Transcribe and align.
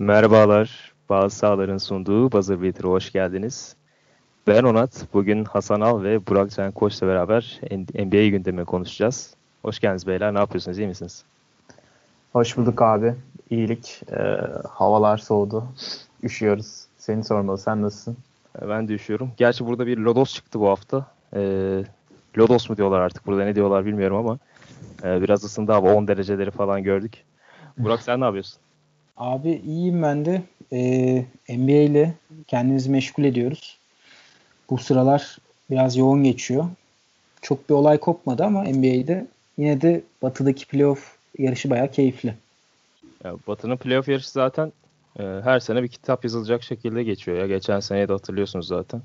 Merhabalar. 0.00 0.92
Bazı 1.08 1.36
sahaların 1.36 1.78
sunduğu 1.78 2.32
Buzzer 2.32 2.62
Beater'a 2.62 2.88
hoş 2.88 3.12
geldiniz. 3.12 3.76
Ben 4.46 4.62
Onat. 4.62 5.06
Bugün 5.12 5.44
Hasan 5.44 5.80
Al 5.80 6.02
ve 6.02 6.26
Burak 6.26 6.50
Can 6.50 6.72
Koç'la 6.72 7.06
beraber 7.06 7.60
NBA 7.94 8.28
gündemi 8.28 8.64
konuşacağız. 8.64 9.34
Hoş 9.62 9.78
geldiniz 9.80 10.06
beyler. 10.06 10.34
Ne 10.34 10.38
yapıyorsunuz? 10.38 10.78
İyi 10.78 10.88
misiniz? 10.88 11.24
Hoş 12.32 12.56
bulduk 12.56 12.82
abi. 12.82 13.14
İyilik. 13.50 14.02
Ee, 14.12 14.40
havalar 14.68 15.18
soğudu. 15.18 15.64
Üşüyoruz. 16.22 16.84
Seni 16.98 17.24
sormalı. 17.24 17.58
Sen 17.58 17.82
nasılsın? 17.82 18.16
Ben 18.68 18.88
de 18.88 18.94
üşüyorum. 18.94 19.32
Gerçi 19.36 19.66
burada 19.66 19.86
bir 19.86 19.98
Lodos 19.98 20.34
çıktı 20.34 20.60
bu 20.60 20.68
hafta. 20.68 21.06
Ee, 21.34 21.84
Lodos 22.38 22.70
mu 22.70 22.76
diyorlar 22.76 23.00
artık 23.00 23.26
burada 23.26 23.44
ne 23.44 23.54
diyorlar 23.54 23.86
bilmiyorum 23.86 24.16
ama 24.16 24.38
e, 25.04 25.22
biraz 25.22 25.44
ısındı 25.44 25.72
hava 25.72 25.94
10 25.94 26.08
dereceleri 26.08 26.50
falan 26.50 26.82
gördük. 26.82 27.24
Burak 27.78 28.02
sen 28.02 28.20
ne 28.20 28.24
yapıyorsun? 28.24 28.60
Abi 29.20 29.62
iyiyim 29.66 30.02
ben 30.02 30.24
de. 30.24 30.42
Ee, 30.72 31.24
NBA 31.48 31.72
ile 31.72 32.14
kendimizi 32.46 32.90
meşgul 32.90 33.24
ediyoruz. 33.24 33.78
Bu 34.70 34.78
sıralar 34.78 35.38
biraz 35.70 35.96
yoğun 35.96 36.24
geçiyor. 36.24 36.64
Çok 37.42 37.68
bir 37.68 37.74
olay 37.74 37.98
kopmadı 37.98 38.44
ama 38.44 38.62
NBA'de 38.62 39.26
yine 39.58 39.80
de 39.80 40.02
batıdaki 40.22 40.66
playoff 40.66 41.16
yarışı 41.38 41.70
bayağı 41.70 41.90
keyifli. 41.90 42.34
Ya, 43.24 43.34
Batı'nın 43.46 43.76
playoff 43.76 44.08
yarışı 44.08 44.30
zaten 44.30 44.72
e, 45.18 45.22
her 45.22 45.60
sene 45.60 45.82
bir 45.82 45.88
kitap 45.88 46.24
yazılacak 46.24 46.62
şekilde 46.62 47.02
geçiyor. 47.02 47.38
Ya 47.38 47.46
geçen 47.46 47.80
seneyi 47.80 48.08
de 48.08 48.12
hatırlıyorsunuz 48.12 48.66
zaten. 48.66 49.02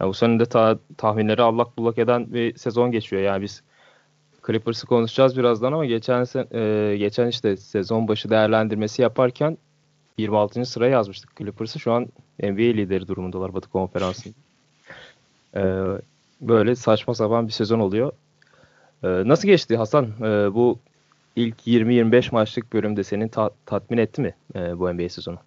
Ya, 0.00 0.08
bu 0.08 0.14
sene 0.14 0.40
de 0.40 0.46
ta, 0.46 0.78
tahminleri 0.96 1.42
allak 1.42 1.78
bullak 1.78 1.98
eden 1.98 2.32
bir 2.34 2.56
sezon 2.56 2.92
geçiyor. 2.92 3.22
Yani 3.22 3.42
biz 3.42 3.62
Clippers'ı 4.46 4.86
konuşacağız 4.86 5.36
birazdan 5.38 5.72
ama 5.72 5.86
geçen 5.86 6.26
e, 6.54 6.96
geçen 6.96 7.28
işte 7.28 7.56
sezon 7.56 8.08
başı 8.08 8.30
değerlendirmesi 8.30 9.02
yaparken 9.02 9.58
26. 10.18 10.64
sıraya 10.64 10.90
yazmıştık 10.90 11.36
Clippers'ı. 11.36 11.78
Şu 11.80 11.92
an 11.92 12.06
NBA 12.42 12.62
lideri 12.62 13.08
durumundalar 13.08 13.54
Batı 13.54 13.70
Konferansı'nda. 13.70 14.34
E, 15.56 15.62
böyle 16.40 16.76
saçma 16.76 17.14
sapan 17.14 17.46
bir 17.46 17.52
sezon 17.52 17.80
oluyor. 17.80 18.12
E, 19.02 19.08
nasıl 19.08 19.48
geçti 19.48 19.76
Hasan? 19.76 20.04
E, 20.04 20.54
bu 20.54 20.78
ilk 21.36 21.66
20-25 21.66 22.32
maçlık 22.32 22.72
bölümde 22.72 23.04
senin 23.04 23.28
ta- 23.28 23.50
tatmin 23.66 23.98
etti 23.98 24.22
mi 24.22 24.34
e, 24.54 24.78
bu 24.78 24.94
NBA 24.94 25.08
sezonu? 25.08 25.38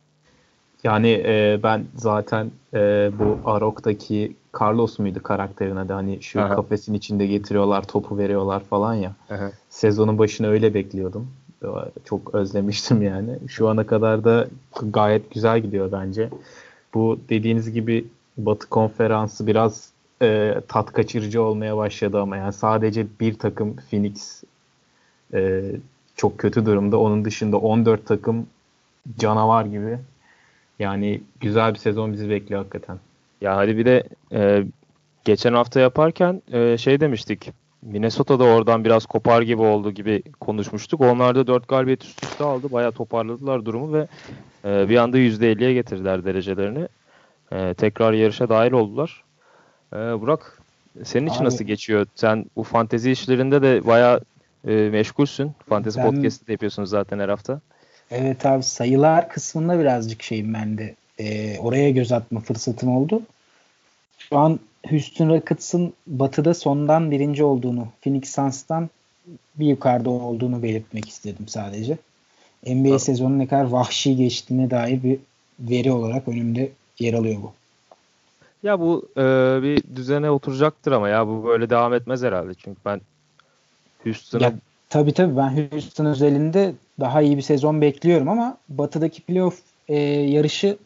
Yani 0.83 1.23
e, 1.25 1.59
ben 1.63 1.85
zaten 1.95 2.51
e, 2.73 3.11
bu 3.19 3.39
Arok'taki 3.45 4.35
Carlos 4.61 4.99
muydu 4.99 5.23
karakterine 5.23 5.89
de 5.89 5.93
hani 5.93 6.23
şu 6.23 6.41
Aha. 6.41 6.55
kafesin 6.55 6.93
içinde 6.93 7.27
getiriyorlar 7.27 7.87
topu 7.87 8.17
veriyorlar 8.17 8.63
falan 8.63 8.93
ya. 8.93 9.11
Aha. 9.29 9.51
Sezonun 9.69 10.17
başını 10.17 10.47
öyle 10.47 10.73
bekliyordum. 10.73 11.27
Çok 12.05 12.35
özlemiştim 12.35 13.01
yani. 13.01 13.39
Şu 13.47 13.69
ana 13.69 13.85
kadar 13.85 14.23
da 14.23 14.47
gayet 14.81 15.31
güzel 15.31 15.59
gidiyor 15.59 15.91
bence. 15.91 16.29
Bu 16.93 17.19
dediğiniz 17.29 17.71
gibi 17.71 18.05
Batı 18.37 18.69
konferansı 18.69 19.47
biraz 19.47 19.89
e, 20.21 20.55
tat 20.67 20.93
kaçırıcı 20.93 21.41
olmaya 21.41 21.77
başladı 21.77 22.21
ama 22.21 22.37
yani 22.37 22.53
sadece 22.53 23.07
bir 23.19 23.33
takım 23.39 23.75
Phoenix 23.75 24.43
e, 25.33 25.71
çok 26.15 26.37
kötü 26.37 26.65
durumda. 26.65 26.99
Onun 26.99 27.25
dışında 27.25 27.57
14 27.57 28.05
takım 28.05 28.47
canavar 29.19 29.65
gibi. 29.65 29.97
Yani 30.79 31.21
güzel 31.39 31.73
bir 31.73 31.79
sezon 31.79 32.13
bizi 32.13 32.29
bekliyor 32.29 32.61
hakikaten. 32.61 32.97
Ya 33.41 33.57
hadi 33.57 33.77
bir 33.77 33.85
de 33.85 34.03
e, 34.31 34.63
geçen 35.25 35.53
hafta 35.53 35.79
yaparken 35.79 36.41
e, 36.51 36.77
şey 36.77 36.99
demiştik. 36.99 37.51
Minnesota'da 37.81 38.43
oradan 38.43 38.85
biraz 38.85 39.05
kopar 39.05 39.41
gibi 39.41 39.61
oldu 39.61 39.91
gibi 39.91 40.23
konuşmuştuk. 40.39 41.01
Onlar 41.01 41.35
da 41.35 41.47
4 41.47 41.67
galibiyet 41.67 42.03
üst 42.03 42.23
üste 42.23 42.43
aldı. 42.43 42.71
Bayağı 42.71 42.91
toparladılar 42.91 43.65
durumu 43.65 43.93
ve 43.93 44.07
e, 44.65 44.89
bir 44.89 44.97
anda 44.97 45.17
%50'ye 45.17 45.73
getirdiler 45.73 46.25
derecelerini. 46.25 46.87
E, 47.51 47.73
tekrar 47.73 48.13
yarışa 48.13 48.49
dahil 48.49 48.71
oldular. 48.71 49.23
E, 49.93 49.97
Burak 49.97 50.61
senin 51.03 51.27
için 51.27 51.39
Abi, 51.39 51.45
nasıl 51.45 51.65
geçiyor? 51.65 52.05
Sen 52.15 52.45
bu 52.55 52.63
fantezi 52.63 53.11
işlerinde 53.11 53.61
de 53.61 53.87
bayağı 53.87 54.21
e, 54.67 54.73
meşgulsün. 54.73 55.51
Fantezi 55.69 55.99
ben, 55.99 56.11
podcast'ı 56.11 56.47
da 56.47 56.51
yapıyorsunuz 56.51 56.89
zaten 56.89 57.19
her 57.19 57.29
hafta. 57.29 57.61
Evet 58.11 58.45
abi 58.45 58.63
sayılar 58.63 59.29
kısmında 59.29 59.79
birazcık 59.79 60.23
şeyim 60.23 60.53
ben 60.53 60.77
de. 60.77 60.95
E, 61.19 61.59
oraya 61.59 61.89
göz 61.89 62.11
atma 62.11 62.39
fırsatım 62.39 62.97
oldu. 62.97 63.21
Şu 64.17 64.37
an 64.37 64.59
Houston 64.89 65.29
Rockets'ın 65.29 65.93
batıda 66.07 66.53
sondan 66.53 67.11
birinci 67.11 67.43
olduğunu, 67.43 67.87
Phoenix 68.01 68.35
Suns'tan 68.35 68.89
bir 69.55 69.67
yukarıda 69.67 70.09
olduğunu 70.09 70.63
belirtmek 70.63 71.09
istedim 71.09 71.47
sadece. 71.47 71.97
NBA 72.65 72.89
evet. 72.89 73.01
sezonu 73.01 73.37
ne 73.37 73.47
kadar 73.47 73.63
vahşi 73.63 74.15
geçtiğine 74.15 74.69
dair 74.69 75.03
bir 75.03 75.19
veri 75.59 75.91
olarak 75.91 76.27
önümde 76.27 76.71
yer 76.99 77.13
alıyor 77.13 77.41
bu. 77.41 77.53
Ya 78.63 78.79
bu 78.79 79.09
e, 79.17 79.23
bir 79.63 79.83
düzene 79.95 80.29
oturacaktır 80.29 80.91
ama 80.91 81.09
ya 81.09 81.27
bu 81.27 81.43
böyle 81.45 81.69
devam 81.69 81.93
etmez 81.93 82.23
herhalde. 82.23 82.53
Çünkü 82.53 82.79
ben 82.85 83.01
Houston'a 84.03 84.53
Tabii 84.89 85.13
tabii 85.13 85.37
ben 85.37 85.67
Houston 85.71 86.05
özelinde 86.05 86.73
daha 86.99 87.21
iyi 87.21 87.37
bir 87.37 87.41
sezon 87.41 87.81
bekliyorum 87.81 88.29
ama 88.29 88.57
batıdaki 88.69 89.21
playoff 89.21 89.59
e, 89.87 89.95
yarışı 90.05 90.77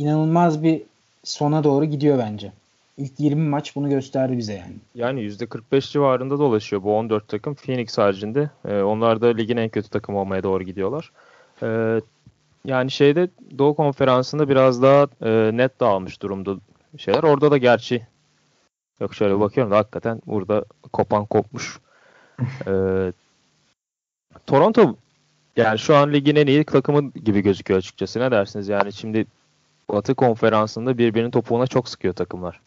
inanılmaz 0.00 0.62
bir 0.62 0.82
sona 1.24 1.64
doğru 1.64 1.84
gidiyor 1.84 2.18
bence. 2.18 2.52
İlk 2.96 3.20
20 3.20 3.48
maç 3.48 3.76
bunu 3.76 3.88
gösterdi 3.88 4.38
bize 4.38 4.52
yani. 4.52 4.74
Yani 4.94 5.20
%45 5.20 5.92
civarında 5.92 6.38
dolaşıyor 6.38 6.82
bu 6.82 6.96
14 6.96 7.28
takım. 7.28 7.54
Phoenix 7.54 7.98
haricinde. 7.98 8.50
E, 8.68 8.80
onlar 8.82 9.20
da 9.20 9.26
ligin 9.26 9.56
en 9.56 9.68
kötü 9.68 9.88
takım 9.88 10.16
olmaya 10.16 10.42
doğru 10.42 10.62
gidiyorlar. 10.62 11.12
E, 11.62 12.00
yani 12.64 12.90
şeyde 12.90 13.28
Doğu 13.58 13.74
Konferansı'nda 13.74 14.48
biraz 14.48 14.82
daha 14.82 15.06
e, 15.22 15.56
net 15.56 15.80
dağılmış 15.80 16.22
durumda 16.22 16.56
şeyler. 16.98 17.22
Orada 17.22 17.50
da 17.50 17.58
gerçi 17.58 18.06
yok 19.00 19.14
şöyle 19.14 19.40
bakıyorum 19.40 19.72
da 19.72 19.76
hakikaten 19.76 20.22
burada 20.26 20.64
kopan 20.92 21.26
kopmuş. 21.26 21.80
e, 22.66 22.72
Toronto 24.46 24.96
yani 25.56 25.78
şu 25.78 25.96
an 25.96 26.12
ligin 26.12 26.36
en 26.36 26.46
iyi 26.46 26.64
takımı 26.64 27.10
gibi 27.10 27.40
gözüküyor 27.40 27.78
açıkçası. 27.78 28.20
Ne 28.20 28.30
dersiniz? 28.30 28.68
Yani 28.68 28.92
şimdi 28.92 29.26
Batı 29.92 30.14
konferansında 30.14 30.98
birbirinin 30.98 31.30
topuğuna 31.30 31.66
çok 31.66 31.88
sıkıyor 31.88 32.14
takımlar. 32.14 32.60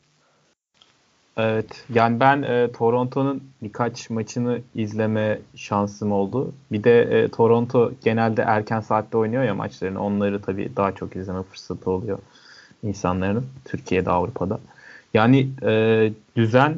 Evet. 1.38 1.84
Yani 1.94 2.20
ben 2.20 2.42
e, 2.42 2.72
Toronto'nun 2.72 3.44
birkaç 3.62 4.10
maçını 4.10 4.62
izleme 4.76 5.40
şansım 5.56 6.12
oldu. 6.12 6.54
Bir 6.72 6.84
de 6.84 7.02
e, 7.02 7.28
Toronto 7.28 7.92
genelde 8.04 8.42
erken 8.42 8.80
saatte 8.80 9.18
oynuyor 9.18 9.44
ya 9.44 9.56
maçlarını. 9.56 10.04
Onları 10.04 10.42
tabii 10.42 10.72
daha 10.76 10.92
çok 10.92 11.16
izleme 11.16 11.44
fırsatı 11.44 11.92
oluyor 11.92 12.20
insanların. 12.84 13.46
Türkiye'de, 13.66 14.10
Avrupa'da. 14.10 14.60
Yani 15.14 15.50
e, 15.64 16.12
düzen 16.36 16.78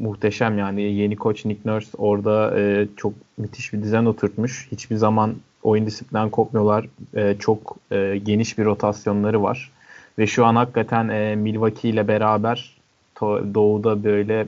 muhteşem 0.00 0.58
yani 0.58 0.82
yeni 0.82 1.16
koç 1.16 1.44
Nick 1.44 1.60
Nurse 1.64 1.90
orada 1.98 2.60
e, 2.60 2.88
çok 2.96 3.12
müthiş 3.38 3.72
bir 3.72 3.82
düzen 3.82 4.04
oturtmuş. 4.04 4.68
Hiçbir 4.72 4.96
zaman 4.96 5.34
oyun 5.62 5.86
disiplinden 5.86 6.30
kopmuyorlar. 6.30 6.86
E, 7.14 7.36
çok 7.38 7.76
e, 7.90 8.20
geniş 8.22 8.58
bir 8.58 8.64
rotasyonları 8.64 9.42
var. 9.42 9.70
Ve 10.18 10.26
şu 10.26 10.44
an 10.44 10.56
hakikaten 10.56 11.08
e, 11.08 11.36
Milwaukee 11.36 11.88
ile 11.88 12.08
beraber 12.08 12.76
to- 13.16 13.54
doğuda 13.54 14.04
böyle 14.04 14.46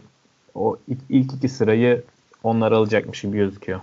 o 0.55 0.77
ilk, 0.89 0.99
ilk 1.09 1.33
iki 1.33 1.49
sırayı 1.49 2.03
onlar 2.43 2.73
alacakmış 2.73 3.21
gibi 3.21 3.37
gözüküyor. 3.37 3.81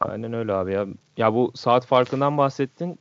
Aynen 0.00 0.32
öyle 0.32 0.52
abi 0.52 0.72
ya. 0.72 0.86
Ya 1.16 1.34
bu 1.34 1.52
saat 1.54 1.86
farkından 1.86 2.38
bahsettin. 2.38 2.98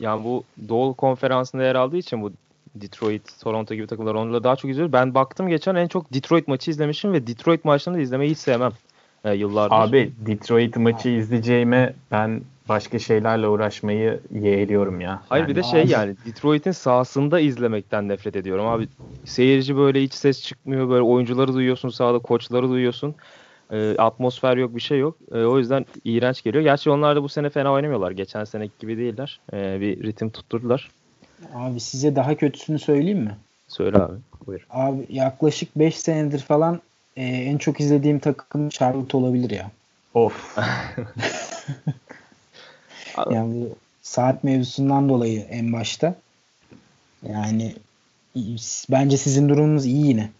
Yani 0.00 0.24
bu 0.24 0.44
Doğu 0.68 0.94
konferansında 0.94 1.62
yer 1.62 1.74
aldığı 1.74 1.96
için 1.96 2.22
bu 2.22 2.32
Detroit, 2.74 3.40
Toronto 3.40 3.74
gibi 3.74 3.86
takımlar 3.86 4.14
onlarla 4.14 4.44
daha 4.44 4.56
çok 4.56 4.70
izliyoruz. 4.70 4.92
Ben 4.92 5.14
baktım 5.14 5.48
geçen 5.48 5.74
en 5.74 5.88
çok 5.88 6.14
Detroit 6.14 6.48
maçı 6.48 6.70
izlemişim 6.70 7.12
ve 7.12 7.26
Detroit 7.26 7.64
maçlarını 7.64 7.98
da 7.98 8.02
izlemeyi 8.02 8.30
hiç 8.30 8.38
sevmem 8.38 8.72
e, 9.24 9.34
yıllardır. 9.34 9.76
Abi 9.76 10.12
Detroit 10.26 10.76
maçı 10.76 11.08
izleyeceğime 11.08 11.94
ben 12.10 12.40
başka 12.68 12.98
şeylerle 12.98 13.48
uğraşmayı 13.48 14.20
yeğliyorum 14.34 15.00
ya. 15.00 15.22
Hayır 15.28 15.42
yani, 15.42 15.50
bir 15.50 15.56
de 15.56 15.62
şey 15.62 15.86
yani 15.86 16.16
Detroit'in 16.26 16.72
sahasında 16.72 17.40
izlemekten 17.40 18.08
nefret 18.08 18.36
ediyorum 18.36 18.66
abi. 18.66 18.88
Seyirci 19.24 19.76
böyle 19.76 20.02
hiç 20.02 20.14
ses 20.14 20.42
çıkmıyor 20.42 20.88
böyle 20.88 21.02
oyuncuları 21.02 21.54
duyuyorsun 21.54 21.88
sahada 21.88 22.18
koçları 22.18 22.68
duyuyorsun. 22.68 23.14
E, 23.72 23.96
atmosfer 23.98 24.56
yok 24.56 24.76
bir 24.76 24.80
şey 24.80 24.98
yok. 24.98 25.16
E, 25.32 25.38
o 25.38 25.58
yüzden 25.58 25.86
iğrenç 26.04 26.42
geliyor. 26.42 26.64
Gerçi 26.64 26.90
onlar 26.90 27.16
da 27.16 27.22
bu 27.22 27.28
sene 27.28 27.50
fena 27.50 27.72
oynamıyorlar. 27.72 28.10
Geçen 28.10 28.44
sene 28.44 28.68
gibi 28.78 28.96
değiller. 28.98 29.40
E, 29.52 29.80
bir 29.80 30.02
ritim 30.02 30.30
tutturdular. 30.30 30.90
Abi 31.54 31.80
size 31.80 32.16
daha 32.16 32.34
kötüsünü 32.34 32.78
söyleyeyim 32.78 33.18
mi? 33.18 33.36
Söyle 33.68 33.98
abi. 33.98 34.14
Buyur. 34.46 34.66
Abi 34.70 35.06
yaklaşık 35.08 35.76
5 35.76 35.96
senedir 35.98 36.38
falan 36.38 36.80
e, 37.20 37.24
en 37.24 37.58
çok 37.58 37.80
izlediğim 37.80 38.18
takım 38.18 38.68
Charlotte 38.68 39.16
olabilir 39.16 39.50
ya. 39.50 39.70
Of. 40.14 40.58
yani 43.30 43.54
bu 43.54 43.76
saat 44.02 44.44
mevzusundan 44.44 45.08
dolayı 45.08 45.40
en 45.40 45.72
başta. 45.72 46.14
Yani 47.28 47.74
bence 48.90 49.16
sizin 49.16 49.48
durumunuz 49.48 49.86
iyi 49.86 50.06
yine. 50.06 50.30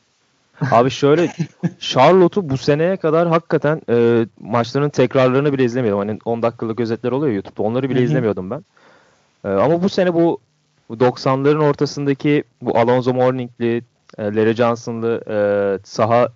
Abi 0.70 0.90
şöyle 0.90 1.32
Charlotte'u 1.78 2.50
bu 2.50 2.58
seneye 2.58 2.96
kadar 2.96 3.28
hakikaten 3.28 3.82
e, 3.88 4.26
maçların 4.40 4.90
tekrarlarını 4.90 5.52
bile 5.52 5.64
izlemiyordum. 5.64 6.08
Hani 6.08 6.18
10 6.24 6.42
dakikalık 6.42 6.80
özetler 6.80 7.12
oluyor 7.12 7.34
YouTube'da. 7.34 7.62
Onları 7.62 7.90
bile 7.90 8.02
izlemiyordum 8.02 8.50
ben. 8.50 8.64
E, 9.44 9.48
ama 9.48 9.82
bu 9.82 9.88
sene 9.88 10.14
bu, 10.14 10.38
bu 10.88 10.94
90'ların 10.94 11.64
ortasındaki 11.64 12.44
bu 12.62 12.78
Alonso 12.78 13.14
Mourning'li, 13.14 13.82
e, 14.18 14.22
Larry 14.22 14.54
Johnson'lı 14.54 15.22
e, 15.28 15.38
saha 15.84 16.28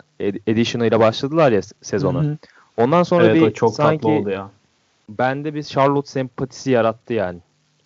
edition'ı 0.46 0.86
ile 0.86 1.00
başladılar 1.00 1.52
ya 1.52 1.60
sezona. 1.82 2.22
Hı 2.22 2.28
hı. 2.28 2.36
Ondan 2.76 3.02
sonra 3.02 3.26
evet, 3.26 3.42
bir 3.42 3.50
çok 3.50 3.74
sanki 3.74 4.06
oldu 4.06 4.30
ya. 4.30 4.50
bende 5.08 5.54
bir 5.54 5.62
Charlotte 5.62 6.10
sempatisi 6.10 6.70
yarattı 6.70 7.12
yani. 7.12 7.38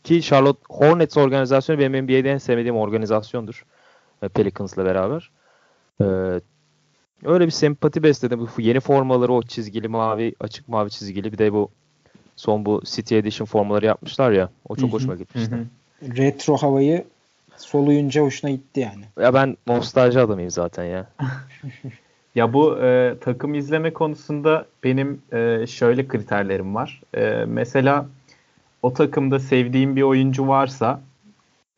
Ki 0.05 0.23
Charlotte 0.23 0.61
Hornets 0.69 1.17
organizasyonu 1.17 1.79
benim 1.79 2.05
NBA'de 2.05 2.32
en 2.32 2.38
sevmediğim 2.38 2.76
organizasyondur. 2.76 3.64
E, 4.23 4.29
Pelicans'la 4.29 4.85
beraber. 4.85 5.31
Ee, 6.00 6.05
öyle 7.25 7.46
bir 7.46 7.50
sempati 7.50 8.02
besledim. 8.02 8.41
Bu 8.41 8.61
yeni 8.61 8.81
formaları 8.81 9.32
o 9.32 9.43
çizgili 9.43 9.88
mavi, 9.88 10.34
açık 10.41 10.69
mavi 10.69 10.91
çizgili. 10.91 11.32
Bir 11.32 11.38
de 11.38 11.52
bu 11.52 11.70
son 12.37 12.64
bu 12.64 12.82
City 12.84 13.19
Edition 13.19 13.46
formaları 13.46 13.87
yapmışlar 13.87 14.32
ya. 14.32 14.49
O 14.69 14.76
çok 14.76 14.93
hoşuma 14.93 15.14
gitmişti. 15.14 15.56
Retro 16.02 16.56
havayı 16.56 17.05
soluyunca 17.56 18.23
hoşuna 18.23 18.50
gitti 18.50 18.81
yani. 18.81 19.05
Ya 19.20 19.34
ben 19.34 19.56
nostalji 19.67 20.20
adamıyım 20.20 20.50
zaten 20.50 20.84
ya. 20.84 21.06
ya 22.34 22.52
bu 22.52 22.78
e, 22.78 23.14
takım 23.20 23.54
izleme 23.54 23.92
konusunda 23.92 24.66
benim 24.84 25.22
e, 25.32 25.66
şöyle 25.66 26.08
kriterlerim 26.08 26.75
var. 26.75 27.00
E, 27.16 27.44
mesela 27.48 28.06
o 28.82 28.92
takımda 28.92 29.38
sevdiğim 29.38 29.96
bir 29.96 30.02
oyuncu 30.02 30.48
varsa 30.48 31.00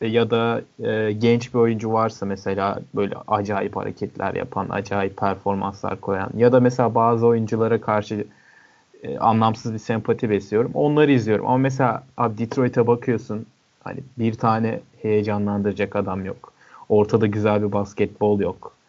e, 0.01 0.09
ya 0.09 0.31
da 0.31 0.63
e, 0.83 1.13
genç 1.13 1.55
bir 1.55 1.59
oyuncu 1.59 1.93
varsa 1.93 2.27
mesela 2.27 2.81
böyle 2.95 3.15
acayip 3.29 3.77
hareketler 3.77 4.35
yapan, 4.35 4.67
acayip 4.71 5.17
performanslar 5.17 6.01
koyan 6.01 6.31
ya 6.37 6.53
da 6.53 6.61
mesela 6.61 6.95
bazı 6.95 7.27
oyunculara 7.27 7.81
karşı 7.81 8.25
e, 9.03 9.19
anlamsız 9.19 9.73
bir 9.73 9.79
sempati 9.79 10.31
besliyorum. 10.31 10.71
Onları 10.75 11.13
izliyorum. 11.13 11.47
Ama 11.47 11.59
mesela 11.59 12.05
abi 12.17 12.39
Detroit'e 12.39 12.87
bakıyorsun 12.87 13.47
hani 13.85 14.01
bir 14.19 14.35
tane 14.35 14.81
heyecanlandıracak 15.03 15.97
adam 15.97 16.25
yok. 16.25 16.53
Ortada 16.89 17.27
güzel 17.27 17.63
bir 17.63 17.73
basketbol 17.73 18.41
yok. 18.41 18.80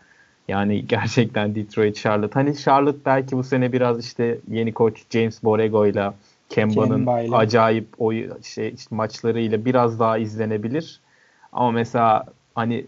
Yani 0.48 0.86
gerçekten 0.88 1.56
Detroit 1.56 1.96
Charlotte. 1.98 2.34
Hani 2.34 2.58
Charlotte 2.58 3.00
belki 3.06 3.38
bu 3.38 3.44
sene 3.44 3.74
biraz 3.74 4.06
işte 4.06 4.38
yeni 4.52 4.74
koç 4.74 5.04
James 5.10 5.44
Borrego 5.44 5.88
ile 5.88 6.12
Kemba'nın 6.50 7.08
acayip 7.34 7.88
oy 7.98 8.30
şey 8.44 8.70
işte 8.70 8.96
maçlarıyla 8.96 9.66
biraz 9.66 10.00
daha 10.00 10.18
izlenebilir. 10.18 11.00
Ama 11.54 11.72
mesela 11.72 12.26
hani 12.56 12.86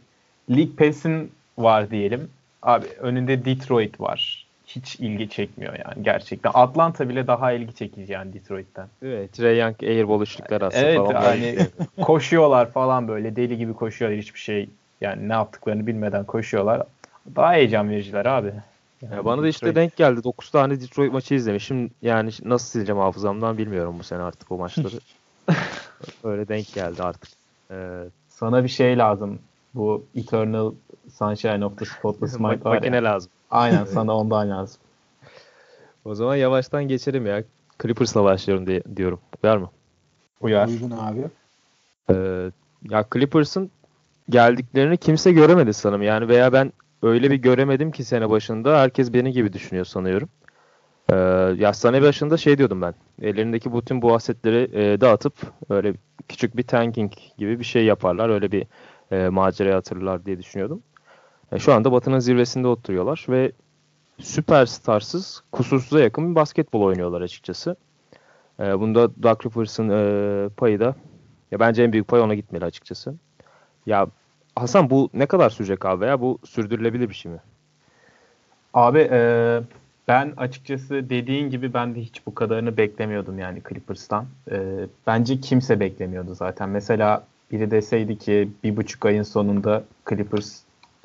League 0.49 0.75
Pass'in 0.77 1.31
var 1.57 1.91
diyelim. 1.91 2.29
Abi 2.61 2.85
önünde 2.99 3.45
Detroit 3.45 4.01
var. 4.01 4.47
Hiç 4.67 4.95
ilgi 4.95 5.29
çekmiyor 5.29 5.73
yani 5.73 6.03
gerçekten. 6.03 6.51
Atlanta 6.53 7.09
bile 7.09 7.27
daha 7.27 7.51
ilgi 7.51 7.75
çekici 7.75 8.13
yani 8.13 8.33
Detroit'ten. 8.33 8.87
Evet. 9.01 9.33
Trey 9.33 9.59
Young 9.59 9.83
airball 9.83 10.21
üçlükler 10.21 10.61
aslında 10.61 10.85
evet, 10.85 10.97
falan. 10.97 11.21
hani 11.21 11.57
koşuyorlar 12.01 12.71
falan 12.71 13.07
böyle 13.07 13.35
deli 13.35 13.57
gibi 13.57 13.73
koşuyorlar 13.73 14.19
hiçbir 14.19 14.39
şey 14.39 14.69
yani 15.01 15.29
ne 15.29 15.33
yaptıklarını 15.33 15.87
bilmeden 15.87 16.23
koşuyorlar. 16.23 16.83
Daha 17.35 17.53
heyecan 17.53 17.89
vericiler 17.89 18.25
abi. 18.25 18.53
Yani 19.01 19.15
ya 19.15 19.25
bana 19.25 19.41
da 19.41 19.47
işte 19.47 19.75
denk 19.75 19.95
geldi. 19.95 20.23
9 20.23 20.49
tane 20.49 20.81
Detroit 20.81 21.13
maçı 21.13 21.35
izlemişim. 21.35 21.91
Yani 22.01 22.29
nasıl 22.43 22.67
sileceğim 22.67 23.01
hafızamdan 23.01 23.57
bilmiyorum 23.57 23.95
bu 23.99 24.03
sene 24.03 24.21
artık 24.21 24.51
o 24.51 24.57
maçları. 24.57 24.99
Öyle 26.23 26.47
denk 26.47 26.73
geldi 26.73 27.03
artık. 27.03 27.29
Ee, 27.71 28.03
Sana 28.29 28.63
bir 28.63 28.69
şey 28.69 28.97
lazım. 28.97 29.39
Bu 29.73 30.05
Eternal 30.15 30.71
Sunshine 31.17 31.65
of 31.65 31.77
the 31.77 31.85
Spotless 31.85 32.33
Mind 32.39 32.65
var 32.65 32.75
Makine 32.75 32.95
ya. 32.95 33.03
lazım. 33.03 33.31
Aynen 33.51 33.85
sana 33.93 34.17
ondan 34.17 34.49
lazım. 34.49 34.77
O 36.05 36.15
zaman 36.15 36.35
yavaştan 36.35 36.83
geçelim 36.87 37.25
ya. 37.25 37.43
Clippers'la 37.81 38.23
başlıyorum 38.23 38.67
diye, 38.67 38.83
diyorum. 38.95 39.19
Uyar 39.43 39.57
mı? 39.57 39.69
Uyar. 40.41 40.67
Uygun 40.67 40.91
abi. 40.91 41.21
Ee, 42.09 42.51
ya 42.89 43.05
Clippers'ın 43.13 43.71
geldiklerini 44.29 44.97
kimse 44.97 45.31
göremedi 45.31 45.73
sanırım. 45.73 46.01
Yani 46.01 46.27
veya 46.27 46.53
ben 46.53 46.73
öyle 47.03 47.31
bir 47.31 47.35
göremedim 47.35 47.91
ki 47.91 48.03
sene 48.03 48.29
başında. 48.29 48.79
Herkes 48.79 49.13
beni 49.13 49.31
gibi 49.31 49.53
düşünüyor 49.53 49.85
sanıyorum. 49.85 50.29
Ee, 51.09 51.15
ya 51.57 51.73
sene 51.73 52.01
başında 52.01 52.37
şey 52.37 52.57
diyordum 52.57 52.81
ben. 52.81 52.93
Ellerindeki 53.21 53.73
bütün 53.73 54.01
bu 54.01 54.15
asetleri 54.15 54.69
e, 54.73 55.01
dağıtıp 55.01 55.33
öyle 55.69 55.93
küçük 56.29 56.57
bir 56.57 56.63
tanking 56.63 57.11
gibi 57.37 57.59
bir 57.59 57.63
şey 57.63 57.85
yaparlar. 57.85 58.29
Öyle 58.29 58.51
bir 58.51 58.67
e, 59.11 59.29
maceraya 59.29 59.77
atırlar 59.77 60.25
diye 60.25 60.39
düşünüyordum. 60.39 60.83
E, 61.51 61.59
şu 61.59 61.73
anda 61.73 61.91
Batı'nın 61.91 62.19
zirvesinde 62.19 62.67
oturuyorlar 62.67 63.25
ve 63.29 63.51
süperstarsız, 64.19 65.43
kusursuza 65.51 65.99
yakın 65.99 66.31
bir 66.31 66.35
basketbol 66.35 66.81
oynuyorlar 66.81 67.21
açıkçası. 67.21 67.75
E, 68.59 68.79
bunda 68.79 69.23
Doug 69.23 69.45
Rivers 69.45 69.79
e, 69.79 70.49
payı 70.57 70.79
da 70.79 70.95
ya 71.51 71.59
bence 71.59 71.83
en 71.83 71.93
büyük 71.93 72.07
pay 72.07 72.21
ona 72.21 72.35
gitmeli 72.35 72.65
açıkçası. 72.65 73.15
Ya 73.85 74.07
Hasan 74.55 74.89
bu 74.89 75.09
ne 75.13 75.25
kadar 75.25 75.49
sürecek 75.49 75.85
abi 75.85 76.05
ya 76.05 76.21
bu 76.21 76.39
sürdürülebilir 76.45 77.09
bir 77.09 77.13
şey 77.13 77.31
mi? 77.31 77.39
Abi 78.73 79.07
e, 79.11 79.59
ben 80.07 80.33
açıkçası 80.37 81.09
dediğin 81.09 81.49
gibi 81.49 81.73
ben 81.73 81.95
de 81.95 82.01
hiç 82.01 82.25
bu 82.25 82.35
kadarını 82.35 82.77
beklemiyordum 82.77 83.39
yani 83.39 83.61
Clippers'tan. 83.69 84.25
E, 84.51 84.57
bence 85.07 85.39
kimse 85.41 85.79
beklemiyordu 85.79 86.35
zaten. 86.35 86.69
Mesela 86.69 87.23
biri 87.51 87.71
deseydi 87.71 88.17
ki 88.17 88.49
bir 88.63 88.77
buçuk 88.77 89.05
ayın 89.05 89.23
sonunda 89.23 89.83
Clippers 90.09 90.59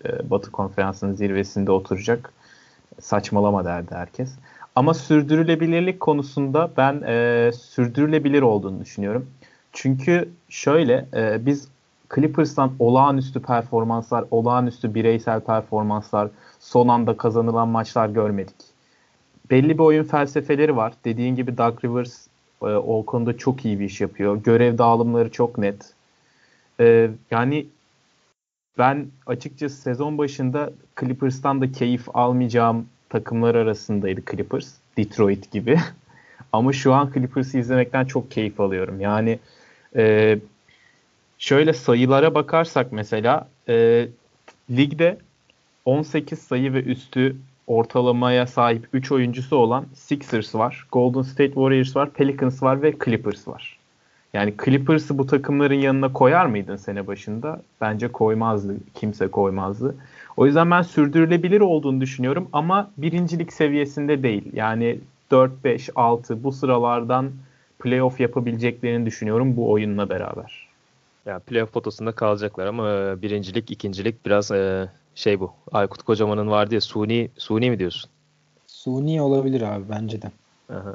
e, 0.05 0.31
Batı 0.31 0.51
Konferansı'nın 0.51 1.13
zirvesinde 1.13 1.71
oturacak. 1.71 2.33
Saçmalama 3.01 3.65
derdi 3.65 3.95
herkes. 3.95 4.35
Ama 4.77 4.95
sürdürülebilirlik 4.95 6.01
konusunda 6.01 6.71
ben 6.77 7.03
e, 7.07 7.51
sürdürülebilir 7.53 8.43
olduğunu 8.43 8.81
düşünüyorum. 8.81 9.27
Çünkü 9.73 10.29
şöyle 10.49 11.07
e, 11.15 11.47
biz 11.47 11.69
Clippers'tan 12.15 12.73
olağanüstü 12.79 13.43
performanslar, 13.43 14.25
olağanüstü 14.31 14.95
bireysel 14.95 15.41
performanslar, 15.41 16.29
son 16.61 16.89
anda 16.89 17.17
kazanılan 17.17 17.69
maçlar 17.69 18.09
görmedik. 18.09 18.57
Belli 19.51 19.69
bir 19.69 19.83
oyun 19.83 20.05
felsefeleri 20.05 20.77
var. 20.77 20.93
Dediğin 21.05 21.37
gibi 21.37 21.59
Doug 21.59 21.85
Rivers 21.85 22.27
e, 22.63 22.67
o 22.67 23.07
konuda 23.07 23.39
çok 23.39 23.65
iyi 23.65 23.81
bir 23.81 23.85
iş 23.85 24.01
yapıyor. 24.01 24.37
Görev 24.37 24.79
dağılımları 24.79 25.31
çok 25.31 25.59
net. 25.59 25.93
E, 26.81 27.11
yani 27.31 27.67
ben 28.79 29.07
açıkçası 29.27 29.77
sezon 29.77 30.19
başında 30.19 30.73
Clippers'tan 31.01 31.61
da 31.61 31.73
keyif 31.73 32.17
almayacağım 32.17 32.87
takımlar 33.09 33.55
arasındaydı 33.55 34.23
Clippers. 34.31 34.75
Detroit 34.97 35.51
gibi. 35.51 35.79
Ama 36.53 36.73
şu 36.73 36.95
an 36.95 37.11
Clippers'ı 37.15 37.59
izlemekten 37.59 38.05
çok 38.05 38.31
keyif 38.31 38.61
alıyorum. 38.61 39.01
Yani 39.01 39.39
e, 39.97 40.39
şöyle 41.39 41.73
sayılara 41.73 42.35
bakarsak 42.35 42.93
mesela 42.93 43.49
e, 43.69 44.09
ligde 44.71 45.19
18 45.85 46.39
sayı 46.39 46.73
ve 46.73 46.83
üstü 46.83 47.37
ortalamaya 47.67 48.47
sahip 48.47 48.89
3 48.93 49.13
oyuncusu 49.13 49.57
olan 49.57 49.87
Sixers 49.95 50.55
var, 50.55 50.87
Golden 50.93 51.23
State 51.23 51.53
Warriors 51.53 51.97
var, 51.97 52.11
Pelicans 52.11 52.63
var 52.63 52.83
ve 52.83 52.95
Clippers 53.05 53.49
var. 53.49 53.79
Yani 54.35 54.55
Clippers'ı 54.65 55.19
bu 55.19 55.27
takımların 55.27 55.75
yanına 55.75 56.13
koyar 56.13 56.47
mıydın 56.47 56.77
sene 56.77 57.07
başında? 57.07 57.63
Bence 57.81 58.09
koymazdı. 58.09 58.77
Kimse 58.95 59.29
koymazdı. 59.29 59.95
O 60.37 60.47
yüzden 60.47 60.71
ben 60.71 60.83
sürdürülebilir 60.83 61.61
olduğunu 61.61 62.01
düşünüyorum 62.01 62.49
ama 62.53 62.91
birincilik 62.97 63.53
seviyesinde 63.53 64.23
değil. 64.23 64.43
Yani 64.53 64.99
4, 65.31 65.65
5, 65.65 65.91
6 65.95 66.45
bu 66.45 66.53
sıralardan 66.53 67.31
playoff 67.79 68.21
yapabileceklerini 68.21 69.07
düşünüyorum 69.07 69.57
bu 69.57 69.71
oyunla 69.71 70.11
beraber. 70.11 70.68
Yani 71.29 71.41
playoff 71.41 71.73
potasında 71.73 72.13
kalacaklar 72.13 72.67
ama 72.67 72.91
e, 72.91 73.23
birincilik, 73.23 73.71
ikincilik 73.71 74.27
biraz 74.27 74.51
e, 74.51 74.89
şey 75.15 75.41
bu. 75.41 75.53
Aykut 75.73 76.03
Kocaman'ın 76.03 76.51
vardı 76.51 76.75
ya 76.75 76.81
suni, 76.81 77.31
suni 77.39 77.71
mi 77.71 77.79
diyorsun? 77.79 78.11
Suni 78.67 79.23
olabilir 79.23 79.63
abi 79.63 79.85
bence 79.91 80.23
de. 80.23 80.31
Aha. 80.73 80.95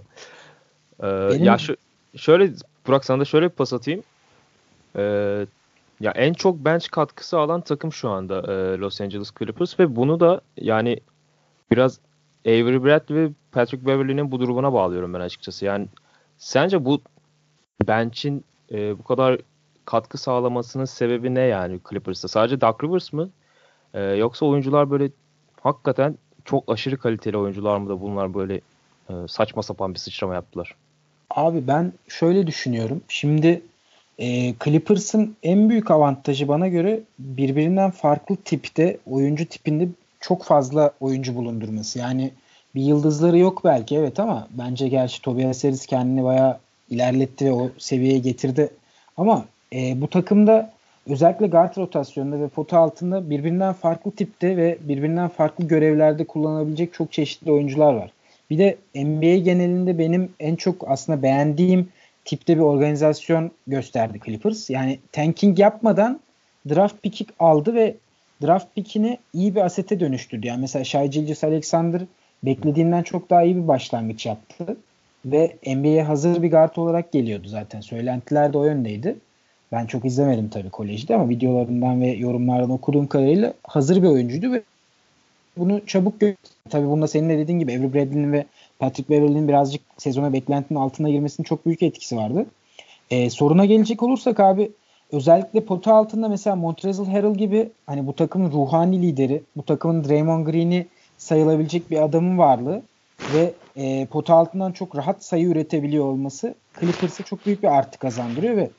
Ee, 1.00 1.30
Benim... 1.30 1.44
Ya 1.44 1.58
şu, 1.58 1.76
şöyle 2.16 2.54
Burak 2.88 3.06
sana 3.06 3.20
da 3.20 3.26
şöyle 3.26 3.46
bir 3.46 3.50
pas 3.50 3.74
atayım. 3.74 4.04
Ee, 4.96 5.46
ya 6.00 6.12
en 6.12 6.34
çok 6.34 6.66
bench 6.66 6.88
katkısı 6.92 7.40
alan 7.40 7.62
takım 7.62 7.94
şu 7.94 8.10
anda 8.10 8.40
e, 8.40 8.78
Los 8.78 9.02
Angeles 9.02 9.32
Clippers 9.40 9.80
ve 9.80 9.96
bunu 9.96 10.20
da 10.20 10.42
yani 10.58 11.00
biraz 11.72 12.00
Avery 12.46 12.84
Bradley 12.84 13.18
ve 13.18 13.30
Patrick 13.52 13.86
Beverley'nin 13.86 14.32
bu 14.32 14.40
durumuna 14.40 14.74
bağlıyorum 14.74 15.14
ben 15.14 15.20
açıkçası. 15.20 15.66
Yani 15.66 15.88
sence 16.38 16.86
bu 16.86 17.02
bench'in 17.88 18.44
e, 18.72 19.00
bu 19.00 19.04
kadar 19.04 19.38
katkı 19.86 20.18
sağlamasının 20.18 20.86
sebebi 20.86 21.36
ne 21.36 21.42
yani 21.42 21.80
Clippers'ta? 21.90 22.28
Sadece 22.28 22.62
Doug 22.62 22.84
Rivers 22.84 23.14
mı? 23.14 23.30
Ee, 23.94 24.02
yoksa 24.02 24.46
oyuncular 24.46 24.92
böyle 24.92 25.10
hakikaten 25.62 26.18
çok 26.46 26.72
aşırı 26.72 26.98
kaliteli 26.98 27.38
oyuncular 27.38 27.78
mı 27.78 27.90
da 27.90 28.02
bunlar 28.02 28.34
böyle 28.34 28.62
e, 29.10 29.14
saçma 29.28 29.64
sapan 29.64 29.94
bir 29.94 30.00
sıçrama 30.00 30.34
yaptılar? 30.34 30.76
Abi 31.30 31.68
ben 31.68 31.94
şöyle 32.08 32.48
düşünüyorum. 32.48 33.02
Şimdi 33.08 33.62
e, 34.18 34.54
Clippers'ın 34.64 35.36
en 35.44 35.70
büyük 35.70 35.92
avantajı 35.92 36.48
bana 36.48 36.68
göre 36.68 37.02
birbirinden 37.20 37.92
farklı 37.92 38.36
tipte 38.36 38.98
oyuncu 39.06 39.46
tipinde 39.46 39.88
çok 40.20 40.44
fazla 40.44 40.92
oyuncu 41.00 41.36
bulundurması. 41.36 42.00
Yani 42.00 42.32
bir 42.76 42.82
yıldızları 42.82 43.38
yok 43.38 43.62
belki 43.64 43.98
evet 43.98 44.20
ama 44.20 44.48
bence 44.52 44.88
gerçi 44.88 45.22
Tobias 45.22 45.64
Harris 45.64 45.86
kendini 45.86 46.24
bayağı 46.24 46.58
ilerletti 46.90 47.46
ve 47.46 47.52
o 47.52 47.70
seviyeye 47.78 48.20
getirdi. 48.20 48.70
Ama 49.18 49.46
e, 49.74 50.02
bu 50.02 50.10
takımda 50.10 50.72
özellikle 51.10 51.48
guard 51.48 51.78
rotasyonunda 51.78 52.40
ve 52.40 52.48
pota 52.48 52.78
altında 52.78 53.30
birbirinden 53.30 53.74
farklı 53.74 54.12
tipte 54.12 54.58
ve 54.58 54.78
birbirinden 54.82 55.28
farklı 55.28 55.68
görevlerde 55.68 56.24
kullanabilecek 56.24 56.94
çok 56.94 57.12
çeşitli 57.12 57.52
oyuncular 57.52 57.94
var. 57.94 58.12
Bir 58.50 58.58
de 58.58 58.78
NBA 58.96 59.38
genelinde 59.38 59.98
benim 59.98 60.32
en 60.40 60.56
çok 60.56 60.92
aslında 60.92 61.24
beğendiğim 61.24 61.90
tipte 62.26 62.56
bir 62.56 62.62
organizasyon 62.62 63.52
gösterdi 63.68 64.20
Clippers. 64.26 64.70
Yani 64.70 65.00
tanking 65.12 65.60
yapmadan 65.60 66.20
draft 66.70 67.04
pick 67.04 67.34
aldı 67.40 67.74
ve 67.74 67.96
draft 68.42 68.76
pickini 68.76 69.18
iyi 69.34 69.56
bir 69.56 69.62
asete 69.62 70.00
dönüştürdü. 70.00 70.48
Yani 70.48 70.62
mesela 70.62 70.84
Shai 70.84 71.10
Gilgis 71.10 71.44
Alexander 71.44 72.02
beklediğinden 72.44 73.04
çok 73.04 73.30
daha 73.30 73.44
iyi 73.44 73.56
bir 73.56 73.68
başlangıç 73.68 74.26
yaptı. 74.26 74.78
Ve 75.26 75.56
NBA'ye 75.68 76.04
hazır 76.04 76.42
bir 76.44 76.52
guard 76.52 76.76
olarak 76.76 77.12
geliyordu 77.12 77.48
zaten. 77.48 77.82
Söylentiler 77.82 78.54
de 78.54 78.58
o 78.58 78.66
yöndeydi. 78.66 79.16
Ben 79.74 79.86
çok 79.86 80.06
izlemedim 80.06 80.50
tabii 80.50 80.70
kolejde 80.70 81.16
ama 81.16 81.30
videolarından 81.30 82.02
ve 82.02 82.08
yorumlardan 82.08 82.70
okuduğum 82.70 83.08
kadarıyla 83.08 83.54
hazır 83.64 84.04
bir 84.04 84.08
oyuncuydu 84.08 84.52
ve 84.52 84.64
bunu 85.58 85.86
çabuk 85.86 86.22
gö- 86.22 86.36
tabii 86.70 86.88
bunda 86.88 87.08
senin 87.08 87.30
de 87.30 87.38
dediğin 87.38 87.60
gibi 87.60 87.72
Avery 87.72 87.94
Bradley'nin 87.94 88.34
ve 88.34 88.46
Patrick 88.80 89.10
Beverley'nin 89.10 89.48
birazcık 89.48 89.82
sezona 89.98 90.34
beklentinin 90.34 90.80
altına 90.80 91.10
girmesinin 91.10 91.44
çok 91.44 91.66
büyük 91.66 91.84
etkisi 91.84 92.18
vardı. 92.18 92.46
Ee, 93.10 93.30
soruna 93.30 93.66
gelecek 93.66 94.04
olursak 94.04 94.40
abi 94.40 94.72
özellikle 95.12 95.66
pota 95.66 95.94
altında 95.94 96.30
mesela 96.30 96.56
Montrezl 96.56 97.06
Harrell 97.06 97.36
gibi 97.36 97.70
hani 97.86 98.08
bu 98.08 98.16
takımın 98.16 98.52
ruhani 98.52 99.02
lideri, 99.02 99.44
bu 99.56 99.64
takımın 99.64 100.04
Draymond 100.04 100.48
Green'i 100.48 100.88
sayılabilecek 101.18 101.92
bir 101.92 102.04
adamın 102.04 102.38
varlığı 102.38 102.82
ve 103.36 103.54
e, 103.76 104.06
pota 104.06 104.36
altından 104.36 104.72
çok 104.72 104.96
rahat 104.96 105.24
sayı 105.24 105.48
üretebiliyor 105.48 106.06
olması 106.06 106.56
Clippers'a 106.80 107.24
çok 107.24 107.46
büyük 107.46 107.64
bir 107.64 107.68
artı 107.68 108.00
kazandırıyor 108.00 108.58
ve 108.58 108.70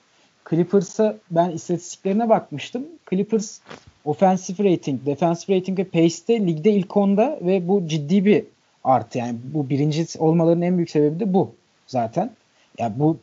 Clippers'a 0.50 1.16
ben 1.30 1.50
istatistiklerine 1.50 2.28
bakmıştım. 2.28 2.86
Clippers 3.10 3.60
offensive 4.04 4.72
rating, 4.72 5.06
defensive 5.06 5.56
rating 5.56 5.78
ve 5.78 5.84
pace'te 5.84 6.46
ligde 6.46 6.72
ilk 6.72 6.96
onda 6.96 7.38
ve 7.42 7.68
bu 7.68 7.88
ciddi 7.88 8.24
bir 8.24 8.44
artı. 8.84 9.18
Yani 9.18 9.36
bu 9.54 9.68
birinci 9.68 10.06
olmalarının 10.18 10.62
en 10.62 10.76
büyük 10.76 10.90
sebebi 10.90 11.20
de 11.20 11.34
bu 11.34 11.54
zaten. 11.86 12.22
Ya 12.24 12.30
yani 12.78 12.92
bu 12.98 13.16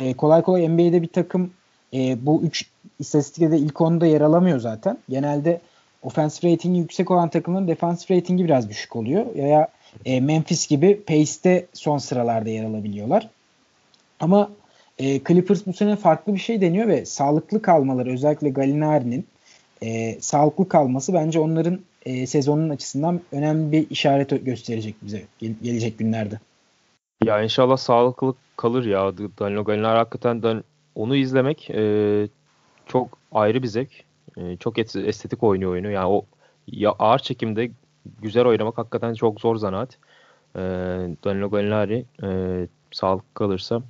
e, 0.00 0.14
kolay 0.14 0.42
kolay 0.42 0.68
NBA'de 0.68 1.02
bir 1.02 1.08
takım 1.08 1.50
e, 1.94 2.26
bu 2.26 2.42
üç 2.42 2.66
istatistikte 2.98 3.58
ilk 3.58 3.80
onda 3.80 4.06
yer 4.06 4.20
alamıyor 4.20 4.58
zaten. 4.58 4.98
Genelde 5.08 5.60
offensive 6.02 6.52
ratingi 6.52 6.78
yüksek 6.78 7.10
olan 7.10 7.28
takımların 7.28 7.68
defensive 7.68 8.18
ratingi 8.18 8.44
biraz 8.44 8.68
düşük 8.68 8.96
oluyor. 8.96 9.34
Ya 9.34 9.68
e, 10.04 10.20
Memphis 10.20 10.68
gibi 10.68 11.00
pace'te 11.00 11.66
son 11.72 11.98
sıralarda 11.98 12.48
yer 12.48 12.64
alabiliyorlar. 12.64 13.28
Ama 14.20 14.50
e, 14.98 15.20
Clippers 15.24 15.66
bu 15.66 15.72
sene 15.72 15.96
farklı 15.96 16.34
bir 16.34 16.38
şey 16.38 16.60
deniyor 16.60 16.88
ve 16.88 17.06
sağlıklı 17.06 17.62
kalmaları 17.62 18.12
özellikle 18.12 18.50
Gallinari'nin 18.50 19.26
e, 19.82 20.20
sağlıklı 20.20 20.68
kalması 20.68 21.14
bence 21.14 21.40
onların 21.40 21.80
e, 22.06 22.26
sezonun 22.26 22.68
açısından 22.68 23.20
önemli 23.32 23.72
bir 23.72 23.90
işaret 23.90 24.46
gösterecek 24.46 24.94
bize 25.02 25.22
gel- 25.38 25.54
gelecek 25.62 25.98
günlerde. 25.98 26.40
Ya 27.24 27.42
inşallah 27.42 27.76
sağlıklı 27.76 28.34
kalır 28.56 28.84
ya. 28.84 29.18
Danilo 29.18 29.64
Gallinari 29.64 29.98
hakikaten 29.98 30.42
Dan 30.42 30.64
onu 30.94 31.16
izlemek 31.16 31.70
e, 31.70 32.28
çok 32.86 33.18
ayrı 33.32 33.62
bir 33.62 33.68
zevk. 33.68 34.04
E, 34.36 34.56
çok 34.56 34.78
estetik 34.78 35.42
oynuyor 35.42 35.72
oyunu. 35.72 35.90
Yani 35.90 36.06
o 36.06 36.24
ya 36.66 36.90
ağır 36.98 37.18
çekimde 37.18 37.70
güzel 38.22 38.46
oynamak 38.46 38.78
hakikaten 38.78 39.14
çok 39.14 39.40
zor 39.40 39.56
zanaat. 39.56 39.98
E, 40.56 40.60
Danilo 41.24 41.50
Gallinari 41.50 42.04
e, 42.22 42.28
sağlıklı 42.92 43.34
kalırsa 43.34 43.82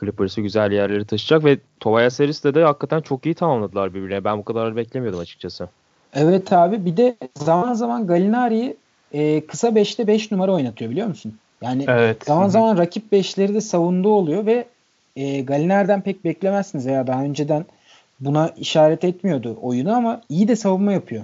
Clippers'ı 0.00 0.40
güzel 0.40 0.72
yerlere 0.72 1.04
taşıyacak 1.04 1.44
ve 1.44 1.58
Tobias 1.80 2.20
Harris'le 2.20 2.44
de 2.44 2.64
hakikaten 2.64 3.00
çok 3.00 3.26
iyi 3.26 3.34
tamamladılar 3.34 3.94
birbirine. 3.94 4.24
Ben 4.24 4.38
bu 4.38 4.44
kadar 4.44 4.76
beklemiyordum 4.76 5.20
açıkçası. 5.20 5.68
Evet 6.14 6.52
abi 6.52 6.84
bir 6.84 6.96
de 6.96 7.16
zaman 7.36 7.74
zaman 7.74 8.06
Gallinari'yi 8.06 8.76
e, 9.12 9.46
kısa 9.46 9.68
5'te 9.68 10.06
5 10.06 10.30
numara 10.30 10.52
oynatıyor 10.52 10.90
biliyor 10.90 11.06
musun? 11.06 11.38
Yani 11.62 11.84
evet. 11.88 12.24
zaman 12.26 12.48
zaman 12.48 12.78
rakip 12.78 13.12
5'leri 13.12 13.54
de 13.54 13.60
savunduğu 13.60 14.12
oluyor 14.12 14.46
ve 14.46 14.64
e, 15.16 15.40
Gallinari'den 15.40 16.00
pek 16.00 16.24
beklemezsiniz 16.24 16.86
veya 16.86 17.06
daha 17.06 17.22
önceden 17.22 17.64
buna 18.20 18.48
işaret 18.48 19.04
etmiyordu 19.04 19.58
oyunu 19.62 19.94
ama 19.96 20.20
iyi 20.28 20.48
de 20.48 20.56
savunma 20.56 20.92
yapıyor. 20.92 21.22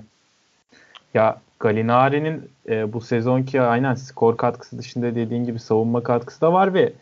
Ya 1.15 1.37
Gallinari'nin 1.61 2.51
e, 2.69 2.93
bu 2.93 3.01
sezonki 3.01 3.61
aynen 3.61 3.95
skor 3.95 4.37
katkısı 4.37 4.79
dışında 4.79 5.15
dediğin 5.15 5.45
gibi 5.45 5.59
savunma 5.59 6.03
katkısı 6.03 6.41
da 6.41 6.53
var 6.53 6.75
ve 6.75 6.93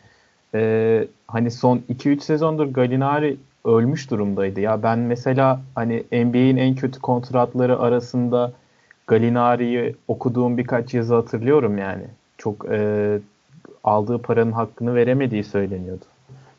e, 0.53 1.07
hani 1.27 1.51
son 1.51 1.81
2-3 1.89 2.21
sezondur 2.21 2.65
Gallinari 2.65 3.37
ölmüş 3.65 4.11
durumdaydı. 4.11 4.59
Ya 4.59 4.83
ben 4.83 4.99
mesela 4.99 5.61
hani 5.75 6.03
NBA'in 6.11 6.57
en 6.57 6.75
kötü 6.75 6.99
kontratları 6.99 7.79
arasında 7.79 8.51
Gallinari'yi 9.07 9.95
okuduğum 10.07 10.57
birkaç 10.57 10.93
yazı 10.93 11.15
hatırlıyorum 11.15 11.77
yani. 11.77 12.03
Çok 12.37 12.65
e, 12.71 13.19
aldığı 13.83 14.17
paranın 14.17 14.51
hakkını 14.51 14.95
veremediği 14.95 15.43
söyleniyordu. 15.43 16.05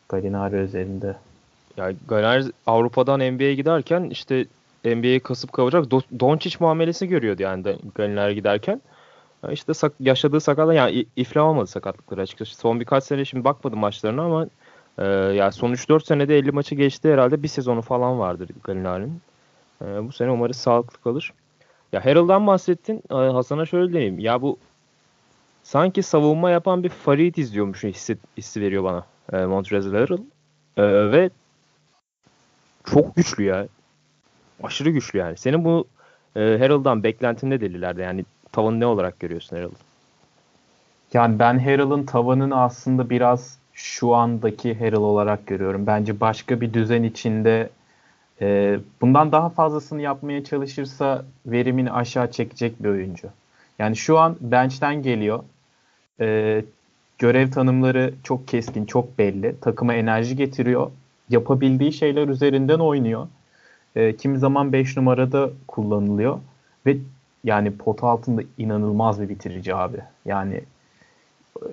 Gallinari 0.08 0.56
özelinde. 0.56 1.16
Ya 1.76 1.92
Gallinari 2.08 2.44
Avrupa'dan 2.66 3.20
NBA'ye 3.20 3.54
giderken 3.54 4.04
işte 4.10 4.46
NBA'yi 4.84 5.20
kasıp 5.20 5.52
kavuracak 5.52 5.90
Doncic 6.20 6.56
muamelesi 6.60 7.08
görüyordu 7.08 7.42
yani 7.42 7.64
de 7.64 7.76
Gallinari 7.94 8.34
giderken. 8.34 8.80
İşte 9.50 9.74
sak 9.74 9.92
yaşadığı 10.00 10.40
sakatlık 10.40 10.76
yani 10.76 11.06
iflah 11.16 11.42
olmadı 11.42 11.66
sakatlıkları 11.66 12.20
açıkçası. 12.20 12.56
Son 12.56 12.80
birkaç 12.80 13.04
sene 13.04 13.24
şimdi 13.24 13.44
bakmadım 13.44 13.78
maçlarına 13.78 14.22
ama 14.22 14.46
e, 14.98 15.04
yani 15.34 15.52
son 15.52 15.72
3-4 15.72 16.06
senede 16.06 16.38
50 16.38 16.52
maçı 16.52 16.74
geçti 16.74 17.12
herhalde 17.12 17.42
bir 17.42 17.48
sezonu 17.48 17.82
falan 17.82 18.18
vardır 18.18 18.50
Gallinari'nin. 18.64 19.20
E, 19.82 20.08
bu 20.08 20.12
sene 20.12 20.30
umarız 20.30 20.56
sağlıklı 20.56 21.02
kalır. 21.02 21.32
Ya 21.92 22.04
Harrell'dan 22.04 22.46
bahsettin. 22.46 23.02
E, 23.10 23.14
Hasan'a 23.14 23.66
şöyle 23.66 23.92
diyeyim. 23.92 24.18
Ya 24.18 24.42
bu 24.42 24.58
sanki 25.62 26.02
savunma 26.02 26.50
yapan 26.50 26.82
bir 26.82 26.88
Farid 26.88 27.36
izliyormuş 27.36 27.84
hissi, 27.84 28.18
hissi 28.36 28.60
veriyor 28.60 28.84
bana. 28.84 29.06
E, 29.32 29.46
Montrezl 29.46 29.94
Harrell. 29.94 30.22
E, 30.76 31.12
ve 31.12 31.30
çok 32.84 33.16
güçlü 33.16 33.44
ya. 33.44 33.68
Aşırı 34.62 34.90
güçlü 34.90 35.18
yani. 35.18 35.36
Senin 35.36 35.64
bu 35.64 35.86
e, 36.36 36.40
Harrell'dan 36.40 37.02
beklentin 37.02 37.50
ne 37.50 37.60
delilerde? 37.60 38.02
Yani 38.02 38.24
tavanı 38.56 38.80
ne 38.80 38.86
olarak 38.86 39.20
görüyorsun 39.20 39.56
Harrell'ın? 39.56 39.76
Yani 41.12 41.38
ben 41.38 41.58
Harrell'ın 41.58 42.04
tavanını 42.04 42.60
aslında 42.60 43.10
biraz 43.10 43.58
şu 43.72 44.14
andaki 44.14 44.74
Harrell 44.74 44.94
olarak 44.94 45.46
görüyorum. 45.46 45.86
Bence 45.86 46.20
başka 46.20 46.60
bir 46.60 46.72
düzen 46.72 47.02
içinde 47.02 47.70
e, 48.40 48.78
bundan 49.00 49.32
daha 49.32 49.48
fazlasını 49.48 50.02
yapmaya 50.02 50.44
çalışırsa 50.44 51.24
verimini 51.46 51.92
aşağı 51.92 52.30
çekecek 52.30 52.82
bir 52.82 52.88
oyuncu. 52.88 53.28
Yani 53.78 53.96
şu 53.96 54.18
an 54.18 54.36
bench'ten 54.40 55.02
geliyor. 55.02 55.42
E, 56.20 56.64
görev 57.18 57.50
tanımları 57.50 58.14
çok 58.22 58.48
keskin, 58.48 58.84
çok 58.84 59.18
belli. 59.18 59.60
Takıma 59.60 59.94
enerji 59.94 60.36
getiriyor. 60.36 60.90
Yapabildiği 61.30 61.92
şeyler 61.92 62.28
üzerinden 62.28 62.78
oynuyor. 62.78 63.28
E, 63.96 64.16
kimi 64.16 64.38
zaman 64.38 64.72
5 64.72 64.96
numarada 64.96 65.50
kullanılıyor. 65.68 66.38
Ve 66.86 66.96
yani 67.46 67.76
pot 67.76 68.04
altında 68.04 68.42
inanılmaz 68.58 69.20
bir 69.20 69.28
bitirici 69.28 69.74
abi. 69.74 69.98
Yani 70.24 70.60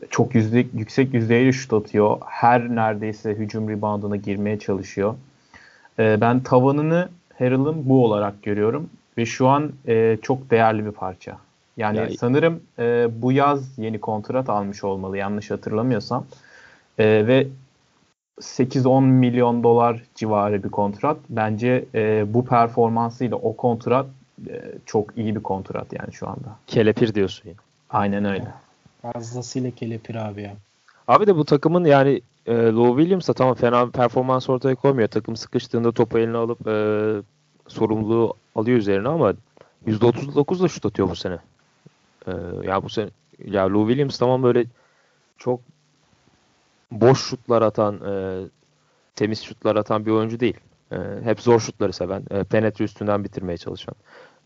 çok 0.09 0.35
yüzde, 0.35 0.65
yüksek 0.73 1.13
yüzdeyle 1.13 1.51
şut 1.51 1.73
atıyor. 1.73 2.17
Her 2.25 2.75
neredeyse 2.75 3.31
hücum 3.31 3.69
reboundına 3.69 4.15
girmeye 4.15 4.59
çalışıyor. 4.59 5.15
E, 5.99 6.21
ben 6.21 6.39
tavanını 6.39 7.09
Harrell'ın 7.39 7.89
bu 7.89 8.05
olarak 8.05 8.43
görüyorum. 8.43 8.89
Ve 9.17 9.25
şu 9.25 9.47
an 9.47 9.71
e, 9.87 10.17
çok 10.21 10.51
değerli 10.51 10.85
bir 10.85 10.91
parça. 10.91 11.37
Yani 11.77 11.97
ya, 11.97 12.09
sanırım 12.19 12.61
e, 12.79 13.07
bu 13.21 13.31
yaz 13.31 13.77
yeni 13.77 13.99
kontrat 13.99 14.49
almış 14.49 14.83
olmalı 14.83 15.17
yanlış 15.17 15.51
hatırlamıyorsam. 15.51 16.25
E, 16.97 17.27
ve 17.27 17.47
8-10 18.41 19.03
milyon 19.03 19.63
dolar 19.63 20.03
civarı 20.15 20.63
bir 20.63 20.69
kontrat. 20.69 21.17
Bence 21.29 21.85
e, 21.95 22.33
bu 22.33 22.45
performansıyla 22.45 23.37
o 23.37 23.55
kontrat 23.55 24.05
e, 24.49 24.61
çok 24.85 25.17
iyi 25.17 25.35
bir 25.35 25.43
kontrat 25.43 25.93
yani 25.93 26.13
şu 26.13 26.27
anda. 26.27 26.57
Kelepir 26.67 27.15
diyorsun 27.15 27.49
yani. 27.49 27.57
Aynen 27.89 28.25
öyle. 28.25 28.47
Fazlasıyla 29.01 29.71
kelepir 29.71 30.15
abi 30.15 30.41
ya. 30.41 30.53
Abi 31.07 31.27
de 31.27 31.35
bu 31.35 31.45
takımın 31.45 31.85
yani 31.85 32.21
e, 32.45 32.53
Lou 32.53 32.97
Williams 32.97 33.27
da 33.27 33.33
tamam 33.33 33.55
fena 33.55 33.87
bir 33.87 33.91
performans 33.91 34.49
ortaya 34.49 34.75
koymuyor. 34.75 35.07
Takım 35.07 35.35
sıkıştığında 35.35 35.91
topu 35.91 36.19
eline 36.19 36.37
alıp 36.37 36.67
e, 36.67 36.75
sorumluluğu 37.67 38.33
alıyor 38.55 38.77
üzerine 38.77 39.07
ama 39.07 39.33
%39 39.87 40.63
da 40.63 40.67
şut 40.67 40.85
atıyor 40.85 41.09
bu 41.09 41.15
sene. 41.15 41.37
E, 42.27 42.31
ya 42.63 42.83
bu 42.83 42.89
sene 42.89 43.09
ya 43.45 43.73
Lou 43.73 43.87
Williams 43.87 44.17
tamam 44.17 44.43
böyle 44.43 44.65
çok 45.37 45.59
boş 46.91 47.21
şutlar 47.21 47.61
atan, 47.61 48.01
e, 48.11 48.43
temiz 49.15 49.43
şutlar 49.43 49.75
atan 49.75 50.05
bir 50.05 50.11
oyuncu 50.11 50.39
değil. 50.39 50.57
E, 50.93 51.25
hep 51.25 51.41
zor 51.41 51.59
şutları 51.59 51.93
seven, 51.93 52.23
e, 52.31 52.43
penetre 52.43 52.85
üstünden 52.85 53.23
bitirmeye 53.23 53.57
çalışan, 53.57 53.95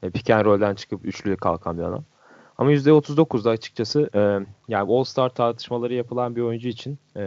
e, 0.04 0.10
pick 0.10 0.30
and 0.30 0.46
roll'den 0.46 0.76
çıkıp 0.76 1.06
üçlüye 1.06 1.36
kalkan 1.36 1.78
bir 1.78 1.84
adam. 1.84 2.04
Ama 2.58 2.72
%39'da 2.72 3.50
açıkçası 3.50 4.10
e, 4.16 4.20
yani 4.68 4.92
All-Star 4.92 5.30
tartışmaları 5.30 5.94
yapılan 5.94 6.36
bir 6.36 6.42
oyuncu 6.42 6.68
için 6.68 7.00
e, 7.18 7.24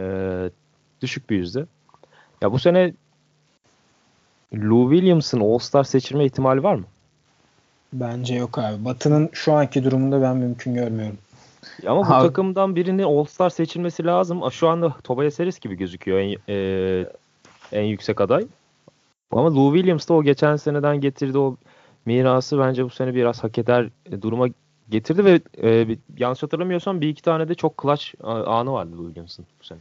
düşük 1.01 1.29
bir 1.29 1.35
yüzde. 1.37 1.65
Ya 2.41 2.51
bu 2.51 2.59
sene 2.59 2.93
Lou 4.53 4.91
Williams'ın 4.91 5.39
All-Star 5.39 5.83
seçilme 5.83 6.25
ihtimali 6.25 6.63
var 6.63 6.75
mı? 6.75 6.85
Bence 7.93 8.35
yok 8.35 8.57
abi. 8.57 8.85
Batı'nın 8.85 9.29
şu 9.33 9.53
anki 9.53 9.83
durumunda 9.83 10.21
ben 10.21 10.37
mümkün 10.37 10.73
görmüyorum. 10.73 11.17
Ama 11.87 12.09
bu 12.09 12.13
abi, 12.13 12.27
takımdan 12.27 12.75
birinin 12.75 13.03
All-Star 13.03 13.49
seçilmesi 13.49 14.05
lazım. 14.05 14.51
Şu 14.51 14.67
anda 14.67 14.95
Tobias 15.03 15.39
Harris 15.39 15.59
gibi 15.59 15.75
gözüküyor 15.75 16.19
en, 16.19 16.35
e, 16.49 17.05
en 17.71 17.83
yüksek 17.83 18.21
aday. 18.21 18.47
Ama 19.31 19.55
Lou 19.55 19.75
Williams 19.75 20.09
da 20.09 20.13
o 20.13 20.23
geçen 20.23 20.55
seneden 20.55 21.01
getirdi 21.01 21.37
o 21.37 21.57
mirası 22.05 22.59
bence 22.59 22.85
bu 22.85 22.89
sene 22.89 23.15
biraz 23.15 23.43
hak 23.43 23.57
eder 23.57 23.89
duruma 24.21 24.47
getirdi 24.89 25.25
ve 25.25 25.41
e, 25.63 25.97
yanlış 26.17 26.43
hatırlamıyorsam 26.43 27.01
bir 27.01 27.09
iki 27.09 27.21
tane 27.21 27.47
de 27.47 27.55
çok 27.55 27.81
clutch 27.81 28.05
anı 28.23 28.71
vardı 28.71 28.97
Lou 28.97 29.05
Williams'ın 29.05 29.45
bu 29.61 29.65
sene. 29.65 29.79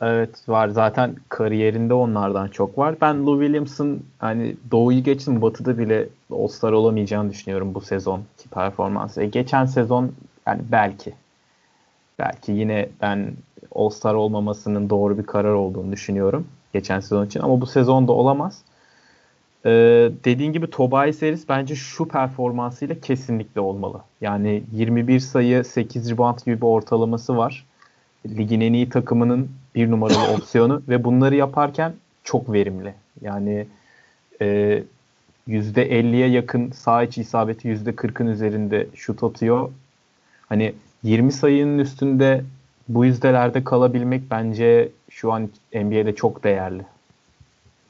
Evet 0.00 0.48
var 0.48 0.68
zaten 0.68 1.16
kariyerinde 1.28 1.94
onlardan 1.94 2.48
çok 2.48 2.78
var. 2.78 2.94
Ben 3.00 3.26
Lou 3.26 3.40
Williams'ın 3.40 4.02
hani 4.18 4.56
doğuyu 4.70 5.04
geçtim 5.04 5.42
batıda 5.42 5.78
bile 5.78 6.08
All-Star 6.32 6.72
olamayacağını 6.72 7.30
düşünüyorum 7.30 7.74
bu 7.74 7.80
sezon 7.80 8.18
ki 8.18 8.48
performansı. 8.50 9.22
E, 9.22 9.26
geçen 9.26 9.64
sezon 9.64 10.12
yani 10.46 10.62
belki 10.72 11.14
belki 12.18 12.52
yine 12.52 12.88
ben 13.00 13.32
All-Star 13.74 14.14
olmamasının 14.14 14.90
doğru 14.90 15.18
bir 15.18 15.26
karar 15.26 15.52
olduğunu 15.52 15.92
düşünüyorum 15.92 16.46
geçen 16.72 17.00
sezon 17.00 17.26
için 17.26 17.40
ama 17.40 17.60
bu 17.60 17.66
sezonda 17.66 18.12
olamaz. 18.12 18.62
Ee, 19.66 20.10
dediğin 20.24 20.52
gibi 20.52 20.70
Tobias 20.70 21.22
Harris 21.22 21.48
bence 21.48 21.74
şu 21.74 22.08
performansıyla 22.08 23.00
kesinlikle 23.00 23.60
olmalı. 23.60 24.00
Yani 24.20 24.62
21 24.72 25.20
sayı 25.20 25.64
8 25.64 26.10
rebound 26.10 26.38
gibi 26.46 26.56
bir 26.56 26.66
ortalaması 26.66 27.36
var. 27.36 27.66
Ligin 28.26 28.60
en 28.60 28.72
iyi 28.72 28.88
takımının 28.88 29.50
bir 29.74 29.90
numaralı 29.90 30.32
opsiyonu 30.36 30.82
ve 30.88 31.04
bunları 31.04 31.34
yaparken 31.34 31.92
çok 32.24 32.52
verimli. 32.52 32.94
Yani 33.20 33.66
e, 34.40 34.82
%50'ye 35.48 36.28
yakın 36.28 36.70
sağ 36.70 37.02
içi 37.02 37.20
isabeti 37.20 37.68
%40'ın 37.68 38.26
üzerinde 38.26 38.86
şut 38.94 39.22
atıyor. 39.22 39.70
Hani 40.48 40.74
20 41.02 41.32
sayının 41.32 41.78
üstünde 41.78 42.44
bu 42.88 43.04
yüzdelerde 43.04 43.64
kalabilmek 43.64 44.22
bence 44.30 44.88
şu 45.10 45.32
an 45.32 45.48
NBA'de 45.74 46.14
çok 46.14 46.44
değerli. 46.44 46.82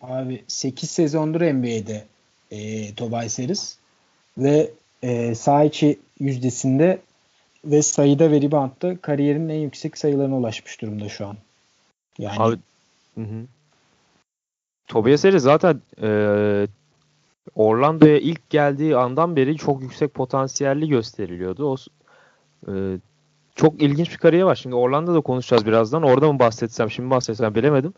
Abi 0.02 0.44
8 0.48 0.90
sezondur 0.90 1.40
NBA'de 1.40 2.04
e, 2.50 2.94
Tobias 2.94 3.38
Harris 3.38 3.78
ve 4.38 4.70
e, 5.02 5.34
sağ 5.34 5.64
içi 5.64 5.98
yüzdesinde 6.20 6.98
ve 7.64 7.82
sayıda 7.82 8.30
ve 8.30 8.40
reboundda 8.40 8.96
kariyerinin 8.96 9.48
en 9.48 9.58
yüksek 9.58 9.98
sayılarına 9.98 10.36
ulaşmış 10.36 10.80
durumda 10.80 11.08
şu 11.08 11.26
an. 11.26 11.36
Yani 12.18 12.36
Abi, 12.38 12.56
hı 13.14 13.20
hı. 13.20 13.44
Tobias 14.86 15.24
Harris 15.24 15.42
zaten 15.42 15.80
e, 16.02 16.08
Orlando'ya 17.54 18.18
ilk 18.18 18.50
geldiği 18.50 18.96
andan 18.96 19.36
beri 19.36 19.56
çok 19.56 19.82
yüksek 19.82 20.14
potansiyelli 20.14 20.88
gösteriliyordu. 20.88 21.72
O 21.72 21.76
e, 22.68 22.72
çok 23.54 23.82
ilginç 23.82 24.10
bir 24.10 24.16
kariyer 24.16 24.42
var. 24.42 24.54
Şimdi 24.54 24.74
Orlando'da 24.74 25.20
konuşacağız 25.20 25.66
birazdan. 25.66 26.02
Orada 26.02 26.32
mı 26.32 26.38
bahsetsem, 26.38 26.90
şimdi 26.90 27.10
bahsetsem 27.10 27.54
bilemedim. 27.54 27.94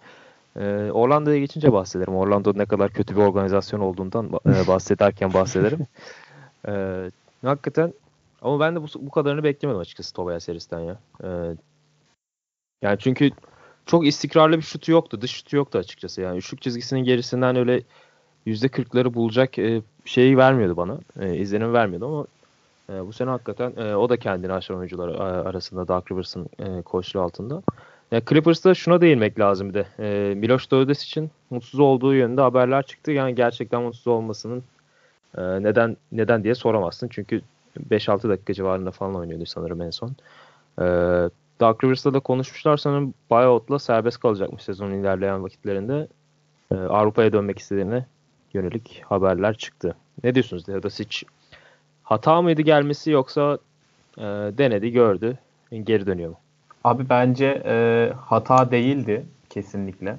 E, 0.56 0.90
Orlando'ya 0.92 1.38
geçince 1.38 1.72
bahsederim. 1.72 2.16
Orlando 2.16 2.52
ne 2.56 2.66
kadar 2.66 2.92
kötü 2.92 3.16
bir 3.16 3.20
organizasyon 3.20 3.80
olduğundan 3.80 4.30
e, 4.46 4.66
bahsederken 4.66 5.34
bahsederim. 5.34 5.86
e, 6.68 7.10
hakikaten 7.42 7.94
ama 8.42 8.60
ben 8.60 8.76
de 8.76 8.82
bu, 8.82 8.86
bu 9.00 9.10
kadarını 9.10 9.44
beklemedim 9.44 9.80
açıkçası 9.80 10.14
Tobias 10.14 10.48
Harris'ten 10.48 10.80
ya. 10.80 10.98
E, 11.24 11.28
yani 12.82 12.98
çünkü 12.98 13.30
çok 13.86 14.06
istikrarlı 14.06 14.56
bir 14.56 14.62
şutu 14.62 14.92
yoktu. 14.92 15.20
Dış 15.20 15.30
şutu 15.30 15.56
yoktu 15.56 15.78
açıkçası. 15.78 16.20
Yani 16.20 16.38
üçlük 16.38 16.62
çizgisinin 16.62 17.04
gerisinden 17.04 17.56
öyle 17.56 17.82
%40'ları 18.46 19.14
bulacak 19.14 19.58
e, 19.58 19.82
şeyi 20.04 20.36
vermiyordu 20.36 20.76
bana. 20.76 20.98
E, 21.20 21.36
izlenim 21.36 21.72
vermiyordu 21.72 22.06
ama 22.06 22.26
e, 22.90 23.06
bu 23.06 23.12
sene 23.12 23.30
hakikaten 23.30 23.72
e, 23.76 23.96
o 23.96 24.08
da 24.08 24.16
kendini 24.16 24.52
aşan 24.52 24.76
oyuncular 24.76 25.08
arasında 25.46 25.88
Dark 25.88 26.12
Rivers'ın 26.12 26.48
e, 26.58 26.82
koçluğu 26.82 27.20
altında. 27.20 27.62
Yani 28.10 28.22
Clippers'ta 28.28 28.74
şuna 28.74 29.00
değinmek 29.00 29.40
lazım 29.40 29.68
bir 29.68 29.74
de. 29.74 29.86
E, 29.98 30.34
Miloš 30.34 30.66
Teodosic 30.66 31.04
için 31.04 31.30
mutsuz 31.50 31.80
olduğu 31.80 32.14
yönünde 32.14 32.40
haberler 32.40 32.82
çıktı. 32.82 33.10
Yani 33.10 33.34
gerçekten 33.34 33.82
mutsuz 33.82 34.06
olmasının 34.06 34.62
e, 35.38 35.42
neden 35.42 35.96
neden 36.12 36.44
diye 36.44 36.54
soramazsın. 36.54 37.08
Çünkü 37.08 37.42
5-6 37.90 38.28
dakika 38.28 38.54
civarında 38.54 38.90
falan 38.90 39.14
oynuyordu 39.14 39.46
sanırım 39.46 39.82
en 39.82 39.90
son. 39.90 40.10
E, 40.78 40.84
Dark 41.60 41.84
Rivers'ta 41.84 42.14
da 42.14 42.20
konuşmuşlar 42.20 42.76
sanırım 42.76 43.14
buyout'la 43.30 43.78
serbest 43.78 44.20
kalacakmış 44.20 44.62
sezonun 44.62 45.00
ilerleyen 45.00 45.42
vakitlerinde. 45.42 46.08
E, 46.72 46.74
Avrupa'ya 46.74 47.32
dönmek 47.32 47.58
istediğine 47.58 48.06
yönelik 48.54 49.02
haberler 49.08 49.56
çıktı. 49.56 49.96
Ne 50.24 50.34
diyorsunuz 50.34 50.64
Teodosic? 50.64 51.26
Hata 52.02 52.42
mıydı 52.42 52.62
gelmesi 52.62 53.10
yoksa 53.10 53.58
e, 54.18 54.22
denedi 54.58 54.90
gördü 54.90 55.38
geri 55.84 56.06
dönüyor 56.06 56.30
mu? 56.30 56.36
Abi 56.84 57.08
bence 57.08 57.62
e, 57.64 58.12
hata 58.26 58.70
değildi 58.70 59.24
kesinlikle. 59.50 60.16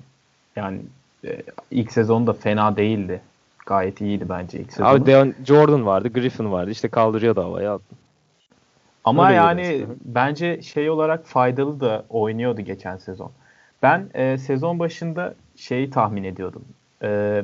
Yani 0.56 0.80
e, 1.26 1.42
ilk 1.72 1.92
sezon 1.92 2.28
da 2.28 2.34
fena 2.34 2.78
değildi. 2.78 3.22
Gayet 3.66 4.02
iyiydi 4.02 4.26
bence 4.30 4.60
ilk 4.60 4.74
sezon. 4.74 4.86
Abi 4.86 5.06
Deon 5.06 5.34
Jordan 5.46 5.86
vardı, 5.86 6.10
Griffin 6.14 6.52
vardı. 6.52 6.72
İşte 6.72 6.88
kaldırıyordu 6.88 7.42
havaya. 7.42 7.80
Ama 9.04 9.26
Öyle 9.26 9.36
yani 9.36 9.86
bence 10.06 10.62
şey 10.62 10.90
olarak 10.90 11.26
faydalı 11.26 11.80
da 11.80 12.06
oynuyordu 12.10 12.62
geçen 12.62 12.98
sezon. 12.98 13.32
Ben 13.84 14.06
e, 14.14 14.38
sezon 14.38 14.80
başında 14.80 15.34
şeyi 15.56 15.90
tahmin 15.90 16.24
ediyordum. 16.24 16.62
E, 17.04 17.42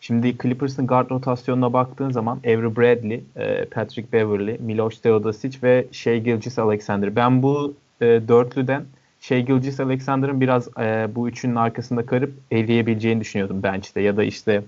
şimdi 0.00 0.38
Clippers'ın 0.38 0.86
guard 0.86 1.10
rotasyonuna 1.10 1.72
baktığın 1.72 2.10
zaman 2.10 2.38
Avery 2.38 2.76
Bradley, 2.76 3.24
e, 3.36 3.64
Patrick 3.64 4.12
Beverly, 4.12 4.58
Miloš 4.60 4.98
Teodosic 4.98 5.58
ve 5.62 5.86
Shea 5.92 6.16
Gilgis 6.16 6.58
Alexander. 6.58 7.16
Ben 7.16 7.42
bu 7.42 7.74
e, 8.00 8.04
dörtlüden 8.28 8.84
Shea 9.20 9.40
Gilgis 9.40 9.80
Alexander'ın 9.80 10.40
biraz 10.40 10.68
e, 10.78 11.08
bu 11.14 11.28
üçünün 11.28 11.54
arkasında 11.54 12.06
karıp 12.06 12.32
eleyebileceğini 12.50 13.20
düşünüyordum 13.20 13.62
bench'te 13.62 14.00
ya 14.00 14.16
da 14.16 14.24
işte 14.24 14.62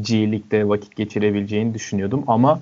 G 0.00 0.32
League'de 0.32 0.68
vakit 0.68 0.96
geçirebileceğini 0.96 1.74
düşünüyordum 1.74 2.24
ama 2.26 2.60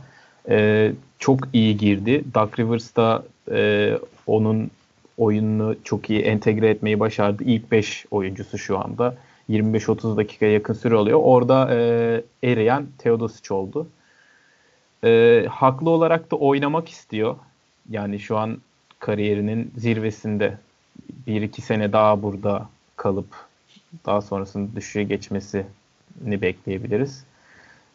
e, 0.48 0.92
çok 1.18 1.40
iyi 1.53 1.77
girdi. 1.77 2.25
Duck 2.35 2.59
Rivers 2.59 2.96
da 2.96 3.22
e, 3.51 3.92
onun 4.27 4.70
oyununu 5.18 5.77
çok 5.85 6.11
iyi 6.11 6.20
entegre 6.20 6.68
etmeyi 6.68 7.01
başardı. 7.01 7.44
İlk 7.44 7.72
5 7.72 8.07
oyuncusu 8.11 8.59
şu 8.59 8.79
anda. 8.79 9.16
25-30 9.51 10.16
dakika 10.16 10.46
yakın 10.46 10.75
süre 10.75 10.96
oluyor. 10.96 11.20
Orada 11.22 11.75
e, 11.75 12.22
eriyen 12.44 12.87
Teodosic 12.98 13.55
oldu. 13.55 13.88
E, 15.05 15.44
haklı 15.51 15.90
olarak 15.90 16.31
da 16.31 16.37
oynamak 16.37 16.88
istiyor. 16.88 17.37
Yani 17.90 18.18
şu 18.18 18.38
an 18.38 18.59
kariyerinin 19.02 19.72
zirvesinde 19.76 20.58
bir 21.26 21.42
iki 21.42 21.62
sene 21.62 21.92
daha 21.92 22.22
burada 22.22 22.68
kalıp 22.96 23.26
daha 24.06 24.20
sonrasında 24.20 24.76
düşüşe 24.76 25.02
geçmesini 25.02 25.64
bekleyebiliriz. 26.26 27.24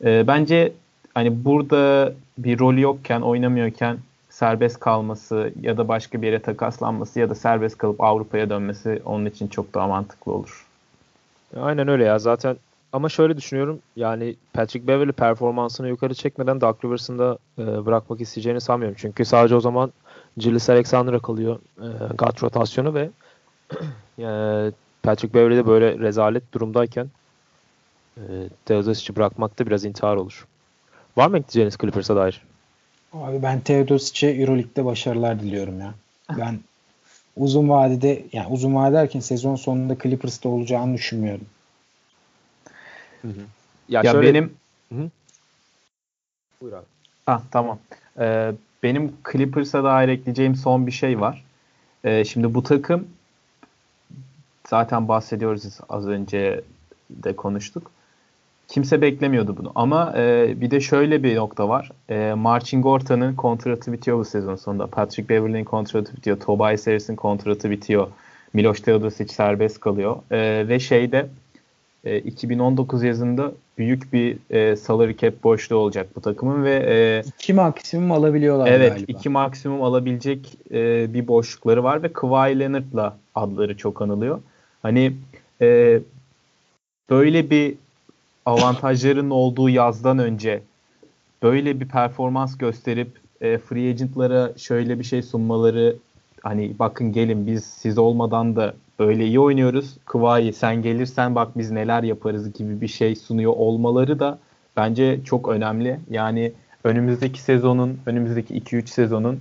E, 0.04 0.28
bence 0.28 0.72
hani 1.14 1.46
burada 1.46 2.14
bir 2.38 2.60
rolü 2.60 2.82
yokken, 2.82 3.22
oynamıyorken 3.22 3.98
serbest 4.30 4.80
kalması 4.80 5.54
ya 5.62 5.78
da 5.78 5.88
başka 5.88 6.22
bir 6.22 6.28
yere 6.28 6.40
takaslanması 6.40 7.20
ya 7.20 7.30
da 7.30 7.36
serbest 7.36 7.78
kalıp 7.78 8.02
Avrupa'ya 8.02 8.50
dönmesi 8.50 9.02
onun 9.06 9.26
için 9.26 9.48
çok 9.48 9.74
daha 9.74 9.88
mantıklı 9.88 10.32
olur. 10.32 10.66
Aynen 11.58 11.88
öyle 11.88 12.04
ya. 12.04 12.20
Zaten 12.20 12.58
ama 12.94 13.10
şöyle 13.10 13.38
düşünüyorum. 13.38 13.80
Yani 13.96 14.36
Patrick 14.54 14.88
Beverly 14.88 15.12
performansını 15.12 15.88
yukarı 15.88 16.14
çekmeden 16.14 16.62
Doug 16.62 16.86
Rivers'ın 16.86 17.20
da 17.20 17.38
e, 17.60 17.86
bırakmak 17.86 18.22
isteyeceğini 18.22 18.62
sanmıyorum. 18.62 18.98
Çünkü 19.00 19.26
sadece 19.26 19.56
o 19.56 19.60
zaman 19.60 19.92
Gilles 20.38 20.70
Alexander'a 20.70 21.20
kalıyor 21.20 21.60
e, 21.78 21.88
guard 22.18 22.42
rotasyonu 22.42 22.94
ve 22.94 23.10
e, 24.20 24.72
Patrick 25.04 25.34
Beverly 25.34 25.58
de 25.58 25.68
böyle 25.68 26.00
rezalet 26.00 26.54
durumdayken 26.54 27.08
e, 28.18 28.24
Teodosic'i 28.66 29.16
bırakmak 29.16 29.60
da 29.60 29.68
biraz 29.68 29.86
intihar 29.86 30.16
olur. 30.16 30.48
Var 31.18 31.28
mı 31.28 31.38
ekleyeceğiniz 31.38 31.78
Clippers'a 31.78 32.16
dair? 32.16 32.42
Abi 33.14 33.44
ben 33.44 33.60
Teodosic'e 33.60 34.32
Euroleague'de 34.32 34.86
başarılar 34.86 35.40
diliyorum 35.40 35.80
ya. 35.80 35.94
Ben 36.38 36.60
uzun 37.36 37.70
vadede 37.70 38.24
yani 38.34 38.48
uzun 38.48 38.76
vade 38.76 38.94
derken 38.94 39.20
sezon 39.20 39.56
sonunda 39.56 39.98
Clippers'ta 40.04 40.50
olacağını 40.50 40.94
düşünmüyorum. 40.94 41.46
Hı 43.22 43.28
hı. 43.28 43.42
Ya, 43.90 44.02
ya 44.04 44.12
şöyle... 44.12 44.34
benim 44.34 44.54
hı. 44.94 45.10
Buyur 46.62 46.74
abi. 46.74 46.86
Ah 47.28 47.42
tamam. 47.52 47.80
Ee, 48.20 48.54
benim 48.84 49.14
Clippers'a 49.32 49.84
dair 49.84 50.10
ekleyeceğim 50.10 50.56
son 50.56 50.88
bir 50.88 50.92
şey 50.92 51.20
var. 51.20 51.44
Ee, 52.04 52.26
şimdi 52.26 52.54
bu 52.54 52.64
takım 52.64 53.08
zaten 54.68 55.08
bahsediyoruz 55.08 55.80
az 55.90 56.08
önce 56.08 56.62
de 57.10 57.36
konuştuk. 57.36 57.92
Kimse 58.68 59.02
beklemiyordu 59.02 59.58
bunu. 59.58 59.72
Ama 59.76 60.14
e, 60.18 60.54
bir 60.62 60.72
de 60.72 60.80
şöyle 60.80 61.24
bir 61.24 61.36
nokta 61.36 61.70
var. 61.70 61.92
E, 62.10 62.34
Marcin 62.34 62.82
Gorta'nın 62.82 63.36
kontratı 63.36 63.92
bitiyor 63.92 64.18
bu 64.20 64.26
sezon 64.26 64.56
sonunda. 64.56 64.88
Patrick 64.88 65.30
Beverley'in 65.30 65.66
kontratı 65.66 66.16
bitiyor. 66.16 66.40
Tobias 66.40 66.88
Harris'in 66.88 67.16
kontratı 67.16 67.70
bitiyor. 67.70 68.08
Miloš 68.54 68.82
Teodosic 68.82 69.34
serbest 69.34 69.80
kalıyor. 69.80 70.16
E, 70.32 70.68
ve 70.68 70.80
şeyde 70.80 71.30
e, 72.04 72.20
2019 72.20 73.04
yazında 73.04 73.52
büyük 73.78 74.14
bir 74.14 74.38
e, 74.50 74.76
salary 74.76 75.18
cap 75.18 75.44
boşluğu 75.44 75.78
olacak 75.78 76.08
bu 76.16 76.22
takımın 76.22 76.64
ve 76.64 76.76
e, 76.88 77.24
iki 77.28 77.54
maksimum 77.54 78.12
alabiliyorlar 78.12 78.68
evet 78.68 78.94
galiba. 78.94 79.06
iki 79.08 79.30
maksimum 79.30 79.84
alabilecek 79.84 80.58
e, 80.72 81.14
bir 81.14 81.28
boşlukları 81.28 81.84
var 81.84 82.04
ve 82.04 82.14
Kawhi 82.14 82.60
Leonard'la 82.60 83.18
adları 83.36 83.78
çok 83.78 84.02
anılıyor. 84.02 84.42
Hani 84.82 85.14
e, 85.62 86.00
böyle 87.10 87.50
bir 87.50 87.76
avantajların 88.46 89.30
olduğu 89.42 89.70
yazdan 89.70 90.20
önce 90.20 90.62
böyle 91.44 91.80
bir 91.80 91.88
performans 91.88 92.58
gösterip 92.58 93.10
e, 93.42 93.58
free 93.58 93.90
agent'lara 93.90 94.54
şöyle 94.58 95.00
bir 95.00 95.04
şey 95.04 95.22
sunmaları 95.22 95.96
hani 96.42 96.72
bakın 96.80 97.14
gelin 97.14 97.48
biz 97.48 97.64
siz 97.64 97.98
olmadan 97.98 98.56
da 98.56 98.74
böyle 99.00 99.26
iyi 99.26 99.40
oynuyoruz. 99.40 99.98
Kıvayı 100.06 100.54
sen 100.54 100.82
gelirsen 100.82 101.36
bak 101.36 101.58
biz 101.58 101.72
neler 101.72 102.04
yaparız 102.04 102.54
gibi 102.54 102.82
bir 102.82 102.88
şey 102.88 103.16
sunuyor 103.16 103.54
olmaları 103.56 104.20
da 104.20 104.40
bence 104.78 105.20
çok 105.24 105.50
önemli. 105.50 106.00
Yani 106.10 106.52
önümüzdeki 106.84 107.42
sezonun, 107.42 108.00
önümüzdeki 108.06 108.60
2-3 108.60 108.88
sezonun 108.88 109.40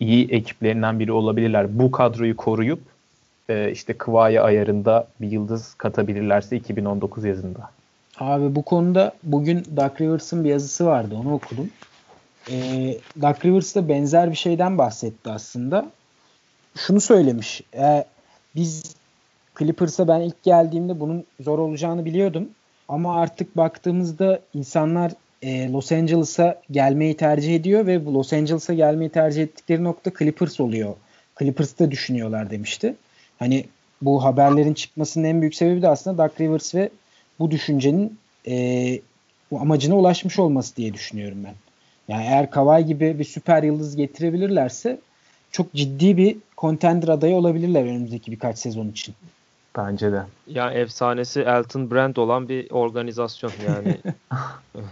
iyi 0.00 0.30
ekiplerinden 0.30 1.00
biri 1.00 1.12
olabilirler. 1.12 1.78
Bu 1.78 1.90
kadroyu 1.90 2.36
koruyup 2.36 2.80
e, 3.48 3.70
işte 3.70 3.92
Kıvayı 3.92 4.42
ayarında 4.42 5.08
bir 5.20 5.30
yıldız 5.30 5.74
katabilirlerse 5.74 6.56
2019 6.56 7.24
yazında. 7.24 7.70
Abi 8.18 8.54
bu 8.54 8.62
konuda 8.62 9.12
bugün 9.22 9.64
Doug 9.76 10.00
Rivers'ın 10.00 10.44
bir 10.44 10.48
yazısı 10.48 10.86
vardı 10.86 11.14
onu 11.20 11.34
okudum. 11.34 11.70
E, 12.50 12.54
Doug 13.22 13.44
Rivers 13.44 13.74
da 13.74 13.88
benzer 13.88 14.30
bir 14.30 14.36
şeyden 14.36 14.78
bahsetti 14.78 15.30
aslında. 15.30 15.90
Şunu 16.76 17.00
söylemiş. 17.00 17.62
Biz 18.56 18.96
Clippers'a 19.58 20.08
ben 20.08 20.20
ilk 20.20 20.42
geldiğimde 20.42 21.00
bunun 21.00 21.24
zor 21.40 21.58
olacağını 21.58 22.04
biliyordum. 22.04 22.48
Ama 22.88 23.16
artık 23.20 23.56
baktığımızda 23.56 24.40
insanlar 24.54 25.12
e, 25.42 25.72
Los 25.72 25.92
Angeles'a 25.92 26.62
gelmeyi 26.70 27.16
tercih 27.16 27.54
ediyor 27.54 27.86
ve 27.86 28.06
bu 28.06 28.14
Los 28.14 28.32
Angeles'a 28.32 28.74
gelmeyi 28.74 29.10
tercih 29.10 29.42
ettikleri 29.42 29.84
nokta 29.84 30.10
Clippers 30.18 30.60
oluyor. 30.60 30.94
Clippers'ta 31.38 31.90
düşünüyorlar 31.90 32.50
demişti. 32.50 32.94
Hani 33.38 33.64
bu 34.02 34.24
haberlerin 34.24 34.74
çıkmasının 34.74 35.24
en 35.24 35.40
büyük 35.40 35.54
sebebi 35.54 35.82
de 35.82 35.88
aslında 35.88 36.24
Doug 36.24 36.40
Rivers 36.40 36.74
ve 36.74 36.90
bu 37.38 37.50
düşüncenin 37.50 38.18
e, 38.46 38.98
bu 39.50 39.60
amacına 39.60 39.96
ulaşmış 39.96 40.38
olması 40.38 40.76
diye 40.76 40.94
düşünüyorum 40.94 41.38
ben. 41.44 41.54
Yani 42.08 42.24
eğer 42.24 42.50
Kawhi 42.50 42.86
gibi 42.86 43.18
bir 43.18 43.24
süper 43.24 43.62
yıldız 43.62 43.96
getirebilirlerse 43.96 44.98
çok 45.54 45.72
ciddi 45.72 46.16
bir 46.16 46.36
contender 46.58 47.08
adayı 47.08 47.34
olabilirler 47.34 47.82
önümüzdeki 47.82 48.32
birkaç 48.32 48.58
sezon 48.58 48.88
için. 48.88 49.14
Bence 49.76 50.12
de. 50.12 50.22
Ya 50.46 50.70
efsanesi 50.70 51.40
Elton 51.40 51.90
Brand 51.90 52.16
olan 52.16 52.48
bir 52.48 52.70
organizasyon 52.70 53.52
yani. 53.66 53.98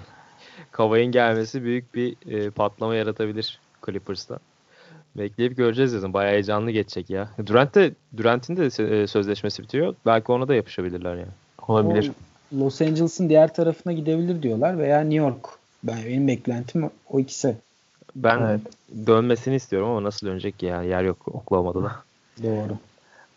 Kavay'ın 0.72 1.12
gelmesi 1.12 1.64
büyük 1.64 1.94
bir 1.94 2.16
e, 2.30 2.50
patlama 2.50 2.94
yaratabilir 2.94 3.58
Clippers'ta. 3.86 4.38
Bekleyip 5.16 5.56
göreceğiz 5.56 5.94
dedim. 5.94 6.12
Bayağı 6.12 6.32
heyecanlı 6.32 6.70
geçecek 6.70 7.10
ya. 7.10 7.28
Durant 7.46 7.74
de 7.74 7.92
Durant'in 8.16 8.56
de 8.56 8.66
e, 8.66 9.06
sözleşmesi 9.06 9.62
bitiyor. 9.62 9.94
Belki 10.06 10.32
ona 10.32 10.48
da 10.48 10.54
yapışabilirler 10.54 11.14
yani. 11.14 11.32
Olabilir. 11.68 12.12
O 12.54 12.60
Los 12.60 12.82
Angeles'ın 12.82 13.28
diğer 13.28 13.54
tarafına 13.54 13.92
gidebilir 13.92 14.42
diyorlar 14.42 14.78
veya 14.78 15.00
New 15.00 15.16
York. 15.16 15.48
Ben 15.84 15.98
benim 16.06 16.28
beklentim 16.28 16.90
o 17.10 17.20
ikisi. 17.20 17.56
Ben 18.16 18.40
evet. 18.40 18.60
dönmesini 19.06 19.54
istiyorum 19.54 19.88
ama 19.88 20.02
nasıl 20.02 20.26
dönecek 20.26 20.58
ki 20.58 20.66
ya? 20.66 20.82
Yer 20.82 21.02
yok 21.02 21.28
Oklahoma'da 21.28 21.82
da. 21.82 21.92
Doğru. 22.42 22.76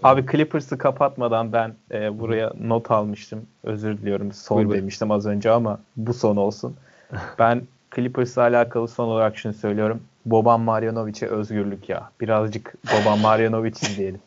Abi 0.03 0.25
Clippers'ı 0.31 0.77
kapatmadan 0.77 1.53
ben 1.53 1.73
e, 1.91 2.19
buraya 2.19 2.53
not 2.61 2.91
almıştım. 2.91 3.45
Özür 3.63 3.97
diliyorum. 3.97 4.31
Son 4.33 4.57
Buyur 4.57 4.77
demiştim 4.77 5.11
az 5.11 5.25
önce 5.25 5.51
ama 5.51 5.79
bu 5.97 6.13
son 6.13 6.35
olsun. 6.35 6.75
ben 7.39 7.61
Clippers'la 7.95 8.41
alakalı 8.41 8.87
son 8.87 9.07
olarak 9.07 9.37
şunu 9.37 9.53
söylüyorum. 9.53 10.01
Boban 10.25 10.61
Marjanovic'e 10.61 11.27
özgürlük 11.27 11.89
ya. 11.89 12.09
Birazcık 12.21 12.73
Boban 12.85 13.19
Marjanovic 13.19 13.71
izleyelim. 13.81 14.19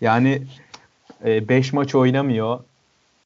Yani 0.00 0.42
5 1.24 1.72
e, 1.72 1.76
maç 1.76 1.94
oynamıyor. 1.94 2.60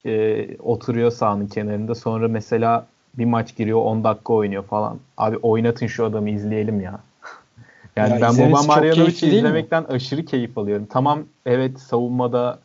E, 0.06 0.46
oturuyor 0.58 1.10
sahanın 1.10 1.46
kenarında. 1.46 1.94
Sonra 1.94 2.28
mesela 2.28 2.86
bir 3.18 3.24
maç 3.24 3.56
giriyor 3.56 3.78
10 3.78 4.04
dakika 4.04 4.32
oynuyor 4.32 4.64
falan. 4.64 4.98
Abi 5.16 5.36
oynatın 5.36 5.86
şu 5.86 6.04
adamı 6.04 6.30
izleyelim 6.30 6.80
ya. 6.80 7.00
yani 7.96 8.12
ya 8.12 8.20
ben 8.20 8.38
Boban 8.38 8.66
Marjanovic'i 8.66 9.26
izlemekten 9.26 9.84
aşırı 9.84 10.24
keyif 10.24 10.58
alıyorum. 10.58 10.86
Tamam 10.90 11.22
evet 11.46 11.80
savunmada 11.80 12.58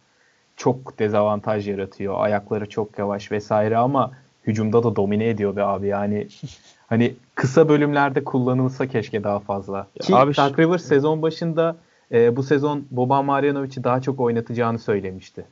çok 0.58 1.00
dezavantaj 1.00 1.70
yaratıyor. 1.70 2.16
Ayakları 2.18 2.70
çok 2.70 3.00
yavaş 3.00 3.32
vesaire 3.32 3.78
ama 3.78 4.12
hücumda 4.48 4.84
da 4.84 4.96
domine 4.96 5.30
ediyor 5.30 5.56
be 5.56 5.64
abi. 5.64 5.88
Yani 5.88 6.28
hani 6.88 7.16
kısa 7.36 7.70
bölümlerde 7.70 8.24
kullanılsa 8.24 8.88
keşke 8.88 9.24
daha 9.24 9.40
fazla. 9.40 9.88
Ki 10.02 10.16
abi 10.16 10.38
Dark 10.38 10.60
River 10.60 10.78
sezon 10.78 11.22
başında 11.22 11.76
e, 12.12 12.36
bu 12.36 12.44
sezon 12.44 12.86
Boban 12.92 13.26
Marjanovic'i 13.26 13.84
daha 13.84 14.02
çok 14.02 14.20
oynatacağını 14.20 14.80
söylemişti. 14.80 15.46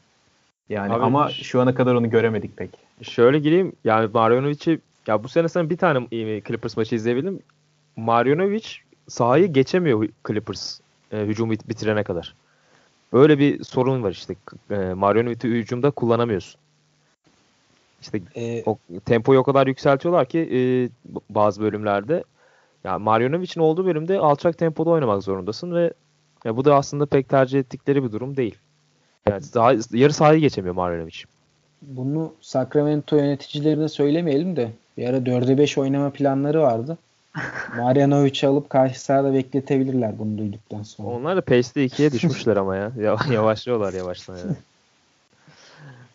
Yani 0.70 0.94
abi, 0.94 1.04
ama 1.04 1.30
şu 1.30 1.62
ana 1.62 1.76
kadar 1.76 1.96
onu 1.96 2.10
göremedik 2.10 2.58
pek. 2.58 2.70
Şöyle 3.02 3.40
gireyim. 3.40 3.74
Yani 3.84 4.10
Marjanovic'i 4.14 4.80
ya 5.08 5.24
bu 5.24 5.28
sene 5.28 5.50
sen 5.50 5.70
bir 5.70 5.78
tane 5.78 6.08
Clippers 6.48 6.78
maçı 6.78 6.96
izleyebildim. 6.96 7.40
Marjanovic 7.96 8.68
sahayı 9.08 9.54
geçemiyor 9.54 10.08
Clippers 10.28 10.80
e, 11.12 11.26
hücumu 11.26 11.52
bitirene 11.52 12.04
kadar. 12.04 12.36
Böyle 13.14 13.40
bir 13.40 13.64
sorun 13.64 14.04
var 14.04 14.12
işte. 14.12 14.36
E, 14.72 14.76
Marjanovic'i 14.76 15.48
hücumda 15.48 15.92
kullanamıyorsun. 15.92 16.60
İşte 18.02 18.22
ee, 18.36 18.64
o 18.66 18.78
tempoyu 19.06 19.40
o 19.40 19.44
kadar 19.44 19.68
yükseltiyorlar 19.68 20.26
ki 20.26 20.40
e, 20.40 20.60
bazı 21.30 21.62
bölümlerde. 21.62 22.24
Ya 22.84 23.00
Marjanovic'in 23.00 23.62
olduğu 23.62 23.86
bölümde 23.86 24.20
alçak 24.20 24.58
tempoda 24.58 24.90
oynamak 24.90 25.24
zorundasın 25.24 25.76
ve 25.76 25.94
ya 26.46 26.58
bu 26.58 26.66
da 26.66 26.76
aslında 26.76 27.06
pek 27.06 27.30
tercih 27.30 27.60
ettikleri 27.60 28.04
bir 28.04 28.12
durum 28.12 28.38
değil. 28.38 28.56
Yani 29.30 29.44
daha, 29.54 29.74
yarı 29.92 30.14
sahayı 30.14 30.40
geçemiyor 30.40 30.76
Marjanovic. 30.76 31.24
Bunu 31.82 32.34
Sacramento 32.42 33.16
yöneticilerine 33.16 33.90
söylemeyelim 33.90 34.56
de 34.56 34.72
bir 34.98 35.10
ara 35.10 35.18
4'e 35.18 35.58
5 35.58 35.78
oynama 35.78 36.10
planları 36.10 36.62
vardı. 36.62 36.98
Marjanovic'i 37.78 38.48
alıp 38.48 38.70
karşı 38.70 39.02
sahada 39.02 39.34
bekletebilirler 39.34 40.20
bunu 40.20 40.38
duyduktan 40.38 40.84
sonra. 40.84 41.10
Onlar 41.10 41.36
da 41.36 41.42
pace'de 41.42 41.86
2'ye 41.86 42.12
düşmüşler 42.12 42.58
ama 42.58 42.76
ya. 42.76 42.92
Yavaşlıyorlar 43.32 43.94
yavaştan 43.94 44.38
yani. 44.38 44.56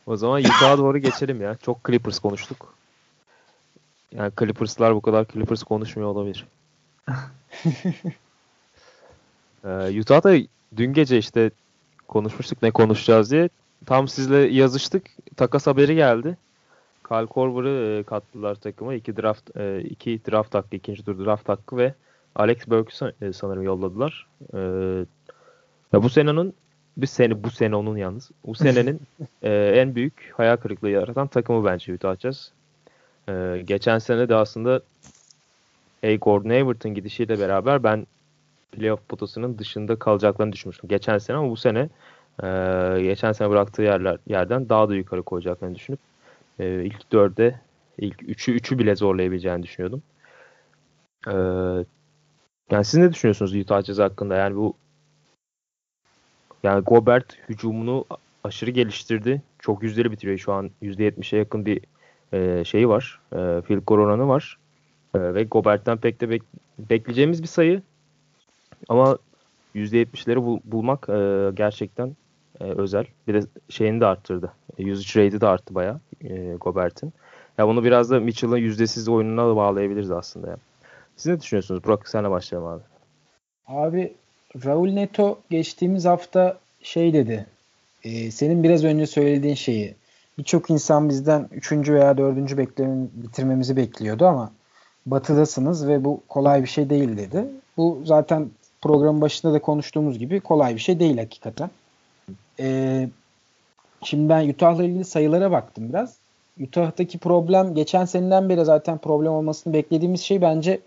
O 0.07 0.17
zaman 0.17 0.41
Utah'a 0.41 0.79
doğru 0.79 0.99
geçelim 0.99 1.41
ya. 1.41 1.57
Çok 1.63 1.85
Clippers 1.87 2.19
konuştuk. 2.19 2.75
Yani 4.13 4.33
Clippers'lar 4.39 4.95
bu 4.95 5.01
kadar 5.01 5.27
Clippers 5.33 5.63
konuşmuyor 5.63 6.09
olabilir. 6.09 6.47
ee, 9.65 10.01
Utah'da 10.01 10.37
dün 10.77 10.93
gece 10.93 11.19
işte 11.19 11.51
konuşmuştuk 12.13 12.63
ne 12.63 12.71
konuşacağız 12.71 13.31
diye. 13.31 13.49
Tam 13.87 14.09
sizle 14.09 14.37
yazıştık. 14.37 15.07
Takas 15.37 15.67
haberi 15.67 15.95
geldi. 15.95 16.37
Kyle 17.09 17.27
Korver'ı 17.27 17.99
e, 17.99 18.03
kattılar 18.03 18.55
takıma. 18.55 18.95
İki 18.95 19.17
draft 19.17 19.57
e, 19.57 19.81
iki 19.81 20.21
draft 20.31 20.55
hakkı, 20.55 20.77
ikinci 20.77 21.05
tur 21.05 21.25
draft 21.25 21.49
hakkı 21.49 21.77
ve 21.77 21.95
Alex 22.35 22.57
Burke'ü 22.67 23.13
e, 23.23 23.33
sanırım 23.33 23.63
yolladılar. 23.63 24.27
E, 24.55 24.59
ya 25.93 26.03
bu 26.03 26.09
senenin 26.09 26.55
bir 26.97 27.07
sene 27.07 27.45
bu 27.45 27.51
sene 27.51 27.77
onun 27.77 27.97
yalnız. 27.97 28.31
Bu 28.47 28.55
senenin 28.55 29.01
e, 29.43 29.51
en 29.53 29.95
büyük 29.95 30.33
hayal 30.37 30.57
kırıklığı 30.57 30.91
yaratan 30.91 31.27
takımı 31.27 31.65
bence 31.65 31.95
Utah 31.95 32.17
Jazz. 32.19 32.53
E, 33.29 33.63
geçen 33.65 33.99
sene 33.99 34.29
de 34.29 34.35
aslında 34.35 34.81
A. 36.05 36.15
Gordon 36.15 36.51
Hayward'ın 36.51 36.95
gidişiyle 36.95 37.41
beraber 37.41 37.83
ben 37.83 38.07
playoff 38.73 39.09
potasının 39.09 39.59
dışında 39.59 39.97
kalacaklarını 39.99 40.53
düşünmüştüm. 40.53 40.89
Geçen 40.89 41.19
sene 41.19 41.37
ama 41.37 41.51
bu 41.51 41.57
sene 41.57 41.89
e, 42.43 42.49
geçen 43.03 43.33
sene 43.33 43.51
bıraktığı 43.51 43.83
yerler 43.83 44.19
yerden 44.27 44.69
daha 44.69 44.89
da 44.89 44.95
yukarı 44.95 45.23
koyacaklarını 45.23 45.75
düşünüp 45.75 45.99
e, 46.59 46.85
ilk 46.85 47.13
dörde 47.13 47.61
ilk 47.99 48.23
üçü 48.23 48.53
üçü 48.53 48.79
bile 48.79 48.97
zorlayabileceğini 48.97 49.63
düşünüyordum. 49.63 50.03
E, 51.29 51.35
yani 52.71 52.85
siz 52.85 52.95
ne 52.95 53.13
düşünüyorsunuz 53.13 53.55
Utah 53.55 53.83
Jazz 53.83 53.99
hakkında? 53.99 54.37
Yani 54.37 54.57
bu 54.57 54.75
yani 56.63 56.85
Gobert 56.85 57.49
hücumunu 57.49 58.05
aşırı 58.45 58.71
geliştirdi. 58.71 59.43
Çok 59.59 59.83
yüzdeli 59.83 60.13
bitiriyor 60.13 60.39
şu 60.39 60.53
an. 60.53 60.71
%70'e 60.83 61.39
yakın 61.39 61.67
bir 61.67 61.81
e, 62.33 62.65
şeyi 62.65 62.89
var. 62.89 63.21
E, 63.33 63.63
field 63.63 63.83
goal 63.87 63.99
oranı 63.99 64.29
var. 64.29 64.59
E, 65.15 65.35
ve 65.35 65.45
Gobert'ten 65.45 65.99
pek 65.99 66.21
de 66.21 66.31
bek, 66.31 66.43
bekleyeceğimiz 66.79 67.43
bir 67.43 67.49
sayı. 67.49 67.83
Ama 68.89 69.19
%70'leri 69.75 70.45
bul, 70.45 70.61
bulmak 70.65 71.09
e, 71.09 71.51
gerçekten 71.55 72.17
e, 72.61 72.65
özel. 72.65 73.07
Bir 73.29 73.35
de 73.35 73.41
şeyini 73.69 74.01
de 74.01 74.07
arttırdı. 74.07 74.53
E, 74.79 74.93
usage 74.93 75.25
rate'i 75.25 75.41
de 75.41 75.47
arttı 75.47 75.75
bayağı 75.75 76.01
e, 76.25 76.55
Gobert'in. 76.55 77.13
Ya 77.59 77.69
bunu 77.69 77.85
biraz 77.85 78.11
da 78.11 78.21
Mitchell'ın 78.21 78.57
yüzdesiz 78.57 79.09
oyununa 79.09 79.49
da 79.49 79.57
bağlayabiliriz 79.57 80.11
aslında. 80.11 80.51
Ya. 80.51 80.57
Siz 81.17 81.33
ne 81.33 81.41
düşünüyorsunuz? 81.41 81.85
Burak 81.85 82.09
senle 82.09 82.31
başlayalım 82.31 82.69
abi. 82.69 82.83
Abi 83.67 84.15
Raul 84.65 84.89
Neto 84.89 85.39
geçtiğimiz 85.51 86.05
hafta 86.05 86.59
şey 86.83 87.13
dedi. 87.13 87.47
E, 88.05 88.31
senin 88.31 88.63
biraz 88.63 88.85
önce 88.85 89.07
söylediğin 89.07 89.55
şeyi. 89.55 89.95
birçok 90.39 90.71
insan 90.71 91.09
bizden 91.09 91.49
3. 91.53 91.73
veya 91.73 92.19
4. 92.19 92.57
beklemi 92.57 93.09
bitirmemizi 93.15 93.77
bekliyordu 93.77 94.27
ama 94.27 94.53
batıdasınız 95.07 95.89
ve 95.89 96.05
bu 96.05 96.21
kolay 96.29 96.63
bir 96.63 96.69
şey 96.69 96.91
değil 96.91 97.17
dedi. 97.17 97.47
Bu 97.77 98.03
zaten 98.05 98.51
programın 98.83 99.21
başında 99.21 99.53
da 99.53 99.59
konuştuğumuz 99.59 100.19
gibi 100.19 100.41
kolay 100.41 100.75
bir 100.75 100.81
şey 100.81 101.01
değil 101.01 101.19
hakikaten. 101.19 101.71
Ee, 102.61 103.09
şimdi 104.03 104.29
ben 104.29 104.49
Utah'la 104.49 104.85
ilgili 104.85 105.05
sayılara 105.05 105.51
baktım 105.51 105.89
biraz. 105.89 106.17
Utah'taki 106.61 107.19
problem 107.19 107.75
geçen 107.75 108.05
seneden 108.05 108.49
beri 108.49 108.65
zaten 108.65 108.99
problem 108.99 109.33
olmasını 109.33 109.73
beklediğimiz 109.73 110.21
şey 110.21 110.43
bence 110.43 110.81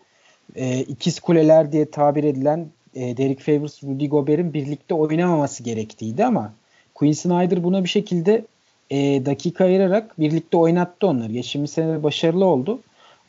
e, 0.56 0.80
ikiz 0.80 1.20
kuleler 1.20 1.72
diye 1.72 1.92
tabir 1.92 2.24
edilen 2.24 2.68
e, 2.96 3.18
Derek 3.18 3.40
Favors, 3.40 3.84
Rudy 3.84 4.08
Gobert'in 4.08 4.54
birlikte 4.54 4.96
oynamaması 4.96 5.64
gerektiğiydi 5.64 6.26
ama 6.26 6.54
Quinn 6.96 7.12
Snyder 7.12 7.64
buna 7.64 7.84
bir 7.84 7.90
şekilde 7.90 8.46
e, 8.90 9.26
dakika 9.26 9.66
ayırarak 9.66 10.20
birlikte 10.20 10.58
oynattı 10.58 11.08
onları. 11.08 11.32
Geçtiğimiz 11.32 11.72
sene 11.72 12.04
başarılı 12.04 12.46
oldu. 12.46 12.80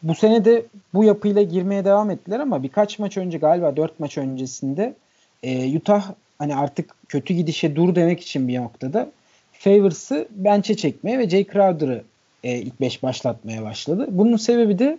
Bu 0.09 0.15
sene 0.15 0.45
de 0.45 0.67
bu 0.95 1.05
yapıyla 1.05 1.43
girmeye 1.43 1.85
devam 1.85 2.11
ettiler 2.11 2.41
ama 2.41 2.63
birkaç 2.63 2.99
maç 2.99 3.17
önce 3.17 3.39
galiba 3.39 3.77
4 3.77 4.01
maç 4.01 4.19
öncesinde 4.19 4.95
e, 5.43 5.77
Utah 5.77 6.13
hani 6.39 6.57
artık 6.57 6.95
kötü 7.09 7.35
gidişe 7.35 7.77
dur 7.77 7.95
demek 7.95 8.21
için 8.21 8.49
bir 8.49 8.59
noktada 8.59 9.11
Favors'ı 9.53 10.29
bench'e 10.31 10.77
çekmeye 10.77 11.19
ve 11.19 11.29
Jay 11.29 11.45
Crowder'ı 11.45 12.05
e, 12.45 12.59
ilk 12.59 12.81
5 12.81 13.03
başlatmaya 13.03 13.63
başladı. 13.63 14.07
Bunun 14.11 14.37
sebebi 14.37 14.79
de 14.79 14.99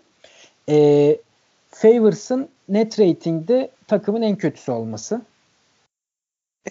e, 0.69 1.17
Favors'ın 1.69 2.49
net 2.69 2.99
ratingde 2.99 3.69
takımın 3.87 4.21
en 4.21 4.35
kötüsü 4.35 4.71
olması. 4.71 5.21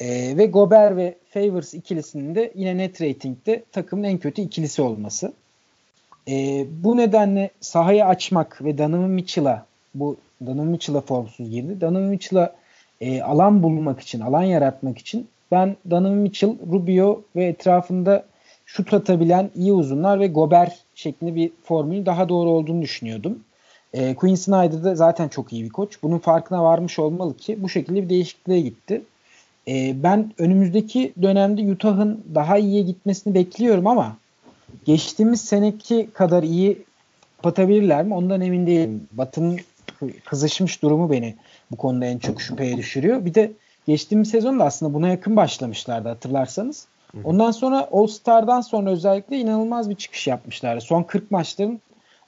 E, 0.00 0.36
ve 0.36 0.46
Gober 0.46 0.96
ve 0.96 1.14
Favors 1.30 1.74
ikilisinin 1.74 2.34
de 2.34 2.52
yine 2.54 2.76
net 2.76 3.02
ratingde 3.02 3.64
takımın 3.72 4.04
en 4.04 4.18
kötü 4.18 4.42
ikilisi 4.42 4.82
olması. 4.82 5.32
E, 6.28 6.66
bu 6.84 6.96
nedenle 6.96 7.50
sahayı 7.60 8.06
açmak 8.06 8.64
ve 8.64 8.78
Donovan 8.78 9.10
Mitchell'a 9.10 9.66
bu 9.94 10.16
Donovan 10.46 10.66
Mitchell'a 10.66 11.00
formsuz 11.00 11.50
girdi. 11.50 11.80
Donovan 11.80 12.02
Mitchell'a 12.02 12.54
e, 13.00 13.22
alan 13.22 13.62
bulmak 13.62 14.00
için, 14.00 14.20
alan 14.20 14.42
yaratmak 14.42 14.98
için 14.98 15.28
ben 15.50 15.76
Donovan 15.90 16.16
Mitchell, 16.18 16.56
Rubio 16.72 17.22
ve 17.36 17.44
etrafında 17.44 18.24
şut 18.66 18.94
atabilen 18.94 19.50
iyi 19.56 19.72
uzunlar 19.72 20.20
ve 20.20 20.26
Gober 20.26 20.76
şeklinde 20.94 21.34
bir 21.34 21.50
formülün 21.64 22.06
daha 22.06 22.28
doğru 22.28 22.50
olduğunu 22.50 22.82
düşünüyordum. 22.82 23.38
E, 23.92 24.14
Quinn 24.14 24.34
Snyder 24.34 24.84
da 24.84 24.94
zaten 24.94 25.28
çok 25.28 25.52
iyi 25.52 25.64
bir 25.64 25.70
koç. 25.70 26.02
Bunun 26.02 26.18
farkına 26.18 26.64
varmış 26.64 26.98
olmalı 26.98 27.36
ki 27.36 27.62
bu 27.62 27.68
şekilde 27.68 28.02
bir 28.02 28.08
değişikliğe 28.08 28.60
gitti. 28.60 29.02
E, 29.68 30.02
ben 30.02 30.32
önümüzdeki 30.38 31.12
dönemde 31.22 31.72
Utah'ın 31.72 32.24
daha 32.34 32.58
iyiye 32.58 32.82
gitmesini 32.82 33.34
bekliyorum 33.34 33.86
ama 33.86 34.16
geçtiğimiz 34.84 35.40
seneki 35.40 36.08
kadar 36.14 36.42
iyi 36.42 36.84
kapatabilirler 37.36 38.04
mi? 38.04 38.14
Ondan 38.14 38.40
emin 38.40 38.66
değilim. 38.66 39.08
Batı'nın 39.12 39.60
kızışmış 40.24 40.82
durumu 40.82 41.10
beni 41.10 41.34
bu 41.70 41.76
konuda 41.76 42.06
en 42.06 42.18
çok 42.18 42.42
şüpheye 42.42 42.76
düşürüyor. 42.76 43.24
Bir 43.24 43.34
de 43.34 43.52
geçtiğimiz 43.86 44.30
sezonda 44.30 44.64
aslında 44.64 44.94
buna 44.94 45.08
yakın 45.08 45.36
başlamışlardı 45.36 46.08
hatırlarsanız. 46.08 46.86
Ondan 47.24 47.50
sonra 47.50 47.88
All 47.92 48.06
Star'dan 48.06 48.60
sonra 48.60 48.90
özellikle 48.90 49.38
inanılmaz 49.38 49.90
bir 49.90 49.94
çıkış 49.94 50.26
yapmışlardı. 50.26 50.80
Son 50.80 51.02
40 51.02 51.30
maçların 51.30 51.80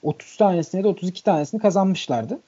30 0.02 0.36
tanesini 0.36 0.84
de 0.84 0.88
32 0.88 1.22
tanesini 1.22 1.60
kazanmışlardı. 1.60 2.38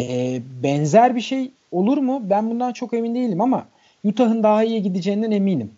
Ee, 0.00 0.42
benzer 0.62 1.16
bir 1.16 1.20
şey 1.20 1.50
olur 1.72 1.98
mu? 1.98 2.22
Ben 2.30 2.50
bundan 2.50 2.72
çok 2.72 2.94
emin 2.94 3.14
değilim 3.14 3.40
ama 3.40 3.66
Utah'ın 4.04 4.42
daha 4.42 4.64
iyi 4.64 4.82
gideceğinden 4.82 5.30
eminim. 5.30 5.72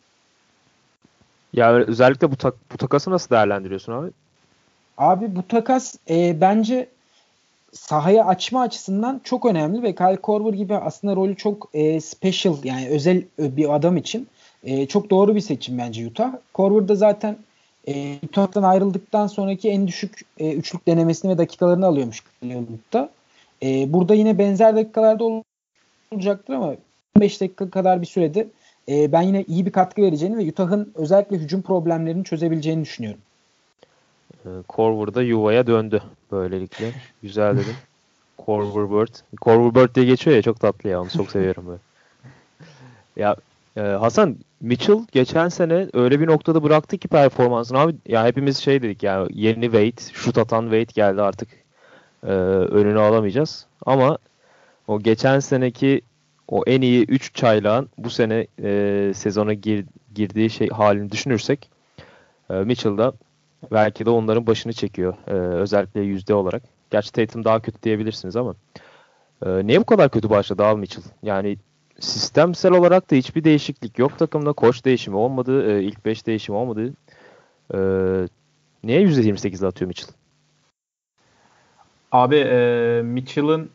Ya 1.53 1.75
özellikle 1.75 2.31
bu, 2.31 2.37
tak, 2.37 2.55
bu 2.73 2.77
takası 2.77 3.11
nasıl 3.11 3.31
değerlendiriyorsun 3.31 3.93
abi? 3.93 4.11
Abi 4.99 5.37
bu 5.37 5.49
takas 5.49 5.97
e, 6.11 6.41
bence 6.41 6.89
sahaya 7.73 8.27
açma 8.27 8.63
açısından 8.63 9.21
çok 9.25 9.47
önemli 9.47 9.83
ve 9.83 9.95
Kyle 9.95 10.17
Korver 10.17 10.53
gibi 10.53 10.75
aslında 10.77 11.17
rolü 11.17 11.37
çok 11.37 11.71
e, 11.75 12.01
special 12.01 12.57
yani 12.65 12.89
özel 12.89 13.23
bir 13.39 13.75
adam 13.75 13.97
için 13.97 14.29
e, 14.65 14.87
çok 14.87 15.11
doğru 15.11 15.35
bir 15.35 15.41
seçim 15.41 15.79
bence 15.79 16.07
Utah. 16.07 16.33
Korver 16.53 16.89
da 16.89 16.95
zaten 16.95 17.37
e, 17.89 18.19
Utah'tan 18.25 18.63
ayrıldıktan 18.63 19.27
sonraki 19.27 19.71
en 19.71 19.87
düşük 19.87 20.21
e, 20.39 20.53
üçlük 20.53 20.87
denemesini 20.87 21.31
ve 21.31 21.39
dakikalarını 21.39 21.87
alıyormuş 21.87 22.23
yıllıkta. 22.43 23.11
E, 23.63 23.93
burada 23.93 24.15
yine 24.15 24.39
benzer 24.39 24.77
dakikalarda 24.77 25.43
olacaktır 26.13 26.55
ama 26.55 26.75
15 27.17 27.41
dakika 27.41 27.71
kadar 27.71 28.01
bir 28.01 28.07
sürede 28.07 28.49
e, 28.89 29.13
ben 29.13 29.23
yine 29.23 29.43
iyi 29.43 29.67
bir 29.67 29.73
katkı 29.73 30.03
vereceğini 30.03 30.39
ve 30.39 30.51
Utah'ın 30.51 30.93
özellikle 30.95 31.37
hücum 31.37 31.63
problemlerini 31.63 32.25
çözebileceğini 32.25 32.85
düşünüyorum. 32.85 33.21
E, 34.45 34.49
Corver 34.69 35.15
da 35.15 35.23
yuvaya 35.23 35.67
döndü 35.67 36.03
böylelikle. 36.33 36.93
Güzel 37.23 37.57
dedim. 37.57 37.77
Corver 38.47 38.91
Bird. 38.91 39.15
Corver 39.43 39.75
Bird 39.75 39.95
diye 39.95 40.07
geçiyor 40.07 40.37
ya 40.37 40.43
çok 40.43 40.61
tatlı 40.61 40.89
ya 40.89 41.01
onu 41.03 41.11
çok 41.11 41.31
seviyorum 41.31 41.65
böyle. 41.67 41.81
ya 43.17 43.37
e, 43.77 43.81
Hasan 43.81 44.37
Mitchell 44.61 45.07
geçen 45.13 45.49
sene 45.49 45.89
öyle 45.93 46.21
bir 46.21 46.27
noktada 46.27 46.63
bıraktı 46.63 46.99
ki 46.99 47.09
performansını 47.09 47.79
abi 47.79 47.95
ya 48.07 48.27
hepimiz 48.27 48.59
şey 48.59 48.83
dedik 48.83 49.03
yani 49.03 49.29
yeni 49.35 49.63
Wade 49.63 50.13
şut 50.13 50.39
atan 50.39 50.63
Wade 50.63 50.93
geldi 50.95 51.23
artık 51.23 51.49
e, 52.23 52.33
önünü 52.33 52.99
alamayacağız 52.99 53.67
ama 53.87 54.19
o 54.89 55.01
geçen 55.01 55.41
seneki 55.41 56.03
o 56.53 56.63
en 56.67 56.81
iyi 56.81 57.05
3 57.05 57.35
çaylağın 57.35 57.89
bu 57.99 58.11
sene 58.11 58.47
e, 58.63 59.13
sezona 59.15 59.53
gir, 59.53 59.85
girdiği 60.15 60.51
şey 60.51 60.69
halini 60.69 61.11
düşünürsek 61.11 61.71
e, 62.51 62.55
Mitchell 62.55 62.99
da 62.99 63.13
belki 63.73 64.07
de 64.07 64.11
onların 64.11 64.47
başını 64.47 64.73
çekiyor 64.73 65.15
e, 65.27 65.33
özellikle 65.33 66.01
yüzde 66.01 66.35
olarak. 66.35 66.63
Gerçi 66.91 67.13
Tatum 67.13 67.45
daha 67.45 67.61
kötü 67.61 67.83
diyebilirsiniz 67.83 68.37
ama 68.37 68.55
e, 69.47 69.67
niye 69.67 69.81
bu 69.81 69.85
kadar 69.85 70.11
kötü 70.11 70.31
başladı 70.31 70.65
abi 70.65 70.81
Mitchell? 70.81 71.05
Yani 71.23 71.57
sistemsel 72.01 72.73
olarak 72.73 73.11
da 73.11 73.17
hiçbir 73.17 73.45
değişiklik 73.45 73.99
yok 73.99 74.19
takımda. 74.19 74.53
Koç 74.53 74.85
değişimi 74.85 75.17
olmadı. 75.17 75.73
E, 75.73 75.83
ilk 75.83 76.05
5 76.05 76.27
değişimi 76.27 76.59
olmadı. 76.59 76.93
E, 77.75 77.79
niye 78.85 79.03
%28'de 79.03 79.67
atıyor 79.67 79.89
Mitchell? 79.89 80.15
Abi 82.13 82.37
e, 82.37 83.03
Mitchell'ın 83.05 83.71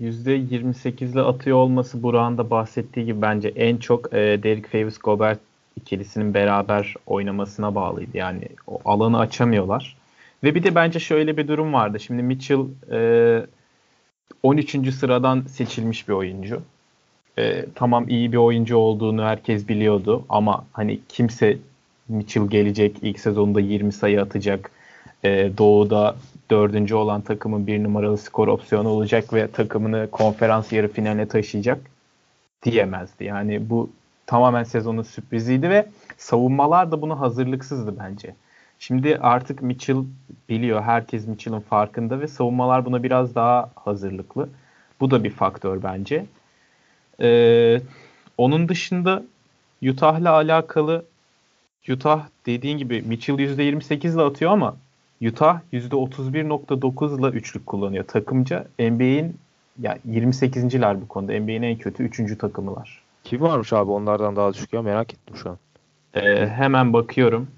%28'le 0.00 1.20
atıyor 1.20 1.56
olması 1.56 2.02
Burak'ın 2.02 2.38
da 2.38 2.50
bahsettiği 2.50 3.06
gibi 3.06 3.22
bence 3.22 3.48
en 3.48 3.76
çok 3.76 4.14
e, 4.14 4.42
Derek 4.42 4.68
Favors 4.68 4.98
Gobert 4.98 5.38
ikilisinin 5.76 6.34
beraber 6.34 6.94
oynamasına 7.06 7.74
bağlıydı. 7.74 8.16
Yani 8.16 8.48
o 8.66 8.80
alanı 8.84 9.18
açamıyorlar. 9.18 9.96
Ve 10.44 10.54
bir 10.54 10.62
de 10.62 10.74
bence 10.74 10.98
şöyle 10.98 11.36
bir 11.36 11.48
durum 11.48 11.72
vardı. 11.72 12.00
Şimdi 12.00 12.22
Mitchell 12.22 12.60
e, 12.90 13.46
13. 14.42 14.94
sıradan 14.94 15.40
seçilmiş 15.40 16.08
bir 16.08 16.12
oyuncu. 16.12 16.62
E, 17.38 17.64
tamam 17.74 18.08
iyi 18.08 18.32
bir 18.32 18.36
oyuncu 18.36 18.76
olduğunu 18.76 19.24
herkes 19.24 19.68
biliyordu 19.68 20.24
ama 20.28 20.64
hani 20.72 21.00
kimse 21.08 21.58
Mitchell 22.08 22.48
gelecek 22.48 22.96
ilk 23.02 23.20
sezonda 23.20 23.60
20 23.60 23.92
sayı 23.92 24.22
atacak. 24.22 24.70
E, 25.24 25.50
doğu'da 25.58 26.16
dördüncü 26.52 26.94
olan 26.94 27.20
takımın 27.20 27.66
bir 27.66 27.82
numaralı 27.82 28.18
skor 28.18 28.48
opsiyonu 28.48 28.88
olacak 28.88 29.34
ve 29.34 29.50
takımını 29.50 30.08
konferans 30.10 30.72
yarı 30.72 30.88
finaline 30.88 31.28
taşıyacak 31.28 31.80
diyemezdi. 32.62 33.24
Yani 33.24 33.70
bu 33.70 33.90
tamamen 34.26 34.64
sezonun 34.64 35.02
sürpriziydi 35.02 35.70
ve 35.70 35.86
savunmalar 36.16 36.90
da 36.90 37.02
buna 37.02 37.20
hazırlıksızdı 37.20 37.94
bence. 37.98 38.34
Şimdi 38.78 39.18
artık 39.18 39.62
Mitchell 39.62 39.96
biliyor. 40.48 40.82
Herkes 40.82 41.26
Mitchell'ın 41.26 41.60
farkında 41.60 42.20
ve 42.20 42.28
savunmalar 42.28 42.84
buna 42.84 43.02
biraz 43.02 43.34
daha 43.34 43.70
hazırlıklı. 43.74 44.48
Bu 45.00 45.10
da 45.10 45.24
bir 45.24 45.30
faktör 45.30 45.82
bence. 45.82 46.26
Ee, 47.20 47.80
onun 48.38 48.68
dışında 48.68 49.22
Utah'la 49.82 50.32
alakalı 50.32 51.04
Utah 51.88 52.26
dediğin 52.46 52.78
gibi 52.78 53.02
Mitchell 53.02 53.38
%28 53.38 54.14
ile 54.14 54.22
atıyor 54.22 54.50
ama 54.50 54.76
Utah 55.22 55.60
%31.9 55.72 57.20
ile 57.20 57.26
üçlük 57.26 57.66
kullanıyor. 57.66 58.04
Takımca 58.04 58.66
NBA'in 58.78 59.36
ya 59.80 59.98
28.ler 60.08 61.00
bu 61.00 61.08
konuda. 61.08 61.40
NBA'in 61.40 61.62
en 61.62 61.78
kötü 61.78 62.02
3. 62.02 62.38
takımılar. 62.38 63.02
Kim 63.24 63.40
varmış 63.40 63.72
abi 63.72 63.90
onlardan 63.90 64.36
daha 64.36 64.54
düşük 64.54 64.72
ya 64.72 64.82
merak 64.82 65.14
ettim 65.14 65.36
şu 65.36 65.50
an. 65.50 65.58
Ee, 66.14 66.46
hemen 66.48 66.92
bakıyorum. 66.92 67.48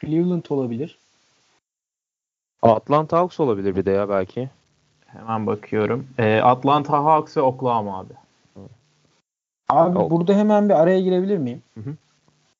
Cleveland 0.00 0.44
olabilir. 0.48 0.98
Atlanta 2.62 3.18
Hawks 3.18 3.40
olabilir 3.40 3.76
bir 3.76 3.84
de 3.84 3.90
ya 3.90 4.08
belki. 4.08 4.50
Hemen 5.06 5.46
bakıyorum. 5.46 6.06
Ee, 6.18 6.40
Atlanta 6.40 7.04
Hawks 7.04 7.36
ve 7.36 7.40
Oklahoma 7.40 7.98
abi. 7.98 8.12
Abi 9.68 9.98
oh. 9.98 10.10
burada 10.10 10.34
hemen 10.34 10.68
bir 10.68 10.74
araya 10.74 11.00
girebilir 11.00 11.38
miyim? 11.38 11.62
Hı 11.74 11.80
hı. 11.80 11.94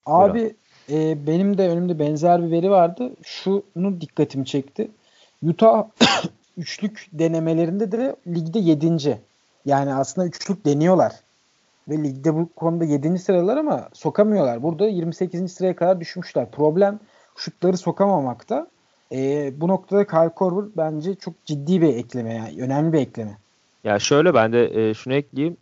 Abi 0.07 0.55
e, 0.91 1.27
benim 1.27 1.59
de 1.59 1.69
önümde 1.69 1.99
benzer 1.99 2.43
bir 2.43 2.51
veri 2.51 2.71
vardı. 2.71 3.13
Şunu 3.23 4.01
dikkatimi 4.01 4.47
çekti. 4.47 4.91
Utah 5.43 5.85
üçlük 6.57 7.07
denemelerinde 7.13 7.93
de 7.93 8.17
ligde 8.27 8.59
yedinci. 8.59 9.19
Yani 9.65 9.95
aslında 9.95 10.27
üçlük 10.27 10.67
deniyorlar. 10.67 11.13
Ve 11.89 12.03
ligde 12.03 12.35
bu 12.35 12.49
konuda 12.57 12.85
7. 12.85 13.19
sıralar 13.19 13.57
ama 13.57 13.89
sokamıyorlar. 13.93 14.63
Burada 14.63 14.89
28. 14.89 15.53
sıraya 15.53 15.77
kadar 15.77 16.01
düşmüşler. 16.01 16.51
Problem 16.51 17.01
şutları 17.37 17.77
sokamamakta. 17.77 18.67
E, 19.13 19.53
bu 19.61 19.69
noktada 19.69 20.07
Kyle 20.07 20.35
Korver 20.35 20.71
bence 20.77 21.15
çok 21.15 21.45
ciddi 21.45 21.83
bir 21.83 21.89
ekleme 21.89 22.35
yani 22.35 22.63
önemli 22.63 22.93
bir 22.93 22.99
ekleme. 22.99 23.39
Ya 23.85 23.99
şöyle 23.99 24.35
ben 24.35 24.53
de 24.53 24.89
e, 24.89 24.95
şunu 24.95 25.15
ekleyeyim. 25.15 25.57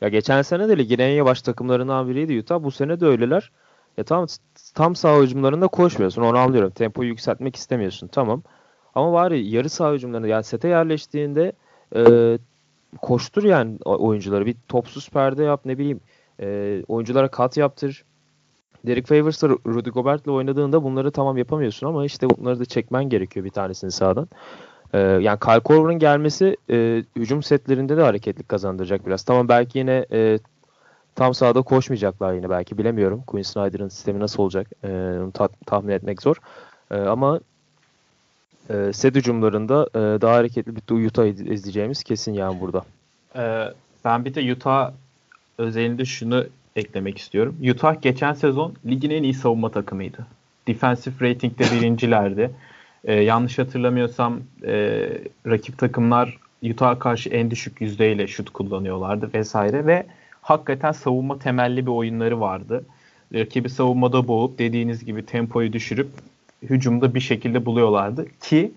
Ya 0.00 0.08
geçen 0.08 0.42
sene 0.42 0.68
de 0.68 0.78
ligin 0.78 0.98
en 0.98 1.08
yavaş 1.08 1.42
takımlarından 1.42 2.08
biriydi 2.08 2.38
Utah. 2.38 2.62
Bu 2.62 2.70
sene 2.70 3.00
de 3.00 3.06
öyleler. 3.06 3.50
Ya 4.00 4.04
tam 4.04 4.26
tam 4.74 4.96
saha 4.96 5.20
hücumlarında 5.20 5.68
koşmuyorsun. 5.68 6.22
Onu 6.22 6.38
anlıyorum. 6.38 6.70
Tempoyu 6.70 7.08
yükseltmek 7.08 7.56
istemiyorsun. 7.56 8.08
Tamam. 8.08 8.42
Ama 8.94 9.12
var 9.12 9.30
ya 9.30 9.42
yarı 9.42 9.68
saha 9.68 9.92
hücumlarında 9.92 10.28
yani 10.28 10.44
sete 10.44 10.68
yerleştiğinde 10.68 11.52
e, 11.96 12.02
koştur 13.02 13.44
yani 13.44 13.78
oyuncuları. 13.84 14.46
Bir 14.46 14.56
topsuz 14.68 15.08
perde 15.08 15.44
yap 15.44 15.60
ne 15.64 15.78
bileyim. 15.78 16.00
E, 16.40 16.82
oyunculara 16.88 17.28
kat 17.28 17.56
yaptır. 17.56 18.04
Derek 18.86 19.06
Favors'la 19.06 19.48
Rudy 19.48 19.90
Gobert'le 19.90 20.28
oynadığında 20.28 20.84
bunları 20.84 21.10
tamam 21.10 21.36
yapamıyorsun 21.36 21.86
ama 21.86 22.04
işte 22.04 22.30
bunları 22.30 22.60
da 22.60 22.64
çekmen 22.64 23.08
gerekiyor 23.08 23.46
bir 23.46 23.50
tanesini 23.50 23.90
sağdan. 23.90 24.28
Ee, 24.92 24.98
yani 24.98 25.38
Kyle 25.38 25.60
Korver'ın 25.60 25.98
gelmesi 25.98 26.56
e, 26.70 27.04
hücum 27.16 27.42
setlerinde 27.42 27.96
de 27.96 28.02
hareketlik 28.02 28.48
kazandıracak 28.48 29.06
biraz. 29.06 29.22
Tamam 29.22 29.48
belki 29.48 29.78
yine 29.78 30.06
e, 30.12 30.38
tam 31.20 31.34
sahada 31.34 31.62
koşmayacaklar 31.62 32.34
yine 32.34 32.50
belki 32.50 32.78
bilemiyorum. 32.78 33.22
Quinn 33.26 33.42
Snyder'ın 33.42 33.88
sistemi 33.88 34.20
nasıl 34.20 34.42
olacak 34.42 34.66
e, 34.84 34.88
onu 35.22 35.32
ta- 35.32 35.48
tahmin 35.66 35.92
etmek 35.92 36.22
zor. 36.22 36.36
E, 36.90 36.96
ama 36.96 37.40
e, 38.70 38.92
set 38.92 39.14
hücumlarında 39.14 39.88
e, 39.94 40.20
daha 40.20 40.34
hareketli 40.34 40.76
bir 40.76 41.06
Utah 41.06 41.26
izleyeceğimiz 41.26 42.02
kesin 42.02 42.34
yani 42.34 42.60
burada. 42.60 42.84
Ee, 43.36 43.64
ben 44.04 44.24
bir 44.24 44.34
de 44.34 44.52
Utah 44.52 44.92
özelinde 45.58 46.04
şunu 46.04 46.46
eklemek 46.76 47.18
istiyorum. 47.18 47.56
Utah 47.70 48.02
geçen 48.02 48.32
sezon 48.32 48.74
ligin 48.86 49.10
en 49.10 49.22
iyi 49.22 49.34
savunma 49.34 49.70
takımıydı. 49.70 50.26
Defensive 50.68 51.14
rating'de 51.28 51.64
birincilerdi. 51.76 52.50
Ee, 53.04 53.14
yanlış 53.14 53.58
hatırlamıyorsam 53.58 54.40
e, 54.66 55.08
rakip 55.46 55.78
takımlar 55.78 56.38
Utah'a 56.62 56.98
karşı 56.98 57.28
en 57.28 57.50
düşük 57.50 57.80
yüzdeyle 57.80 58.26
şut 58.26 58.50
kullanıyorlardı 58.50 59.30
vesaire 59.34 59.86
ve 59.86 60.06
hakikaten 60.42 60.92
savunma 60.92 61.38
temelli 61.38 61.86
bir 61.86 61.90
oyunları 61.90 62.40
vardı. 62.40 62.84
Rakibi 63.34 63.68
savunmada 63.68 64.28
boğup 64.28 64.58
dediğiniz 64.58 65.04
gibi 65.04 65.26
tempoyu 65.26 65.72
düşürüp 65.72 66.08
hücumda 66.62 67.14
bir 67.14 67.20
şekilde 67.20 67.66
buluyorlardı 67.66 68.26
ki 68.40 68.72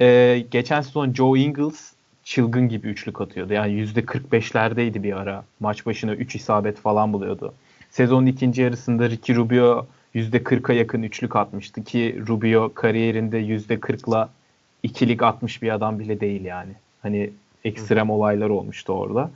e, 0.00 0.38
geçen 0.50 0.80
sezon 0.80 1.12
Joe 1.12 1.36
Ingles 1.36 1.92
çılgın 2.24 2.68
gibi 2.68 2.88
üçlük 2.88 3.20
atıyordu. 3.20 3.52
Yani 3.52 3.72
%45'lerdeydi 3.72 5.02
bir 5.02 5.16
ara. 5.16 5.44
Maç 5.60 5.86
başına 5.86 6.14
3 6.14 6.34
isabet 6.34 6.78
falan 6.78 7.12
buluyordu. 7.12 7.54
Sezonun 7.90 8.26
ikinci 8.26 8.62
yarısında 8.62 9.10
Ricky 9.10 9.38
Rubio 9.38 9.86
%40'a 10.14 10.74
yakın 10.74 11.02
üçlük 11.02 11.36
atmıştı 11.36 11.84
ki 11.84 12.22
Rubio 12.28 12.72
kariyerinde 12.74 13.40
%40'la 13.40 14.28
ikilik 14.82 15.22
atmış 15.22 15.62
bir 15.62 15.74
adam 15.74 15.98
bile 15.98 16.20
değil 16.20 16.44
yani. 16.44 16.72
Hani 17.02 17.30
ekstrem 17.64 18.10
olaylar 18.10 18.48
olmuştu 18.48 18.92
orada. 18.92 19.30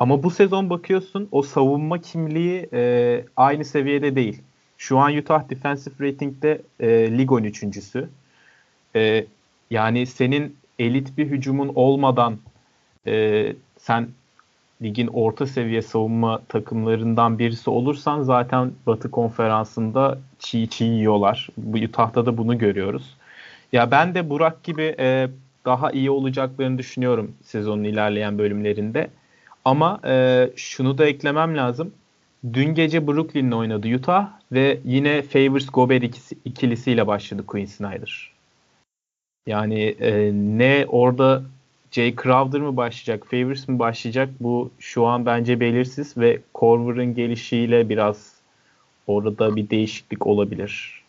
Ama 0.00 0.22
bu 0.22 0.30
sezon 0.30 0.70
bakıyorsun 0.70 1.28
o 1.32 1.42
savunma 1.42 1.98
kimliği 1.98 2.68
e, 2.72 3.24
aynı 3.36 3.64
seviyede 3.64 4.16
değil. 4.16 4.42
Şu 4.78 4.98
an 4.98 5.16
Utah 5.16 5.50
Defensive 5.50 5.94
Rating'de 6.00 6.62
e, 6.80 7.18
lig 7.18 7.30
13.sü. 7.30 8.08
E, 8.96 9.26
yani 9.70 10.06
senin 10.06 10.56
elit 10.78 11.18
bir 11.18 11.30
hücumun 11.30 11.72
olmadan 11.74 12.38
e, 13.06 13.52
sen 13.78 14.08
ligin 14.82 15.06
orta 15.06 15.46
seviye 15.46 15.82
savunma 15.82 16.42
takımlarından 16.48 17.38
birisi 17.38 17.70
olursan 17.70 18.22
zaten 18.22 18.72
Batı 18.86 19.10
konferansında 19.10 20.18
çiğ 20.38 20.68
çiğ 20.68 20.84
yiyorlar. 20.84 21.48
Bu 21.56 21.76
Utah'ta 21.76 22.26
da 22.26 22.36
bunu 22.36 22.58
görüyoruz. 22.58 23.16
Ya 23.72 23.90
ben 23.90 24.14
de 24.14 24.30
Burak 24.30 24.62
gibi 24.64 24.94
e, 24.98 25.28
daha 25.64 25.90
iyi 25.90 26.10
olacaklarını 26.10 26.78
düşünüyorum 26.78 27.34
sezonun 27.42 27.84
ilerleyen 27.84 28.38
bölümlerinde. 28.38 29.10
Ama 29.68 30.00
e, 30.04 30.50
şunu 30.56 30.98
da 30.98 31.06
eklemem 31.06 31.56
lazım. 31.56 31.92
Dün 32.52 32.74
gece 32.74 33.06
Brooklyn'le 33.06 33.52
oynadı 33.52 33.88
Utah 33.96 34.28
ve 34.52 34.78
yine 34.84 35.22
Favors 35.22 35.66
Gobert 35.66 36.02
ikisi, 36.02 36.36
ikilisiyle 36.44 37.06
başladı 37.06 37.46
Quinn 37.46 37.66
Snyder. 37.66 38.32
Yani 39.46 39.82
e, 40.00 40.32
ne 40.32 40.86
orada 40.88 41.42
Jay 41.90 42.16
Crowder 42.16 42.60
mı 42.60 42.76
başlayacak, 42.76 43.26
Favors 43.30 43.68
mı 43.68 43.78
başlayacak 43.78 44.28
bu 44.40 44.70
şu 44.78 45.06
an 45.06 45.26
bence 45.26 45.60
belirsiz 45.60 46.16
ve 46.16 46.40
Corver'ın 46.54 47.14
gelişiyle 47.14 47.88
biraz 47.88 48.32
orada 49.06 49.56
bir 49.56 49.70
değişiklik 49.70 50.26
olabilir. 50.26 51.02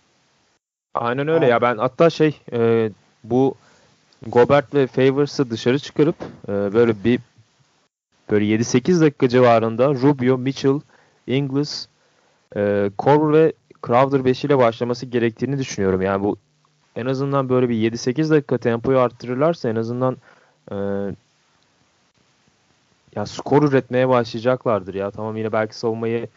Aynen 0.93 1.27
öyle 1.27 1.45
ya 1.45 1.61
ben 1.61 1.77
hatta 1.77 2.09
şey 2.09 2.37
e, 2.53 2.89
bu 3.23 3.55
Gobert 4.27 4.73
ve 4.73 4.87
Favors'ı 4.87 5.49
dışarı 5.49 5.79
çıkarıp 5.79 6.15
e, 6.47 6.51
böyle 6.51 7.03
bir 7.03 7.19
böyle 8.29 8.45
7-8 8.45 9.01
dakika 9.01 9.29
civarında 9.29 9.87
Rubio, 9.87 10.37
Mitchell, 10.37 10.79
Ingles, 11.27 11.87
e, 12.55 12.91
Corver 12.99 13.33
ve 13.33 13.53
Crowder 13.87 14.25
beşiyle 14.25 14.57
başlaması 14.57 15.05
gerektiğini 15.05 15.57
düşünüyorum. 15.57 16.01
Yani 16.01 16.23
bu 16.23 16.37
en 16.95 17.05
azından 17.05 17.49
böyle 17.49 17.69
bir 17.69 17.91
7-8 17.91 18.29
dakika 18.29 18.57
tempoyu 18.57 18.99
arttırırlarsa 18.99 19.69
en 19.69 19.75
azından 19.75 20.17
e, 20.71 20.75
ya 23.15 23.25
skor 23.25 23.63
üretmeye 23.63 24.09
başlayacaklardır 24.09 24.93
ya. 24.93 25.11
Tamam 25.11 25.37
yine 25.37 25.51
belki 25.51 25.77
savunmayı 25.77 26.27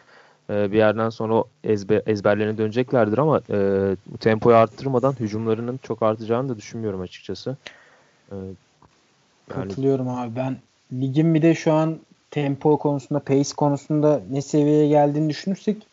e, 0.49 0.71
bir 0.71 0.77
yerden 0.77 1.09
sonra 1.09 1.43
ezber, 1.63 2.01
ezberlerine 2.05 2.57
döneceklerdir 2.57 3.17
ama 3.17 3.41
e, 3.49 3.95
tempoyu 4.19 4.55
arttırmadan 4.55 5.15
hücumlarının 5.19 5.79
çok 5.83 6.03
artacağını 6.03 6.49
da 6.49 6.57
düşünmüyorum 6.57 7.01
açıkçası. 7.01 7.57
E, 8.31 8.35
yani... 8.35 8.55
Katılıyorum 9.49 10.09
abi. 10.09 10.35
Ben 10.35 10.57
ligin 11.01 11.33
bir 11.33 11.41
de 11.41 11.55
şu 11.55 11.73
an 11.73 11.99
tempo 12.31 12.77
konusunda, 12.77 13.19
pace 13.19 13.55
konusunda 13.57 14.21
ne 14.31 14.41
seviyeye 14.41 14.87
geldiğini 14.87 15.29
düşünürsek 15.29 15.87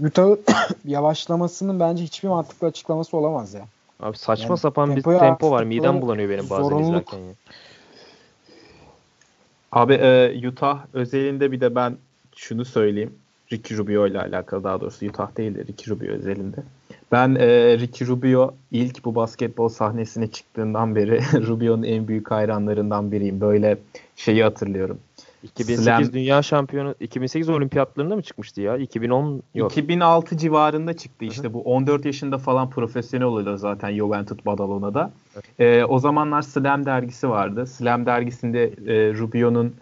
Utah'ın 0.00 0.40
yavaşlamasının 0.84 1.80
bence 1.80 2.04
hiçbir 2.04 2.28
mantıklı 2.28 2.66
açıklaması 2.66 3.16
olamaz 3.16 3.54
ya. 3.54 3.66
Abi 4.00 4.18
saçma 4.18 4.48
yani 4.48 4.58
sapan 4.58 4.96
bir 4.96 5.02
tempo 5.02 5.50
var. 5.50 5.64
Midem 5.64 6.00
bulanıyor 6.02 6.30
benim 6.30 6.50
bazen 6.50 6.62
zorunluluk. 6.62 6.86
izlerken. 6.86 7.18
Ya. 7.18 7.34
Abi 9.72 9.94
e, 9.94 10.48
Utah 10.48 10.78
özelinde 10.92 11.52
bir 11.52 11.60
de 11.60 11.74
ben 11.74 11.96
şunu 12.36 12.64
söyleyeyim. 12.64 13.14
Ricky 13.52 13.80
Rubio 13.80 14.06
ile 14.06 14.20
alakalı 14.20 14.64
daha 14.64 14.80
doğrusu 14.80 15.06
Utah 15.06 15.36
değil 15.36 15.54
de 15.54 15.60
Ricky 15.60 15.96
Rubio 15.96 16.08
özelinde. 16.08 16.56
Ben 17.12 17.34
e, 17.34 17.78
Ricky 17.78 18.10
Rubio 18.10 18.54
ilk 18.70 19.04
bu 19.04 19.14
basketbol 19.14 19.68
sahnesine 19.68 20.26
çıktığından 20.26 20.94
beri 20.96 21.20
Rubio'nun 21.46 21.82
en 21.82 22.08
büyük 22.08 22.30
hayranlarından 22.30 23.12
biriyim. 23.12 23.40
Böyle 23.40 23.78
şeyi 24.16 24.42
hatırlıyorum. 24.42 24.98
2008 25.42 25.84
Slam... 25.84 26.12
Dünya 26.12 26.42
Şampiyonu 26.42 26.94
2008 27.00 27.48
olimpiyatlarında 27.48 28.16
mı 28.16 28.22
çıkmıştı 28.22 28.60
ya? 28.60 28.76
2010 28.76 29.42
yok. 29.54 29.72
2006 29.72 30.36
civarında 30.36 30.96
çıktı 30.96 31.24
işte 31.24 31.42
Hı-hı. 31.42 31.54
bu 31.54 31.62
14 31.62 32.04
yaşında 32.04 32.38
falan 32.38 32.70
profesyonel 32.70 33.26
oluyor 33.26 33.56
zaten 33.56 33.94
Juventus 33.94 34.46
Badalona'da. 34.46 35.10
Ee, 35.58 35.84
o 35.84 35.98
zamanlar 35.98 36.42
Slam 36.42 36.86
dergisi 36.86 37.28
vardı. 37.28 37.66
Slam 37.66 38.06
dergisinde 38.06 38.64
e, 38.64 39.14
Rubio'nun 39.14 39.74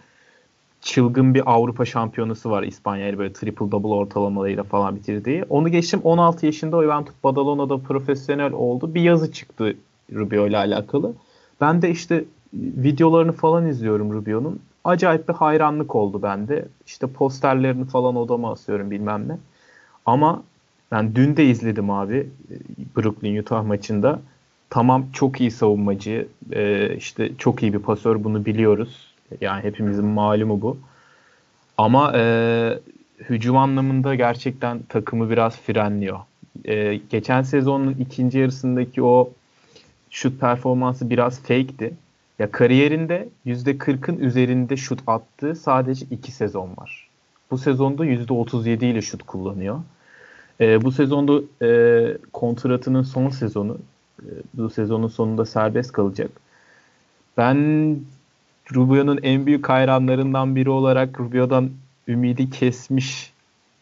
çılgın 0.87 1.35
bir 1.35 1.43
Avrupa 1.53 1.85
şampiyonusu 1.85 2.51
var 2.51 2.63
İspanya'yla 2.63 3.19
böyle 3.19 3.33
triple 3.33 3.71
double 3.71 3.89
ortalamalarıyla 3.89 4.63
falan 4.63 4.97
bitirdiği. 4.97 5.45
Onu 5.49 5.69
geçtim 5.69 6.01
16 6.05 6.47
yaşında 6.47 6.83
Juventus 6.83 7.15
Badalona'da 7.25 7.79
profesyonel 7.79 8.53
oldu. 8.53 8.95
Bir 8.95 9.01
yazı 9.01 9.33
çıktı 9.33 9.77
Rubio 10.15 10.47
ile 10.47 10.57
alakalı. 10.57 11.13
Ben 11.61 11.83
de 11.83 11.91
işte 11.91 12.25
videolarını 12.55 13.33
falan 13.33 13.67
izliyorum 13.67 14.13
Rubio'nun 14.13 14.61
acayip 14.85 15.29
bir 15.29 15.35
hayranlık 15.35 15.95
oldu 15.95 16.23
bende. 16.23 16.69
İşte 16.87 17.07
posterlerini 17.07 17.85
falan 17.85 18.17
odama 18.17 18.53
asıyorum 18.53 18.91
bilmem 18.91 19.29
ne. 19.29 19.39
Ama 20.07 20.43
ben 20.93 21.15
dün 21.15 21.37
de 21.37 21.45
izledim 21.45 21.91
abi 21.91 22.31
Brooklyn 22.97 23.37
Utah 23.37 23.65
maçında. 23.65 24.21
Tamam 24.71 25.07
çok 25.13 25.41
iyi 25.41 25.51
savunmacı, 25.51 26.29
e, 26.53 26.95
işte 26.97 27.31
çok 27.39 27.63
iyi 27.63 27.73
bir 27.73 27.79
pasör 27.79 28.25
bunu 28.25 28.45
biliyoruz. 28.45 29.16
Yani 29.41 29.65
hepimizin 29.65 30.05
malumu 30.05 30.61
bu. 30.61 30.79
Ama 31.79 32.13
e, 32.17 32.79
hücum 33.19 33.57
anlamında 33.57 34.15
gerçekten 34.15 34.79
takımı 34.89 35.31
biraz 35.31 35.57
frenliyor. 35.57 36.19
E, 36.65 37.01
geçen 37.11 37.43
sezonun 37.43 37.97
ikinci 38.01 38.39
yarısındaki 38.39 39.03
o 39.03 39.31
şut 40.11 40.41
performansı 40.41 41.11
biraz 41.11 41.41
fake'ti. 41.41 41.95
Ya 42.39 42.51
kariyerinde 42.51 43.29
%40'ın 43.47 44.19
üzerinde 44.19 44.77
şut 44.77 45.01
attığı 45.07 45.55
sadece 45.55 46.07
2 46.11 46.33
sezon 46.33 46.71
var. 46.77 47.09
Bu 47.51 47.59
sezonda 47.59 48.07
%37 48.07 48.85
ile 48.85 49.03
şut 49.03 49.23
kullanıyor. 49.23 49.81
E, 50.61 50.83
bu 50.83 50.93
sezonda 50.93 51.41
e, 51.67 52.19
kontratının 52.33 53.03
son 53.03 53.29
sezonu. 53.29 53.79
E, 54.23 54.29
bu 54.55 54.71
sezonun 54.71 55.09
sonunda 55.09 55.47
serbest 55.47 55.93
kalacak. 55.93 56.31
Ben 57.37 57.57
Rubio'nun 58.75 59.19
en 59.23 59.47
büyük 59.47 59.69
hayranlarından 59.69 60.57
biri 60.57 60.71
olarak 60.71 61.21
Rubio'dan 61.21 61.71
ümidi 62.09 62.51
kesmiş 62.51 63.33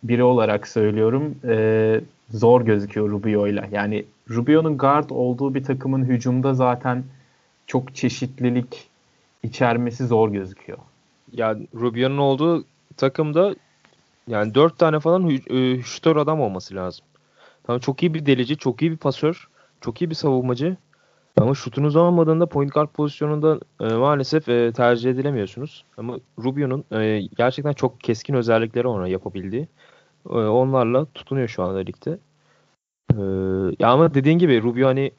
biri 0.03 0.23
olarak 0.23 0.69
söylüyorum. 0.69 1.35
E, 1.45 2.01
zor 2.31 2.61
gözüküyor 2.61 3.11
Rubio 3.11 3.47
ile. 3.47 3.69
Yani 3.73 4.05
Rubio'nun 4.31 4.79
guard 4.79 5.11
olduğu 5.11 5.55
bir 5.55 5.65
takımın 5.65 6.05
hücumda 6.05 6.55
zaten 6.55 7.05
çok 7.67 7.95
çeşitlilik 7.95 8.89
içermesi 9.43 10.07
zor 10.07 10.33
gözüküyor. 10.33 10.79
Ya 11.33 11.57
Rubio'nun 11.75 12.19
olduğu 12.19 12.65
takımda 12.97 13.55
yani 14.29 14.55
dört 14.55 14.79
tane 14.79 15.01
falan 15.01 15.23
hü- 15.23 15.83
şütör 15.83 16.17
adam 16.17 16.41
olması 16.41 16.75
lazım. 16.75 17.05
Tamam 17.67 17.81
çok 17.81 18.03
iyi 18.03 18.15
bir 18.15 18.27
delici, 18.27 18.57
çok 18.57 18.83
iyi 18.83 18.91
bir 18.91 18.97
pasör, 18.97 19.49
çok 19.81 20.03
iyi 20.03 20.11
bir 20.11 20.15
savunmacı. 20.15 20.77
Ama 21.37 21.55
şutunuz 21.55 21.97
olmadığında 21.97 22.47
point 22.47 22.75
guard 22.75 22.89
pozisyonunda 22.89 23.61
e, 23.81 23.95
maalesef 23.95 24.49
e, 24.49 24.73
tercih 24.73 25.11
edilemiyorsunuz. 25.11 25.85
Ama 25.97 26.19
Rubio'nun 26.39 26.85
e, 26.93 27.21
gerçekten 27.37 27.73
çok 27.73 28.01
keskin 28.01 28.35
özellikleri 28.35 28.87
ona 28.89 29.09
yapabildiği. 29.09 29.69
E, 30.31 30.35
onlarla 30.35 31.05
tutunuyor 31.05 31.49
şu 31.49 31.63
anda 31.63 31.79
ligde. 31.79 32.19
E, 33.13 33.23
ya 33.79 33.89
ama 33.89 34.15
dediğin 34.15 34.39
gibi 34.39 34.63
Rubio 34.63 34.87
hani 34.87 35.13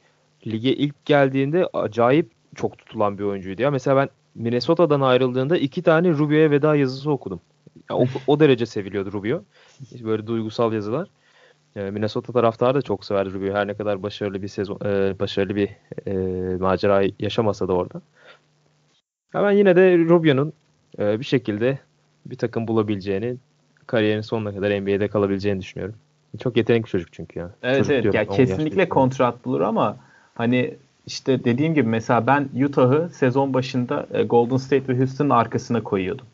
lige 0.46 0.74
ilk 0.74 1.04
geldiğinde 1.04 1.66
acayip 1.72 2.30
çok 2.54 2.78
tutulan 2.78 3.18
bir 3.18 3.24
oyuncuydu. 3.24 3.62
Ya 3.62 3.70
mesela 3.70 3.96
ben 3.96 4.08
Minnesota'dan 4.34 5.00
ayrıldığında 5.00 5.56
iki 5.56 5.82
tane 5.82 6.10
Rubio'ya 6.10 6.50
veda 6.50 6.76
yazısı 6.76 7.10
okudum. 7.10 7.40
Ya 7.90 7.96
o, 7.96 8.04
o 8.26 8.40
derece 8.40 8.66
seviliyordu 8.66 9.12
Rubio. 9.12 9.42
Böyle 10.04 10.26
duygusal 10.26 10.72
yazılar. 10.72 11.08
E, 11.76 11.90
Minnesota 11.90 12.32
taraftarı 12.32 12.74
da 12.74 12.82
çok 12.82 13.04
sever 13.04 13.32
Rubio. 13.32 13.54
Her 13.54 13.66
ne 13.66 13.74
kadar 13.74 14.02
başarılı 14.02 14.42
bir 14.42 14.48
sezon, 14.48 14.78
e, 14.84 15.18
başarılı 15.18 15.56
bir 15.56 15.68
e, 16.06 16.12
macera 16.56 17.02
yaşamasa 17.18 17.68
da 17.68 17.72
orada. 17.72 18.00
Ya 19.34 19.42
ben 19.44 19.50
yine 19.50 19.76
de 19.76 19.98
Rubio'nun 19.98 20.52
e, 20.98 21.20
bir 21.20 21.24
şekilde 21.24 21.78
bir 22.26 22.36
takım 22.36 22.68
bulabileceğini, 22.68 23.36
kariyerin 23.86 24.20
sonuna 24.20 24.54
kadar 24.54 24.80
NBA'de 24.80 25.08
kalabileceğini 25.08 25.60
düşünüyorum. 25.60 25.94
Çok 26.40 26.56
yetenekli 26.56 26.90
çocuk 26.90 27.12
çünkü 27.12 27.38
ya. 27.38 27.50
Evet 27.62 27.78
çocuk 27.78 27.92
evet. 27.92 28.14
Ya 28.14 28.26
kesinlikle 28.26 28.88
kontrat 28.88 29.44
bulur 29.44 29.60
ama 29.60 29.96
hani 30.34 30.74
işte 31.06 31.44
dediğim 31.44 31.74
gibi 31.74 31.88
mesela 31.88 32.26
ben 32.26 32.48
Utah'ı 32.64 33.08
sezon 33.12 33.54
başında 33.54 34.06
e, 34.12 34.22
Golden 34.22 34.56
State 34.56 34.88
ve 34.88 34.98
Houston'ın 34.98 35.30
arkasına 35.30 35.82
koyuyordum. 35.82 36.26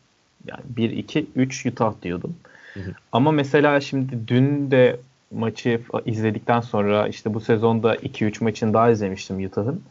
Yani 0.47 0.61
1 0.77 0.89
2 0.89 1.27
3 1.35 1.65
Utah 1.65 1.93
diyordum. 2.01 2.35
Hı 2.73 2.79
hı. 2.79 2.91
Ama 3.11 3.31
mesela 3.31 3.79
şimdi 3.79 4.27
dün 4.27 4.71
de 4.71 4.99
maçı 5.35 5.81
izledikten 6.05 6.61
sonra 6.61 7.07
işte 7.07 7.33
bu 7.33 7.39
sezonda 7.39 7.95
2-3 7.95 8.43
maçını 8.43 8.73
daha 8.73 8.89
izlemiştim 8.89 9.45
Utah'ın. 9.45 9.83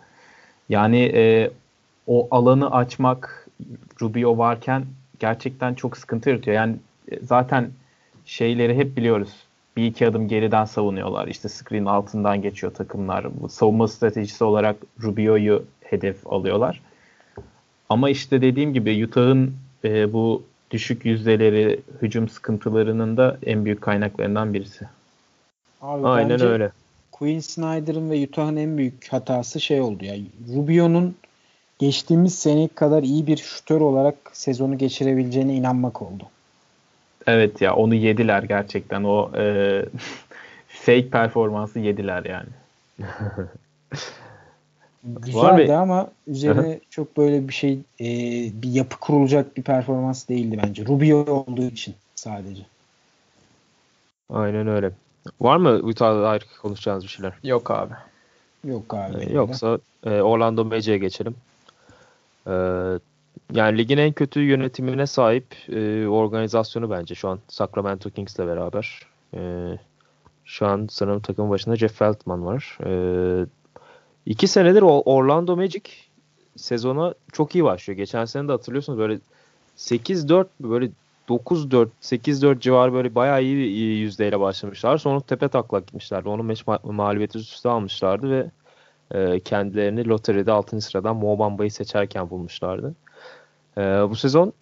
Yani 0.69 0.99
e, 1.15 1.51
o 2.07 2.29
alanı 2.31 2.71
açmak 2.71 3.49
Rubio 4.03 4.39
varken 4.39 4.85
gerçekten 5.19 5.75
çok 5.75 5.97
sıkıntı 5.97 6.31
yaratıyor. 6.31 6.57
Yani 6.57 6.77
e, 7.13 7.21
zaten 7.23 7.71
şeyleri 8.25 8.77
hep 8.77 8.97
biliyoruz. 8.97 9.31
Bir 9.77 9.87
iki 9.87 10.07
adım 10.07 10.29
geriden 10.29 10.65
savunuyorlar. 10.65 11.29
İşte 11.29 11.49
screen 11.49 11.85
altından 11.85 12.43
geçiyor 12.43 12.75
takımlar. 12.75 13.41
Bu 13.41 13.49
savunma 13.49 13.89
stratejisi 13.89 14.45
olarak 14.45 14.77
Rubio'yu 15.03 15.65
hedef 15.81 16.27
alıyorlar. 16.27 16.81
Ama 17.89 18.11
işte 18.11 18.43
dediğim 18.43 18.75
gibi 18.75 19.07
Utah'ın 19.07 19.55
e, 19.85 20.13
bu 20.13 20.43
düşük 20.71 21.05
yüzdeleri, 21.05 21.81
hücum 22.03 22.29
sıkıntılarının 22.29 23.17
da 23.17 23.39
en 23.47 23.65
büyük 23.65 23.81
kaynaklarından 23.83 24.55
birisi. 24.55 24.89
Abi 25.83 26.07
Aynen 26.07 26.41
öyle. 26.41 26.71
Quinn 27.13 27.41
Snyder'ın 27.41 28.11
ve 28.11 28.25
Utah'ın 28.25 28.57
en 28.57 28.79
büyük 28.79 29.09
hatası 29.09 29.61
şey 29.61 29.81
oldu 29.81 30.05
ya. 30.05 30.15
Rubio'nun 30.55 31.17
geçtiğimiz 31.79 32.39
sene 32.39 32.69
kadar 32.69 33.03
iyi 33.03 33.27
bir 33.27 33.37
şutör 33.37 33.81
olarak 33.81 34.15
sezonu 34.33 34.79
geçirebileceğine 34.79 35.55
inanmak 35.55 36.03
oldu. 36.03 36.25
Evet 37.27 37.61
ya 37.61 37.75
onu 37.75 37.95
yediler 37.95 38.43
gerçekten. 38.43 39.05
O 39.05 39.31
e, 39.37 39.85
fake 40.69 41.09
performansı 41.09 41.79
yediler 41.79 42.25
yani. 42.25 42.49
Güzeldi 45.05 45.75
ama 45.75 46.11
üzerine 46.27 46.81
çok 46.91 47.17
böyle 47.17 47.49
bir 47.49 47.53
şey 47.53 47.73
e, 48.01 48.07
bir 48.63 48.71
yapı 48.71 48.99
kurulacak 49.01 49.57
bir 49.57 49.63
performans 49.63 50.29
değildi 50.29 50.61
bence. 50.65 50.87
Rubio 50.87 51.17
olduğu 51.17 51.65
için 51.65 51.95
sadece. 52.15 52.63
Aynen 54.31 54.67
öyle. 54.69 54.91
Var 55.41 55.57
mı 55.57 55.71
Utah'la 55.71 56.23
dair 56.23 56.47
konuşacağınız 56.63 57.05
bir 57.05 57.09
şeyler? 57.09 57.33
Yok 57.43 57.71
abi. 57.71 57.95
Yok 58.65 58.95
abi. 58.95 59.25
Ee, 59.25 59.33
yoksa 59.33 59.79
e, 60.05 60.21
Orlando 60.21 60.65
Magic'e 60.65 60.99
geçelim. 60.99 61.35
Ee, 62.47 62.53
yani 63.53 63.79
ligin 63.79 63.99
en 63.99 64.13
kötü 64.13 64.41
yönetimine 64.41 65.07
sahip 65.07 65.47
e, 65.69 66.07
organizasyonu 66.07 66.91
bence 66.91 67.15
şu 67.15 67.29
an 67.29 67.39
Sacramento 67.49 68.11
Kings'le 68.11 68.39
beraber. 68.39 69.01
E, 69.35 69.41
şu 70.45 70.67
an 70.67 70.87
sanırım 70.91 71.21
takım 71.21 71.51
başında 71.51 71.77
Jeff 71.77 71.95
Feltman 71.95 72.47
var. 72.47 72.79
E, 72.87 72.93
iki 74.27 74.49
senedir 74.49 74.83
Orlando 74.83 75.57
Magic 75.57 75.91
sezona 76.57 77.15
çok 77.33 77.55
iyi 77.55 77.65
başlıyor. 77.65 77.97
Geçen 77.97 78.25
sene 78.25 78.49
de 78.49 78.53
hatırlıyorsunuz 78.53 78.99
böyle 78.99 79.19
8-4 79.77 80.47
böyle 80.61 80.91
9-4, 81.29 81.89
8-4 82.01 82.61
civarı 82.61 82.93
böyle 82.93 83.15
bayağı 83.15 83.43
iyi 83.43 83.57
bir 83.57 83.71
yüzdeyle 83.97 84.41
başlamışlar. 84.41 84.99
Sonra 84.99 85.21
tepe 85.21 85.49
taklak 85.49 85.87
gitmişlerdi. 85.87 86.29
Onun 86.29 86.47
maç 86.47 86.61
ma- 86.63 86.93
mağlubiyeti 86.93 87.39
üstü 87.39 87.69
almışlardı 87.69 88.31
ve 88.31 88.51
e, 89.11 89.41
kendilerini 89.41 90.09
loteride 90.09 90.53
6. 90.53 90.81
sıradan 90.81 91.17
Mo 91.17 91.39
Bamba'yı 91.39 91.71
seçerken 91.71 92.31
bulmuşlardı. 92.31 92.95
E, 93.79 93.83
bu 93.83 94.17
sezon 94.17 94.53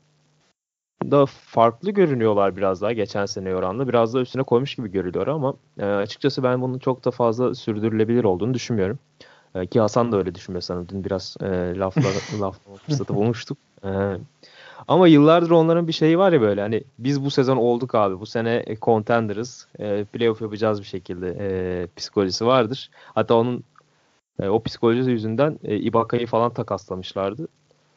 da 1.10 1.26
farklı 1.26 1.90
görünüyorlar 1.90 2.56
biraz 2.56 2.82
daha 2.82 2.92
geçen 2.92 3.26
sene 3.26 3.54
oranla. 3.54 3.88
Biraz 3.88 4.14
da 4.14 4.20
üstüne 4.20 4.42
koymuş 4.42 4.74
gibi 4.74 4.90
görülüyor 4.90 5.26
ama 5.26 5.54
e, 5.78 5.84
açıkçası 5.84 6.42
ben 6.42 6.62
bunun 6.62 6.78
çok 6.78 7.04
da 7.04 7.10
fazla 7.10 7.54
sürdürülebilir 7.54 8.24
olduğunu 8.24 8.54
düşünmüyorum. 8.54 8.98
E, 9.54 9.66
ki 9.66 9.80
Hasan 9.80 10.12
da 10.12 10.16
öyle 10.16 10.34
düşünmüyor 10.34 10.62
sanırım. 10.62 10.88
Dün 10.88 11.04
biraz 11.04 11.36
e, 11.40 11.46
lafla, 11.78 12.02
laflama 12.40 12.76
fırsatı 12.86 13.14
bulmuştuk. 13.14 13.58
E, 13.84 13.88
ama 14.88 15.08
yıllardır 15.08 15.50
onların 15.50 15.88
bir 15.88 15.92
şeyi 15.92 16.18
var 16.18 16.32
ya 16.32 16.40
böyle 16.40 16.60
hani 16.60 16.84
biz 16.98 17.24
bu 17.24 17.30
sezon 17.30 17.56
olduk 17.56 17.94
abi. 17.94 18.20
Bu 18.20 18.26
sene 18.26 18.62
e, 18.66 18.76
contender'ız. 18.76 19.68
E, 19.78 20.04
playoff 20.04 20.40
yapacağız 20.42 20.80
bir 20.80 20.86
şekilde 20.86 21.36
e, 21.40 21.86
psikolojisi 21.96 22.46
vardır. 22.46 22.90
Hatta 23.14 23.34
onun 23.34 23.64
e, 24.42 24.48
o 24.48 24.62
psikolojisi 24.62 25.10
yüzünden 25.10 25.58
e, 25.64 25.76
Ibaka'yı 25.76 26.26
falan 26.26 26.52
takaslamışlardı. 26.52 27.48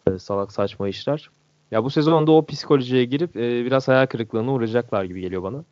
E, 0.08 0.20
salak 0.20 0.52
saçma 0.52 0.88
işler. 0.88 1.30
Ya 1.72 1.84
bu 1.84 1.90
sezonda 1.90 2.32
o 2.32 2.46
psikolojiye 2.46 3.06
girip 3.06 3.38
e, 3.38 3.66
biraz 3.66 3.88
hayal 3.88 4.06
kırıklığına 4.06 4.52
uğrayacaklar 4.52 5.04
gibi 5.04 5.22
geliyor 5.22 5.44
bana. 5.44 5.64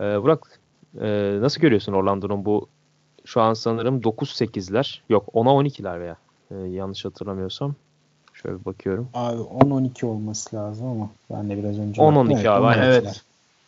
E, 0.00 0.22
Burak 0.22 0.60
e, 1.00 1.38
nasıl 1.40 1.60
görüyorsun 1.60 1.92
Orlando'nun 1.92 2.44
bu 2.44 2.68
şu 3.24 3.40
an 3.40 3.54
sanırım 3.54 4.00
9-8'ler 4.00 5.02
yok 5.08 5.28
10'a 5.34 5.50
12'ler 5.50 6.00
veya 6.00 6.16
e, 6.50 6.54
yanlış 6.54 7.04
hatırlamıyorsam. 7.04 7.74
Şöyle 8.42 8.64
bakıyorum. 8.64 9.08
Abi 9.14 9.40
10-12 9.40 10.06
olması 10.06 10.56
lazım 10.56 10.86
ama 10.86 11.10
ben 11.30 11.50
de 11.50 11.56
biraz 11.56 11.78
önce 11.78 12.02
10-12 12.02 12.34
evet, 12.34 12.46
abi 12.46 12.66
aynen. 12.66 12.82
Evet. 12.82 13.22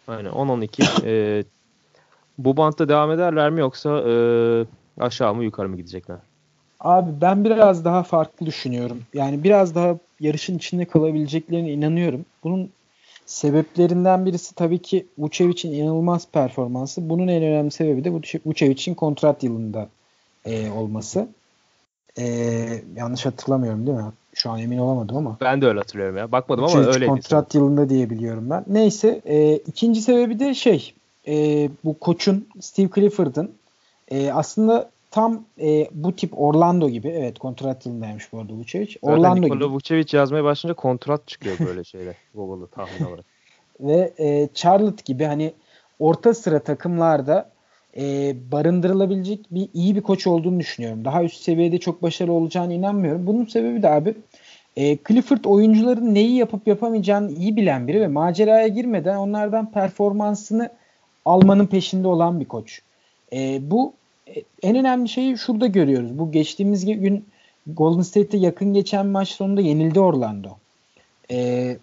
Aynen 0.08 0.30
10-12. 0.30 1.06
e, 1.40 1.44
bu 2.38 2.56
bantta 2.56 2.88
devam 2.88 3.10
ederler 3.10 3.50
mi 3.50 3.60
yoksa 3.60 4.00
e, 4.08 4.14
aşağı 5.00 5.34
mı 5.34 5.44
yukarı 5.44 5.68
mı 5.68 5.76
gidecekler? 5.76 6.16
Abi 6.80 7.10
ben 7.20 7.44
biraz 7.44 7.84
daha 7.84 8.02
farklı 8.02 8.46
düşünüyorum. 8.46 9.02
Yani 9.14 9.44
biraz 9.44 9.74
daha 9.74 9.96
yarışın 10.20 10.56
içinde 10.56 10.84
kalabileceklerine 10.84 11.72
inanıyorum. 11.72 12.24
Bunun 12.44 12.70
sebeplerinden 13.26 14.26
birisi 14.26 14.54
tabii 14.54 14.78
ki 14.78 15.06
Vucevic'in 15.18 15.72
inanılmaz 15.72 16.26
performansı. 16.32 17.08
Bunun 17.08 17.28
en 17.28 17.42
önemli 17.42 17.70
sebebi 17.70 18.04
de 18.04 18.10
Vucevic'in 18.46 18.94
kontrat 18.94 19.42
yılında 19.42 19.88
e, 20.44 20.70
olması. 20.70 21.28
E, 22.18 22.24
yanlış 22.96 23.26
hatırlamıyorum 23.26 23.86
değil 23.86 23.98
mi? 23.98 24.12
Şu 24.34 24.50
an 24.50 24.58
emin 24.58 24.78
olamadım 24.78 25.16
ama. 25.16 25.36
Ben 25.40 25.62
de 25.62 25.66
öyle 25.66 25.78
hatırlıyorum 25.78 26.16
ya. 26.16 26.32
Bakmadım 26.32 26.64
ama 26.64 26.86
öyle. 26.86 27.06
Kontrat 27.06 27.54
yılında 27.54 27.88
diye 27.88 28.10
biliyorum 28.10 28.50
ben. 28.50 28.64
Neyse. 28.66 29.20
E, 29.24 29.56
ikinci 29.56 30.02
sebebi 30.02 30.38
de 30.38 30.54
şey. 30.54 30.94
E, 31.28 31.68
bu 31.84 31.98
koçun 31.98 32.48
Steve 32.60 32.88
Clifford'ın 32.94 33.50
e, 34.10 34.32
aslında 34.32 34.90
tam 35.10 35.44
e, 35.60 35.88
bu 35.92 36.16
tip 36.16 36.40
Orlando 36.40 36.88
gibi. 36.88 37.08
Evet 37.08 37.38
kontrat 37.38 37.86
yılındaymış 37.86 38.32
bu 38.32 38.38
arada 38.38 38.52
Vucevic. 38.52 38.96
Orlando 39.02 39.40
Nikola 39.40 39.54
gibi. 39.54 39.74
Vucevic 39.74 40.16
yazmaya 40.16 40.44
başlayınca 40.44 40.76
kontrat 40.76 41.28
çıkıyor 41.28 41.56
böyle 41.66 41.84
şeyler. 41.84 42.14
Google'da 42.34 42.66
tahmin 42.66 43.06
olarak. 43.06 43.24
Ve 43.80 44.12
e, 44.18 44.48
Charlotte 44.54 45.02
gibi 45.04 45.24
hani 45.24 45.52
orta 45.98 46.34
sıra 46.34 46.58
takımlarda 46.58 47.50
e, 47.96 48.34
barındırılabilecek 48.52 49.40
bir 49.50 49.68
iyi 49.74 49.96
bir 49.96 50.00
koç 50.00 50.26
olduğunu 50.26 50.60
düşünüyorum. 50.60 51.04
Daha 51.04 51.24
üst 51.24 51.42
seviyede 51.42 51.78
çok 51.78 52.02
başarılı 52.02 52.32
olacağını 52.32 52.74
inanmıyorum. 52.74 53.26
Bunun 53.26 53.44
sebebi 53.44 53.82
de 53.82 53.88
abi 53.88 54.14
e, 54.76 54.98
Clifford 55.08 55.44
oyuncuların 55.44 56.14
neyi 56.14 56.36
yapıp 56.36 56.66
yapamayacağını 56.66 57.32
iyi 57.32 57.56
bilen 57.56 57.88
biri 57.88 58.00
ve 58.00 58.08
maceraya 58.08 58.68
girmeden 58.68 59.16
onlardan 59.16 59.72
performansını 59.72 60.70
almanın 61.24 61.66
peşinde 61.66 62.08
olan 62.08 62.40
bir 62.40 62.44
koç. 62.44 62.82
E, 63.32 63.70
bu 63.70 63.92
e, 64.28 64.42
en 64.62 64.76
önemli 64.76 65.08
şeyi 65.08 65.38
şurada 65.38 65.66
görüyoruz. 65.66 66.18
Bu 66.18 66.32
geçtiğimiz 66.32 66.84
gün 66.84 67.24
Golden 67.66 68.02
State'te 68.02 68.36
yakın 68.36 68.74
geçen 68.74 69.06
maç 69.06 69.28
sonunda 69.28 69.60
yenildi 69.60 70.00
Orlando. 70.00 70.48
E, 71.30 71.76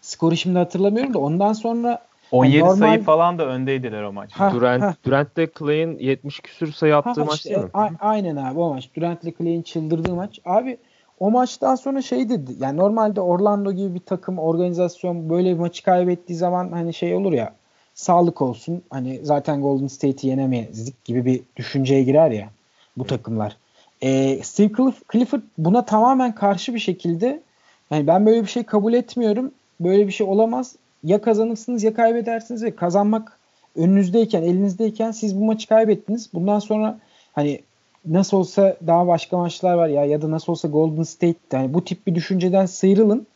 skoru 0.00 0.36
şimdi 0.36 0.58
hatırlamıyorum 0.58 1.14
da 1.14 1.18
ondan 1.18 1.52
sonra 1.52 2.02
17 2.32 2.56
yani 2.56 2.68
normal... 2.68 2.76
sayı 2.76 3.02
falan 3.02 3.38
da 3.38 3.46
öndeydiler 3.46 4.02
o 4.02 4.12
maç. 4.12 4.32
Ha, 4.32 4.52
Durant, 4.54 4.82
ha. 4.82 4.94
Durant 5.04 5.38
ile 5.38 5.48
Clay'in 5.58 5.98
70 5.98 6.40
küsür 6.40 6.72
sayı 6.72 6.96
attığı 6.96 7.20
ha, 7.20 7.24
maç 7.24 7.36
işte, 7.36 7.50
değil 7.50 7.62
mi? 7.62 7.70
A- 7.74 7.88
aynen 8.00 8.36
abi 8.36 8.58
o 8.58 8.74
maç. 8.74 8.88
Durant 8.96 9.24
ile 9.24 9.32
Clay'in 9.38 9.62
çıldırdığı 9.62 10.14
maç. 10.14 10.40
Abi 10.44 10.78
o 11.20 11.30
maçtan 11.30 11.74
sonra 11.74 12.02
şey 12.02 12.28
dedi. 12.28 12.52
Yani 12.60 12.76
normalde 12.76 13.20
Orlando 13.20 13.72
gibi 13.72 13.94
bir 13.94 14.00
takım 14.00 14.38
organizasyon 14.38 15.30
böyle 15.30 15.54
bir 15.54 15.58
maçı 15.58 15.84
kaybettiği 15.84 16.38
zaman 16.38 16.72
hani 16.72 16.94
şey 16.94 17.14
olur 17.14 17.32
ya 17.32 17.52
sağlık 17.94 18.42
olsun. 18.42 18.82
Hani 18.90 19.20
zaten 19.22 19.62
Golden 19.62 19.86
State'i 19.86 20.30
yenemezdik 20.30 21.04
gibi 21.04 21.24
bir 21.24 21.40
düşünceye 21.56 22.02
girer 22.02 22.30
ya 22.30 22.48
bu 22.96 23.04
takımlar. 23.04 23.56
Ee, 24.02 24.42
Steve 24.42 24.92
Clifford 25.12 25.42
buna 25.58 25.84
tamamen 25.84 26.34
karşı 26.34 26.74
bir 26.74 26.78
şekilde 26.78 27.42
yani 27.90 28.06
ben 28.06 28.26
böyle 28.26 28.42
bir 28.42 28.48
şey 28.48 28.62
kabul 28.62 28.92
etmiyorum. 28.92 29.52
Böyle 29.80 30.06
bir 30.06 30.12
şey 30.12 30.26
olamaz. 30.26 30.76
Ya 31.04 31.20
kazanırsınız 31.20 31.82
ya 31.82 31.94
kaybedersiniz 31.94 32.62
ve 32.62 32.76
kazanmak 32.76 33.38
önünüzdeyken, 33.76 34.42
elinizdeyken 34.42 35.10
siz 35.10 35.40
bu 35.40 35.44
maçı 35.44 35.68
kaybettiniz. 35.68 36.30
Bundan 36.34 36.58
sonra 36.58 36.98
hani 37.32 37.60
nasıl 38.06 38.36
olsa 38.36 38.76
daha 38.86 39.06
başka 39.06 39.36
maçlar 39.36 39.74
var 39.74 39.88
ya 39.88 40.04
ya 40.04 40.22
da 40.22 40.30
nasıl 40.30 40.52
olsa 40.52 40.68
Golden 40.68 41.02
State 41.02 41.38
yani 41.52 41.74
bu 41.74 41.84
tip 41.84 42.06
bir 42.06 42.14
düşünceden 42.14 42.66
sıyrılın. 42.66 43.26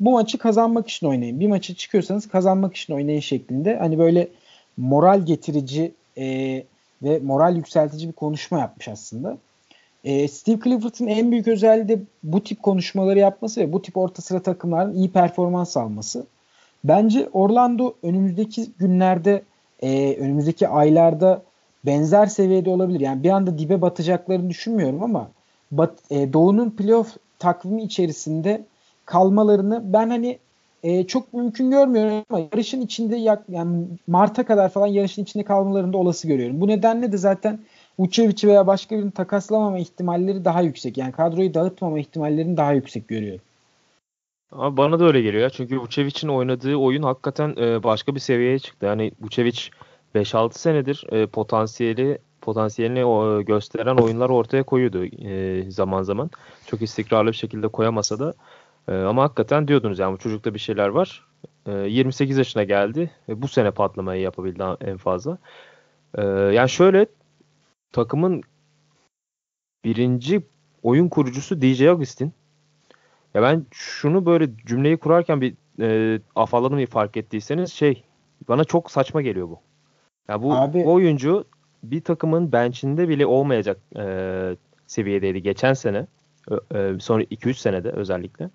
Bu 0.00 0.10
maçı 0.10 0.38
kazanmak 0.38 0.88
için 0.88 1.06
oynayın. 1.06 1.40
Bir 1.40 1.46
maçı 1.46 1.74
çıkıyorsanız 1.74 2.28
kazanmak 2.28 2.76
için 2.76 2.94
oynayın 2.94 3.20
şeklinde. 3.20 3.76
Hani 3.76 3.98
böyle 3.98 4.28
moral 4.76 5.26
getirici 5.26 5.92
e, 6.18 6.26
ve 7.02 7.18
moral 7.18 7.56
yükseltici 7.56 8.08
bir 8.08 8.12
konuşma 8.12 8.58
yapmış 8.58 8.88
aslında. 8.88 9.38
E, 10.04 10.28
Steve 10.28 10.60
Clifford'ın 10.64 11.06
en 11.06 11.30
büyük 11.30 11.48
özelliği 11.48 11.88
de 11.88 12.02
bu 12.22 12.44
tip 12.44 12.62
konuşmaları 12.62 13.18
yapması 13.18 13.60
ve 13.60 13.72
bu 13.72 13.82
tip 13.82 13.96
orta 13.96 14.22
sıra 14.22 14.42
takımların 14.42 14.94
iyi 14.94 15.10
performans 15.10 15.76
alması. 15.76 16.26
Bence 16.84 17.28
Orlando 17.32 17.94
önümüzdeki 18.02 18.66
günlerde, 18.78 19.42
e, 19.82 20.16
önümüzdeki 20.16 20.68
aylarda 20.68 21.42
benzer 21.86 22.26
seviyede 22.26 22.70
olabilir. 22.70 23.00
Yani 23.00 23.22
bir 23.22 23.30
anda 23.30 23.58
dibe 23.58 23.82
batacaklarını 23.82 24.50
düşünmüyorum 24.50 25.02
ama 25.02 25.30
bat, 25.70 25.98
e, 26.10 26.32
Doğu'nun 26.32 26.70
playoff 26.70 27.16
takvimi 27.38 27.82
içerisinde 27.82 28.64
kalmalarını 29.06 29.92
ben 29.92 30.10
hani 30.10 30.38
e, 30.82 31.06
çok 31.06 31.32
mümkün 31.32 31.70
görmüyorum 31.70 32.24
ama 32.30 32.40
yarışın 32.52 32.80
içinde 32.80 33.16
yak, 33.16 33.42
yani 33.48 33.86
Mart'a 34.06 34.44
kadar 34.46 34.68
falan 34.68 34.86
yarışın 34.86 35.22
içinde 35.22 35.44
kalmalarını 35.44 35.92
da 35.92 35.98
olası 35.98 36.28
görüyorum. 36.28 36.60
Bu 36.60 36.68
nedenle 36.68 37.12
de 37.12 37.16
zaten 37.16 37.58
Vucevic'i 37.98 38.48
veya 38.48 38.66
başka 38.66 38.98
birini 38.98 39.10
takaslamama 39.10 39.78
ihtimalleri 39.78 40.44
daha 40.44 40.62
yüksek. 40.62 40.98
Yani 40.98 41.12
kadroyu 41.12 41.54
dağıtmama 41.54 41.98
ihtimallerini 41.98 42.56
daha 42.56 42.72
yüksek 42.72 43.08
görüyorum. 43.08 43.40
Abi 44.52 44.76
bana 44.76 45.00
da 45.00 45.04
öyle 45.04 45.22
geliyor 45.22 45.42
ya. 45.42 45.50
Çünkü 45.50 45.78
Vucevic'in 45.78 46.28
oynadığı 46.28 46.76
oyun 46.76 47.02
hakikaten 47.02 47.54
e, 47.58 47.82
başka 47.82 48.14
bir 48.14 48.20
seviyeye 48.20 48.58
çıktı. 48.58 48.86
Yani 48.86 49.12
Vucevic 49.20 49.60
5-6 50.14 50.58
senedir 50.58 51.04
e, 51.12 51.26
potansiyeli 51.26 52.18
potansiyelini 52.40 53.44
gösteren 53.44 53.96
oyunlar 53.96 54.30
ortaya 54.30 54.62
koyuyordu 54.62 55.04
e, 55.04 55.70
zaman 55.70 56.02
zaman. 56.02 56.30
Çok 56.66 56.82
istikrarlı 56.82 57.30
bir 57.30 57.36
şekilde 57.36 57.68
koyamasa 57.68 58.18
da 58.18 58.34
ama 59.08 59.22
hakikaten 59.22 59.68
diyordunuz 59.68 59.98
yani 59.98 60.12
bu 60.12 60.18
çocukta 60.18 60.54
bir 60.54 60.58
şeyler 60.58 60.88
var. 60.88 61.26
E, 61.66 61.72
28 61.72 62.38
yaşına 62.38 62.64
geldi. 62.64 63.10
E, 63.28 63.42
bu 63.42 63.48
sene 63.48 63.70
patlamayı 63.70 64.22
yapabildi 64.22 64.62
en 64.80 64.96
fazla. 64.96 65.38
Yani 66.52 66.68
şöyle 66.68 67.06
takımın 67.92 68.42
birinci 69.84 70.42
oyun 70.82 71.08
kurucusu 71.08 71.62
DJ 71.62 71.82
Augustin. 71.82 72.32
Ya 73.34 73.42
ben 73.42 73.66
şunu 73.70 74.26
böyle 74.26 74.56
cümleyi 74.66 74.96
kurarken 74.96 75.40
bir 75.40 75.54
e, 75.80 76.20
afalladım 76.36 76.86
fark 76.86 77.16
ettiyseniz 77.16 77.72
şey 77.72 78.04
bana 78.48 78.64
çok 78.64 78.90
saçma 78.90 79.22
geliyor 79.22 79.48
bu. 79.48 79.58
Ya 80.28 80.42
bu, 80.42 80.54
Abi, 80.54 80.84
oyuncu 80.84 81.44
bir 81.82 82.00
takımın 82.00 82.52
bench'inde 82.52 83.08
bile 83.08 83.26
olmayacak 83.26 83.80
e, 83.96 84.56
seviyedeydi 84.86 85.42
geçen 85.42 85.72
sene. 85.72 86.06
E, 86.74 86.92
son 87.00 87.20
2-3 87.20 87.54
senede 87.54 87.90
özellikle. 87.90 88.50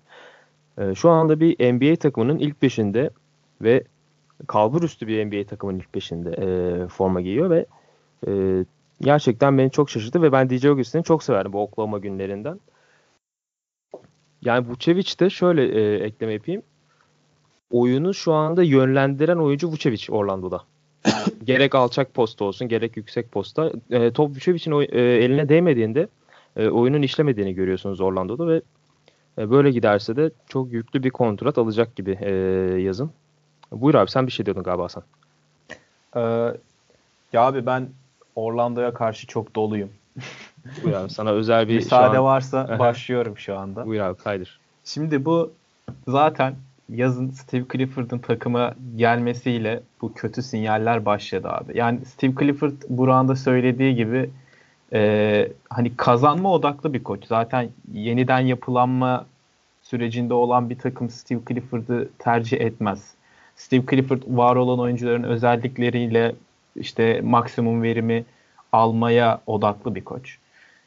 E, 0.78 0.94
şu 0.94 1.10
anda 1.10 1.40
bir 1.40 1.74
NBA 1.74 1.96
takımının 1.96 2.38
ilk 2.38 2.62
beşinde 2.62 3.10
ve 3.62 3.84
kalbur 4.46 4.82
üstü 4.82 5.06
bir 5.06 5.26
NBA 5.26 5.46
takımının 5.46 5.78
ilk 5.78 5.94
beşinde 5.94 6.30
e, 6.30 6.88
forma 6.88 7.20
giyiyor 7.20 7.50
ve 7.50 7.66
e, 8.28 8.64
gerçekten 9.00 9.58
beni 9.58 9.70
çok 9.70 9.90
şaşırttı 9.90 10.22
ve 10.22 10.32
ben 10.32 10.50
DJ 10.50 10.64
Augustin'i 10.64 11.04
çok 11.04 11.22
severim 11.22 11.52
bu 11.52 11.62
Oklahoma 11.62 11.98
günlerinden. 11.98 12.60
Yani 14.46 14.68
Vucevic 14.68 15.18
de 15.20 15.30
şöyle 15.30 15.64
e, 15.64 16.04
ekleme 16.04 16.32
yapayım. 16.32 16.62
Oyunu 17.70 18.14
şu 18.14 18.32
anda 18.32 18.62
yönlendiren 18.62 19.36
oyuncu 19.36 19.68
Vucevic 19.68 20.06
Orlando'da. 20.08 20.62
gerek 21.44 21.74
alçak 21.74 22.14
posta 22.14 22.44
olsun 22.44 22.68
gerek 22.68 22.96
yüksek 22.96 23.32
posta. 23.32 23.72
E, 23.90 24.10
top 24.10 24.30
Vucevic'in 24.30 24.72
e, 24.72 25.00
eline 25.00 25.48
değmediğinde 25.48 26.08
e, 26.56 26.68
oyunun 26.68 27.02
işlemediğini 27.02 27.54
görüyorsunuz 27.54 28.00
Orlando'da 28.00 28.48
ve 28.48 28.60
e, 29.38 29.50
böyle 29.50 29.70
giderse 29.70 30.16
de 30.16 30.30
çok 30.48 30.72
yüklü 30.72 31.02
bir 31.02 31.10
kontrat 31.10 31.58
alacak 31.58 31.96
gibi 31.96 32.18
e, 32.20 32.30
yazın. 32.80 33.10
Buyur 33.72 33.94
abi 33.94 34.10
sen 34.10 34.26
bir 34.26 34.32
şey 34.32 34.46
diyordun 34.46 34.62
galiba 34.62 34.88
sen. 34.88 35.02
Ee, 36.16 36.56
ya 37.32 37.42
abi 37.42 37.66
ben 37.66 37.88
Orlando'ya 38.36 38.94
karşı 38.94 39.26
çok 39.26 39.56
doluyum. 39.56 39.90
Buyur 40.84 40.94
abi 40.94 41.10
sana 41.10 41.30
özel 41.30 41.68
bir 41.68 41.74
Müsaade 41.74 42.18
an... 42.18 42.24
varsa 42.24 42.76
başlıyorum 42.78 43.38
şu 43.38 43.58
anda. 43.58 43.86
Buyur 43.86 44.00
abi 44.00 44.16
kaydır. 44.18 44.60
Şimdi 44.84 45.24
bu 45.24 45.52
zaten 46.08 46.54
yazın 46.88 47.30
Steve 47.30 47.64
Clifford'ın 47.72 48.18
takıma 48.18 48.74
gelmesiyle 48.96 49.82
bu 50.00 50.14
kötü 50.14 50.42
sinyaller 50.42 51.04
başladı 51.04 51.48
abi. 51.48 51.78
Yani 51.78 52.04
Steve 52.04 52.32
Clifford 52.40 52.72
Burak'ın 52.88 53.34
söylediği 53.34 53.94
gibi 53.94 54.30
e, 54.92 55.48
hani 55.70 55.96
kazanma 55.96 56.52
odaklı 56.52 56.92
bir 56.92 57.04
koç. 57.04 57.26
Zaten 57.26 57.68
yeniden 57.92 58.40
yapılanma 58.40 59.26
sürecinde 59.82 60.34
olan 60.34 60.70
bir 60.70 60.78
takım 60.78 61.10
Steve 61.10 61.40
Clifford'ı 61.48 62.08
tercih 62.18 62.60
etmez. 62.60 63.14
Steve 63.56 63.82
Clifford 63.90 64.22
var 64.26 64.56
olan 64.56 64.78
oyuncuların 64.78 65.22
özellikleriyle 65.22 66.34
işte 66.76 67.20
maksimum 67.20 67.82
verimi 67.82 68.24
almaya 68.72 69.40
odaklı 69.46 69.94
bir 69.94 70.04
koç. 70.04 70.38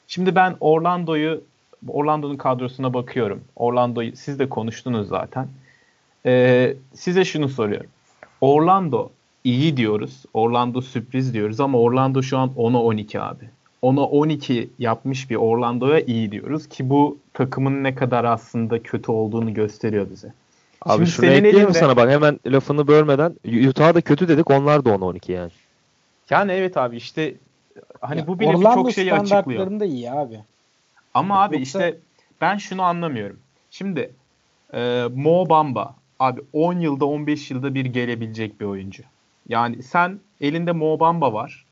Şimdi 0.10 0.36
ben 0.36 0.55
Orlando'yu 0.60 1.41
Orlando'nun 1.88 2.38
kadrosuna 2.38 2.93
bakıyorum. 2.93 3.41
Orlando'yu 3.55 4.16
siz 4.16 4.39
de 4.39 4.49
konuştunuz 4.49 5.07
zaten. 5.07 5.47
Ee, 6.26 6.76
size 6.93 7.26
şunu 7.26 7.49
soruyorum. 7.49 7.89
Orlando 8.41 9.10
iyi 9.43 9.78
diyoruz. 9.78 10.24
Orlando 10.34 10.82
sürpriz 10.82 11.34
diyoruz 11.34 11.60
ama 11.60 11.78
Orlando 11.78 12.24
şu 12.24 12.38
an 12.38 12.49
10'a 12.57 12.78
12 12.78 13.22
abi. 13.22 13.49
10'a 13.84 14.03
12 14.03 14.70
yapmış 14.80 15.30
bir 15.30 15.36
Orlando'ya 15.36 15.99
iyi 15.99 16.32
diyoruz 16.32 16.70
ki 16.70 16.89
bu 16.89 17.18
takımın 17.34 17.84
ne 17.84 17.95
kadar 17.95 18.24
aslında 18.24 18.84
kötü 18.84 19.12
olduğunu 19.12 19.53
gösteriyor 19.53 20.07
bize. 20.12 20.34
Abi 20.82 20.95
Şimdi 20.95 21.10
şunu 21.10 21.26
ekleyeyim 21.26 21.57
elinde... 21.57 21.80
sana 21.80 21.97
bak 21.97 22.10
hemen 22.10 22.39
lafını 22.45 22.88
bölmeden 22.88 23.36
Utah 23.70 23.93
da 23.93 24.01
kötü 24.01 24.28
dedik 24.28 24.51
onlar 24.51 24.86
da 24.86 24.89
10'a 24.89 25.05
12 25.05 25.32
yani. 25.32 25.51
Yani 26.30 26.51
evet 26.51 26.78
abi 26.78 26.97
işte 26.97 27.34
hani 28.01 28.19
ya, 28.19 28.27
bu 28.27 28.39
bile 28.39 28.53
birçok 28.53 28.91
şeyi 28.91 29.13
açıklıyor. 29.13 29.79
da 29.79 29.85
iyi 29.85 30.11
abi. 30.11 30.39
Ama 31.13 31.41
abi 31.43 31.55
Yoksa... 31.55 31.87
işte 31.87 31.97
ben 32.41 32.57
şunu 32.57 32.81
anlamıyorum. 32.81 33.39
Şimdi 33.71 34.11
e, 34.73 35.03
Mo 35.15 35.49
Bamba 35.49 35.95
abi 36.19 36.41
10 36.53 36.79
yılda 36.79 37.05
15 37.05 37.51
yılda 37.51 37.73
bir 37.73 37.85
gelebilecek 37.85 38.61
bir 38.61 38.65
oyuncu. 38.65 39.03
Yani 39.49 39.83
sen 39.83 40.19
elinde 40.41 40.71
Mo 40.71 40.99
Bamba 40.99 41.33
var. 41.33 41.65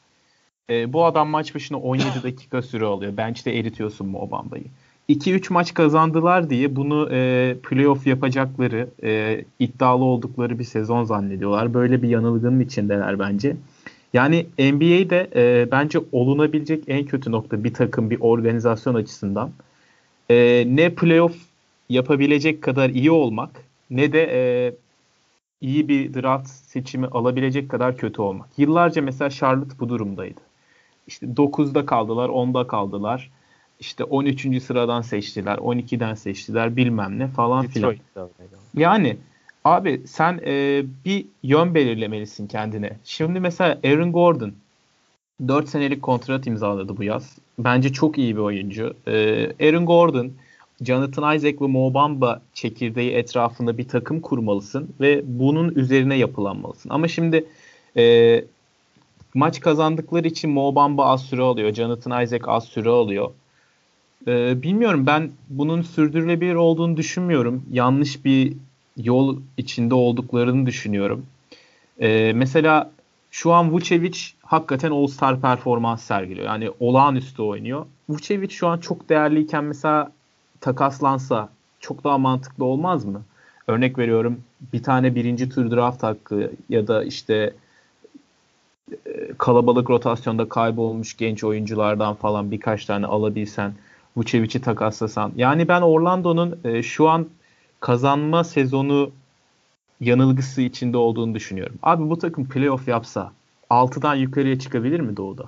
E, 0.69 0.93
bu 0.93 1.05
adam 1.05 1.29
maç 1.29 1.55
başına 1.55 1.77
17 1.77 2.07
dakika 2.23 2.61
süre 2.61 2.85
alıyor. 2.85 3.17
Bench'te 3.17 3.51
eritiyorsun 3.51 4.07
Mo 4.07 4.31
Bamba'yı. 4.31 4.65
2-3 5.09 5.53
maç 5.53 5.73
kazandılar 5.73 6.49
diye 6.49 6.75
bunu 6.75 7.09
e, 7.11 7.55
playoff 7.63 8.07
yapacakları, 8.07 8.89
e, 9.03 9.43
iddialı 9.59 10.03
oldukları 10.03 10.59
bir 10.59 10.63
sezon 10.63 11.03
zannediyorlar. 11.03 11.73
Böyle 11.73 12.01
bir 12.01 12.09
yanılgının 12.09 12.59
içindeler 12.59 13.19
bence. 13.19 13.55
Yani 14.17 14.45
NBA'de 14.59 15.29
e, 15.35 15.71
bence 15.71 15.99
olunabilecek 16.11 16.83
en 16.87 17.05
kötü 17.05 17.31
nokta 17.31 17.63
bir 17.63 17.73
takım, 17.73 18.09
bir 18.09 18.19
organizasyon 18.19 18.95
açısından 18.95 19.51
e, 20.29 20.63
ne 20.67 20.89
playoff 20.95 21.35
yapabilecek 21.89 22.61
kadar 22.61 22.89
iyi 22.89 23.11
olmak 23.11 23.49
ne 23.89 24.13
de 24.13 24.29
e, 24.31 24.39
iyi 25.61 25.87
bir 25.87 26.13
draft 26.13 26.49
seçimi 26.49 27.07
alabilecek 27.07 27.69
kadar 27.69 27.97
kötü 27.97 28.21
olmak. 28.21 28.49
Yıllarca 28.57 29.01
mesela 29.01 29.29
Charlotte 29.29 29.79
bu 29.79 29.89
durumdaydı. 29.89 30.39
İşte 31.07 31.25
9'da 31.25 31.85
kaldılar, 31.85 32.29
10'da 32.29 32.67
kaldılar. 32.67 33.31
İşte 33.79 34.03
13. 34.03 34.63
sıradan 34.63 35.01
seçtiler, 35.01 35.57
12'den 35.57 36.13
seçtiler 36.13 36.75
bilmem 36.75 37.19
ne 37.19 37.27
falan 37.27 37.67
filan. 37.67 37.95
Yani 38.77 39.17
abi 39.67 40.01
sen 40.07 40.39
e, 40.45 40.83
bir 41.05 41.25
yön 41.43 41.75
belirlemelisin 41.75 42.47
kendine. 42.47 42.97
Şimdi 43.03 43.39
mesela 43.39 43.79
Aaron 43.83 44.11
Gordon 44.11 44.53
4 45.47 45.69
senelik 45.69 46.01
kontrat 46.01 46.47
imzaladı 46.47 46.97
bu 46.97 47.03
yaz. 47.03 47.37
Bence 47.59 47.93
çok 47.93 48.17
iyi 48.17 48.35
bir 48.35 48.41
oyuncu. 48.41 48.93
E, 49.07 49.13
Aaron 49.61 49.85
Gordon 49.85 50.31
Jonathan 50.81 51.35
Isaac 51.35 51.61
ve 51.61 51.67
Mo 51.67 51.93
Bamba 51.93 52.41
çekirdeği 52.53 53.11
etrafında 53.11 53.77
bir 53.77 53.87
takım 53.87 54.19
kurmalısın 54.19 54.89
ve 54.99 55.21
bunun 55.25 55.75
üzerine 55.75 56.17
yapılanmalısın. 56.17 56.89
Ama 56.89 57.07
şimdi 57.07 57.45
e, 57.97 58.43
maç 59.33 59.59
kazandıkları 59.59 60.27
için 60.27 60.49
Mo 60.49 60.75
Bamba 60.75 61.05
az 61.05 61.25
süre 61.25 61.41
alıyor. 61.41 61.73
Jonathan 61.73 62.23
Isaac 62.23 62.43
az 62.47 62.63
süre 62.63 62.89
alıyor. 62.89 63.31
E, 64.27 64.61
bilmiyorum 64.63 65.05
ben 65.05 65.31
bunun 65.49 65.81
sürdürülebilir 65.81 66.55
olduğunu 66.55 66.97
düşünmüyorum. 66.97 67.65
Yanlış 67.71 68.25
bir 68.25 68.53
yol 68.97 69.37
içinde 69.57 69.93
olduklarını 69.93 70.65
düşünüyorum. 70.65 71.25
E, 71.99 72.33
mesela 72.35 72.91
şu 73.31 73.53
an 73.53 73.71
Vucevic 73.71 74.17
hakikaten 74.41 74.91
All-Star 74.91 75.41
performans 75.41 76.03
sergiliyor. 76.03 76.47
Yani 76.47 76.71
olağanüstü 76.79 77.41
oynuyor. 77.41 77.85
Vucevic 78.09 78.49
şu 78.49 78.67
an 78.67 78.77
çok 78.77 79.09
değerliyken 79.09 79.63
mesela 79.63 80.11
takaslansa 80.61 81.49
çok 81.79 82.03
daha 82.03 82.17
mantıklı 82.17 82.65
olmaz 82.65 83.05
mı? 83.05 83.21
Örnek 83.67 83.97
veriyorum 83.97 84.41
bir 84.73 84.83
tane 84.83 85.15
birinci 85.15 85.49
tur 85.49 85.71
draft 85.71 86.03
hakkı 86.03 86.51
ya 86.69 86.87
da 86.87 87.03
işte 87.03 87.53
e, 89.05 89.33
kalabalık 89.37 89.89
rotasyonda 89.89 90.49
kaybolmuş 90.49 91.17
genç 91.17 91.43
oyunculardan 91.43 92.15
falan 92.15 92.51
birkaç 92.51 92.85
tane 92.85 93.05
alabilsen 93.05 93.73
Vucevic'i 94.17 94.61
takaslasan. 94.61 95.31
Yani 95.35 95.67
ben 95.67 95.81
Orlando'nun 95.81 96.59
e, 96.63 96.83
şu 96.83 97.09
an 97.09 97.27
kazanma 97.79 98.43
sezonu 98.43 99.11
yanılgısı 100.01 100.61
içinde 100.61 100.97
olduğunu 100.97 101.35
düşünüyorum. 101.35 101.75
Abi 101.83 102.09
bu 102.09 102.19
takım 102.19 102.49
playoff 102.49 102.87
yapsa 102.87 103.31
6'dan 103.69 104.15
yukarıya 104.15 104.59
çıkabilir 104.59 104.99
mi 104.99 105.17
Doğu'da? 105.17 105.45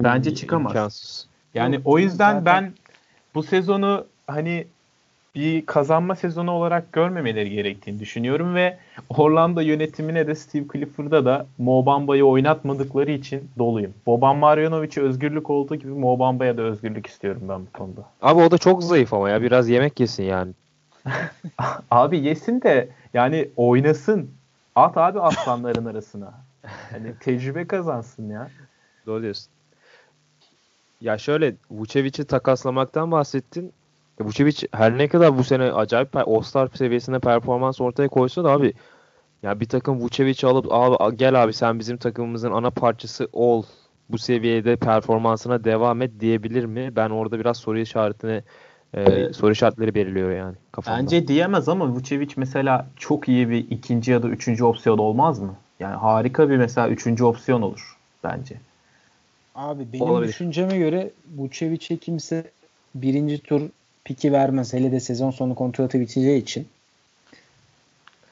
Bence 0.00 0.34
çıkamaz. 0.34 0.72
İmkansız. 0.72 1.26
Yani 1.54 1.80
o 1.84 1.98
yüzden 1.98 2.44
ben 2.44 2.74
bu 3.34 3.42
sezonu 3.42 4.06
hani 4.26 4.66
bir 5.34 5.66
kazanma 5.66 6.16
sezonu 6.16 6.50
olarak 6.50 6.92
görmemeleri 6.92 7.50
gerektiğini 7.50 7.98
düşünüyorum 7.98 8.54
ve 8.54 8.78
Orlando 9.08 9.60
yönetimine 9.60 10.26
de 10.26 10.34
Steve 10.34 10.64
Clifford'a 10.72 11.24
da 11.24 11.46
Mo 11.58 11.86
Bamba'yı 11.86 12.24
oynatmadıkları 12.24 13.10
için 13.10 13.50
doluyum. 13.58 13.94
Boban 14.06 14.36
Marjanovic'e 14.36 15.00
özgürlük 15.00 15.50
olduğu 15.50 15.76
gibi 15.76 15.92
Mo 15.92 16.18
Bamba'ya 16.18 16.56
da 16.56 16.62
özgürlük 16.62 17.06
istiyorum 17.06 17.42
ben 17.48 17.60
bu 17.60 17.70
konuda. 17.72 18.02
Abi 18.22 18.40
o 18.40 18.50
da 18.50 18.58
çok 18.58 18.84
zayıf 18.84 19.14
ama 19.14 19.30
ya 19.30 19.42
biraz 19.42 19.68
yemek 19.68 20.00
yesin 20.00 20.24
yani. 20.24 20.52
Abi 21.90 22.18
yesin 22.18 22.62
de 22.62 22.88
yani 23.14 23.50
oynasın. 23.56 24.30
At 24.74 24.96
abi 24.96 25.20
aslanların 25.20 25.84
arasına. 25.86 26.34
Hani 26.90 27.14
tecrübe 27.20 27.66
kazansın 27.66 28.30
ya. 28.30 28.50
Doğru 29.06 29.22
diyorsun. 29.22 29.52
Ya 31.00 31.18
şöyle 31.18 31.54
Vucevic'i 31.70 32.24
takaslamaktan 32.24 33.10
bahsettin. 33.10 33.72
Vucevic 34.20 34.68
her 34.72 34.98
ne 34.98 35.08
kadar 35.08 35.38
bu 35.38 35.44
sene 35.44 35.72
acayip 35.72 36.16
All-Star 36.16 36.68
seviyesinde 36.74 37.18
performans 37.18 37.80
ortaya 37.80 38.08
koysa 38.08 38.44
da 38.44 38.50
abi 38.50 38.72
ya 39.42 39.60
bir 39.60 39.68
takım 39.68 40.00
Vucevic'i 40.00 40.46
alıp 40.46 40.66
abi 40.70 41.16
gel 41.16 41.42
abi 41.42 41.52
sen 41.52 41.78
bizim 41.78 41.96
takımımızın 41.96 42.52
ana 42.52 42.70
parçası 42.70 43.28
ol. 43.32 43.62
Bu 44.08 44.18
seviyede 44.18 44.76
performansına 44.76 45.64
devam 45.64 46.02
et 46.02 46.20
diyebilir 46.20 46.64
mi? 46.64 46.96
Ben 46.96 47.10
orada 47.10 47.38
biraz 47.38 47.56
soru 47.56 47.78
işaretine 47.78 48.42
e, 48.94 49.32
soru 49.32 49.52
işaretleri 49.52 49.94
belirliyor 49.94 50.30
yani 50.30 50.54
kafamda. 50.72 51.00
Bence 51.00 51.28
diyemez 51.28 51.68
ama 51.68 51.88
Vucevic 51.88 52.32
mesela 52.36 52.86
çok 52.96 53.28
iyi 53.28 53.50
bir 53.50 53.70
ikinci 53.70 54.10
ya 54.10 54.22
da 54.22 54.28
üçüncü 54.28 54.64
opsiyon 54.64 54.98
olmaz 54.98 55.38
mı? 55.38 55.54
Yani 55.80 55.96
harika 55.96 56.50
bir 56.50 56.56
mesela 56.56 56.88
üçüncü 56.88 57.24
opsiyon 57.24 57.62
olur 57.62 57.96
bence. 58.24 58.56
Abi 59.54 59.92
benim 59.92 60.04
Olabilir. 60.04 60.28
düşünceme 60.28 60.78
göre 60.78 61.10
Vucevic'e 61.36 61.96
kimse 61.96 62.50
birinci 62.94 63.38
tur 63.38 63.62
piki 64.04 64.32
vermez. 64.32 64.72
Hele 64.72 64.92
de 64.92 65.00
sezon 65.00 65.30
sonu 65.30 65.54
kontratı 65.54 66.00
biteceği 66.00 66.42
için. 66.42 66.68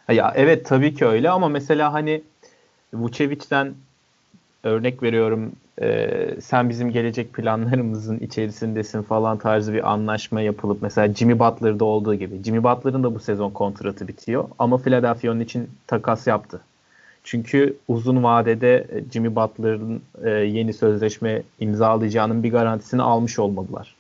Ya 0.09 0.33
evet 0.37 0.67
tabii 0.67 0.95
ki 0.95 1.07
öyle 1.07 1.31
ama 1.31 1.49
mesela 1.49 1.93
hani 1.93 2.23
Vucevic'den 2.95 3.75
örnek 4.65 5.03
veriyorum 5.03 5.53
e, 5.81 6.11
sen 6.41 6.69
bizim 6.69 6.91
gelecek 6.91 7.33
planlarımızın 7.33 8.19
içerisindesin 8.19 9.03
falan 9.03 9.39
tarzı 9.39 9.73
bir 9.73 9.93
anlaşma 9.93 10.41
yapılıp 10.41 10.83
mesela 10.83 11.15
Jimmy 11.15 11.39
Butler'da 11.39 11.85
olduğu 11.85 12.15
gibi. 12.15 12.43
Jimmy 12.45 12.65
Butler'ın 12.65 13.03
da 13.03 13.15
bu 13.15 13.19
sezon 13.19 13.51
kontratı 13.51 14.09
bitiyor 14.09 14.45
ama 14.59 14.79
Philadelphia 14.79 15.33
onun 15.33 15.41
için 15.41 15.71
takas 15.87 16.27
yaptı. 16.27 16.61
Çünkü 17.25 17.77
uzun 17.89 18.23
vadede 18.23 18.77
e, 18.77 19.11
Jimmy 19.13 19.37
Butler'ın 19.37 20.03
e, 20.25 20.31
yeni 20.31 20.73
sözleşme 20.73 21.43
imzalayacağının 21.61 22.43
bir 22.43 22.51
garantisini 22.51 23.03
almış 23.03 23.39
olmadılar. 23.39 23.95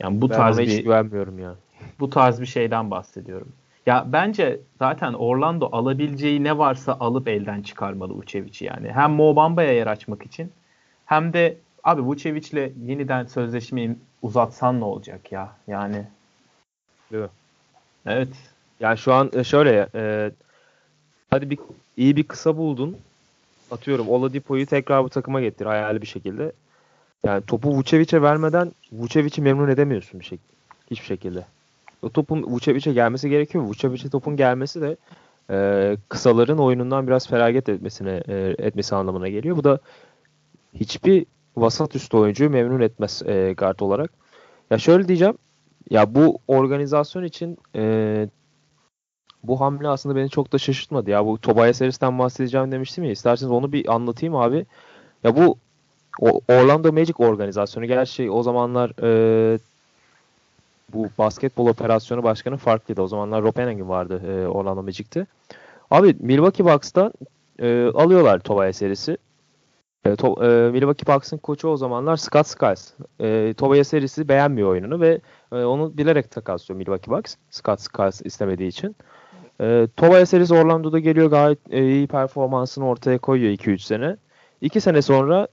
Yani 0.00 0.20
bu 0.20 0.30
ben 0.30 0.36
tarz 0.36 0.58
bir 0.58 0.84
güvenmiyorum 0.84 1.38
ya. 1.38 1.54
Bu 2.00 2.10
tarz 2.10 2.40
bir 2.40 2.46
şeyden 2.46 2.90
bahsediyorum. 2.90 3.48
Ya 3.86 4.04
bence 4.06 4.60
zaten 4.78 5.12
Orlando 5.12 5.68
alabileceği 5.72 6.44
ne 6.44 6.58
varsa 6.58 6.96
alıp 7.00 7.28
elden 7.28 7.62
çıkarmalı 7.62 8.12
Vucevic'i 8.12 8.64
yani. 8.64 8.92
Hem 8.92 9.10
Mo 9.10 9.36
Bamba'ya 9.36 9.72
yer 9.72 9.86
açmak 9.86 10.26
için 10.26 10.50
hem 11.10 11.32
de 11.32 11.56
abi 11.84 12.02
Vucevic'le 12.02 12.72
yeniden 12.86 13.24
sözleşmeyi 13.24 13.96
uzatsan 14.22 14.80
ne 14.80 14.84
olacak 14.84 15.32
ya? 15.32 15.56
Yani 15.66 16.04
Değil 17.12 17.22
mi? 17.22 17.28
Evet. 18.06 18.28
Yani 18.80 18.98
şu 18.98 19.12
an 19.12 19.30
e, 19.34 19.44
şöyle 19.44 19.88
e, 19.94 20.30
hadi 21.30 21.50
bir 21.50 21.58
iyi 21.96 22.16
bir 22.16 22.22
kısa 22.22 22.56
buldun. 22.56 22.96
Atıyorum 23.70 24.08
Oladipo'yu 24.08 24.66
tekrar 24.66 25.04
bu 25.04 25.08
takıma 25.08 25.40
getir 25.40 25.66
hayali 25.66 26.02
bir 26.02 26.06
şekilde. 26.06 26.52
Yani 27.24 27.42
topu 27.46 27.70
Vucevic'e 27.70 28.22
vermeden 28.22 28.72
Vucevic'i 28.92 29.42
memnun 29.42 29.68
edemiyorsun 29.68 30.20
bir 30.20 30.24
şekilde. 30.24 30.52
Hiçbir 30.90 31.06
şekilde. 31.06 31.44
O 32.02 32.10
topun 32.10 32.42
Vucevic'e 32.42 32.92
gelmesi 32.92 33.30
gerekiyor. 33.30 33.64
Vucevic'e 33.64 34.08
topun 34.08 34.36
gelmesi 34.36 34.80
de 34.80 34.96
e, 35.50 35.96
kısaların 36.08 36.58
oyunundan 36.58 37.06
biraz 37.06 37.28
feragat 37.28 37.68
etmesine 37.68 38.22
e, 38.28 38.54
etmesi 38.58 38.94
anlamına 38.94 39.28
geliyor. 39.28 39.56
Bu 39.56 39.64
da 39.64 39.78
hiçbir 40.74 41.26
vasat 41.56 41.96
üstü 41.96 42.16
oyuncuyu 42.16 42.50
memnun 42.50 42.80
etmez 42.80 43.22
e, 43.26 43.54
guard 43.58 43.80
olarak. 43.80 44.12
Ya 44.70 44.78
şöyle 44.78 45.08
diyeceğim. 45.08 45.38
Ya 45.90 46.14
bu 46.14 46.38
organizasyon 46.48 47.24
için 47.24 47.58
e, 47.76 48.28
bu 49.44 49.60
hamle 49.60 49.88
aslında 49.88 50.16
beni 50.16 50.30
çok 50.30 50.52
da 50.52 50.58
şaşırtmadı. 50.58 51.10
Ya 51.10 51.26
bu 51.26 51.38
Tobias 51.40 51.76
serisinden 51.76 52.18
bahsedeceğim 52.18 52.72
demiştim 52.72 53.04
ya. 53.04 53.10
İsterseniz 53.10 53.52
onu 53.52 53.72
bir 53.72 53.94
anlatayım 53.94 54.36
abi. 54.36 54.66
Ya 55.24 55.36
bu 55.36 55.58
Orlando 56.48 56.92
Magic 56.92 57.14
organizasyonu. 57.18 57.86
Gerçi 57.86 58.30
o 58.30 58.42
zamanlar 58.42 58.92
e, 59.02 59.58
bu 60.94 61.08
basketbol 61.18 61.66
operasyonu 61.66 62.22
başkanı 62.22 62.56
farklıydı. 62.56 63.02
O 63.02 63.06
zamanlar 63.06 63.42
Rob 63.42 63.58
Hennigan 63.58 63.88
vardı 63.88 64.22
e, 64.26 64.48
Orlando 64.48 64.82
Magic'te. 64.82 65.26
Abi 65.90 66.16
Milwaukee 66.20 66.64
Bucks'tan 66.64 67.12
e, 67.58 67.86
alıyorlar 67.94 68.38
Tobias 68.38 68.76
serisi. 68.76 69.18
E, 70.04 70.16
to, 70.16 70.44
e, 70.44 70.70
Milwaukee 70.70 71.14
Bucks'ın 71.14 71.38
koçu 71.38 71.68
o 71.68 71.76
zamanlar 71.76 72.16
Scott 72.16 72.46
Skiles. 72.46 72.92
E, 73.20 73.54
Tobias 73.56 73.88
serisi 73.88 74.28
beğenmiyor 74.28 74.68
oyununu 74.68 75.00
ve 75.00 75.20
e, 75.52 75.56
onu 75.56 75.96
bilerek 75.96 76.30
takaslıyor 76.30 76.78
Milwaukee 76.78 77.10
Bucks. 77.10 77.36
Scott 77.50 77.80
Skiles 77.80 78.20
istemediği 78.24 78.68
için. 78.68 78.96
E, 79.60 79.88
Tobias 79.96 80.30
serisi 80.30 80.54
Orlando'da 80.54 80.98
geliyor 80.98 81.30
gayet 81.30 81.58
e, 81.70 81.88
iyi 81.88 82.06
performansını 82.06 82.88
ortaya 82.88 83.18
koyuyor 83.18 83.52
2-3 83.52 83.78
sene. 83.78 84.16
2 84.60 84.80
sene 84.80 85.02
sonra 85.02 85.48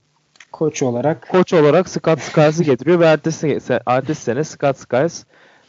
koç 0.52 0.84
olarak 0.84 1.30
koç 1.30 1.54
olarak 1.54 1.90
Scott 1.90 2.20
Skiles'ı 2.20 2.64
getiriyor 2.64 3.00
ve 3.00 3.06
ertesi, 3.06 3.60
ertesi 3.86 4.22
sene 4.22 4.44
Scott 4.44 4.78
Skiles 4.78 5.26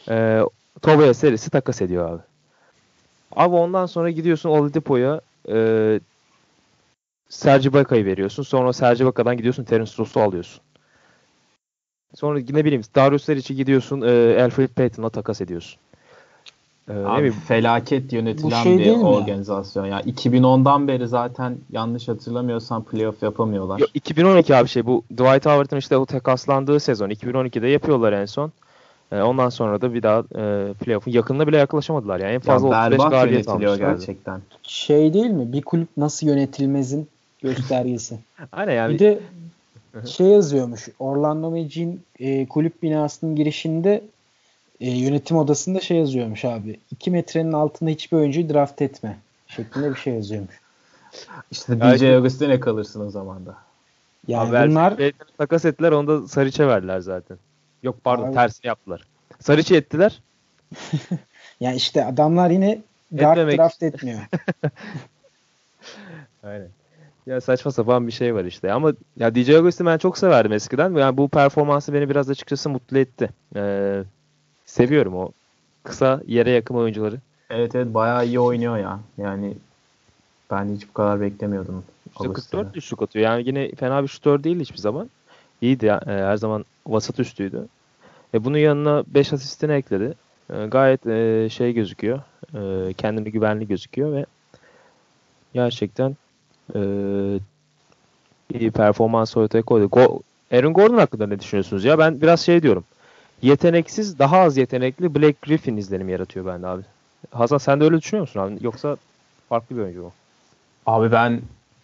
e, 0.09 0.41
Tobias 0.81 1.17
serisi 1.17 1.49
takas 1.49 1.81
ediyor 1.81 2.09
abi. 2.09 2.21
Abi 3.35 3.55
ondan 3.55 3.85
sonra 3.85 4.09
gidiyorsun 4.09 4.49
Oladipo'ya 4.49 5.21
e, 5.49 5.99
Sergi 7.29 7.73
Baka'yı 7.73 8.05
veriyorsun. 8.05 8.43
Sonra 8.43 8.73
Sergi 8.73 9.05
Baka'dan 9.05 9.37
gidiyorsun 9.37 9.63
Terence 9.63 9.91
Ross'u 9.99 10.19
alıyorsun. 10.21 10.61
Sonra 12.15 12.39
ne 12.39 12.65
bileyim 12.65 12.81
Darius 12.95 13.29
Leric'i 13.29 13.55
gidiyorsun 13.55 14.01
e, 14.01 14.43
Alfred 14.43 14.69
Payton'la 14.69 15.09
takas 15.09 15.41
ediyorsun. 15.41 15.79
Ee, 16.89 16.93
Abi, 16.93 17.31
felaket 17.31 18.13
yönetilen 18.13 18.63
şey 18.63 18.77
bir 18.77 18.91
organizasyon. 18.91 19.85
Ya 19.85 19.91
yani 19.91 20.11
2010'dan 20.11 20.87
beri 20.87 21.07
zaten 21.07 21.57
yanlış 21.71 22.07
hatırlamıyorsam 22.07 22.83
playoff 22.83 23.23
yapamıyorlar. 23.23 23.79
Yok, 23.79 23.89
2012 23.93 24.55
abi 24.55 24.67
şey 24.67 24.85
bu 24.85 25.03
Dwight 25.11 25.45
Howard'ın 25.45 25.77
işte 25.77 25.97
o 25.97 26.05
takaslandığı 26.05 26.79
sezon 26.79 27.09
2012'de 27.09 27.67
yapıyorlar 27.67 28.13
en 28.13 28.25
son. 28.25 28.51
Ee, 29.11 29.21
ondan 29.21 29.49
sonra 29.49 29.81
da 29.81 29.93
bir 29.93 30.03
daha 30.03 30.19
e, 30.19 30.73
playoff'un 30.73 31.11
yakınına 31.11 31.47
bile 31.47 31.57
yaklaşamadılar. 31.57 32.19
Yani 32.19 32.33
en 32.33 32.39
fazla 32.39 32.75
ya 32.75 32.87
35 32.87 33.09
galibiyet 33.09 33.49
almışlar. 33.49 33.77
gerçekten. 33.77 34.41
Şey 34.63 35.13
değil 35.13 35.29
mi? 35.29 35.53
Bir 35.53 35.61
kulüp 35.61 35.87
nasıl 35.97 36.27
yönetilmezin 36.27 37.07
göstergesi. 37.41 38.19
Aynen 38.51 38.73
yani. 38.73 38.93
Bir 38.93 38.99
de 38.99 39.19
şey 40.07 40.27
yazıyormuş. 40.27 40.89
Orlando 40.99 41.51
Magic'in 41.51 42.01
e, 42.19 42.45
kulüp 42.45 42.83
binasının 42.83 43.35
girişinde 43.35 44.03
e, 44.79 44.89
yönetim 44.89 45.37
odasında 45.37 45.79
şey 45.79 45.97
yazıyormuş 45.97 46.45
abi. 46.45 46.79
2 46.91 47.11
metrenin 47.11 47.53
altında 47.53 47.89
hiçbir 47.89 48.17
oyuncuyu 48.17 48.49
draft 48.49 48.81
etme 48.81 49.17
şeklinde 49.47 49.89
bir 49.89 49.99
şey 49.99 50.13
yazıyormuş. 50.13 50.59
İşte 51.51 51.81
DJ 51.81 52.03
Augustin'e 52.03 52.59
kalırsın 52.59 53.07
o 53.07 53.09
zaman 53.09 53.45
da. 53.45 53.55
Yani 54.27 54.57
abi 54.57 54.69
bunlar 54.69 54.93
takas 55.37 55.65
ettiler 55.65 55.91
onu 55.91 56.07
da 56.07 56.27
Sarıç'a 56.27 56.67
verdiler 56.67 56.99
zaten. 56.99 57.37
Yok 57.83 57.95
pardon 58.03 58.27
abi, 58.27 58.33
tersini 58.33 58.67
yaptılar. 58.67 59.03
Sarıçı 59.39 59.75
ettiler. 59.75 60.21
yani 61.59 61.75
işte 61.75 62.05
adamlar 62.05 62.49
yine 62.49 62.81
guard 63.11 63.37
Etmemek. 63.37 63.59
draft 63.59 63.83
etmiyor. 63.83 64.19
Aynen. 66.43 66.69
Ya 67.29 67.41
saçma 67.41 67.71
sapan 67.71 68.07
bir 68.07 68.11
şey 68.11 68.35
var 68.35 68.45
işte. 68.45 68.71
Ama 68.71 68.93
ya 69.17 69.35
DJ 69.35 69.49
August'i 69.49 69.85
ben 69.85 69.97
çok 69.97 70.17
severdim 70.17 70.51
eskiden. 70.51 70.95
Yani 70.95 71.17
bu 71.17 71.29
performansı 71.29 71.93
beni 71.93 72.09
biraz 72.09 72.29
açıkçası 72.29 72.69
mutlu 72.69 72.97
etti. 72.97 73.29
Ee, 73.55 74.03
seviyorum 74.65 75.15
o 75.15 75.31
kısa 75.83 76.21
yere 76.27 76.51
yakın 76.51 76.75
oyuncuları. 76.75 77.15
Evet 77.49 77.75
evet 77.75 77.93
bayağı 77.93 78.25
iyi 78.25 78.39
oynuyor 78.39 78.77
ya. 78.77 78.99
Yani 79.17 79.53
ben 80.51 80.75
hiç 80.75 80.89
bu 80.89 80.93
kadar 80.93 81.21
beklemiyordum. 81.21 81.83
İşte 82.11 82.33
44 82.33 82.77
üçlük 82.77 83.01
atıyor. 83.01 83.25
Yani 83.25 83.47
yine 83.47 83.71
fena 83.71 84.03
bir 84.03 84.07
şutör 84.07 84.43
değil 84.43 84.59
hiçbir 84.59 84.77
zaman. 84.77 85.09
İyiydi 85.61 85.85
ya. 85.85 86.01
E, 86.07 86.11
her 86.11 86.37
zaman 86.37 86.65
vasat 86.87 87.19
üstüydü. 87.19 87.67
E, 88.33 88.43
bunun 88.45 88.57
yanına 88.57 89.03
5 89.07 89.33
asistini 89.33 89.71
ekledi. 89.71 90.13
E, 90.53 90.65
gayet 90.65 91.07
e, 91.07 91.47
şey 91.49 91.73
gözüküyor. 91.73 92.21
E, 92.53 92.93
kendini 92.93 93.31
güvenli 93.31 93.67
gözüküyor 93.67 94.13
ve 94.13 94.25
gerçekten 95.53 96.15
e, 96.75 96.81
iyi 98.53 98.71
performans 98.71 99.37
ortaya 99.37 99.61
koydu. 99.61 99.87
Go 99.87 100.21
Aaron 100.51 100.73
Gordon 100.73 100.97
hakkında 100.97 101.27
ne 101.27 101.39
düşünüyorsunuz 101.39 101.85
ya? 101.85 101.99
Ben 101.99 102.21
biraz 102.21 102.41
şey 102.41 102.63
diyorum. 102.63 102.83
Yeteneksiz, 103.41 104.19
daha 104.19 104.39
az 104.39 104.57
yetenekli 104.57 105.15
Blake 105.15 105.37
Griffin 105.41 105.77
izlenimi 105.77 106.11
yaratıyor 106.11 106.45
bende 106.45 106.67
abi. 106.67 106.81
Hasan 107.31 107.57
sen 107.57 107.79
de 107.79 107.83
öyle 107.83 107.97
düşünüyor 107.97 108.21
musun 108.21 108.39
abi? 108.39 108.57
Yoksa 108.61 108.97
farklı 109.49 109.77
bir 109.77 109.81
oyuncu 109.81 110.01
mu? 110.01 110.11
Abi 110.85 111.11
ben 111.11 111.41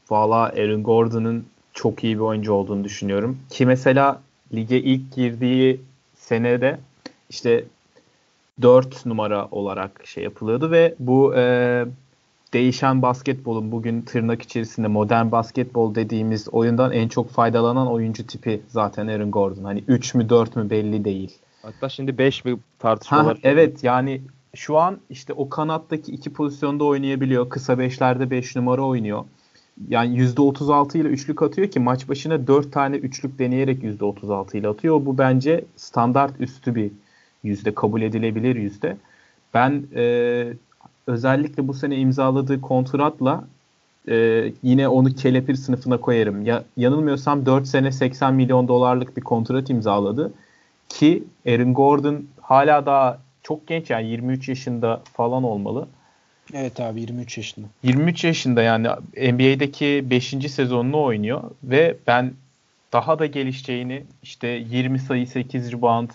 valla 0.09 0.35
Aaron 0.35 0.83
Gordon'ın 0.83 1.45
çok 1.73 2.03
iyi 2.03 2.15
bir 2.15 2.21
oyuncu 2.21 2.53
olduğunu 2.53 2.83
düşünüyorum. 2.83 3.37
Ki 3.49 3.65
mesela 3.65 4.21
lige 4.53 4.77
ilk 4.77 5.15
girdiği 5.15 5.81
senede 6.15 6.79
işte 7.29 7.63
4 8.61 9.05
numara 9.05 9.47
olarak 9.51 10.01
şey 10.05 10.23
yapılıyordu 10.23 10.71
ve 10.71 10.95
bu 10.99 11.35
e, 11.35 11.85
değişen 12.55 13.01
basketbolun 13.01 13.71
bugün 13.71 14.01
tırnak 14.01 14.41
içerisinde 14.41 14.87
modern 14.87 15.31
basketbol 15.31 15.95
dediğimiz 15.95 16.49
oyundan 16.49 16.91
en 16.91 17.07
çok 17.07 17.29
faydalanan 17.29 17.87
oyuncu 17.87 18.27
tipi 18.27 18.61
zaten 18.67 19.07
Aaron 19.07 19.31
Gordon. 19.31 19.63
Hani 19.63 19.83
3 19.87 20.13
mü 20.13 20.29
4 20.29 20.55
mü 20.55 20.69
belli 20.69 21.05
değil. 21.05 21.37
Hatta 21.61 21.89
şimdi 21.89 22.17
5 22.17 22.45
mi 22.45 22.57
tartışmalar. 22.79 23.35
Ha, 23.35 23.39
evet 23.43 23.83
yani 23.83 24.21
şu 24.55 24.77
an 24.77 24.97
işte 25.09 25.33
o 25.33 25.49
kanattaki 25.49 26.11
iki 26.11 26.33
pozisyonda 26.33 26.83
oynayabiliyor. 26.83 27.49
Kısa 27.49 27.79
beşlerde 27.79 28.31
5 28.31 28.31
beş 28.31 28.55
numara 28.55 28.81
oynuyor. 28.81 29.23
Yani 29.89 30.17
%36 30.19 30.97
ile 30.97 31.07
üçlük 31.07 31.41
atıyor 31.41 31.67
ki 31.67 31.79
maç 31.79 32.09
başına 32.09 32.47
4 32.47 32.71
tane 32.71 32.95
üçlük 32.95 33.39
deneyerek 33.39 33.83
%36 33.83 34.57
ile 34.57 34.67
atıyor. 34.67 35.05
Bu 35.05 35.17
bence 35.17 35.65
standart 35.75 36.41
üstü 36.41 36.75
bir 36.75 36.91
yüzde 37.43 37.75
kabul 37.75 38.01
edilebilir 38.01 38.55
yüzde. 38.55 38.97
Ben 39.53 39.83
e, 39.95 40.53
özellikle 41.07 41.67
bu 41.67 41.73
sene 41.73 41.97
imzaladığı 41.97 42.61
kontratla 42.61 43.43
e, 44.09 44.45
yine 44.63 44.87
onu 44.87 45.15
kelepir 45.15 45.55
sınıfına 45.55 45.97
koyarım. 45.97 46.45
Ya, 46.45 46.63
yanılmıyorsam 46.77 47.45
4 47.45 47.67
sene 47.67 47.91
80 47.91 48.33
milyon 48.33 48.67
dolarlık 48.67 49.17
bir 49.17 49.21
kontrat 49.21 49.69
imzaladı. 49.69 50.33
Ki 50.89 51.23
Aaron 51.47 51.73
Gordon 51.73 52.25
hala 52.41 52.85
daha 52.85 53.19
çok 53.43 53.67
genç 53.67 53.89
yani 53.89 54.07
23 54.07 54.49
yaşında 54.49 55.01
falan 55.13 55.43
olmalı. 55.43 55.87
Evet 56.53 56.79
abi 56.79 57.01
23 57.01 57.37
yaşında. 57.37 57.67
23 57.83 58.23
yaşında 58.23 58.61
yani 58.61 58.87
NBA'deki 59.17 60.05
5. 60.09 60.29
sezonunu 60.51 61.03
oynuyor 61.03 61.43
ve 61.63 61.97
ben 62.07 62.33
daha 62.93 63.19
da 63.19 63.25
gelişeceğini 63.25 64.03
işte 64.23 64.47
20 64.47 64.99
sayı 64.99 65.27
8 65.27 65.71
rebound 65.71 66.09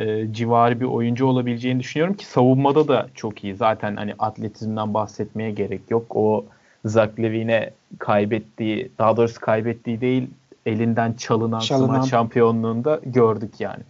e, 0.00 0.32
civarı 0.32 0.80
bir 0.80 0.84
oyuncu 0.84 1.26
olabileceğini 1.26 1.80
düşünüyorum 1.80 2.16
ki 2.16 2.26
savunmada 2.26 2.88
da 2.88 3.08
çok 3.14 3.44
iyi. 3.44 3.56
Zaten 3.56 3.96
hani 3.96 4.14
atletizmden 4.18 4.94
bahsetmeye 4.94 5.50
gerek 5.50 5.80
yok. 5.90 6.16
O 6.16 6.44
Zach 6.84 7.18
Levine'e 7.18 7.70
kaybettiği, 7.98 8.90
daha 8.98 9.16
doğrusu 9.16 9.40
kaybettiği 9.40 10.00
değil, 10.00 10.30
elinden 10.66 11.12
çalınan, 11.12 11.58
çalınan. 11.60 11.94
smaç 11.94 12.10
şampiyonluğunda 12.10 13.00
gördük 13.04 13.54
yani. 13.58 13.82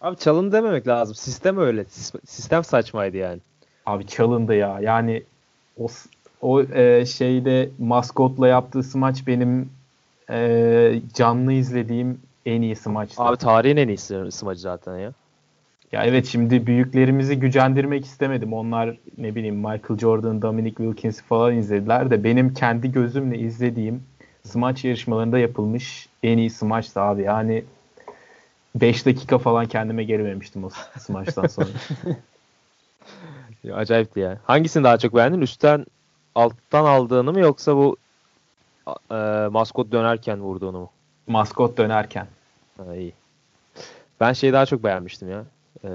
Abi 0.00 0.16
çalın 0.16 0.52
dememek 0.52 0.88
lazım. 0.88 1.14
Sistem 1.14 1.58
öyle. 1.58 1.84
Sistem 2.24 2.64
saçmaydı 2.64 3.16
yani. 3.16 3.38
Abi 3.86 4.06
çalındı 4.06 4.54
ya. 4.54 4.80
Yani 4.80 5.22
o 5.80 5.86
o 6.40 6.62
e, 6.62 7.06
şeyde 7.06 7.68
maskotla 7.78 8.48
yaptığı 8.48 8.82
smaç 8.82 9.26
benim 9.26 9.70
e, 10.30 11.00
canlı 11.14 11.52
izlediğim 11.52 12.20
en 12.46 12.62
iyi 12.62 12.76
smaçtı. 12.76 13.22
Abi 13.22 13.36
tarihin 13.36 13.76
en 13.76 13.88
iyi 13.88 13.98
smaçı 14.32 14.60
zaten 14.60 14.98
ya. 14.98 15.12
Ya 15.92 16.04
evet 16.04 16.26
şimdi 16.26 16.66
büyüklerimizi 16.66 17.38
gücendirmek 17.38 18.04
istemedim. 18.04 18.52
Onlar 18.52 18.96
ne 19.18 19.34
bileyim 19.34 19.56
Michael 19.56 19.98
Jordan, 19.98 20.42
Dominic 20.42 20.76
Wilkins 20.76 21.22
falan 21.22 21.56
izlediler 21.56 22.10
de 22.10 22.24
benim 22.24 22.54
kendi 22.54 22.92
gözümle 22.92 23.38
izlediğim 23.38 24.02
smaç 24.44 24.84
yarışmalarında 24.84 25.38
yapılmış 25.38 26.08
en 26.22 26.38
iyi 26.38 26.50
smaçtı 26.50 27.00
abi. 27.00 27.22
Yani 27.22 27.64
5 28.74 29.06
dakika 29.06 29.38
falan 29.38 29.66
kendime 29.66 30.04
geri 30.04 30.24
vermiştim 30.24 30.64
o 30.64 30.68
smaçtan 30.98 31.46
sonra. 31.46 31.68
Acayipti 33.74 34.20
ya. 34.20 34.38
Hangisini 34.44 34.84
daha 34.84 34.98
çok 34.98 35.14
beğendin? 35.14 35.40
Üstten 35.40 35.86
alttan 36.34 36.84
aldığını 36.84 37.32
mı 37.32 37.40
yoksa 37.40 37.76
bu 37.76 37.96
e, 39.10 39.14
maskot 39.50 39.92
dönerken 39.92 40.40
vurduğunu 40.40 40.78
mu? 40.78 40.90
Maskot 41.26 41.78
dönerken. 41.78 42.26
Ha, 42.76 42.94
iyi. 42.94 43.12
Ben 44.20 44.32
şeyi 44.32 44.52
daha 44.52 44.66
çok 44.66 44.84
beğenmiştim 44.84 45.30
ya. 45.30 45.44
E, 45.84 45.90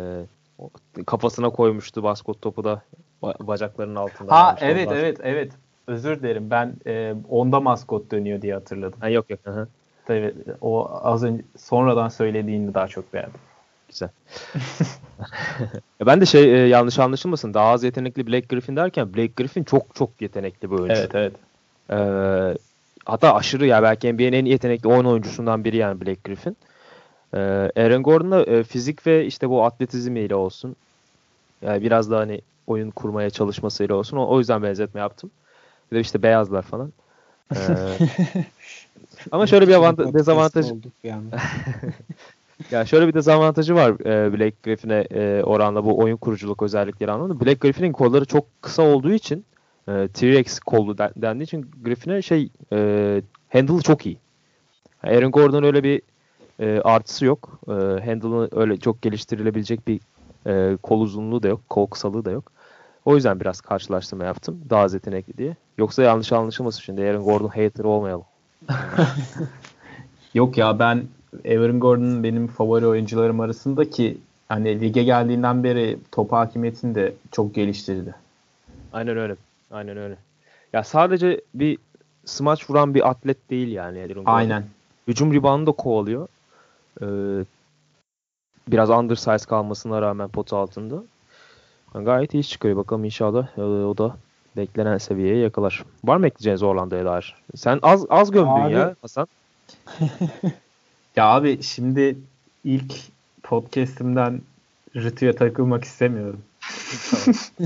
kafasına 1.05 1.49
koymuştu 1.49 2.01
maskot 2.01 2.41
topu 2.41 2.63
da 2.63 2.82
bacaklarının 3.21 3.95
altında. 3.95 4.36
Ha 4.36 4.55
evet 4.61 4.88
ondan. 4.88 4.99
evet 4.99 5.17
evet. 5.23 5.51
Özür 5.88 6.19
dilerim. 6.19 6.49
Ben 6.49 6.73
e, 6.88 7.15
onda 7.29 7.59
maskot 7.59 8.11
dönüyor 8.11 8.41
diye 8.41 8.53
hatırladım. 8.53 8.99
Ha, 8.99 9.09
yok 9.09 9.29
yok. 9.29 9.39
Hı-hı. 9.43 9.67
Tabii 10.05 10.34
o 10.61 10.89
az 11.03 11.23
önce 11.23 11.43
sonradan 11.57 12.09
söylediğini 12.09 12.73
daha 12.73 12.88
çok 12.88 13.13
beğendim. 13.13 13.39
Güzel. 13.89 14.09
ben 16.05 16.21
de 16.21 16.25
şey 16.25 16.43
e, 16.43 16.67
yanlış 16.67 16.99
anlaşılmasın. 16.99 17.53
Daha 17.53 17.69
az 17.69 17.84
yetenekli 17.84 18.27
Blake 18.27 18.47
Griffin 18.49 18.75
derken 18.75 19.13
Blake 19.13 19.34
Griffin 19.38 19.63
çok 19.63 19.95
çok 19.95 20.21
yetenekli 20.21 20.71
bir 20.71 20.75
oyuncu. 20.75 20.95
Evet 20.95 21.15
evet. 21.15 21.34
Ee, 21.89 22.57
hatta 23.05 23.36
aşırı 23.36 23.65
ya 23.65 23.84
belki 23.84 24.13
NBA'nin 24.13 24.32
en 24.32 24.45
yetenekli 24.45 24.89
oyun 24.89 25.05
oyuncusundan 25.05 25.63
biri 25.63 25.77
yani 25.77 26.01
Blake 26.01 26.19
Griffin. 26.25 26.57
Ee, 27.34 27.38
Aaron 27.75 28.03
Gordon'da 28.03 28.43
e, 28.43 28.63
fizik 28.63 29.07
ve 29.07 29.25
işte 29.25 29.49
bu 29.49 29.65
atletizmiyle 29.65 30.36
olsun. 30.36 30.75
Yani 31.61 31.82
biraz 31.82 32.11
daha 32.11 32.19
hani 32.19 32.41
oyun 32.67 32.89
kurmaya 32.91 33.29
çalışmasıyla 33.29 33.95
olsun. 33.95 34.17
O, 34.17 34.27
o 34.27 34.39
yüzden 34.39 34.63
benzetme 34.63 34.99
yaptım. 34.99 35.32
Bir 35.91 35.97
de 35.97 36.01
işte 36.01 36.23
beyazlar 36.23 36.61
falan. 36.61 36.93
Ee, 37.55 37.57
ama 39.32 39.47
şöyle 39.47 39.67
bir 39.67 39.73
avant- 39.73 40.13
dezavantaj. 40.13 40.65
Ya 42.71 42.86
şöyle 42.86 43.07
bir 43.07 43.13
dezavantajı 43.13 43.75
var 43.75 44.05
e, 44.05 44.34
Blake 44.34 44.55
Griffin'e 44.63 45.07
e, 45.11 45.43
oranla 45.43 45.86
bu 45.86 45.99
oyun 45.99 46.17
kuruculuk 46.17 46.61
özellikleri 46.61 47.11
anlamında. 47.11 47.39
Blake 47.39 47.53
Griffin'in 47.53 47.91
kolları 47.91 48.25
çok 48.25 48.45
kısa 48.61 48.84
olduğu 48.84 49.11
için 49.11 49.45
e, 49.88 50.07
T-Rex 50.13 50.59
kolu 50.59 50.97
dendiği 50.97 51.43
için 51.43 51.71
Griffin'e 51.84 52.21
şey 52.21 52.49
e, 52.73 53.21
handle 53.49 53.82
çok 53.82 54.05
iyi. 54.05 54.17
Aaron 55.03 55.32
Gordon 55.32 55.63
öyle 55.63 55.84
bir 55.84 56.01
e, 56.60 56.82
artısı 56.84 57.26
yok. 57.26 57.60
E, 57.68 57.72
handle'ı 57.72 58.49
öyle 58.52 58.78
çok 58.78 59.02
geliştirilebilecek 59.02 59.88
bir 59.88 59.99
e, 60.47 60.78
kol 60.78 61.02
uzunluğu 61.02 61.43
da 61.43 61.47
yok. 61.47 61.62
Kol 61.70 61.88
kısalığı 61.88 62.26
da 62.26 62.32
yok. 62.32 62.52
O 63.06 63.16
yüzden 63.16 63.39
biraz 63.39 63.62
karşılaştırma 63.62 64.24
yaptım. 64.24 64.62
Daha 64.70 64.82
az 64.82 64.93
yetenekli 64.93 65.38
diye. 65.38 65.56
Yoksa 65.78 66.04
yanlış 66.04 66.32
anlaşılmasın 66.32 66.82
şimdi. 66.82 67.02
Aaron 67.02 67.24
Gordon 67.24 67.47
hater 67.47 67.84
olmayalım. 67.84 68.26
yok 70.34 70.58
ya 70.58 70.80
ben 70.80 71.04
Aaron 71.45 71.80
Gordon 71.80 72.24
benim 72.24 72.47
favori 72.47 72.88
oyuncularım 72.88 73.39
arasında 73.39 73.89
ki 73.89 74.18
hani 74.49 74.82
lige 74.82 75.04
geldiğinden 75.04 75.64
beri 75.64 75.97
top 76.12 76.32
hakimiyetini 76.32 76.95
de 76.95 77.14
çok 77.32 77.56
geliştirdi. 77.56 78.16
Aynen 78.93 79.18
öyle. 79.18 79.36
Aynen 79.72 79.97
öyle. 79.97 80.16
Ya 80.74 80.84
sadece 80.84 81.41
bir 81.54 81.78
smaç 82.26 82.70
vuran 82.70 82.93
bir 82.95 83.10
atlet 83.10 83.49
değil 83.49 83.72
yani 83.72 83.99
Aaron 83.99 84.14
Gordon. 84.14 84.32
Aynen. 84.32 84.64
Hücum 85.08 85.34
ribanını 85.34 85.68
da 85.68 85.72
kovalıyor. 85.72 86.28
Ee, 87.02 87.06
biraz 88.68 88.89
undersize 88.89 89.46
kalmasına 89.50 90.02
rağmen 90.02 90.30
pot 90.30 90.54
altında. 90.54 91.04
Gayet 91.94 92.34
iyi 92.34 92.44
çıkıyor. 92.44 92.78
Bakalım 92.78 93.06
inşallah 93.06 93.58
e, 93.58 93.62
o 93.62 93.98
da 93.98 94.16
beklenen 94.58 94.98
seviyeye 94.98 95.38
yakalar. 95.38 95.84
Var 96.04 96.18
mı 96.18 96.28
ekleyeceğiniz 96.28 96.64
Orlando'ya 96.64 97.06
dair? 97.06 97.36
Sen 97.56 97.80
az 97.82 98.06
az 98.10 98.32
gömdün 98.32 98.62
Abi, 98.62 98.74
ya 98.74 98.96
Hasan. 99.02 99.28
Ya 101.16 101.26
abi 101.26 101.64
şimdi 101.64 102.18
ilk 102.64 102.94
podcast'imden 103.44 104.42
rütüye 104.96 105.36
takılmak 105.36 105.84
istemiyorum. 105.84 106.42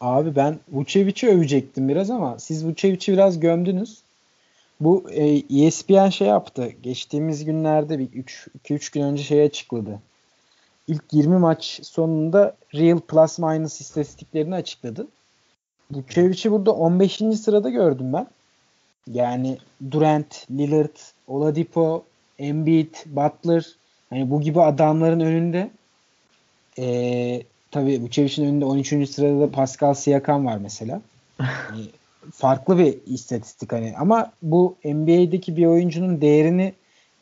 Abi 0.00 0.36
ben 0.36 0.58
Vucevic'i 0.72 1.28
övecektim 1.28 1.88
biraz 1.88 2.10
ama 2.10 2.38
siz 2.38 2.66
Vucevic'i 2.66 3.12
biraz 3.12 3.40
gömdünüz. 3.40 4.02
Bu 4.80 5.10
e, 5.10 5.42
ESPN 5.64 6.08
şey 6.08 6.28
yaptı. 6.28 6.72
Geçtiğimiz 6.82 7.44
günlerde 7.44 7.98
bir 7.98 8.08
2-3 8.64 8.92
gün 8.92 9.02
önce 9.02 9.22
şey 9.22 9.42
açıkladı. 9.42 9.98
İlk 10.88 11.02
20 11.12 11.38
maç 11.38 11.80
sonunda 11.82 12.56
real 12.74 12.98
plus 12.98 13.38
minus 13.38 13.80
istatistiklerini 13.80 14.54
açıkladı. 14.54 15.06
Vucevic'i 15.90 16.50
burada 16.50 16.72
15. 16.72 17.16
sırada 17.16 17.70
gördüm 17.70 18.12
ben. 18.12 18.26
Yani 19.12 19.58
Durant, 19.90 20.46
Lillard, 20.50 20.96
Oladipo, 21.28 22.04
Embiid, 22.38 22.94
Butler 23.06 23.66
hani 24.10 24.30
bu 24.30 24.40
gibi 24.40 24.60
adamların 24.60 25.20
önünde 25.20 25.70
ee, 26.78 27.42
tabii 27.70 28.02
Vucevic'in 28.02 28.46
önünde 28.46 28.64
13. 28.64 29.10
sırada 29.10 29.40
da 29.40 29.50
Pascal 29.50 29.94
Siakam 29.94 30.46
var 30.46 30.56
mesela. 30.56 31.00
Yani 31.40 31.86
farklı 32.32 32.78
bir 32.78 32.98
istatistik 33.06 33.72
hani 33.72 33.94
ama 33.98 34.32
bu 34.42 34.76
NBA'deki 34.84 35.56
bir 35.56 35.66
oyuncunun 35.66 36.20
değerini 36.20 36.72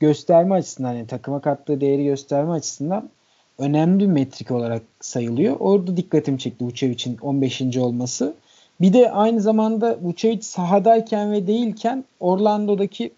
gösterme 0.01 0.55
açısından 0.55 0.89
hani 0.89 1.07
takıma 1.07 1.41
kattığı 1.41 1.81
değeri 1.81 2.05
gösterme 2.05 2.53
açısından 2.53 3.11
önemli 3.59 4.01
bir 4.01 4.13
metrik 4.13 4.51
olarak 4.51 4.83
sayılıyor. 5.01 5.57
Orada 5.61 5.97
dikkatimi 5.97 6.39
çekti 6.39 6.65
Vucevic'in 6.65 7.19
15. 7.23 7.77
olması. 7.77 8.35
Bir 8.81 8.93
de 8.93 9.11
aynı 9.11 9.41
zamanda 9.41 9.99
Vucevic 10.03 10.43
sahadayken 10.43 11.33
ve 11.33 11.47
değilken 11.47 12.05
Orlando'daki 12.21 13.11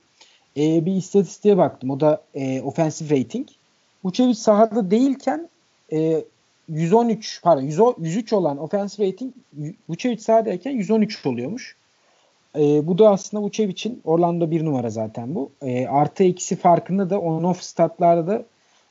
e, 0.57 0.87
bir 0.87 0.93
istatistiğe 0.93 1.57
baktım. 1.57 1.91
O 1.91 2.01
da 2.01 2.23
e, 2.35 2.61
offensive 2.63 3.21
rating. 3.21 3.49
Vucevic 4.05 4.35
sahada 4.35 4.91
değilken 4.91 5.49
e, 5.93 6.25
113 6.71 7.41
pardon 7.43 7.95
103 7.99 8.33
olan 8.33 8.59
offensive 8.59 9.09
rating 9.09 9.35
Vucevic 9.89 10.19
sahadayken 10.19 10.71
113 10.71 11.27
oluyormuş. 11.27 11.77
E, 12.59 12.87
bu 12.87 12.99
da 12.99 13.11
aslında 13.11 13.43
Vucevic'in 13.43 14.01
Orlando 14.05 14.51
bir 14.51 14.65
numara 14.65 14.91
zaten 14.91 15.35
bu. 15.35 15.51
E, 15.63 15.87
artı 15.87 16.25
eksi 16.25 16.57
farkında 16.57 17.11
da 17.11 17.19
on-off 17.19 17.63
statlarda 17.63 18.27
da 18.27 18.45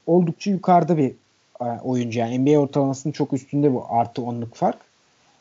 oldukça 0.07 0.51
yukarıda 0.51 0.97
bir 0.97 1.11
e, 1.61 1.65
oyuncu. 1.83 2.19
Yani 2.19 2.39
NBA 2.39 2.59
ortalamasının 2.59 3.13
çok 3.13 3.33
üstünde 3.33 3.73
bu 3.73 3.85
artı 3.89 4.21
onluk 4.21 4.55
fark. 4.55 4.77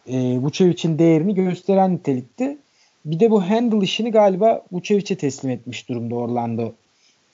E, 0.06 0.38
Vucevic'in 0.38 0.98
değerini 0.98 1.34
gösteren 1.34 1.94
nitelikte. 1.94 2.58
Bir 3.04 3.20
de 3.20 3.30
bu 3.30 3.42
handle 3.50 3.84
işini 3.84 4.10
galiba 4.10 4.62
Vucevic'e 4.72 5.16
teslim 5.16 5.50
etmiş 5.50 5.88
durumda 5.88 6.14
Orlando. 6.14 6.72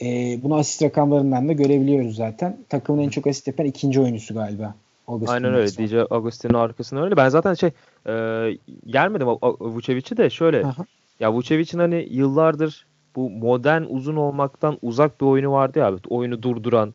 E, 0.03 0.39
bunu 0.43 0.55
asist 0.55 0.83
rakamlarından 0.83 1.49
da 1.49 1.53
görebiliyoruz 1.53 2.17
zaten. 2.17 2.57
Takımın 2.69 3.03
en 3.03 3.09
çok 3.09 3.27
asist 3.27 3.47
yapan 3.47 3.67
ikinci 3.67 4.01
oyuncusu 4.01 4.35
galiba. 4.35 4.75
Augustin 5.09 5.35
Aynen 5.35 5.55
öyle. 5.55 5.71
DJ 5.71 5.95
Agustin'in 6.11 6.55
arkasında 6.55 7.05
öyle. 7.05 7.17
Ben 7.17 7.29
zaten 7.29 7.55
şey 7.55 7.71
e, 8.07 8.13
gelmedim 8.87 9.29
Vucevic'i 9.61 10.17
de 10.17 10.31
şöyle. 10.31 10.67
Aha. 10.67 10.87
Ya 11.21 11.33
Vucevic'in 11.33 11.79
hani 11.79 12.09
yıllardır 12.11 12.87
bu 13.17 13.31
modern 13.31 13.83
uzun 13.89 14.17
olmaktan 14.17 14.79
uzak 14.83 15.21
bir 15.21 15.27
oyunu 15.27 15.53
vardı 15.53 15.79
ya. 15.79 15.93
Oyunu 16.09 16.43
durduran. 16.43 16.95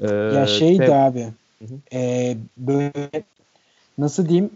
E, 0.00 0.06
ya 0.14 0.46
şeydi 0.46 0.82
tem- 0.82 1.08
abi. 1.08 1.26
E, 1.92 2.36
böyle 2.56 2.92
nasıl 3.98 4.28
diyeyim 4.28 4.50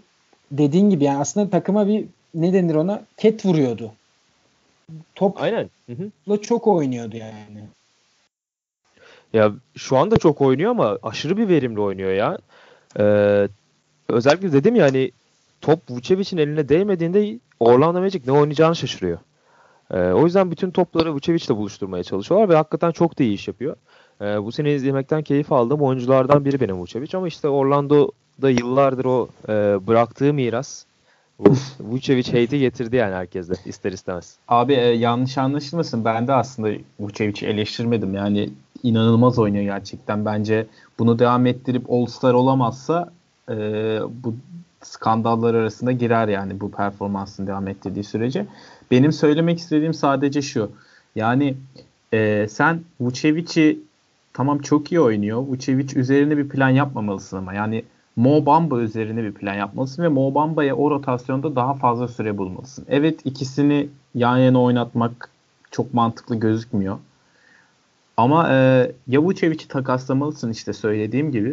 dediğin 0.51 0.91
gibi 0.91 1.05
yani 1.05 1.19
aslında 1.19 1.51
takıma 1.51 1.89
bir 1.89 2.05
ne 2.35 2.53
denir 2.53 2.75
ona 2.75 3.03
ket 3.17 3.47
vuruyordu. 3.47 3.93
Top 5.15 5.43
Aynen. 5.43 5.71
Hı 5.87 6.37
çok 6.43 6.67
oynuyordu 6.67 7.17
yani. 7.17 7.65
Ya 9.33 9.53
şu 9.77 9.97
anda 9.97 10.17
çok 10.17 10.41
oynuyor 10.41 10.71
ama 10.71 10.99
aşırı 11.03 11.37
bir 11.37 11.49
verimli 11.49 11.81
oynuyor 11.81 12.13
ya. 12.13 12.39
Ee, 12.99 13.49
özellikle 14.09 14.53
dedim 14.53 14.77
ya 14.77 14.85
hani 14.85 15.11
top 15.61 15.91
Vucevic'in 15.91 16.39
eline 16.39 16.69
değmediğinde 16.69 17.39
Orlando 17.61 18.01
Magic 18.01 18.23
ne 18.27 18.33
oynayacağını 18.33 18.77
şaşırıyor. 18.77 19.19
Ee, 19.91 19.99
o 19.99 20.25
yüzden 20.25 20.51
bütün 20.51 20.71
topları 20.71 21.15
Vucevic'le 21.15 21.57
buluşturmaya 21.57 22.05
çalışıyorlar 22.05 22.49
ve 22.49 22.57
hakikaten 22.57 22.91
çok 22.91 23.19
da 23.19 23.25
iyi 23.25 23.35
iş 23.35 23.49
yapıyor. 23.49 23.77
Ee, 24.21 24.45
bu 24.45 24.53
sene 24.53 24.75
izlemekten 24.75 25.23
keyif 25.23 25.53
aldığım 25.53 25.83
oyunculardan 25.83 26.45
biri 26.45 26.61
benim 26.61 26.81
Vucevic 26.81 27.11
ama 27.15 27.29
işte 27.29 27.49
Orlando'da 27.49 28.51
yıllardır 28.51 29.05
o 29.05 29.29
e, 29.49 29.53
bıraktığı 29.87 30.35
miras 30.35 30.85
Vucevic 31.81 32.27
hate'i 32.27 32.61
getirdi 32.61 32.97
yani 32.97 33.15
herkese 33.15 33.55
ister 33.65 33.93
istemez. 33.93 34.37
Abi 34.49 34.73
e, 34.73 34.81
yanlış 34.81 35.39
anlaşılmasın 35.39 36.05
ben 36.05 36.27
de 36.29 36.33
aslında 36.33 36.69
Vucevic'i 37.01 37.47
eleştirmedim 37.47 38.15
yani 38.15 38.51
inanılmaz 38.83 39.39
oynuyor 39.39 39.65
gerçekten. 39.65 40.25
Bence 40.25 40.67
bunu 40.99 41.19
devam 41.19 41.47
ettirip 41.47 41.91
All-Star 41.91 42.35
olamazsa 42.35 43.13
e, 43.51 43.55
bu 44.25 44.35
skandallar 44.83 45.55
arasında 45.55 45.93
girer 45.93 46.29
yani 46.29 46.61
bu 46.61 46.71
performansını 46.71 47.47
devam 47.47 47.69
ettirdiği 47.69 48.05
sürece. 48.05 48.47
Benim 48.91 49.13
söylemek 49.13 49.59
istediğim 49.59 49.95
sadece 49.95 50.43
şu. 50.43 50.71
Yani 51.17 51.57
e, 52.13 52.47
sen 52.51 52.81
Vucevic'i 53.01 53.79
tamam 54.33 54.59
çok 54.59 54.93
iyi 54.93 55.01
oynuyor. 55.01 55.39
Vucevic 55.39 56.01
üzerine 56.01 56.37
bir 56.37 56.49
plan 56.49 56.69
yapmamalısın 56.69 57.37
ama. 57.37 57.55
Yani 57.55 57.85
Mo 58.17 58.47
Bamba 58.47 58.81
üzerine 58.81 59.23
bir 59.23 59.33
plan 59.33 59.55
yapmalısın 59.55 60.03
ve 60.03 60.09
Mo 60.09 60.35
Bamba'ya 60.35 60.77
o 60.77 60.91
rotasyonda 60.91 61.57
daha 61.57 61.75
fazla 61.75 62.09
süre 62.09 62.39
bulmalısın. 62.39 62.87
Evet 62.89 63.21
ikisini 63.25 63.89
yan 64.15 64.37
yana 64.37 64.63
oynatmak 64.63 65.31
çok 65.71 65.95
mantıklı 65.95 66.37
gözükmüyor. 66.37 66.99
Ama 68.17 68.53
e, 68.53 68.93
ya 69.09 69.23
Vucevic'i 69.23 69.69
takaslamalısın 69.69 70.51
işte 70.51 70.73
söylediğim 70.73 71.33
gibi. 71.33 71.51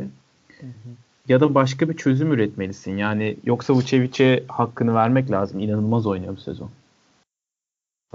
Hı 0.60 0.68
hı. 0.68 0.90
Ya 1.28 1.40
da 1.40 1.56
başka 1.56 1.90
bir 1.90 1.98
çözüm 1.98 2.32
üretmelisin. 2.32 2.98
Yani 2.98 3.38
yoksa 3.44 3.74
Vucevic'e 3.74 4.44
hakkını 4.48 4.96
vermek 4.96 5.32
lazım. 5.32 5.60
İnanılmaz 5.60 6.08
oynuyor 6.08 6.36
bu 6.36 6.42
sezon. 6.42 6.70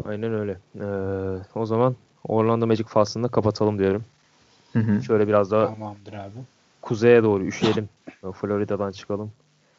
Aynen 0.04 0.34
öyle. 0.34 0.58
Ee, 0.80 1.38
o 1.54 1.66
zaman 1.66 1.96
Orlando 2.28 2.66
Magic 2.66 2.84
faslını 2.84 3.28
kapatalım 3.28 3.78
diyorum. 3.78 4.04
Hı 4.72 4.78
hı. 4.78 5.02
Şöyle 5.02 5.28
biraz 5.28 5.50
daha 5.50 5.74
Tamamdır 5.74 6.12
abi. 6.12 6.38
Kuzeye 6.86 7.22
doğru 7.22 7.44
üşüyelim. 7.44 7.88
Florida'dan 8.40 8.92
çıkalım. 8.92 9.32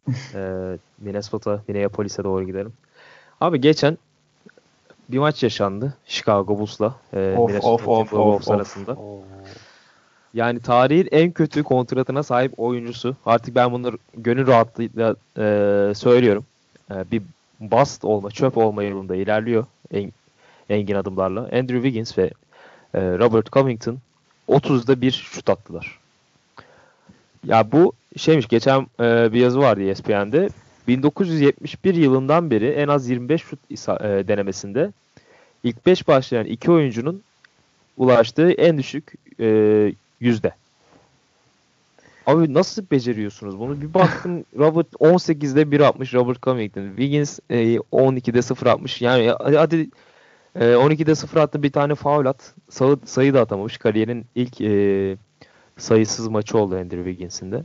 ee, 0.34 0.78
Minnesota, 0.98 1.62
Minneapolis'e 1.68 2.24
doğru 2.24 2.46
gidelim. 2.46 2.72
Abi 3.40 3.60
geçen 3.60 3.98
bir 5.08 5.18
maç 5.18 5.42
yaşandı 5.42 5.94
Chicago 6.06 6.58
Bulls'la 6.58 6.94
e, 7.12 7.34
of, 7.36 7.50
Minnesota 7.50 7.90
of, 7.90 8.12
of, 8.12 8.50
arasında. 8.50 8.92
Of. 8.92 9.20
Yani 10.34 10.60
tarihin 10.60 11.08
en 11.12 11.32
kötü 11.32 11.62
kontratına 11.62 12.22
sahip 12.22 12.52
oyuncusu. 12.56 13.16
Artık 13.26 13.54
ben 13.54 13.72
bunları 13.72 13.96
gönül 14.14 14.46
rahatlığıyla 14.46 15.16
e, 15.38 15.94
söylüyorum. 15.94 16.44
E, 16.90 17.10
bir 17.10 17.22
bust 17.60 18.04
olma, 18.04 18.30
çöp 18.30 18.56
olma 18.56 18.82
yolunda 18.82 19.16
ilerliyor 19.16 19.66
en, 19.92 20.12
engin 20.70 20.94
adımlarla. 20.94 21.40
Andrew 21.40 21.74
Wiggins 21.74 22.18
ve 22.18 22.30
e, 22.94 23.00
Robert 23.00 23.52
Covington 23.52 23.98
30'da 24.48 25.00
bir 25.00 25.10
şut 25.10 25.50
attılar. 25.50 25.98
Ya 27.44 27.72
bu 27.72 27.92
şeymiş 28.16 28.48
geçen 28.48 28.86
e, 29.00 29.32
bir 29.32 29.40
yazı 29.40 29.58
vardı 29.58 29.82
ESPN'de. 29.82 30.48
1971 30.88 31.94
yılından 31.94 32.50
beri 32.50 32.66
en 32.66 32.88
az 32.88 33.08
25 33.08 33.42
şut 33.42 33.58
e, 33.70 33.74
denemesinde 34.28 34.92
ilk 35.64 35.86
5 35.86 36.08
başlayan 36.08 36.46
iki 36.46 36.70
oyuncunun 36.70 37.22
ulaştığı 37.96 38.52
en 38.52 38.78
düşük 38.78 39.12
e, 39.40 39.92
yüzde. 40.20 40.52
Abi 42.26 42.54
nasıl 42.54 42.82
beceriyorsunuz 42.90 43.58
bunu? 43.58 43.80
Bir 43.80 43.94
baktım 43.94 44.44
Robert 44.58 44.92
18'de 44.92 45.62
1.60 45.62 46.14
Robert 46.14 46.42
Covington. 46.42 46.88
Wiggins 46.88 47.38
e, 47.50 47.76
12'de 47.76 48.38
0.60. 48.38 49.04
Yani 49.04 49.30
hadi 49.56 49.88
e, 50.54 50.64
12'de 50.64 51.14
0 51.14 51.40
attı 51.40 51.62
bir 51.62 51.72
tane 51.72 51.94
faul 51.94 52.26
at. 52.26 52.54
Sayı, 52.70 52.96
sayı 53.04 53.34
da 53.34 53.40
atamamış. 53.40 53.78
Kariyerin 53.78 54.26
ilk 54.34 54.60
e, 54.60 55.16
sayısız 55.78 56.28
maçı 56.28 56.58
oldu 56.58 56.74
Andrew 56.74 57.04
Wiggins'in 57.04 57.52
de. 57.52 57.62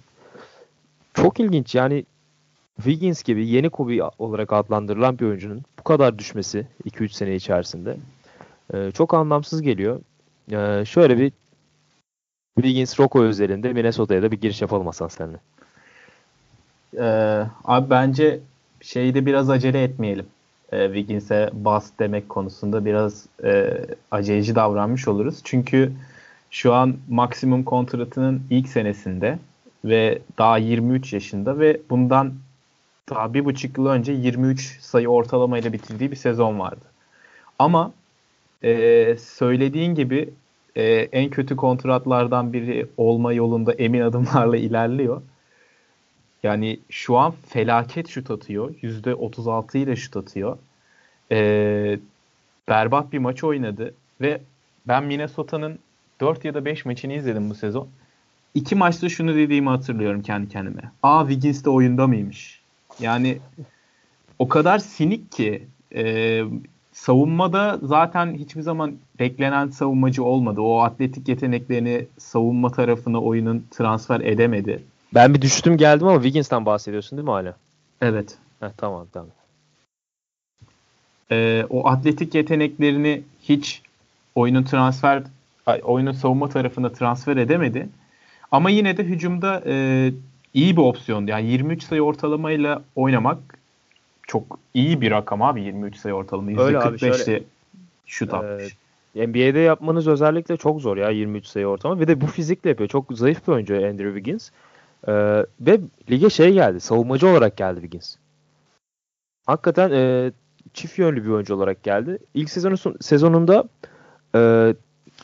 Çok 1.14 1.39
ilginç 1.39 1.76
yani 1.76 2.05
Wiggins 2.76 3.24
gibi 3.24 3.47
yeni 3.47 3.70
Kobe 3.70 4.03
olarak 4.20 4.53
adlandırılan 4.53 5.20
bir 5.20 5.26
oyuncunun 5.26 5.64
bu 5.80 5.84
kadar 5.84 6.20
düşmesi 6.20 6.68
2-3 6.86 7.09
sene 7.09 7.36
içerisinde 7.36 7.97
e, 8.74 8.91
çok 8.91 9.14
anlamsız 9.14 9.61
geliyor. 9.61 9.99
E, 10.51 10.86
şöyle 10.86 11.18
bir 11.18 11.32
Wiggins 12.55 12.99
Rocco 12.99 13.26
üzerinde 13.26 13.74
Minnesota'ya 13.74 14.22
da 14.24 14.32
bir 14.32 14.41
giriş 14.41 14.61
yapalım 14.61 14.86
Hasan 14.86 15.07
seninle. 15.07 15.38
Ee, 16.97 17.45
abi 17.64 17.89
bence 17.89 18.39
şeyde 18.82 19.26
biraz 19.26 19.49
acele 19.49 19.84
etmeyelim. 19.84 20.26
Ee, 20.72 20.86
Wiggins'e 20.86 21.49
bas 21.53 21.89
demek 21.99 22.30
konusunda 22.30 22.86
biraz 22.86 23.26
e, 23.43 23.74
aceleci 24.11 24.55
davranmış 24.55 25.07
oluruz. 25.07 25.39
Çünkü 25.43 25.91
şu 26.54 26.74
an 26.74 26.97
maksimum 27.10 27.64
kontratının 27.64 28.43
ilk 28.49 28.68
senesinde 28.68 29.39
ve 29.86 30.20
daha 30.38 30.58
23 30.58 31.14
yaşında 31.14 31.60
ve 31.60 31.82
bundan 31.89 32.34
daha 33.10 33.34
bir 33.34 33.45
buçuk 33.45 33.78
yıl 33.78 33.86
önce 33.86 34.14
23 34.14 34.80
sayı 34.82 35.08
ortalamayla 35.08 35.74
bitirdiği 35.74 36.12
bir 36.12 36.16
sezon 36.16 36.60
vardı. 36.60 36.86
Ama 37.60 37.91
e, 38.64 39.16
söylediğin 39.20 39.95
gibi 39.95 40.30
e, 40.76 40.84
en 40.93 41.30
kötü 41.30 41.56
kontratlardan 41.56 42.54
biri 42.54 42.88
olma 42.97 43.34
yolunda 43.34 43.74
emin 43.74 44.01
adımlarla 44.01 44.58
ilerliyor. 44.58 45.22
Yani 46.43 46.80
şu 46.89 47.18
an 47.18 47.34
felaket 47.47 48.08
şut 48.08 48.32
atıyor. 48.32 48.74
%36 48.74 49.78
ile 49.78 49.95
şut 49.95 50.18
atıyor. 50.18 50.58
E, 51.32 51.99
berbat 52.70 53.14
bir 53.14 53.20
maç 53.20 53.43
oynadı 53.43 53.93
ve 54.22 54.41
ben 54.88 55.04
Minnesota'nın 55.04 55.80
4 56.22 56.45
ya 56.45 56.53
da 56.53 56.66
5 56.66 56.86
maçını 56.86 57.14
izledim 57.14 57.49
bu 57.49 57.55
sezon. 57.55 57.88
İki 58.55 58.76
maçta 58.76 59.09
şunu 59.09 59.36
dediğimi 59.36 59.70
hatırlıyorum 59.70 60.22
kendi 60.22 60.49
kendime. 60.49 60.91
Aa 61.03 61.28
Wiggins 61.28 61.66
de 61.66 61.70
oyunda 61.70 62.07
mıymış? 62.07 62.61
Yani 62.99 63.38
o 64.39 64.47
kadar 64.47 64.80
sinik 64.80 65.32
ki 65.32 65.68
e, 65.95 66.41
savunmada 66.91 67.80
zaten 67.84 68.34
hiçbir 68.34 68.61
zaman 68.61 68.95
beklenen 69.20 69.68
savunmacı 69.68 70.24
olmadı. 70.24 70.61
O 70.61 70.80
atletik 70.80 71.28
yeteneklerini 71.28 72.05
savunma 72.18 72.72
tarafına 72.72 73.22
oyunun 73.22 73.66
transfer 73.72 74.20
edemedi. 74.20 74.84
Ben 75.14 75.34
bir 75.34 75.41
düştüm 75.41 75.78
geldim 75.78 76.07
ama 76.07 76.18
Wiggins'ten 76.18 76.66
bahsediyorsun 76.66 77.18
değil 77.18 77.28
mi 77.28 77.32
hala? 77.32 77.55
Evet. 78.01 78.38
Heh, 78.59 78.70
tamam 78.78 79.07
tamam. 79.14 79.30
Ee, 81.32 81.66
o 81.70 81.88
atletik 81.88 82.36
yeteneklerini 82.36 83.24
hiç 83.43 83.82
oyunun 84.36 84.64
transfer 84.64 85.24
oyunun 85.84 86.11
savunma 86.11 86.49
tarafına 86.49 86.89
transfer 86.89 87.38
edemedi. 87.38 87.89
Ama 88.51 88.70
yine 88.70 88.97
de 88.97 89.03
hücumda 89.03 89.64
e, 89.66 90.11
iyi 90.53 90.78
bir 90.78 90.82
opsiyon. 90.82 91.28
Yani 91.28 91.47
23 91.47 91.84
sayı 91.84 92.01
ortalamayla 92.01 92.84
oynamak 92.95 93.38
çok 94.28 94.59
iyi 94.74 95.01
bir 95.01 95.11
rakam 95.11 95.41
abi 95.41 95.61
23 95.61 95.95
sayı 95.95 96.16
ortalama. 96.16 96.51
%45'te 96.51 97.43
şut 98.05 98.34
atmış. 98.34 98.78
E, 99.16 99.28
NBA'de 99.28 99.59
yapmanız 99.59 100.07
özellikle 100.07 100.57
çok 100.57 100.82
zor 100.82 100.97
ya 100.97 101.09
23 101.09 101.45
sayı 101.45 101.68
ortalama. 101.68 102.01
Ve 102.01 102.07
de 102.07 102.22
bu 102.22 102.28
fizikle 102.28 102.70
yapıyor. 102.70 102.89
Çok 102.89 103.18
zayıf 103.18 103.47
bir 103.47 103.53
oyuncu 103.53 103.76
Andrew 103.76 104.07
Wiggins. 104.07 104.49
E, 105.07 105.14
ve 105.61 105.80
lige 106.11 106.30
şey 106.30 106.53
geldi. 106.53 106.80
Savunmacı 106.80 107.28
olarak 107.28 107.57
geldi 107.57 107.82
Wiggins. 107.82 108.16
Hakikaten 109.45 109.91
e, 109.91 110.32
çift 110.74 110.99
yönlü 110.99 111.24
bir 111.24 111.30
oyuncu 111.30 111.55
olarak 111.55 111.84
geldi. 111.84 112.18
İlk 112.34 112.49
sezonun 112.49 112.97
sezonunda 113.01 113.64
e, 114.36 114.74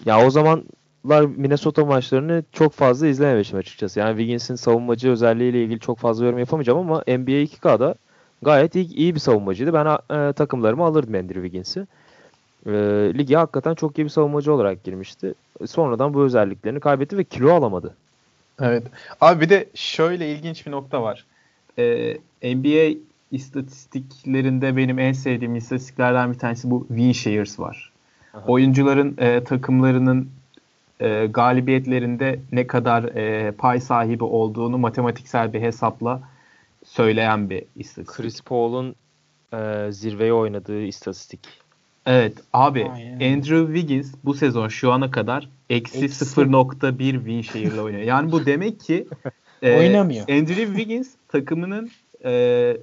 ya 0.06 0.26
o 0.26 0.30
zamanlar 0.30 1.26
Minnesota 1.38 1.86
maçlarını 1.86 2.43
çok 2.52 2.74
fazla 2.74 3.08
izlememişim 3.08 3.60
açıkçası. 3.60 4.00
Yani 4.00 4.10
Wiggins'in 4.10 4.56
savunmacı 4.56 5.10
özelliğiyle 5.10 5.64
ilgili 5.64 5.80
çok 5.80 5.97
fazla 5.97 6.26
yorum 6.26 6.39
yapamayacağım 6.39 6.80
ama 6.80 7.04
NBA 7.08 7.32
2K'da 7.32 7.95
gayet 8.41 8.76
iyi, 8.76 8.95
iyi 8.95 9.16
bir 9.16 9.20
savunmacıydı. 9.20 9.74
Ben 9.74 9.86
e, 9.86 10.34
takımlarımı 10.34 10.84
alırdım 10.84 11.16
Andrew 11.16 11.41
Wiggins'i. 11.41 11.88
E, 12.66 12.72
lige 13.18 13.36
hakikaten 13.36 13.76
çok 13.76 13.97
iyi 13.97 14.04
bir 14.04 14.10
savunmacı 14.10 14.54
olarak 14.54 14.84
girmişti. 14.84 15.34
Sonradan 15.68 16.14
bu 16.14 16.24
özelliklerini 16.24 16.80
kaybetti 16.80 17.18
ve 17.18 17.24
kilo 17.24 17.54
alamadı. 17.54 17.95
Evet. 18.62 18.84
Abi 19.22 19.41
bir 19.41 19.50
de 19.50 19.70
şöyle 19.74 20.32
ilginç 20.32 20.66
bir 20.66 20.72
nokta 20.72 21.04
var. 21.04 21.26
Ee, 21.78 22.18
NBA 22.43 23.00
istatistiklerinde 23.32 24.78
benim 24.78 25.00
en 25.00 25.12
sevdiğim 25.12 25.56
istatistiklerden 25.56 26.34
bir 26.34 26.39
tanesi 26.39 26.72
bu 26.72 26.88
win 26.88 27.12
shares 27.12 27.60
var. 27.60 27.89
Aha. 28.34 28.44
Oyuncuların 28.48 29.16
e, 29.18 29.44
takımlarının 29.44 30.30
e, 31.00 31.26
galibiyetlerinde 31.26 32.40
ne 32.52 32.68
kadar 32.68 33.04
e, 33.04 33.52
pay 33.52 33.80
sahibi 33.80 34.24
olduğunu 34.24 34.78
matematiksel 34.78 35.54
bir 35.54 35.62
hesapla 35.62 36.22
söyleyen 36.86 37.50
bir 37.50 37.64
istatistik. 37.76 38.18
Chris 38.18 38.42
Paul'un 38.42 38.96
e, 39.54 39.92
zirveye 39.92 40.34
oynadığı 40.34 40.82
istatistik. 40.82 41.40
Evet 42.06 42.38
abi 42.54 42.88
Aynen. 42.94 43.14
Andrew 43.14 43.74
Wiggins 43.74 44.14
bu 44.24 44.34
sezon 44.34 44.68
şu 44.68 44.92
ana 44.92 45.12
kadar 45.12 45.50
eksi 45.70 46.06
0.1 46.06 47.14
win 47.14 47.42
share'la 47.42 47.82
oynuyor. 47.82 48.04
Yani 48.04 48.32
bu 48.32 48.46
demek 48.46 48.80
ki 48.80 49.08
e, 49.62 49.78
oynamıyor. 49.78 50.22
Andrew 50.30 50.66
Wiggins 50.66 51.10
takımının 51.28 51.90
e, 52.26 52.78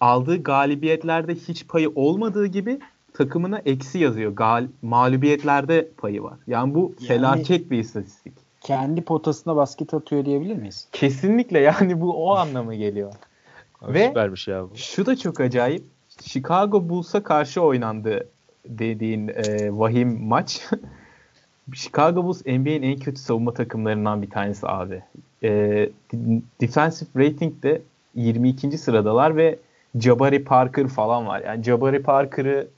aldığı 0.00 0.42
galibiyetlerde 0.42 1.34
hiç 1.34 1.68
payı 1.68 1.90
olmadığı 1.94 2.46
gibi 2.46 2.78
takımına 3.18 3.58
eksi 3.58 3.98
yazıyor. 3.98 4.32
Gal 4.32 4.66
mağlubiyetlerde 4.82 5.88
payı 5.96 6.22
var. 6.22 6.38
Yani 6.46 6.74
bu 6.74 6.94
yani, 7.00 7.08
felaket 7.08 7.70
bir 7.70 7.78
istatistik. 7.78 8.32
Kendi 8.60 9.02
potasına 9.02 9.56
basket 9.56 9.94
atıyor 9.94 10.24
diyebilir 10.24 10.56
miyiz? 10.56 10.88
Kesinlikle 10.92 11.58
yani 11.58 12.00
bu 12.00 12.26
o 12.26 12.34
anlamı 12.34 12.74
geliyor. 12.74 13.12
Abi 13.82 13.94
Ve 13.94 14.08
süpermiş 14.08 14.48
ya 14.48 14.62
bu. 14.62 14.76
Şu 14.76 15.06
da 15.06 15.16
çok 15.16 15.40
acayip. 15.40 15.84
Chicago 16.22 16.88
Bulls'a 16.88 17.22
karşı 17.22 17.62
oynandı 17.62 18.28
dediğin 18.66 19.28
e, 19.28 19.78
vahim 19.78 20.22
maç. 20.22 20.68
Chicago 21.74 22.24
Bulls 22.24 22.46
NBA'in 22.46 22.82
en 22.82 22.98
kötü 22.98 23.20
savunma 23.20 23.54
takımlarından 23.54 24.22
bir 24.22 24.30
tanesi 24.30 24.68
abi. 24.68 25.02
E, 25.42 25.50
defensive 26.60 27.26
rating 27.26 27.62
de 27.62 27.82
22. 28.14 28.78
sıradalar 28.78 29.36
ve 29.36 29.58
Jabari 30.00 30.44
Parker 30.44 30.88
falan 30.88 31.26
var. 31.26 31.42
Yani 31.46 31.64
Jabari 31.64 32.02
Parker'ı 32.02 32.68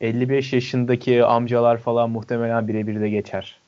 55 0.00 0.52
yaşındaki 0.52 1.24
amcalar 1.24 1.78
falan 1.78 2.10
muhtemelen 2.10 2.68
birebir 2.68 3.00
de 3.00 3.10
geçer. 3.10 3.58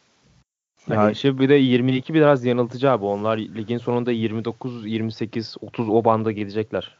Ya 0.90 0.96
hani... 0.96 1.12
işte 1.12 1.38
bir 1.38 1.48
de 1.48 1.54
22 1.54 2.14
biraz 2.14 2.44
yanıltıcı 2.44 2.90
abi. 2.90 3.04
Onlar 3.04 3.38
ligin 3.38 3.78
sonunda 3.78 4.12
29, 4.12 4.86
28, 4.86 5.56
30 5.60 5.88
o 5.88 6.04
banda 6.04 6.32
gelecekler. 6.32 6.96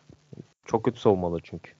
Çok 0.64 0.84
kötü 0.84 1.00
savunmaları 1.00 1.42
çünkü. 1.44 1.72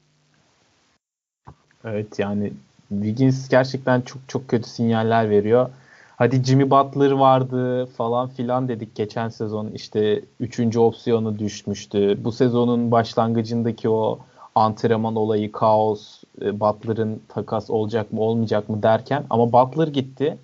Evet 1.84 2.18
yani 2.18 2.53
Wiggins 2.88 3.49
gerçekten 3.49 4.01
çok 4.01 4.28
çok 4.28 4.49
kötü 4.49 4.68
sinyaller 4.68 5.30
veriyor. 5.30 5.70
Hadi 6.16 6.44
Jimmy 6.44 6.70
Butler 6.70 7.11
vardı 7.11 7.86
falan 7.86 8.28
filan 8.28 8.68
dedik 8.68 8.94
geçen 8.94 9.28
sezon 9.28 9.70
işte 9.74 10.22
3. 10.40 10.76
opsiyonu 10.76 11.38
düşmüştü. 11.38 12.18
Bu 12.24 12.32
sezonun 12.32 12.90
başlangıcındaki 12.90 13.88
o 13.88 14.18
antrenman 14.57 15.16
olayı, 15.16 15.52
kaos, 15.52 16.22
e, 16.42 16.61
Butler'ın 16.61 17.22
takas 17.28 17.70
olacak 17.70 18.12
mı 18.12 18.20
olmayacak 18.20 18.68
mı 18.68 18.82
derken 18.82 19.24
ama 19.30 19.52
Butler 19.52 19.88
gitti. 19.88 20.38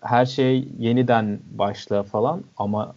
Her 0.00 0.26
şey 0.26 0.68
yeniden 0.78 1.38
başla 1.58 2.02
falan 2.02 2.42
ama 2.56 2.94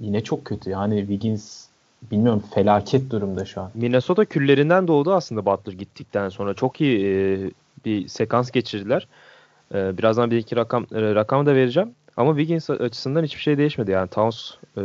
yine 0.00 0.20
çok 0.20 0.44
kötü. 0.44 0.70
Yani 0.70 1.00
Wiggins 1.00 1.66
bilmiyorum 2.10 2.42
felaket 2.54 3.10
durumda 3.10 3.44
şu 3.44 3.60
an. 3.60 3.70
Minnesota 3.74 4.24
küllerinden 4.24 4.88
doğdu 4.88 5.14
aslında 5.14 5.46
Butler 5.46 5.72
gittikten 5.72 6.28
sonra. 6.28 6.54
Çok 6.54 6.80
iyi 6.80 7.06
e, 7.06 7.50
bir 7.84 8.08
sekans 8.08 8.50
geçirdiler. 8.50 9.08
E, 9.74 9.98
birazdan 9.98 10.30
bir 10.30 10.36
iki 10.36 10.56
rakam 10.56 10.86
e, 10.92 11.46
da 11.46 11.54
vereceğim. 11.54 11.90
Ama 12.16 12.30
Wiggins 12.30 12.70
açısından 12.70 13.24
hiçbir 13.24 13.42
şey 13.42 13.58
değişmedi. 13.58 13.90
Yani 13.90 14.08
Towns 14.08 14.50
e, 14.76 14.82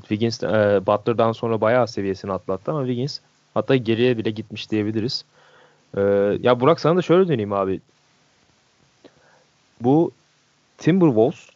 Wiggins 0.00 0.42
e, 0.42 0.80
Butler'dan 0.86 1.32
sonra 1.32 1.60
bayağı 1.60 1.88
seviyesini 1.88 2.32
atlattı 2.32 2.70
ama 2.70 2.80
Wiggins 2.80 3.20
hatta 3.54 3.76
geriye 3.76 4.18
bile 4.18 4.30
gitmiş 4.30 4.70
diyebiliriz. 4.70 5.24
E, 5.96 6.00
ya 6.40 6.60
Burak 6.60 6.80
sana 6.80 6.96
da 6.96 7.02
şöyle 7.02 7.28
döneyim 7.28 7.52
abi. 7.52 7.80
Bu 9.80 10.10
Timberwolves 10.78 11.50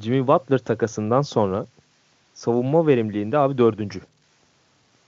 Jimmy 0.00 0.26
Butler 0.26 0.58
takasından 0.58 1.22
sonra 1.22 1.66
savunma 2.34 2.86
verimliliğinde 2.86 3.38
abi 3.38 3.58
dördüncü. 3.58 4.00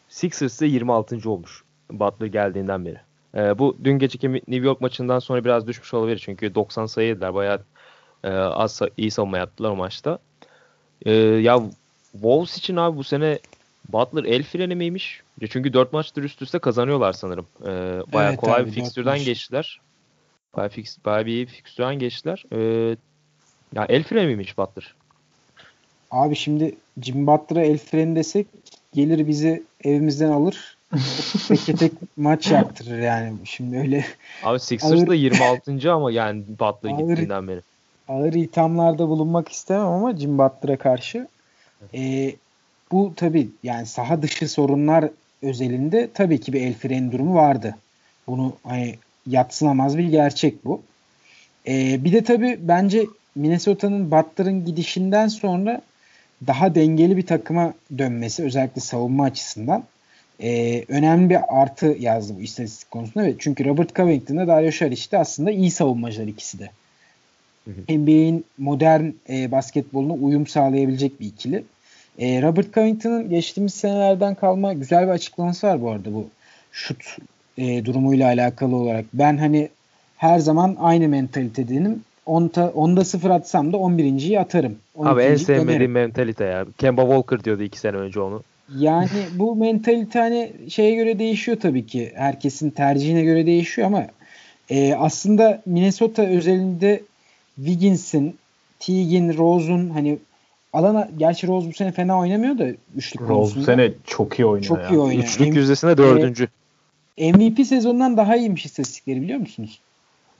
Sixers 0.08 0.60
de 0.60 0.66
26. 0.66 1.30
olmuş 1.30 1.62
Butler 1.90 2.26
geldiğinden 2.26 2.86
beri. 2.86 2.98
E, 3.34 3.58
bu 3.58 3.76
dün 3.84 3.98
geceki 3.98 4.32
New 4.32 4.66
York 4.66 4.80
maçından 4.80 5.18
sonra 5.18 5.44
biraz 5.44 5.66
düşmüş 5.66 5.94
olabilir 5.94 6.18
çünkü 6.18 6.54
90 6.54 6.86
sayı 6.86 7.08
yediler. 7.08 7.34
Bayağı 7.34 7.62
e, 8.24 8.30
az 8.30 8.80
iyi 8.96 9.10
savunma 9.10 9.38
yaptılar 9.38 9.70
o 9.70 9.76
maçta. 9.76 10.18
E, 11.06 11.12
ya 11.12 11.62
Wolves 12.12 12.58
için 12.58 12.76
abi 12.76 12.96
bu 12.96 13.04
sene 13.04 13.38
Butler 13.88 14.24
el 14.24 14.42
freni 14.42 14.74
miymiş? 14.74 15.22
Çünkü 15.50 15.72
4 15.72 15.92
maçtır 15.92 16.22
üst 16.22 16.42
üste 16.42 16.58
kazanıyorlar 16.58 17.12
sanırım. 17.12 17.46
E, 17.60 17.66
bayağı 18.12 18.30
evet, 18.30 18.40
kolay 18.40 18.60
abi, 18.60 18.66
bir 18.66 18.72
fikstürden 18.72 19.18
geçtiler. 19.18 19.80
Bayağı, 20.56 20.70
fix, 20.70 20.98
bayağı 21.04 21.26
bir 21.26 21.32
iyi 21.32 21.46
fikstürden 21.46 21.98
geçtiler. 21.98 22.44
E, 22.52 22.58
ya 23.74 23.86
el 23.88 24.02
freni 24.02 24.26
miymiş 24.26 24.58
Butler? 24.58 24.94
Abi 26.10 26.36
şimdi 26.36 26.74
Jim 27.02 27.26
Butler'a 27.26 27.64
el 27.64 27.78
freni 27.78 28.16
desek 28.16 28.46
gelir 28.94 29.28
bizi 29.28 29.62
evimizden 29.84 30.30
alır 30.30 30.76
tek 31.66 31.78
tek 31.78 31.92
maç 32.16 32.50
yaptırır 32.50 32.98
yani. 32.98 33.32
Şimdi 33.44 33.78
öyle 33.78 34.04
Abi 34.42 34.60
Sixers 34.60 35.06
da 35.06 35.14
26. 35.14 35.92
ama 35.92 36.12
yani 36.12 36.42
Butler 36.60 36.90
gittiğinden 36.90 37.48
beri. 37.48 37.60
Ağır 38.08 38.32
ithamlarda 38.32 39.08
bulunmak 39.08 39.48
istemem 39.48 39.86
ama 39.86 40.16
Jim 40.16 40.38
Butler'a 40.38 40.76
karşı. 40.76 41.28
Ee, 41.94 42.34
bu 42.92 43.12
tabii 43.16 43.48
yani 43.62 43.86
saha 43.86 44.22
dışı 44.22 44.48
sorunlar 44.48 45.08
özelinde 45.42 46.08
tabii 46.14 46.40
ki 46.40 46.52
bir 46.52 46.60
el 46.60 46.74
freni 46.74 47.12
durumu 47.12 47.34
vardı. 47.34 47.76
Bunu 48.26 48.56
hani 48.64 48.94
yatsınamaz 49.26 49.98
bir 49.98 50.08
gerçek 50.08 50.64
bu. 50.64 50.82
Ee, 51.68 52.04
bir 52.04 52.12
de 52.12 52.24
tabii 52.24 52.58
bence 52.60 53.06
Minnesota'nın 53.34 54.10
Butler'ın 54.10 54.64
gidişinden 54.64 55.28
sonra 55.28 55.82
daha 56.46 56.74
dengeli 56.74 57.16
bir 57.16 57.26
takıma 57.26 57.74
dönmesi 57.98 58.44
özellikle 58.44 58.80
savunma 58.80 59.24
açısından 59.24 59.84
e, 60.42 60.84
önemli 60.88 61.30
bir 61.30 61.60
artı 61.60 61.96
yazdı 62.00 62.34
bu 62.38 62.40
istatistik 62.40 62.90
konusunda. 62.90 63.26
Evet, 63.26 63.36
çünkü 63.38 63.64
Robert 63.64 63.94
Covington'da 63.94 64.46
Dario 64.46 64.70
Saric 64.70 65.10
de 65.10 65.18
aslında 65.18 65.50
iyi 65.50 65.70
savunmacılar 65.70 66.26
ikisi 66.26 66.58
de. 66.58 66.70
NBA'in 67.88 68.44
modern 68.58 69.10
e, 69.28 69.50
basketboluna 69.50 70.12
uyum 70.12 70.46
sağlayabilecek 70.46 71.20
bir 71.20 71.26
ikili. 71.26 71.64
E, 72.18 72.42
Robert 72.42 72.74
Covington'ın 72.74 73.30
geçtiğimiz 73.30 73.74
senelerden 73.74 74.34
kalma 74.34 74.72
güzel 74.72 75.06
bir 75.06 75.12
açıklaması 75.12 75.66
var 75.66 75.82
bu 75.82 75.90
arada 75.90 76.14
bu 76.14 76.28
şut 76.72 77.16
e, 77.58 77.84
durumuyla 77.84 78.26
alakalı 78.26 78.76
olarak. 78.76 79.04
Ben 79.14 79.36
hani 79.36 79.68
her 80.16 80.38
zaman 80.38 80.76
aynı 80.80 81.08
mentalitedenim. 81.08 82.00
Onda, 82.26 82.70
onda 82.74 83.04
sıfır 83.04 83.30
atsam 83.30 83.72
da 83.72 83.76
11.yi 83.76 84.40
atarım. 84.40 84.76
Abi 84.98 85.22
en 85.22 85.36
sevmediğim 85.36 85.68
dönerim. 85.68 85.92
mentalite 85.92 86.44
ya. 86.44 86.66
Kemba 86.78 87.02
Walker 87.02 87.44
diyordu 87.44 87.62
iki 87.62 87.78
sene 87.78 87.96
önce 87.96 88.20
onu. 88.20 88.42
Yani 88.76 89.08
bu 89.34 89.56
mentalite 89.56 90.18
hani 90.18 90.52
şeye 90.68 90.94
göre 90.94 91.18
değişiyor 91.18 91.60
tabii 91.60 91.86
ki. 91.86 92.12
Herkesin 92.14 92.70
tercihine 92.70 93.22
göre 93.22 93.46
değişiyor 93.46 93.86
ama 93.86 94.06
e, 94.70 94.94
aslında 94.94 95.62
Minnesota 95.66 96.22
özelinde 96.22 97.02
Wiggins'in, 97.56 98.36
Teague'in, 98.78 99.38
Rose'un 99.38 99.90
hani 99.90 100.18
alana 100.72 101.08
gerçi 101.16 101.46
Rose 101.48 101.68
bu 101.68 101.72
sene 101.72 101.92
fena 101.92 102.18
oynamıyor 102.18 102.58
da 102.58 102.66
üçlük 102.96 103.22
Rose 103.22 103.32
konusunda. 103.32 103.60
bu 103.60 103.64
sene 103.64 103.92
çok 104.06 104.38
iyi 104.38 104.46
oynuyor 104.46 104.68
çok 104.68 104.78
ya. 104.78 104.88
iyi 104.88 104.98
oynuyor. 104.98 105.24
Üçlük 105.24 105.48
M- 105.48 105.56
yüzdesinde 105.56 105.96
dördüncü. 105.96 106.48
E, 107.18 107.32
MVP 107.32 107.66
sezonundan 107.66 108.16
daha 108.16 108.36
iyiymiş 108.36 108.64
istatistikleri 108.66 109.22
biliyor 109.22 109.38
musunuz? 109.38 109.80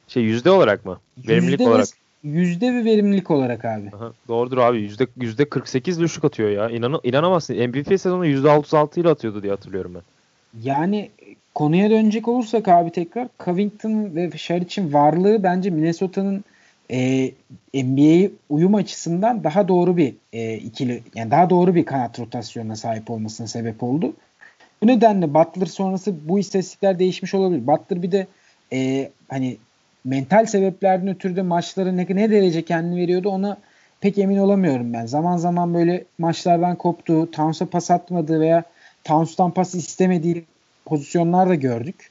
Şey 0.09 0.23
yüzde 0.23 0.51
olarak 0.51 0.87
mı? 0.87 0.99
Verimlilik 1.29 1.61
yüzde 1.61 1.71
olarak. 1.71 1.89
yüzde 2.25 2.75
ve 2.75 2.85
verimlilik 2.85 3.31
olarak 3.31 3.65
abi. 3.65 3.91
Aha, 3.97 4.13
doğrudur 4.29 4.59
abi. 4.59 4.81
Yüzde, 4.81 5.07
yüzde 5.21 5.45
48 5.45 6.01
üçlük 6.01 6.25
atıyor 6.25 6.51
ya. 6.51 6.71
İnan, 6.71 7.01
inanamazsın. 7.03 7.57
MVP 7.57 7.87
sezonu 7.87 8.27
yüzde 8.27 8.49
36 8.49 9.01
ile 9.01 9.09
atıyordu 9.09 9.43
diye 9.43 9.53
hatırlıyorum 9.53 9.93
ben. 9.95 10.03
Yani 10.63 11.11
konuya 11.55 11.91
dönecek 11.91 12.29
olursak 12.29 12.69
abi 12.69 12.91
tekrar 12.91 13.29
Covington 13.45 14.15
ve 14.15 14.31
Şaric'in 14.37 14.93
varlığı 14.93 15.43
bence 15.43 15.71
Minnesota'nın 15.71 16.45
e, 16.93 17.33
NBA'ye 17.75 18.31
uyum 18.51 18.75
açısından 18.75 19.45
daha 19.45 19.69
doğru 19.69 19.97
bir 19.97 20.15
e, 20.33 20.55
ikili 20.55 21.03
yani 21.15 21.31
daha 21.31 21.51
doğru 21.51 21.75
bir 21.75 21.85
kanat 21.85 22.19
rotasyonuna 22.19 22.77
sahip 22.77 23.11
olmasına 23.11 23.47
sebep 23.47 23.83
oldu. 23.83 24.13
Bu 24.83 24.87
nedenle 24.87 25.35
Butler 25.35 25.67
sonrası 25.67 26.29
bu 26.29 26.39
istatistikler 26.39 26.99
değişmiş 26.99 27.35
olabilir. 27.35 27.67
Butler 27.67 28.03
bir 28.03 28.13
de 28.13 28.27
e, 28.73 29.11
hani 29.29 29.57
mental 30.05 30.47
sebeplerden 30.47 31.09
ötürü 31.09 31.37
de 31.37 31.43
maçları 31.43 31.97
ne, 31.97 32.07
ne 32.09 32.31
derece 32.31 32.63
kendini 32.63 33.01
veriyordu 33.01 33.29
ona 33.29 33.59
pek 34.01 34.19
emin 34.19 34.39
olamıyorum 34.39 34.93
ben. 34.93 35.07
Zaman 35.07 35.37
zaman 35.37 35.75
böyle 35.75 36.05
maçlardan 36.19 36.77
koptu, 36.77 37.31
Towns'a 37.31 37.67
pas 37.67 37.91
atmadı 37.91 38.41
veya 38.41 38.65
Towns'tan 39.05 39.51
pas 39.51 39.75
istemediği 39.75 40.45
pozisyonlar 40.85 41.49
da 41.49 41.55
gördük. 41.55 42.11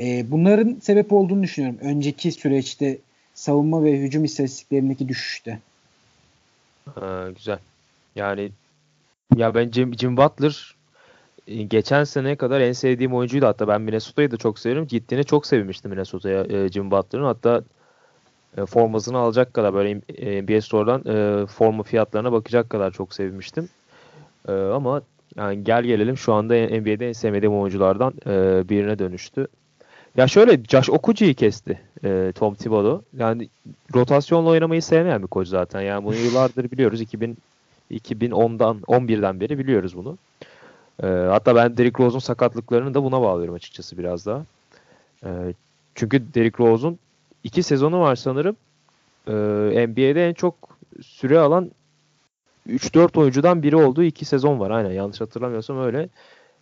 E, 0.00 0.30
bunların 0.30 0.76
sebep 0.82 1.12
olduğunu 1.12 1.42
düşünüyorum. 1.42 1.78
Önceki 1.82 2.32
süreçte 2.32 2.98
savunma 3.36 3.84
ve 3.84 3.98
hücum 3.98 4.24
istatistiklerindeki 4.24 5.08
düşüşte. 5.08 5.58
Ha, 6.94 7.28
güzel. 7.36 7.58
Yani 8.16 8.50
ya 9.36 9.54
ben 9.54 9.70
Jim, 9.70 9.98
Jim 9.98 10.16
Butler 10.16 10.74
e, 11.48 11.62
geçen 11.62 12.04
sene 12.04 12.36
kadar 12.36 12.60
en 12.60 12.72
sevdiğim 12.72 13.14
oyuncuydu. 13.14 13.46
Hatta 13.46 13.68
ben 13.68 13.80
Minnesota'yı 13.80 14.30
da 14.30 14.36
çok 14.36 14.58
seviyorum. 14.58 14.86
Gittiğine 14.86 15.24
çok 15.24 15.46
sevmiştim 15.46 15.90
Minnesota'ya 15.90 16.44
e, 16.44 16.68
Jim 16.68 16.90
Butler'ın. 16.90 17.24
Hatta 17.24 17.62
e, 18.58 18.66
formasını 18.66 19.18
alacak 19.18 19.54
kadar 19.54 19.74
böyle 19.74 20.00
e, 20.08 20.42
NBA 20.42 20.60
Store'dan 20.60 21.02
e, 21.06 21.46
forma 21.46 21.82
fiyatlarına 21.82 22.32
bakacak 22.32 22.70
kadar 22.70 22.90
çok 22.90 23.14
sevmiştim. 23.14 23.68
E, 24.48 24.52
ama 24.52 25.02
yani 25.36 25.64
gel 25.64 25.84
gelelim 25.84 26.16
şu 26.16 26.32
anda 26.32 26.54
NBA'de 26.54 27.08
en 27.08 27.12
sevmediğim 27.12 27.54
oyunculardan 27.54 28.14
e, 28.26 28.68
birine 28.68 28.98
dönüştü. 28.98 29.46
Ya 30.16 30.28
şöyle 30.28 30.64
Josh 30.64 30.90
Okuji'yi 30.90 31.34
kesti 31.34 31.80
e, 32.04 32.32
Tom 32.34 32.54
Thibodeau. 32.54 33.02
Yani 33.16 33.48
rotasyonla 33.94 34.50
oynamayı 34.50 34.82
sevmeyen 34.82 35.22
bir 35.22 35.26
koç 35.26 35.48
zaten. 35.48 35.80
Yani 35.80 36.04
bunu 36.04 36.14
yıllardır 36.14 36.70
biliyoruz. 36.70 37.00
2000 37.00 37.38
2010'dan 37.90 38.78
11'den 38.86 39.40
beri 39.40 39.58
biliyoruz 39.58 39.96
bunu. 39.96 40.18
E, 41.02 41.06
hatta 41.06 41.54
ben 41.56 41.76
Derrick 41.76 42.04
Rose'un 42.04 42.18
sakatlıklarını 42.18 42.94
da 42.94 43.02
buna 43.02 43.22
bağlıyorum 43.22 43.54
açıkçası 43.54 43.98
biraz 43.98 44.26
daha. 44.26 44.44
E, 45.24 45.30
çünkü 45.94 46.34
Derrick 46.34 46.64
Rose'un 46.64 46.98
iki 47.44 47.62
sezonu 47.62 48.00
var 48.00 48.16
sanırım. 48.16 48.56
E, 49.28 49.32
NBA'de 49.86 50.28
en 50.28 50.34
çok 50.34 50.54
süre 51.02 51.38
alan 51.38 51.70
3-4 52.68 53.18
oyuncudan 53.18 53.62
biri 53.62 53.76
olduğu 53.76 54.02
iki 54.02 54.24
sezon 54.24 54.60
var. 54.60 54.70
Aynen 54.70 54.90
yanlış 54.90 55.20
hatırlamıyorsam 55.20 55.80
öyle. 55.80 56.08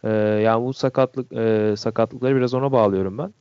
E, 0.04 0.10
yani 0.44 0.64
bu 0.64 0.72
sakatlık 0.72 1.32
e, 1.32 1.74
sakatlıkları 1.76 2.36
biraz 2.36 2.54
ona 2.54 2.72
bağlıyorum 2.72 3.18
ben. 3.18 3.32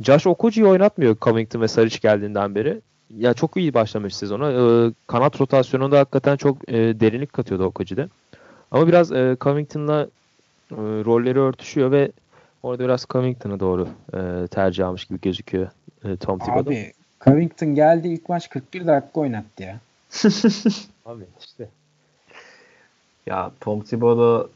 Josh 0.00 0.26
Okoji'yi 0.26 0.66
oynatmıyor 0.66 1.16
Covington 1.20 1.60
ve 1.60 1.68
Saric 1.68 1.98
geldiğinden 1.98 2.54
beri. 2.54 2.80
Ya 3.16 3.34
çok 3.34 3.56
iyi 3.56 3.74
başlamış 3.74 4.16
sezona. 4.16 4.52
Ee, 4.52 4.92
kanat 5.06 5.40
rotasyonunda 5.40 5.98
hakikaten 5.98 6.36
çok 6.36 6.68
e, 6.68 7.00
derinlik 7.00 7.32
katıyordu 7.32 7.64
Okoji'de. 7.64 8.08
Ama 8.70 8.88
biraz 8.88 9.12
e, 9.12 9.36
Covington'la 9.40 10.02
e, 10.70 10.76
rolleri 10.76 11.40
örtüşüyor 11.40 11.90
ve 11.90 12.12
orada 12.62 12.84
biraz 12.84 13.06
Covington'a 13.10 13.60
doğru 13.60 13.88
e, 14.14 14.46
tercih 14.46 14.86
almış 14.86 15.04
gibi 15.04 15.20
gözüküyor 15.20 15.68
e, 16.04 16.16
Tom 16.16 16.38
Thibodeau. 16.38 16.60
Abi 16.60 16.92
Covington 17.24 17.74
geldi 17.74 18.08
ilk 18.08 18.28
maç 18.28 18.48
41 18.48 18.86
dakika 18.86 19.20
oynattı 19.20 19.62
ya. 19.62 19.78
Abi 21.06 21.24
işte. 21.40 21.68
Ya 23.26 23.50
Tom 23.60 23.80
Thibodeau 23.80 24.50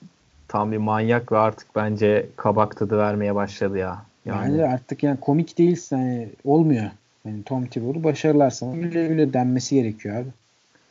tam 0.48 0.72
bir 0.72 0.76
manyak 0.76 1.32
ve 1.32 1.38
artık 1.38 1.68
bence 1.76 2.28
kabak 2.36 2.76
tadı 2.76 2.98
vermeye 2.98 3.34
başladı 3.34 3.78
ya. 3.78 4.04
Yani 4.26 4.52
Bence 4.52 4.68
artık 4.68 5.02
yani 5.02 5.20
komik 5.20 5.58
değilse 5.58 5.96
hani 5.96 6.28
olmuyor. 6.44 6.90
Yani 7.24 7.42
Tom 7.42 7.66
Thibodeau 7.66 8.04
başarılar 8.04 8.50
sana 8.50 8.76
güle 8.76 9.06
güle 9.06 9.32
denmesi 9.32 9.74
gerekiyor 9.74 10.16
abi. 10.16 10.28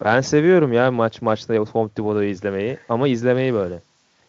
Ben 0.04 0.22
seviyorum 0.22 0.74
ya 0.74 0.92
maç 0.92 1.22
maçta 1.22 1.66
Tom 1.66 1.90
Thibodeau'yu 1.90 2.30
izlemeyi 2.30 2.78
ama 2.90 3.08
izlemeyi 3.08 3.54
böyle. 3.54 3.80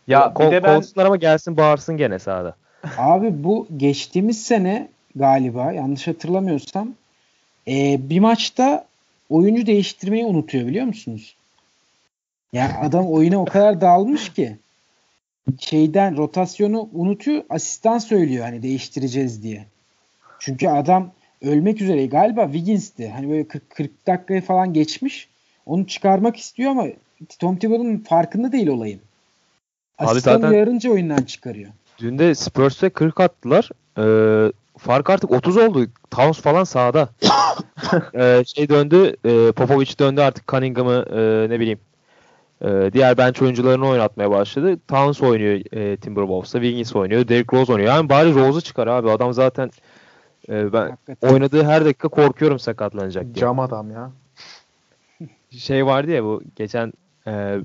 Ya, 0.06 0.32
ya 0.40 0.50
de 0.50 0.62
ben... 0.62 0.76
Kovsunlar 0.76 1.06
ama 1.06 1.16
gelsin 1.16 1.56
bağırsın 1.56 1.96
gene 1.96 2.18
sahada. 2.18 2.56
Abi 2.98 3.44
bu 3.44 3.66
geçtiğimiz 3.76 4.42
sene 4.42 4.88
galiba 5.16 5.72
yanlış 5.72 6.08
hatırlamıyorsam 6.08 6.88
e, 7.68 8.00
bir 8.10 8.20
maçta 8.20 8.84
oyuncu 9.30 9.66
değiştirmeyi 9.66 10.24
unutuyor 10.24 10.66
biliyor 10.66 10.86
musunuz? 10.86 11.36
Yani 12.52 12.72
adam 12.82 13.06
oyuna 13.06 13.42
o 13.42 13.44
kadar 13.44 13.80
dağılmış 13.80 14.32
ki 14.32 14.56
şeyden 15.60 16.16
rotasyonu 16.16 16.88
unutuyor. 16.92 17.42
Asistan 17.50 17.98
söylüyor 17.98 18.44
hani 18.44 18.62
değiştireceğiz 18.62 19.42
diye. 19.42 19.66
Çünkü 20.38 20.68
adam 20.68 21.12
ölmek 21.42 21.80
üzere. 21.82 22.06
Galiba 22.06 22.44
Wiggins'ti. 22.44 23.08
Hani 23.08 23.30
böyle 23.30 23.48
40, 23.48 23.70
40 23.70 24.06
dakikayı 24.06 24.42
falan 24.42 24.72
geçmiş. 24.72 25.28
Onu 25.66 25.86
çıkarmak 25.86 26.36
istiyor 26.36 26.70
ama 26.70 26.86
Tom 27.38 27.56
Thibodeau'nun 27.56 27.98
farkında 27.98 28.52
değil 28.52 28.68
olayın. 28.68 29.00
Asistanı 29.98 30.40
zaten 30.40 30.58
yarınca 30.58 30.90
oyundan 30.90 31.22
çıkarıyor. 31.22 31.70
Dün 31.98 32.18
de 32.18 32.34
Spurs'e 32.34 32.90
40 32.90 33.20
attılar. 33.20 33.70
Ee, 33.98 34.52
fark 34.78 35.10
artık 35.10 35.30
30 35.30 35.56
oldu. 35.56 35.86
Towns 36.10 36.40
falan 36.40 36.64
sağda. 36.64 37.08
ee, 38.14 38.42
şey 38.46 38.68
döndü. 38.68 39.16
E, 39.24 39.52
Popovic 39.52 39.98
döndü 39.98 40.20
artık 40.20 40.48
Cunningham'ı 40.48 41.06
e, 41.10 41.50
ne 41.50 41.60
bileyim 41.60 41.78
ee, 42.64 42.90
diğer 42.92 43.18
bench 43.18 43.42
oyuncularını 43.42 43.88
oynatmaya 43.88 44.30
başladı. 44.30 44.76
Towns 44.88 45.22
oynuyor 45.22 45.60
e, 45.76 45.96
Timberwolves'ta. 45.96 46.60
Wiggins 46.60 46.96
oynuyor. 46.96 47.28
Derrick 47.28 47.56
Rose 47.56 47.72
oynuyor. 47.72 47.88
Yani 47.94 48.08
bari 48.08 48.34
Rose'u 48.34 48.60
çıkar 48.60 48.86
abi. 48.86 49.10
Adam 49.10 49.32
zaten 49.32 49.70
e, 50.48 50.72
ben 50.72 50.90
Hakikaten. 50.90 51.28
oynadığı 51.28 51.64
her 51.64 51.84
dakika 51.84 52.08
korkuyorum 52.08 52.58
sakatlanacak 52.58 53.24
diye. 53.24 53.34
Cam 53.34 53.60
adam 53.60 53.90
ya. 53.90 54.10
Şey 55.50 55.86
vardı 55.86 56.10
ya 56.10 56.24
bu 56.24 56.42
geçen 56.56 56.92
e, 57.26 57.58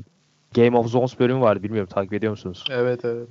Game 0.56 0.78
of 0.78 0.88
Zones 0.88 1.20
bölümü 1.20 1.42
vardı. 1.42 1.64
Bilmiyorum 1.64 1.90
takip 1.94 2.14
ediyor 2.14 2.32
musunuz? 2.32 2.66
Evet 2.72 3.06
evet. 3.06 3.28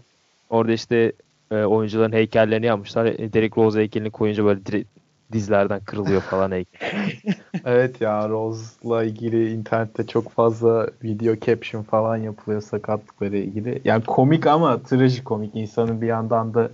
Orada 0.50 0.72
işte 0.72 1.12
e, 1.50 1.54
oyuncuların 1.64 2.12
heykellerini 2.12 2.66
yapmışlar. 2.66 3.06
E, 3.06 3.32
Derrick 3.32 3.62
Rose 3.62 3.78
heykelini 3.80 4.10
koyunca 4.10 4.44
böyle 4.44 4.84
dizlerden 5.32 5.80
kırılıyor 5.80 6.20
falan 6.20 6.52
evet 7.64 8.00
ya 8.00 8.28
Rose'la 8.28 9.04
ilgili 9.04 9.52
internette 9.52 10.06
çok 10.06 10.30
fazla 10.30 10.88
video 11.04 11.36
caption 11.36 11.82
falan 11.82 12.16
yapılıyor 12.16 12.60
sakatlıkları 12.60 13.36
ilgili. 13.36 13.80
Yani 13.84 14.04
komik 14.04 14.46
ama 14.46 14.82
trajikomik. 14.82 15.54
insanı 15.54 16.00
bir 16.00 16.06
yandan 16.06 16.54
da 16.54 16.70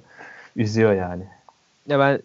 üzüyor 0.56 0.92
yani. 0.92 1.24
Ya 1.86 1.98
ben 1.98 2.20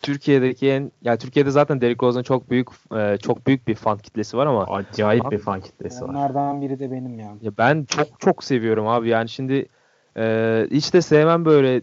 Türkiye'deki 0.00 0.70
en 0.70 0.92
ya 1.02 1.16
Türkiye'de 1.16 1.50
zaten 1.50 1.80
Derrick 1.80 2.06
Rose'un 2.06 2.22
çok 2.22 2.50
büyük 2.50 2.68
e, 2.96 3.18
çok 3.22 3.46
büyük 3.46 3.68
bir 3.68 3.74
fan 3.74 3.98
kitlesi 3.98 4.36
var 4.36 4.46
ama 4.46 4.64
acayip 4.64 5.22
fan, 5.22 5.30
bir 5.30 5.38
fan 5.38 5.60
kitlesi 5.60 6.04
var. 6.04 6.08
Onlardan 6.08 6.60
biri 6.60 6.78
de 6.78 6.90
benim 6.90 7.18
ya. 7.18 7.34
Ya 7.42 7.52
ben 7.58 7.84
çok 7.84 8.20
çok 8.20 8.44
seviyorum 8.44 8.86
abi. 8.86 9.08
Yani 9.08 9.28
şimdi 9.28 9.66
e, 10.16 10.66
hiç 10.70 10.94
de 10.94 11.02
sevmem 11.02 11.44
böyle 11.44 11.82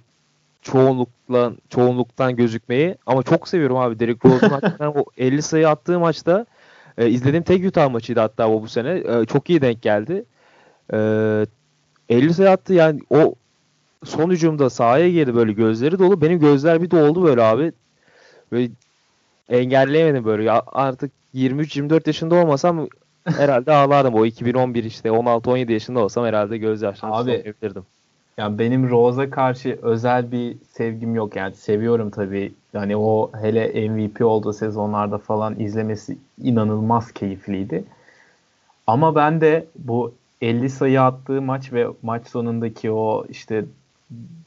çoğunlukla 0.64 1.54
çoğunluktan 1.70 2.36
gözükmeyi 2.36 2.96
ama 3.06 3.24
çok 3.24 3.48
seviyorum 3.48 3.78
abi 3.78 4.00
Derrick 4.00 4.30
Rose'un 4.30 4.50
hakikaten 4.50 4.88
o 4.88 5.06
50 5.18 5.42
sayı 5.42 5.70
attığı 5.70 6.00
maçta 6.00 6.46
e, 6.98 7.10
izlediğim 7.10 7.44
tek 7.44 7.66
Utah 7.66 7.92
maçıydı 7.92 8.20
hatta 8.20 8.50
o 8.50 8.62
bu 8.62 8.68
sene. 8.68 8.90
E, 8.92 9.26
çok 9.26 9.50
iyi 9.50 9.62
denk 9.62 9.82
geldi. 9.82 10.26
E, 10.94 10.98
50 12.10 12.34
sayı 12.34 12.50
attı 12.50 12.74
yani 12.74 13.00
o 13.10 13.36
son 14.06 14.30
hücumda 14.30 14.70
sahaya 14.70 15.10
girdi 15.10 15.36
böyle 15.36 15.52
gözleri 15.52 16.00
dolu. 16.00 16.22
Benim 16.22 16.40
gözler 16.40 16.82
bir 16.82 16.92
doldu 16.92 17.24
böyle 17.24 17.42
abi. 17.42 17.72
Böyle 18.52 18.72
engelleyemedim 19.50 20.26
böyle. 20.26 20.44
Ya 20.44 20.64
artık 20.68 21.12
23-24 21.36 22.08
yaşında 22.08 22.36
olmasam 22.36 22.88
herhalde 23.26 23.72
ağlardım. 23.72 24.14
O 24.14 24.26
2011 24.26 24.84
işte 24.84 25.10
16-17 25.10 25.72
yaşında 25.72 26.00
olsam 26.00 26.26
herhalde 26.26 26.58
gözyaşlarımı 26.58 27.18
Abi, 27.18 27.54
Ya 28.38 28.60
benim 28.60 28.90
Rose'a 28.90 29.30
karşı 29.30 29.80
özel 29.82 30.32
bir 30.32 30.58
sevgim 30.72 31.16
yok. 31.16 31.36
Yani 31.36 31.56
seviyorum 31.56 32.10
tabii. 32.10 32.54
Yani 32.74 32.98
o 32.98 33.32
hele 33.42 33.90
MVP 33.90 34.26
olduğu 34.26 34.54
sezonlarda 34.54 35.18
falan 35.18 35.60
izlemesi 35.60 36.18
inanılmaz 36.42 37.12
keyifliydi. 37.12 37.84
Ama 38.88 39.16
ben 39.16 39.42
de 39.42 39.66
bu 39.76 40.14
50 40.42 40.70
sayı 40.70 41.02
attığı 41.02 41.42
maç 41.42 41.74
ve 41.74 41.88
maç 42.02 42.28
sonundaki 42.28 42.92
o 42.92 43.26
işte 43.30 43.66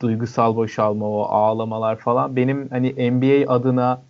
duygusal 0.01 0.57
boşalma, 0.57 1.09
o 1.09 1.23
ağlamalar 1.23 1.97
falan 1.97 2.37
benim 2.37 2.69
hani 2.69 3.11
NBA 3.11 3.53
adına 3.53 4.03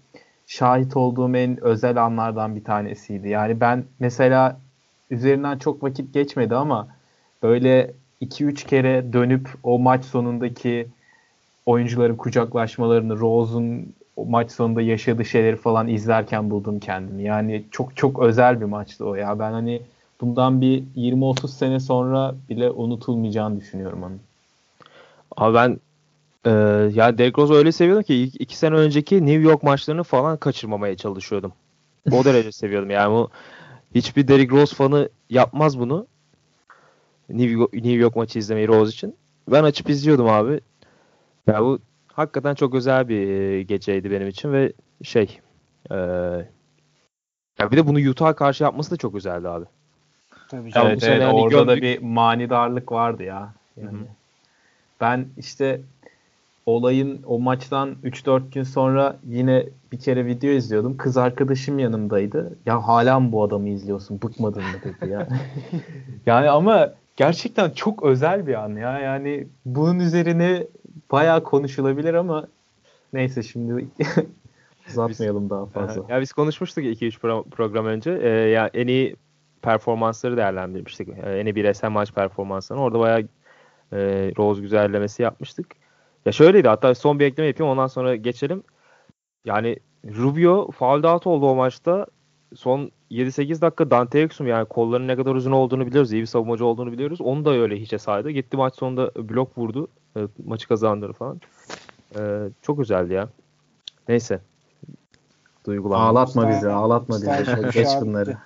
şahit 0.46 0.96
olduğum 0.96 1.36
en 1.36 1.64
özel 1.64 2.04
anlardan 2.04 2.56
bir 2.56 2.64
tanesiydi. 2.64 3.28
Yani 3.28 3.60
ben 3.60 3.84
mesela 3.98 4.60
üzerinden 5.10 5.58
çok 5.58 5.82
vakit 5.82 6.14
geçmedi 6.14 6.54
ama 6.56 6.88
böyle 7.42 7.92
2-3 8.22 8.66
kere 8.66 9.12
dönüp 9.12 9.48
o 9.62 9.78
maç 9.78 10.04
sonundaki 10.04 10.86
oyuncuların 11.66 12.16
kucaklaşmalarını, 12.16 13.18
Rose'un 13.18 13.94
maç 14.28 14.50
sonunda 14.50 14.82
yaşadığı 14.82 15.24
şeyleri 15.24 15.56
falan 15.56 15.88
izlerken 15.88 16.50
buldum 16.50 16.80
kendimi. 16.80 17.22
Yani 17.22 17.64
çok 17.70 17.96
çok 17.96 18.22
özel 18.22 18.60
bir 18.60 18.66
maçtı 18.66 19.06
o 19.06 19.14
ya. 19.14 19.38
Ben 19.38 19.52
hani 19.52 19.82
bundan 20.20 20.60
bir 20.60 20.82
20-30 20.96 21.48
sene 21.48 21.80
sonra 21.80 22.34
bile 22.48 22.70
unutulmayacağını 22.70 23.60
düşünüyorum 23.60 24.02
onu. 24.02 24.14
Abi 25.36 25.54
ben 25.54 25.80
e, 26.44 26.50
ya 26.94 27.12
Rose'u 27.38 27.56
öyle 27.56 27.72
seviyordum 27.72 28.02
ki 28.02 28.22
iki, 28.22 28.38
iki 28.38 28.56
sene 28.56 28.74
önceki 28.74 29.26
New 29.26 29.42
York 29.42 29.62
maçlarını 29.62 30.02
falan 30.02 30.36
kaçırmamaya 30.36 30.96
çalışıyordum. 30.96 31.52
O 32.12 32.24
derece 32.24 32.52
seviyordum. 32.52 32.90
Yani 32.90 33.12
bu 33.12 33.30
hiçbir 33.94 34.28
Derrick 34.28 34.56
Rose 34.56 34.76
fanı 34.76 35.08
yapmaz 35.30 35.78
bunu. 35.78 36.06
New 37.28 37.50
York, 37.50 37.72
New 37.72 37.92
York 37.92 38.16
maçı 38.16 38.38
izlemeyi 38.38 38.68
Rose 38.68 38.90
için. 38.90 39.16
Ben 39.50 39.64
açıp 39.64 39.90
izliyordum 39.90 40.28
abi. 40.28 40.60
Ya 41.46 41.62
bu 41.62 41.78
hakikaten 42.12 42.54
çok 42.54 42.74
özel 42.74 43.08
bir 43.08 43.28
e, 43.28 43.62
geceydi 43.62 44.10
benim 44.10 44.28
için 44.28 44.52
ve 44.52 44.72
şey 45.02 45.40
e, 45.90 45.96
ya 47.58 47.70
bir 47.70 47.76
de 47.76 47.86
bunu 47.86 48.10
Utah'a 48.10 48.36
karşı 48.36 48.64
yapması 48.64 48.90
da 48.90 48.96
çok 48.96 49.14
güzeldi 49.14 49.48
abi. 49.48 49.64
Tabii 50.48 50.72
canım. 50.72 50.88
Evet, 50.88 51.02
evet, 51.02 51.22
hani 51.22 51.32
orada 51.32 51.56
gördük. 51.56 51.68
da 51.68 51.82
bir 51.82 52.02
manidarlık 52.02 52.92
vardı 52.92 53.22
ya. 53.22 53.54
Yani. 53.76 53.98
Hı-hı. 53.98 54.06
Ben 55.00 55.26
işte 55.38 55.80
olayın 56.66 57.22
o 57.26 57.38
maçtan 57.38 57.96
3-4 58.04 58.50
gün 58.50 58.62
sonra 58.62 59.16
yine 59.28 59.66
bir 59.92 59.98
kere 59.98 60.26
video 60.26 60.50
izliyordum. 60.50 60.96
Kız 60.96 61.16
arkadaşım 61.16 61.78
yanımdaydı. 61.78 62.58
Ya 62.66 62.88
hala 62.88 63.20
mı 63.20 63.32
bu 63.32 63.42
adamı 63.42 63.68
izliyorsun? 63.68 64.22
Bıkmadın 64.22 64.62
mı 64.62 64.78
dedi 64.84 65.10
ya. 65.10 65.28
yani 66.26 66.50
ama 66.50 66.92
gerçekten 67.16 67.70
çok 67.70 68.02
özel 68.02 68.46
bir 68.46 68.54
an 68.54 68.76
ya. 68.76 68.98
Yani 68.98 69.46
bunun 69.64 69.98
üzerine 69.98 70.66
bayağı 71.12 71.42
konuşulabilir 71.44 72.14
ama 72.14 72.46
neyse 73.12 73.42
şimdi 73.42 73.86
uzatmayalım 74.88 75.42
biz, 75.42 75.50
daha 75.50 75.66
fazla. 75.66 76.04
Ya 76.08 76.20
biz 76.20 76.32
konuşmuştuk 76.32 76.84
2-3 76.84 77.18
pro- 77.18 77.50
program 77.50 77.86
önce. 77.86 78.20
Ee, 78.22 78.28
ya 78.28 78.70
en 78.74 78.86
iyi 78.86 79.16
performansları 79.62 80.36
değerlendirmiştik. 80.36 81.08
Ee, 81.08 81.38
en 81.38 81.46
iyi 81.46 81.54
bireysel 81.54 81.90
maç 81.90 82.12
performanslarını. 82.12 82.84
Orada 82.84 82.98
bayağı 82.98 83.20
e, 83.92 83.98
Rose 84.38 84.60
güzellemesi 84.60 85.22
yapmıştık. 85.22 85.66
Ya 86.26 86.32
şöyleydi 86.32 86.68
hatta 86.68 86.94
son 86.94 87.20
bir 87.20 87.24
ekleme 87.24 87.46
yapayım 87.46 87.72
ondan 87.72 87.86
sonra 87.86 88.16
geçelim. 88.16 88.62
Yani 89.44 89.76
Rubio 90.04 90.70
foul 90.70 91.04
out 91.04 91.26
oldu 91.26 91.46
o 91.46 91.54
maçta. 91.54 92.06
Son 92.54 92.90
7-8 93.10 93.60
dakika 93.60 93.90
Dante 93.90 94.20
Exum 94.20 94.46
yani 94.46 94.64
kollarının 94.64 95.08
ne 95.08 95.16
kadar 95.16 95.34
uzun 95.34 95.52
olduğunu 95.52 95.86
biliyoruz. 95.86 96.12
iyi 96.12 96.22
bir 96.22 96.26
savunmacı 96.26 96.64
olduğunu 96.64 96.92
biliyoruz. 96.92 97.20
Onu 97.20 97.44
da 97.44 97.50
öyle 97.50 97.80
hiçe 97.80 97.98
saydı. 97.98 98.30
Gitti 98.30 98.56
maç 98.56 98.74
sonunda 98.74 99.10
blok 99.14 99.58
vurdu. 99.58 99.88
E, 100.16 100.20
maçı 100.44 100.68
kazandırdı 100.68 101.12
falan. 101.12 101.40
E, 102.18 102.20
çok 102.62 102.78
güzeldi 102.78 103.14
ya. 103.14 103.28
Neyse. 104.08 104.40
Duygulanma. 105.66 106.04
Ağlatma 106.04 106.48
bizi, 106.48 106.70
ağlatma 106.70 107.16
bizi. 107.16 107.70
Geç 107.72 107.88
bunları. 108.00 108.36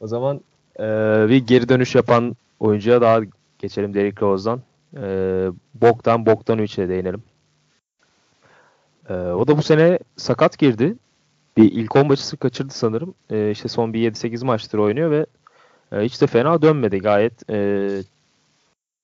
o 0.00 0.06
zaman 0.06 0.40
e, 0.78 0.84
bir 1.28 1.46
geri 1.46 1.68
dönüş 1.68 1.94
yapan 1.94 2.36
oyuncuya 2.60 3.00
daha 3.00 3.20
geçelim 3.58 3.94
Derrick 3.94 4.26
Rose'dan. 4.26 4.60
E, 4.96 5.02
Bogdan 5.74 6.26
Bogdanovic'e 6.26 6.88
değinelim. 6.88 7.22
E, 9.08 9.14
o 9.14 9.46
da 9.46 9.56
bu 9.56 9.62
sene 9.62 9.98
sakat 10.16 10.58
girdi 10.58 10.96
bir 11.56 11.72
ilk 11.72 11.96
10 11.96 12.06
maçı 12.06 12.36
kaçırdı 12.36 12.72
sanırım. 12.72 13.14
E, 13.30 13.50
işte 13.50 13.68
son 13.68 13.92
bir 13.92 14.12
7-8 14.12 14.44
maçtır 14.44 14.78
oynuyor 14.78 15.10
ve 15.10 15.26
e, 15.92 16.00
hiç 16.00 16.20
de 16.20 16.26
fena 16.26 16.62
dönmedi. 16.62 16.98
Gayet 16.98 17.50
e, 17.50 17.88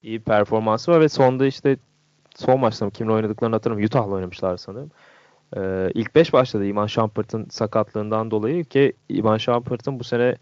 iyi 0.03 0.21
performansı 0.21 0.93
var 0.93 1.01
ve 1.01 1.09
sonda 1.09 1.47
işte 1.47 1.77
son 2.37 2.61
maçta 2.61 2.91
kimle 2.91 3.13
oynadıklarını 3.13 3.55
hatırlamıyorum. 3.55 3.97
Utah'la 3.97 4.15
oynamışlar 4.15 4.57
sanırım. 4.57 4.91
E, 5.57 5.91
ilk 5.95 6.15
5 6.15 6.33
başladı 6.33 6.67
Iman 6.67 6.87
Shumpert'ın 6.87 7.47
sakatlığından 7.51 8.31
dolayı 8.31 8.65
ki 8.65 8.93
Iman 9.09 9.39
Shumpert'ın 9.39 10.01
bu 10.01 10.05
sene 10.05 10.37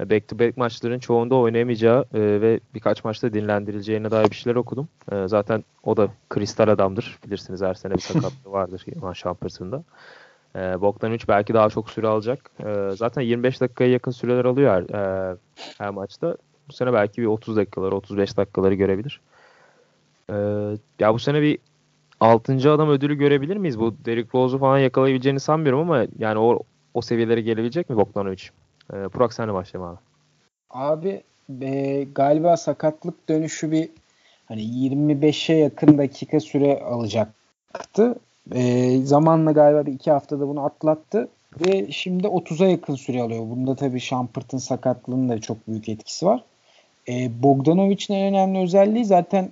back 0.00 0.28
to 0.28 0.38
back 0.38 0.56
maçların 0.56 0.98
çoğunda 0.98 1.34
oynayamayacağı 1.34 2.04
e, 2.14 2.20
ve 2.20 2.60
birkaç 2.74 3.04
maçta 3.04 3.32
dinlendirileceğine 3.32 4.10
dair 4.10 4.30
bir 4.30 4.36
şeyler 4.36 4.56
okudum. 4.56 4.88
E, 5.12 5.28
zaten 5.28 5.64
o 5.82 5.96
da 5.96 6.08
kristal 6.28 6.68
adamdır. 6.68 7.18
Bilirsiniz 7.26 7.62
her 7.62 7.74
sene 7.74 7.94
bir 7.94 8.00
sakatlığı 8.00 8.52
vardır 8.52 8.84
Iman 8.86 9.12
Shumpert'ın 9.12 9.72
da. 9.72 9.84
E, 10.56 10.80
Bogdanovic 10.80 11.20
belki 11.28 11.54
daha 11.54 11.70
çok 11.70 11.90
süre 11.90 12.06
alacak. 12.06 12.50
E, 12.66 12.96
zaten 12.96 13.22
25 13.22 13.60
dakikaya 13.60 13.90
yakın 13.90 14.10
süreler 14.10 14.44
alıyor 14.44 14.72
her, 14.72 14.82
e, 14.82 15.36
her 15.78 15.90
maçta. 15.90 16.36
Bu 16.68 16.72
sene 16.72 16.92
belki 16.92 17.22
bir 17.22 17.26
30 17.26 17.56
dakikaları, 17.56 17.96
35 17.96 18.36
dakikaları 18.36 18.74
görebilir. 18.74 19.20
E, 20.30 20.34
ya 20.98 21.14
bu 21.14 21.18
sene 21.18 21.42
bir 21.42 21.58
6. 22.20 22.72
adam 22.72 22.88
ödülü 22.88 23.14
görebilir 23.14 23.56
miyiz? 23.56 23.80
Bu 23.80 23.94
Derrick 24.04 24.38
Rose'u 24.38 24.58
falan 24.58 24.78
yakalayabileceğini 24.78 25.40
sanmıyorum 25.40 25.80
ama 25.80 26.06
yani 26.18 26.38
o, 26.38 26.60
o 26.94 27.00
seviyelere 27.00 27.40
gelebilecek 27.40 27.90
mi 27.90 27.96
Bogdanovic? 27.96 28.42
E, 28.92 28.96
Burak 29.14 29.32
senle 29.32 29.54
başlayalım 29.54 29.90
abi. 29.90 29.98
Abi 30.70 31.22
e, 31.62 32.04
galiba 32.14 32.56
sakatlık 32.56 33.28
dönüşü 33.28 33.70
bir 33.70 33.88
hani 34.46 34.62
25'e 34.62 35.56
yakın 35.56 35.98
dakika 35.98 36.40
süre 36.40 36.80
alacaktı. 36.80 38.14
E, 38.54 38.96
zamanla 39.04 39.52
galiba 39.52 39.86
bir 39.86 39.92
iki 39.92 40.10
haftada 40.10 40.48
bunu 40.48 40.64
atlattı 40.64 41.28
ve 41.66 41.92
şimdi 41.92 42.26
30'a 42.26 42.68
yakın 42.68 42.94
süre 42.94 43.22
alıyor. 43.22 43.40
Bunda 43.40 43.74
tabii 43.74 44.00
Shumpert'ın 44.00 44.58
sakatlığının 44.58 45.28
da 45.28 45.40
çok 45.40 45.68
büyük 45.68 45.88
etkisi 45.88 46.26
var. 46.26 46.44
E, 47.08 47.42
Bogdanovic'in 47.42 48.14
en 48.14 48.34
önemli 48.34 48.58
özelliği 48.58 49.04
zaten 49.04 49.50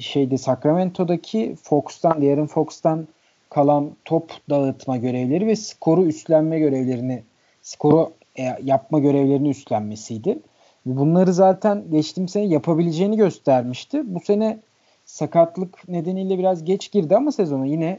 şeyde 0.00 0.38
Sacramento'daki 0.38 1.56
Fox'tan, 1.62 2.20
diğerin 2.20 2.46
Fox'tan 2.46 3.08
kalan 3.50 3.90
top 4.04 4.30
dağıtma 4.50 4.96
görevleri 4.96 5.46
ve 5.46 5.56
skoru 5.56 6.04
üstlenme 6.04 6.58
görevlerini 6.58 7.22
skoru 7.62 8.12
e, 8.38 8.42
yapma 8.64 8.98
görevlerini 8.98 9.48
üstlenmesiydi. 9.48 10.38
Bunları 10.86 11.32
zaten 11.32 11.84
geçtiğim 11.90 12.28
sene 12.28 12.44
yapabileceğini 12.44 13.16
göstermişti. 13.16 14.14
Bu 14.14 14.20
sene 14.20 14.58
sakatlık 15.04 15.88
nedeniyle 15.88 16.38
biraz 16.38 16.64
geç 16.64 16.92
girdi 16.92 17.16
ama 17.16 17.32
sezona 17.32 17.66
yine 17.66 17.98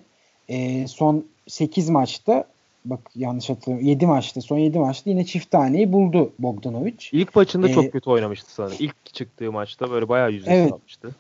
e, 0.49 0.88
son 0.88 1.26
8 1.47 1.89
maçta 1.89 2.45
bak 2.85 2.99
yanlış 3.15 3.49
hatırlıyorum 3.49 3.88
7 3.88 4.05
maçta 4.05 4.41
son 4.41 4.57
7 4.57 4.80
maçta 4.80 5.09
yine 5.09 5.26
çift 5.26 5.51
taneyi 5.51 5.93
buldu 5.93 6.34
Bogdanovic. 6.39 6.97
İlk 7.11 7.35
maçında 7.35 7.69
ee, 7.69 7.73
çok 7.73 7.91
kötü 7.91 8.09
oynamıştı 8.09 8.53
sanırım. 8.53 8.77
İlk 8.80 9.13
çıktığı 9.13 9.51
maçta 9.51 9.91
böyle 9.91 10.09
bayağı 10.09 10.31
yüzde 10.31 10.51
evet. 10.51 10.73
almıştı. 10.73 11.15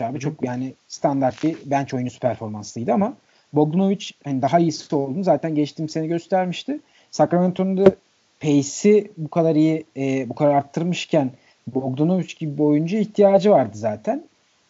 abi 0.00 0.20
çok 0.20 0.44
yani 0.44 0.74
standart 0.88 1.44
bir 1.44 1.56
bench 1.64 1.94
oyuncusu 1.94 2.20
performansıydı 2.20 2.92
ama 2.92 3.16
Bogdanovic 3.52 4.06
hani 4.24 4.42
daha 4.42 4.58
iyisi 4.58 4.96
olduğunu 4.96 5.24
zaten 5.24 5.54
geçtiğim 5.54 5.88
sene 5.88 6.06
göstermişti. 6.06 6.80
Sacramento'nun 7.10 7.76
da 7.76 7.94
pace'i 8.40 9.10
bu 9.16 9.28
kadar 9.28 9.56
iyi 9.56 9.84
e, 9.96 10.28
bu 10.28 10.34
kadar 10.34 10.54
arttırmışken 10.54 11.30
Bogdanovic 11.66 12.34
gibi 12.38 12.58
bir 12.58 12.62
oyuncu 12.62 12.96
ihtiyacı 12.96 13.50
vardı 13.50 13.78
zaten. 13.78 14.22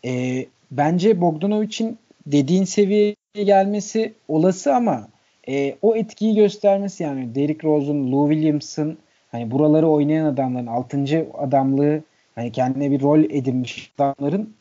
E, 0.04 0.44
bence 0.70 1.20
Bogdanovic'in 1.20 1.98
dediğin 2.26 2.64
seviyeye 2.64 3.16
gelmesi 3.34 4.12
olası 4.28 4.74
ama 4.74 5.08
e, 5.48 5.76
o 5.82 5.96
etkiyi 5.96 6.34
göstermesi 6.34 7.02
yani 7.02 7.34
Derrick 7.34 7.68
Rose'un, 7.68 8.12
Lou 8.12 8.32
Williams'ın 8.32 8.98
hani 9.32 9.50
buraları 9.50 9.88
oynayan 9.88 10.26
adamların 10.26 10.66
6. 10.66 11.26
adamlığı 11.38 12.02
hani 12.34 12.52
kendine 12.52 12.90
bir 12.90 13.00
rol 13.00 13.20
edinmiş 13.20 13.92
adamların 13.98 14.54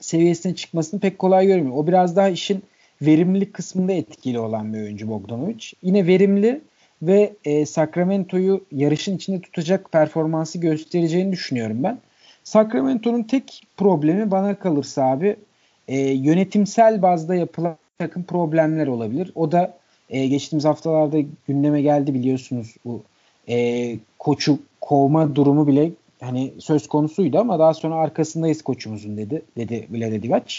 seviyesine 0.00 0.54
çıkmasını 0.54 1.00
pek 1.00 1.18
kolay 1.18 1.46
görmüyor. 1.46 1.76
O 1.76 1.86
biraz 1.86 2.16
daha 2.16 2.28
işin 2.28 2.62
verimlilik 3.02 3.54
kısmında 3.54 3.92
etkili 3.92 4.38
olan 4.38 4.74
bir 4.74 4.78
oyuncu 4.78 5.08
Bogdanovic. 5.08 5.72
Yine 5.82 6.06
verimli 6.06 6.60
ve 7.02 7.32
e, 7.44 7.66
Sacramento'yu 7.66 8.64
yarışın 8.72 9.16
içinde 9.16 9.40
tutacak 9.40 9.92
performansı 9.92 10.58
göstereceğini 10.58 11.32
düşünüyorum 11.32 11.82
ben. 11.82 11.98
Sacramento'nun 12.44 13.22
tek 13.22 13.66
problemi 13.76 14.30
bana 14.30 14.54
kalırsa 14.54 15.04
abi 15.04 15.36
e, 15.88 15.98
yönetimsel 15.98 17.02
bazda 17.02 17.34
yapılan 17.34 17.76
takım 17.98 18.22
problemler 18.22 18.86
olabilir. 18.86 19.32
O 19.34 19.52
da 19.52 19.78
e, 20.10 20.26
geçtiğimiz 20.26 20.64
haftalarda 20.64 21.18
gündeme 21.48 21.82
geldi 21.82 22.14
biliyorsunuz 22.14 22.76
bu 22.84 23.02
e, 23.48 23.96
koçu 24.18 24.58
kovma 24.80 25.34
durumu 25.34 25.66
bile 25.66 25.90
hani 26.20 26.52
söz 26.58 26.88
konusuydu 26.88 27.38
ama 27.38 27.58
daha 27.58 27.74
sonra 27.74 27.94
arkasındayız 27.94 28.62
koçumuzun 28.62 29.16
dedi 29.16 29.42
dedi 29.56 29.86
Vlade 29.90 30.22
Divac. 30.22 30.54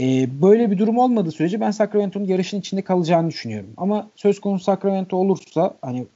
E, 0.00 0.28
böyle 0.42 0.70
bir 0.70 0.78
durum 0.78 0.98
olmadığı 0.98 1.32
sürece 1.32 1.60
ben 1.60 1.70
Sacramento'nun 1.70 2.24
yarışın 2.24 2.60
içinde 2.60 2.82
kalacağını 2.82 3.28
düşünüyorum. 3.28 3.70
Ama 3.76 4.08
söz 4.16 4.40
konusu 4.40 4.64
Sacramento 4.64 5.16
olursa 5.16 5.74
hani 5.82 6.06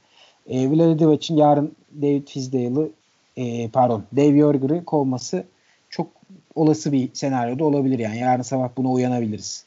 e, 0.49 0.69
Vlade 0.69 0.99
Divac'in 0.99 1.37
yarın 1.37 1.75
David 2.01 2.27
Fizdale'ı 2.27 2.89
e, 3.37 3.69
pardon 3.69 4.03
Dave 4.15 4.37
Yorger'ı 4.37 4.85
kovması 4.85 5.43
çok 5.89 6.07
olası 6.55 6.91
bir 6.91 7.09
senaryoda 7.13 7.63
olabilir 7.63 7.99
yani. 7.99 8.19
Yarın 8.19 8.41
sabah 8.41 8.69
buna 8.77 8.91
uyanabiliriz. 8.91 9.65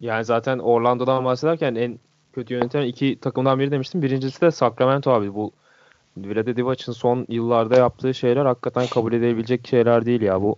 Yani 0.00 0.24
zaten 0.24 0.58
Orlando'dan 0.58 1.24
bahsederken 1.24 1.74
en 1.74 1.98
kötü 2.32 2.54
yöneten 2.54 2.82
iki 2.82 3.18
takımdan 3.20 3.58
biri 3.58 3.70
demiştim. 3.70 4.02
Birincisi 4.02 4.40
de 4.40 4.50
Sacramento 4.50 5.10
abi. 5.10 5.34
Bu 5.34 5.52
Vlade 6.16 6.56
Divac'ın 6.56 6.92
son 6.92 7.26
yıllarda 7.28 7.76
yaptığı 7.76 8.14
şeyler 8.14 8.46
hakikaten 8.46 8.86
kabul 8.86 9.12
edilebilecek 9.12 9.68
şeyler 9.68 10.06
değil 10.06 10.20
ya. 10.20 10.42
Bu 10.42 10.56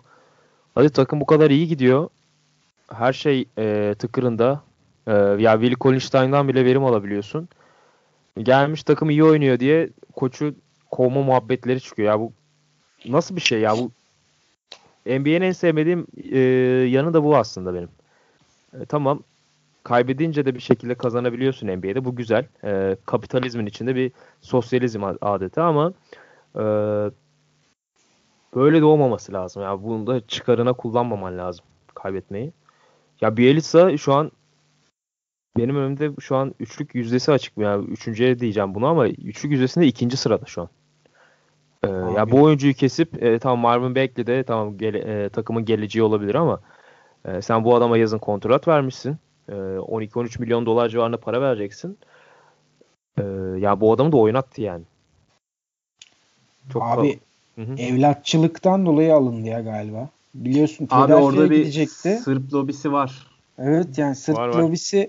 hadi 0.74 0.90
takım 0.90 1.20
bu 1.20 1.26
kadar 1.26 1.50
iyi 1.50 1.68
gidiyor. 1.68 2.08
Her 2.94 3.12
şey 3.12 3.48
e, 3.58 3.94
tıkırında. 3.98 4.62
E, 5.06 5.12
ya 5.12 5.52
Willie 5.52 5.74
Kolinstein'dan 5.74 6.48
bile 6.48 6.64
verim 6.64 6.84
alabiliyorsun. 6.84 7.48
Gelmiş 8.42 8.82
takım 8.82 9.10
iyi 9.10 9.24
oynuyor 9.24 9.60
diye 9.60 9.90
koçu 10.16 10.54
kovma 10.90 11.22
muhabbetleri 11.22 11.80
çıkıyor. 11.80 12.08
Ya 12.08 12.20
bu 12.20 12.32
nasıl 13.06 13.36
bir 13.36 13.40
şey 13.40 13.60
ya 13.60 13.76
bu 13.76 13.90
NBA'nin 15.06 15.40
en 15.40 15.52
sevmediğim 15.52 16.06
e, 16.32 16.38
yanı 16.88 17.14
da 17.14 17.24
bu 17.24 17.36
aslında 17.36 17.74
benim. 17.74 17.88
E, 18.80 18.84
tamam 18.84 19.22
kaybedince 19.84 20.46
de 20.46 20.54
bir 20.54 20.60
şekilde 20.60 20.94
kazanabiliyorsun 20.94 21.68
NBA'de. 21.68 22.04
Bu 22.04 22.16
güzel. 22.16 22.46
E, 22.64 22.96
kapitalizmin 23.06 23.66
içinde 23.66 23.96
bir 23.96 24.12
sosyalizm 24.40 25.04
adeti 25.22 25.60
ama 25.60 25.92
e, 26.56 26.62
böyle 28.54 28.80
de 28.80 28.84
olmaması 28.84 29.32
lazım. 29.32 29.62
Yani 29.62 29.82
bunu 29.82 30.06
da 30.06 30.26
çıkarına 30.26 30.72
kullanmaman 30.72 31.38
lazım 31.38 31.64
kaybetmeyi. 31.94 32.52
Ya 33.20 33.36
Bielitsa 33.36 33.96
şu 33.96 34.14
an 34.14 34.32
benim 35.56 35.76
önümde 35.76 36.10
şu 36.20 36.36
an 36.36 36.54
üçlük 36.60 36.94
yüzdesi 36.94 37.32
açık. 37.32 37.58
Yani 37.58 37.84
üçüncüye 37.84 38.38
diyeceğim 38.40 38.74
bunu 38.74 38.86
ama 38.86 39.08
üçlük 39.08 39.52
yüzdesinde 39.52 39.86
ikinci 39.86 40.16
sırada 40.16 40.46
şu 40.46 40.62
an. 40.62 40.68
Ee, 41.84 41.88
ya 41.88 42.30
bu 42.30 42.42
oyuncuyu 42.42 42.74
kesip 42.74 43.22
e, 43.22 43.38
tamam 43.38 43.58
Marvin 43.58 43.94
Bagley 43.94 44.26
de 44.26 44.44
tamam 44.44 44.78
gele, 44.78 44.98
e, 44.98 45.28
takımın 45.28 45.64
geleceği 45.64 46.02
olabilir 46.02 46.34
ama 46.34 46.60
e, 47.24 47.42
sen 47.42 47.64
bu 47.64 47.76
adama 47.76 47.98
yazın 47.98 48.18
kontrat 48.18 48.68
vermişsin. 48.68 49.16
E, 49.48 49.52
12-13 49.52 50.40
milyon 50.40 50.66
dolar 50.66 50.88
civarında 50.88 51.16
para 51.16 51.40
vereceksin. 51.40 51.98
E, 53.18 53.22
ya 53.58 53.80
bu 53.80 53.92
adamı 53.92 54.12
da 54.12 54.16
oynattı 54.16 54.62
yani. 54.62 54.84
Çok 56.72 56.82
Abi 56.82 57.20
Hı-hı. 57.54 57.74
evlatçılıktan 57.78 58.86
dolayı 58.86 59.14
alındı 59.14 59.48
ya 59.48 59.60
galiba. 59.60 60.08
Biliyorsun 60.34 60.88
Abi 60.90 61.14
orada 61.14 61.50
bir 61.50 61.56
gidecekti. 61.56 62.18
Sırp 62.24 62.52
lobisi 62.52 62.92
var. 62.92 63.26
Evet 63.58 63.98
yani 63.98 64.16
Sırp 64.16 64.36
var, 64.36 64.48
lobisi 64.48 64.98
var. 64.98 65.08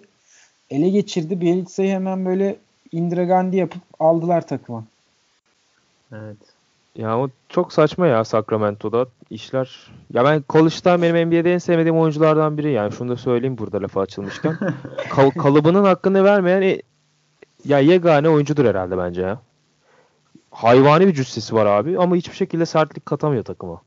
ele 0.69 0.89
geçirdi. 0.89 1.41
Bielitsa'yı 1.41 1.91
hemen 1.91 2.25
böyle 2.25 2.55
Indira 2.91 3.23
Gandhi 3.23 3.57
yapıp 3.57 3.81
aldılar 3.99 4.47
takıma. 4.47 4.83
Evet. 6.11 6.37
Ya 6.95 7.19
o 7.19 7.29
çok 7.49 7.73
saçma 7.73 8.07
ya 8.07 8.23
Sacramento'da 8.25 9.05
işler. 9.29 9.91
Ya 10.13 10.25
ben 10.25 10.43
College'da 10.49 11.01
benim 11.01 11.29
NBA'de 11.29 11.53
en 11.53 11.57
sevmediğim 11.57 11.97
oyunculardan 11.97 12.57
biri 12.57 12.71
yani. 12.71 12.91
Şunu 12.91 13.09
da 13.09 13.17
söyleyeyim 13.17 13.57
burada 13.57 13.81
lafı 13.81 13.99
açılmışken. 13.99 14.57
Kal- 15.09 15.31
kalıbının 15.31 15.83
hakkını 15.83 16.23
vermeyen 16.23 16.61
e, 16.61 16.81
ya 17.65 17.79
yegane 17.79 18.29
oyuncudur 18.29 18.65
herhalde 18.65 18.97
bence 18.97 19.21
ya. 19.21 19.39
Hayvani 20.51 21.07
bir 21.07 21.13
cüssesi 21.13 21.55
var 21.55 21.65
abi 21.65 21.99
ama 21.99 22.15
hiçbir 22.15 22.35
şekilde 22.35 22.65
sertlik 22.65 23.05
katamıyor 23.05 23.43
takıma. 23.43 23.81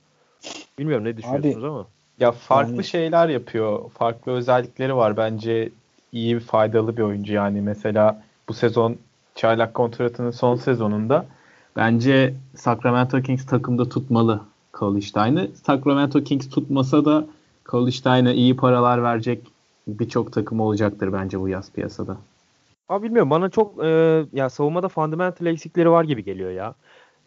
Bilmiyorum 0.78 1.04
ne 1.04 1.16
düşünüyorsunuz 1.16 1.64
abi, 1.64 1.66
ama. 1.66 1.86
Ya 2.20 2.32
farklı 2.32 2.74
yani... 2.74 2.84
şeyler 2.84 3.28
yapıyor. 3.28 3.90
Farklı 3.90 4.32
özellikleri 4.32 4.96
var. 4.96 5.16
Bence 5.16 5.70
iyi 6.12 6.34
bir 6.34 6.40
faydalı 6.40 6.96
bir 6.96 7.02
oyuncu 7.02 7.32
yani. 7.32 7.60
Mesela 7.60 8.22
bu 8.48 8.54
sezon 8.54 8.96
çaylak 9.34 9.74
kontratının 9.74 10.30
son 10.30 10.56
sezonunda 10.56 11.26
Bence 11.78 12.34
Sacramento 12.54 13.22
Kings 13.22 13.46
takımda 13.46 13.88
tutmalı 13.88 14.40
Kalistein'i. 14.72 15.50
Sacramento 15.66 16.24
Kings 16.24 16.48
tutmasa 16.48 17.04
da 17.04 17.26
Kalistein'e 17.64 18.34
iyi 18.34 18.56
paralar 18.56 19.02
verecek 19.02 19.46
birçok 19.86 20.32
takım 20.32 20.60
olacaktır 20.60 21.12
bence 21.12 21.40
bu 21.40 21.48
yaz 21.48 21.72
piyasada. 21.72 22.16
Abi 22.88 23.06
bilmiyorum 23.06 23.30
bana 23.30 23.48
çok 23.48 23.84
e, 23.84 24.24
ya 24.32 24.50
savunmada 24.50 24.88
fundamental 24.88 25.46
eksikleri 25.46 25.90
var 25.90 26.04
gibi 26.04 26.24
geliyor 26.24 26.50
ya. 26.50 26.74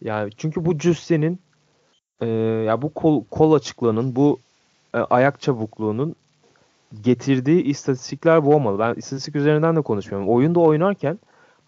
Yani 0.01 0.31
çünkü 0.37 0.65
bu 0.65 0.77
cüssenin 0.77 1.39
e, 2.21 2.27
ya 2.67 2.81
bu 2.81 2.93
kol, 2.93 3.23
kol 3.31 3.53
açıklığının 3.53 4.15
bu 4.15 4.39
e, 4.95 4.97
ayak 4.97 5.41
çabukluğunun 5.41 6.15
getirdiği 7.03 7.63
istatistikler 7.63 8.45
bu 8.45 8.55
olmalı. 8.55 8.79
Ben 8.79 8.93
istatistik 8.93 9.35
üzerinden 9.35 9.75
de 9.75 9.81
konuşmuyorum. 9.81 10.29
Oyunda 10.29 10.59
oynarken 10.59 11.19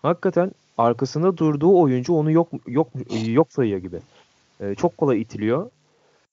hakikaten 0.02 0.52
arkasında 0.78 1.38
durduğu 1.38 1.80
oyuncu 1.82 2.14
onu 2.14 2.32
yok 2.32 2.50
yok 2.68 2.88
yok 3.28 3.52
sayıyor 3.52 3.80
gibi. 3.80 4.00
E, 4.60 4.76
çok 4.76 4.98
kolay 4.98 5.22
itiliyor. 5.22 5.70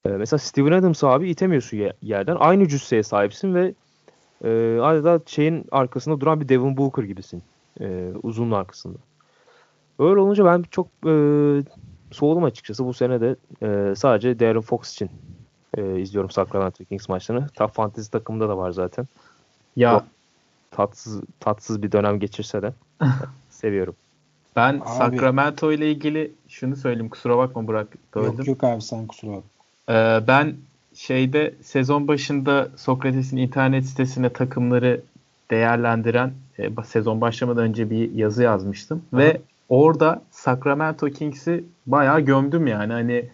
E, 0.05 0.09
mesela 0.09 0.39
Steven 0.39 0.73
Adams 0.73 1.05
abi 1.05 1.31
itemiyorsun 1.31 1.79
yerden. 2.03 2.37
Aynı 2.41 2.69
cüsseye 2.69 3.03
sahipsin 3.03 3.55
ve 3.55 3.75
e, 4.45 4.79
adeta 4.81 5.21
şeyin 5.27 5.65
arkasında 5.71 6.21
duran 6.21 6.41
bir 6.41 6.49
Devin 6.49 6.77
Booker 6.77 7.03
gibisin. 7.03 7.43
E, 7.81 8.11
uzunun 8.23 8.51
arkasında. 8.51 8.99
Öyle 9.99 10.21
olunca 10.21 10.45
ben 10.45 10.65
çok 10.71 10.87
e, 11.07 11.13
soğudum 12.11 12.45
açıkçası. 12.45 12.87
Bu 12.87 12.95
sene 12.95 13.21
de 13.21 13.37
e, 13.63 13.95
sadece 13.97 14.41
Darren 14.41 14.61
Fox 14.61 14.93
için 14.93 15.11
e, 15.77 16.01
izliyorum 16.01 16.31
Sacramento 16.31 16.85
Kings 16.85 17.09
maçlarını. 17.09 17.49
Top 17.49 17.75
Fantasy 17.75 18.11
takımında 18.11 18.49
da 18.49 18.59
var 18.59 18.71
zaten. 18.71 19.09
Ya 19.77 19.97
o, 19.97 20.03
tatsız 20.71 21.21
tatsız 21.41 21.83
bir 21.83 21.93
dönem 21.93 22.21
geçirse 22.21 22.63
de 22.63 22.73
seviyorum. 23.51 23.95
Ben 24.57 24.75
abi, 24.75 24.89
Sacramento 24.89 25.73
ile 25.73 25.91
ilgili 25.91 26.33
şunu 26.49 26.77
söyleyeyim. 26.77 27.09
Kusura 27.09 27.39
bakma 27.39 27.67
Burak. 27.67 27.89
Böldüm. 28.15 28.39
Yok 28.39 28.47
yok 28.47 28.65
abi 28.65 28.83
sen 28.83 29.07
kusura 29.07 29.31
bakma. 29.31 29.43
Ee, 29.89 30.27
ben 30.27 30.55
şeyde 30.95 31.55
sezon 31.63 32.09
başında 32.09 32.69
Sokrates'in 32.77 33.37
internet 33.37 33.87
sitesine 33.87 34.29
takımları 34.29 35.01
değerlendiren 35.51 36.33
e, 36.59 36.71
sezon 36.85 37.21
başlamadan 37.21 37.65
önce 37.65 37.91
bir 37.91 38.13
yazı 38.13 38.43
yazmıştım. 38.43 39.03
Hı. 39.11 39.19
Ve 39.19 39.41
orada 39.71 40.23
Sacramento 40.31 41.11
Kings'i 41.11 41.65
bayağı 41.87 42.21
gömdüm 42.21 42.67
yani. 42.67 42.93
Hani 42.93 43.29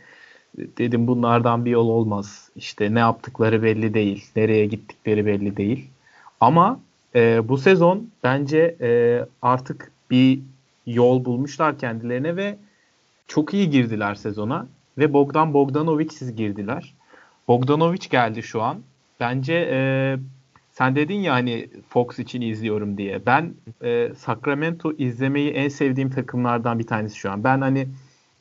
dedim 0.59 1.07
bunlardan 1.07 1.65
bir 1.65 1.71
yol 1.71 1.89
olmaz. 1.89 2.51
İşte 2.57 2.95
ne 2.95 2.99
yaptıkları 2.99 3.63
belli 3.63 3.95
değil. 3.95 4.25
Nereye 4.37 4.67
gittikleri 4.67 5.27
belli 5.27 5.57
değil. 5.57 5.91
Ama 6.41 6.81
e, 7.15 7.49
bu 7.49 7.59
sezon 7.59 8.11
bence 8.25 8.77
e, 8.81 9.21
artık 9.43 9.93
bir 10.11 10.41
yol 10.87 11.25
bulmuşlar 11.25 11.79
kendilerine 11.79 12.37
ve 12.37 12.57
çok 13.29 13.55
iyi 13.55 13.71
girdiler 13.71 14.15
sezona 14.15 14.67
ve 14.99 15.13
Bogdan 15.13 15.55
Bogdanovic'siz 15.55 16.37
girdiler. 16.37 16.95
Bogdanovic 17.49 18.09
geldi 18.11 18.43
şu 18.43 18.63
an. 18.63 18.79
Bence 19.21 19.69
e, 19.71 19.79
sen 20.79 20.97
dedin 20.97 21.21
ya 21.21 21.35
hani 21.35 21.69
Fox 21.89 22.19
için 22.19 22.41
izliyorum 22.41 22.99
diye. 22.99 23.27
Ben 23.27 23.55
e, 23.85 24.11
Sacramento 24.17 24.93
izlemeyi 24.93 25.51
en 25.51 25.69
sevdiğim 25.69 26.11
takımlardan 26.11 26.79
bir 26.79 26.87
tanesi 26.87 27.17
şu 27.17 27.31
an. 27.31 27.45
Ben 27.45 27.61
hani 27.61 27.89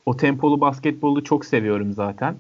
o 0.06 0.18
tempolu 0.18 0.62
basketbolu 0.62 1.24
çok 1.24 1.46
seviyorum 1.46 1.94
zaten. 1.94 2.36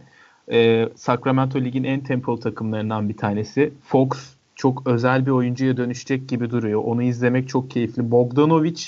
E, 0.52 0.90
Sacramento 0.96 1.62
ligin 1.62 1.84
en 1.84 2.02
tempolu 2.02 2.40
takımlarından 2.40 3.10
bir 3.10 3.18
tanesi. 3.18 3.74
Fox 3.84 4.10
çok 4.56 4.88
özel 4.88 5.26
bir 5.26 5.32
oyuncuya 5.32 5.78
dönüşecek 5.78 6.30
gibi 6.30 6.50
duruyor. 6.50 6.82
Onu 6.86 7.04
izlemek 7.04 7.50
çok 7.50 7.72
keyifli. 7.72 8.12
Bogdanovic 8.12 8.82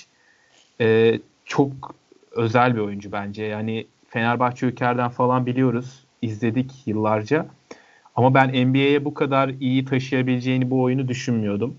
e, 0.82 1.20
çok 1.46 1.96
özel 2.32 2.76
bir 2.76 2.80
oyuncu 2.80 3.12
bence. 3.12 3.44
Yani 3.44 3.88
Fenerbahçe 4.10 4.66
Ülker'den 4.66 5.10
falan 5.10 5.46
biliyoruz. 5.46 6.04
izledik 6.22 6.88
yıllarca. 6.88 7.46
Ama 8.18 8.34
ben 8.34 8.68
NBA'ye 8.68 9.06
bu 9.06 9.14
kadar 9.14 9.50
iyi 9.50 9.86
taşıyabileceğini 9.86 10.70
bu 10.70 10.82
oyunu 10.82 11.08
düşünmüyordum. 11.08 11.78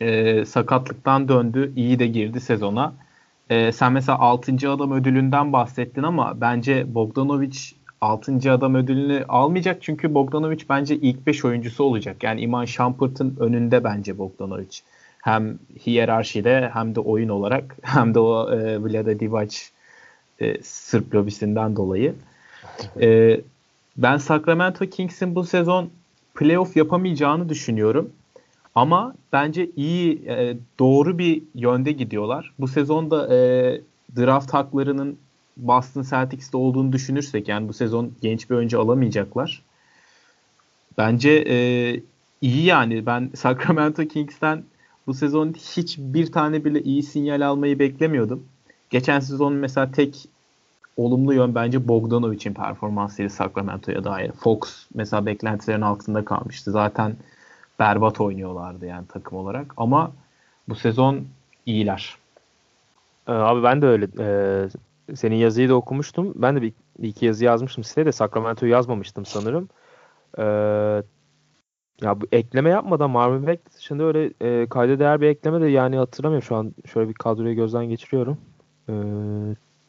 E, 0.00 0.44
sakatlıktan 0.44 1.28
döndü. 1.28 1.72
iyi 1.76 1.98
de 1.98 2.06
girdi 2.06 2.40
sezona. 2.40 2.94
E, 3.50 3.72
sen 3.72 3.92
mesela 3.92 4.18
6. 4.18 4.70
adam 4.70 4.92
ödülünden 4.92 5.52
bahsettin 5.52 6.02
ama 6.02 6.40
bence 6.40 6.94
Bogdanovic 6.94 7.58
6. 8.00 8.52
adam 8.52 8.74
ödülünü 8.74 9.24
almayacak. 9.28 9.82
Çünkü 9.82 10.14
Bogdanovic 10.14 10.64
bence 10.68 10.96
ilk 10.96 11.26
5 11.26 11.44
oyuncusu 11.44 11.84
olacak. 11.84 12.22
Yani 12.22 12.40
Iman 12.40 12.64
Shumpert'ın 12.64 13.36
önünde 13.40 13.84
bence 13.84 14.18
Bogdanovic 14.18 14.78
hem 15.22 15.58
hiyerarşide 15.86 16.70
hem 16.72 16.94
de 16.94 17.00
oyun 17.00 17.28
olarak 17.28 17.76
hem 17.82 18.14
de 18.14 18.18
o 18.18 18.52
e, 18.52 18.82
Vlada 18.82 19.20
Divac 19.20 19.56
e, 20.40 20.62
Sırp 20.62 21.14
lobisinden 21.14 21.76
dolayı. 21.76 22.14
E, 23.00 23.40
ben 23.96 24.16
Sacramento 24.16 24.86
Kings'in 24.86 25.34
bu 25.34 25.44
sezon 25.44 25.90
playoff 26.34 26.76
yapamayacağını 26.76 27.48
düşünüyorum. 27.48 28.10
Ama 28.74 29.14
bence 29.32 29.70
iyi, 29.76 30.28
e, 30.28 30.56
doğru 30.78 31.18
bir 31.18 31.42
yönde 31.54 31.92
gidiyorlar. 31.92 32.52
Bu 32.58 32.68
sezonda 32.68 33.34
e, 33.34 33.80
draft 34.16 34.54
haklarının 34.54 35.18
Boston 35.56 36.02
Celtics'te 36.02 36.56
olduğunu 36.56 36.92
düşünürsek 36.92 37.48
yani 37.48 37.68
bu 37.68 37.72
sezon 37.72 38.12
genç 38.22 38.50
bir 38.50 38.54
oyuncu 38.54 38.80
alamayacaklar. 38.80 39.62
Bence 40.98 41.44
e, 41.48 41.56
iyi 42.40 42.64
yani. 42.64 43.06
Ben 43.06 43.30
Sacramento 43.34 44.04
Kings'ten 44.04 44.62
bu 45.06 45.14
sezon 45.14 45.52
hiç 45.52 45.98
bir 45.98 46.32
tane 46.32 46.64
bile 46.64 46.82
iyi 46.82 47.02
sinyal 47.02 47.46
almayı 47.46 47.78
beklemiyordum. 47.78 48.44
Geçen 48.90 49.20
sezon 49.20 49.52
mesela 49.52 49.92
tek 49.92 50.28
olumlu 50.96 51.34
yön 51.34 51.54
bence 51.54 51.88
Bogdanovic'in 51.88 52.54
performansıydı 52.54 53.30
Sacramento'ya 53.30 54.04
dair. 54.04 54.32
Fox 54.32 54.86
mesela 54.94 55.26
beklentilerin 55.26 55.80
altında 55.80 56.24
kalmıştı. 56.24 56.70
Zaten 56.70 57.16
berbat 57.78 58.20
oynuyorlardı 58.20 58.86
yani 58.86 59.06
takım 59.06 59.38
olarak. 59.38 59.74
Ama 59.76 60.12
bu 60.68 60.74
sezon 60.74 61.24
iyiler. 61.66 62.16
Ee, 63.28 63.32
abi 63.32 63.62
ben 63.62 63.82
de 63.82 63.86
öyle. 63.86 64.08
Ee, 64.18 64.68
senin 65.16 65.36
yazıyı 65.36 65.68
da 65.68 65.74
okumuştum. 65.74 66.32
Ben 66.36 66.56
de 66.56 66.62
bir, 66.62 66.72
bir 66.98 67.08
iki 67.08 67.26
yazı 67.26 67.44
yazmıştım 67.44 67.84
siteye 67.84 68.06
de 68.06 68.12
Sacramento'yu 68.12 68.72
yazmamıştım 68.72 69.24
sanırım. 69.24 69.68
Ee, 70.38 70.42
ya 72.02 72.20
bu 72.20 72.26
ekleme 72.32 72.70
yapmadan 72.70 73.10
Marvin 73.10 73.46
Beck 73.46 73.74
dışında 73.74 74.04
öyle 74.04 74.30
e, 74.40 74.66
kayda 74.66 74.98
değer 74.98 75.20
bir 75.20 75.26
ekleme 75.26 75.60
de 75.60 75.66
yani 75.66 75.96
hatırlamıyorum 75.96 76.46
şu 76.46 76.56
an. 76.56 76.74
Şöyle 76.92 77.08
bir 77.08 77.14
kadroyu 77.14 77.54
gözden 77.56 77.86
geçiriyorum. 77.86 78.38
Ee, 78.88 78.92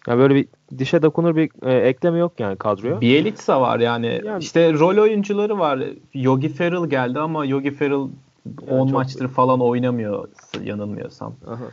yani 0.07 0.19
böyle 0.19 0.35
bir 0.35 0.47
dişe 0.77 1.01
dokunur 1.01 1.35
bir 1.35 1.49
e, 1.65 1.73
ekleme 1.73 2.17
yok 2.17 2.33
yani 2.39 2.55
kadroya. 2.55 3.01
Bielitsa 3.01 3.61
var 3.61 3.79
yani. 3.79 4.21
yani. 4.25 4.43
İşte 4.43 4.73
rol 4.73 4.97
oyuncuları 4.97 5.59
var. 5.59 5.79
Yogi 6.13 6.49
Ferrell 6.49 6.89
geldi 6.89 7.19
ama 7.19 7.45
Yogi 7.45 7.71
Ferrell 7.71 8.07
10 8.69 8.77
yani 8.77 8.91
maçtır 8.91 9.27
falan 9.27 9.61
oynamıyor 9.61 10.27
yanılmıyorsam. 10.63 11.33
Aha. 11.47 11.63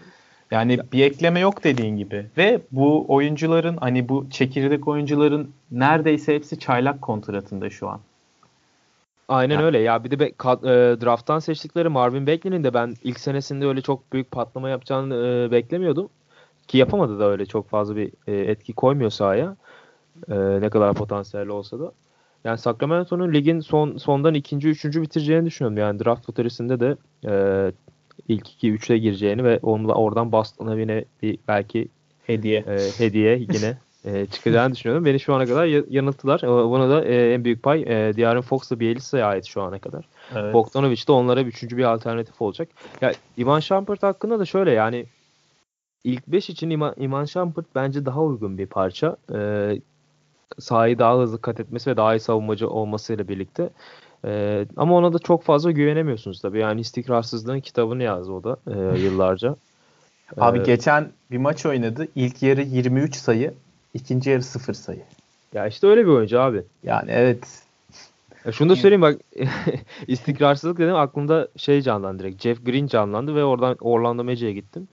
Yani 0.51 0.79
bir 0.93 1.05
ekleme 1.05 1.41
yok 1.41 1.65
dediğin 1.65 1.97
gibi. 1.97 2.27
Ve 2.37 2.61
bu 2.73 3.05
oyuncuların 3.09 3.77
hani 3.77 4.09
bu 4.09 4.27
çekirdek 4.31 4.89
oyuncuların 4.89 5.51
neredeyse 5.71 6.35
hepsi 6.35 6.59
çaylak 6.59 7.03
kontratında 7.03 7.71
şu 7.71 7.89
an. 7.89 8.01
Aynen 9.29 9.55
yani. 9.55 9.65
öyle. 9.65 9.79
Ya 9.79 10.05
bir 10.05 10.11
de 10.11 10.19
be, 10.19 10.33
ka, 10.33 10.53
e, 10.53 10.67
drafttan 11.01 11.39
seçtikleri 11.39 11.89
Marvin 11.89 12.27
Bagley'nin 12.27 12.65
de 12.65 12.75
ben 12.75 12.95
ilk 13.05 13.21
senesinde 13.21 13.67
öyle 13.67 13.81
çok 13.81 14.13
büyük 14.13 14.31
patlama 14.31 14.69
yapacağını 14.69 15.15
e, 15.15 15.51
beklemiyordum. 15.51 16.09
Ki 16.69 16.79
yapamadı 16.79 17.19
da 17.19 17.31
öyle 17.31 17.47
çok 17.47 17.69
fazla 17.69 17.97
bir 17.97 18.13
e, 18.27 18.33
etki 18.33 18.73
koymuyor 18.73 19.11
sahaya. 19.11 19.57
E, 20.29 20.61
ne 20.61 20.71
kadar 20.71 20.95
potansiyelli 20.95 21.53
olsa 21.53 21.81
da. 21.81 21.93
Yani 22.45 22.59
Sacramento'nun 22.59 23.35
ligin 23.35 23.61
son 23.61 23.97
sondan 23.97 24.35
ikinci, 24.35 24.69
üçüncü 24.69 25.03
bitireceğini 25.03 25.47
düşünüyorum. 25.47 25.79
Yani 25.79 26.05
draft 26.05 26.31
lotterisinde 26.31 26.81
de 26.81 26.97
e, 27.27 27.73
ilk 28.29 28.53
iki 28.53 28.71
üçe 28.71 28.99
gireceğini 28.99 29.45
ve 29.45 29.59
onu 29.63 29.89
da 29.89 29.95
oradan 29.95 30.33
Boston'a 30.33 30.79
yine 30.79 31.05
bir 31.23 31.39
belki 31.49 31.89
hediye 32.27 32.59
e, 32.59 32.79
hediye 32.99 33.39
yine 33.39 33.79
e, 34.05 34.27
çıkacağını 34.27 34.75
düşünüyorum. 34.75 35.05
Beni 35.05 35.21
şu 35.21 35.35
ana 35.35 35.47
kadar 35.47 35.67
yanılttılar. 35.91 36.43
E, 36.43 36.49
buna 36.49 36.91
da 36.91 37.05
e, 37.05 37.33
en 37.33 37.45
büyük 37.45 37.63
pay 37.63 37.83
e, 37.83 38.13
Diarren 38.17 38.43
Fox'la 38.43 38.81
Bielitsa'ya 38.81 39.27
ait 39.27 39.47
şu 39.47 39.63
ana 39.63 39.79
kadar. 39.79 40.05
Evet. 40.37 40.55
Bogdanovic 40.55 41.07
de 41.09 41.13
onlara 41.13 41.43
üçüncü 41.43 41.77
bir 41.77 41.85
alternatif 41.85 42.43
olacak. 42.43 42.69
Ya 43.01 43.13
Ivan 43.39 43.61
Shumpert 43.61 44.03
hakkında 44.03 44.39
da 44.39 44.45
şöyle 44.45 44.71
yani 44.71 45.07
ilk 46.05 46.27
5 46.27 46.51
için 46.51 46.71
İman, 46.71 46.95
İman 46.97 47.25
Shumpert 47.25 47.67
bence 47.75 48.07
daha 48.07 48.23
uygun 48.23 48.59
bir 48.59 48.67
parça. 48.67 49.17
Ee, 49.35 49.81
sahayı 50.59 50.99
daha 50.99 51.19
hızlı 51.19 51.41
kat 51.41 51.61
etmesi 51.61 51.91
ve 51.91 51.97
daha 51.97 52.17
iyi 52.17 52.21
savunmacı 52.21 52.69
olmasıyla 52.71 53.29
birlikte. 53.29 53.71
Ee, 54.25 54.67
ama 54.77 54.95
ona 54.97 55.13
da 55.13 55.19
çok 55.19 55.43
fazla 55.43 55.71
güvenemiyorsunuz 55.71 56.41
tabii. 56.41 56.59
Yani 56.59 56.81
istikrarsızlığın 56.81 57.61
kitabını 57.61 58.03
yazdı 58.03 58.33
o 58.33 58.45
da 58.45 58.57
e, 58.67 58.99
yıllarca. 59.05 59.57
Abi 60.37 60.59
ee, 60.59 60.63
geçen 60.63 61.11
bir 61.31 61.39
maç 61.39 61.67
oynadı. 61.67 62.09
İlk 62.15 62.43
yarı 62.43 62.63
23 62.63 63.17
sayı, 63.17 63.55
ikinci 63.95 64.31
yarı 64.31 64.43
0 64.43 64.75
sayı. 64.75 65.03
Ya 65.55 65.67
işte 65.67 65.87
öyle 65.87 66.07
bir 66.07 66.11
oyuncu 66.11 66.41
abi. 66.41 66.63
Yani 66.83 67.11
evet. 67.11 67.63
Ya 68.45 68.53
şunu 68.53 68.71
da 68.71 68.77
söyleyeyim 68.77 69.03
bak 69.03 69.21
istikrarsızlık 70.07 70.79
dedim 70.79 70.97
aklımda 70.97 71.49
şey 71.57 71.83
canlandı 71.83 72.23
direkt. 72.23 72.43
Jeff 72.43 72.67
Green 72.67 72.87
canlandı 72.87 73.35
ve 73.35 73.45
oradan 73.45 73.77
Orlando 73.81 74.25
Magic'e 74.25 74.53
gittim. 74.53 74.89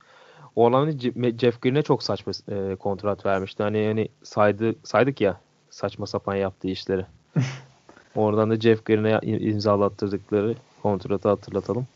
Orlando 0.55 0.91
Jeff 1.37 1.61
Green'e 1.61 1.81
çok 1.81 2.03
saçma 2.03 2.33
e, 2.49 2.75
kontrat 2.75 3.25
vermişti. 3.25 3.63
Hani 3.63 3.77
yani 3.77 4.07
saydı, 4.23 4.75
saydık 4.83 5.21
ya 5.21 5.37
saçma 5.69 6.07
sapan 6.07 6.35
yaptığı 6.35 6.67
işleri. 6.67 7.05
Oradan 8.15 8.49
da 8.49 8.55
Jeff 8.55 8.85
Green'e 8.85 9.19
imzalattırdıkları 9.37 10.55
kontratı 10.83 11.29
hatırlatalım. 11.29 11.87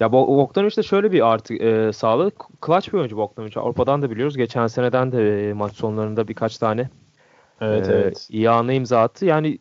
Ya 0.00 0.12
Bogdanovic 0.12 0.76
de 0.76 0.82
şöyle 0.82 1.12
bir 1.12 1.26
artı 1.26 1.54
e, 1.54 1.92
sağladı. 1.92 2.32
Clutch 2.66 2.92
bir 2.92 2.98
oyuncu 2.98 3.16
Bogdanovic. 3.16 3.52
Avrupa'dan 3.56 4.02
da 4.02 4.10
biliyoruz. 4.10 4.36
Geçen 4.36 4.66
seneden 4.66 5.12
de 5.12 5.48
e, 5.48 5.52
maç 5.52 5.72
sonlarında 5.72 6.28
birkaç 6.28 6.58
tane 6.58 6.90
evet, 7.60 7.88
e, 7.88 7.92
evet. 7.92 8.26
iyi 8.30 8.50
anı 8.50 8.72
imza 8.72 9.00
attı. 9.00 9.26
Yani 9.26 9.58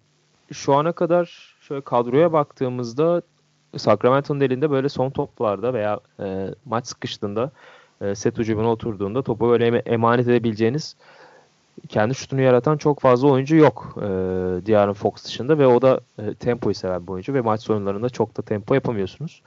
şu 0.51 0.73
ana 0.73 0.91
kadar 0.91 1.55
şöyle 1.61 1.81
kadroya 1.81 2.33
baktığımızda 2.33 3.21
Sacramento'nun 3.77 4.39
elinde 4.39 4.71
böyle 4.71 4.89
son 4.89 5.09
toplarda 5.09 5.73
veya 5.73 5.99
e, 6.19 6.47
maç 6.65 6.87
sıkıştığında 6.87 7.51
e, 8.01 8.15
set 8.15 8.39
ucuna 8.39 8.71
oturduğunda 8.71 9.21
topu 9.21 9.53
öyle 9.53 9.77
emanet 9.77 10.27
edebileceğiniz 10.27 10.95
kendi 11.89 12.15
şutunu 12.15 12.41
yaratan 12.41 12.77
çok 12.77 12.99
fazla 12.99 13.27
oyuncu 13.27 13.55
yok 13.55 13.95
e, 13.97 14.05
Diarren 14.65 14.93
Fox 14.93 15.25
dışında 15.25 15.57
ve 15.57 15.67
o 15.67 15.81
da 15.81 15.99
e, 16.19 16.33
tempoyu 16.33 16.75
seven 16.75 17.07
bir 17.07 17.11
oyuncu 17.11 17.33
ve 17.33 17.41
maç 17.41 17.61
sonlarında 17.61 18.09
çok 18.09 18.37
da 18.37 18.41
tempo 18.41 18.73
yapamıyorsunuz. 18.73 19.41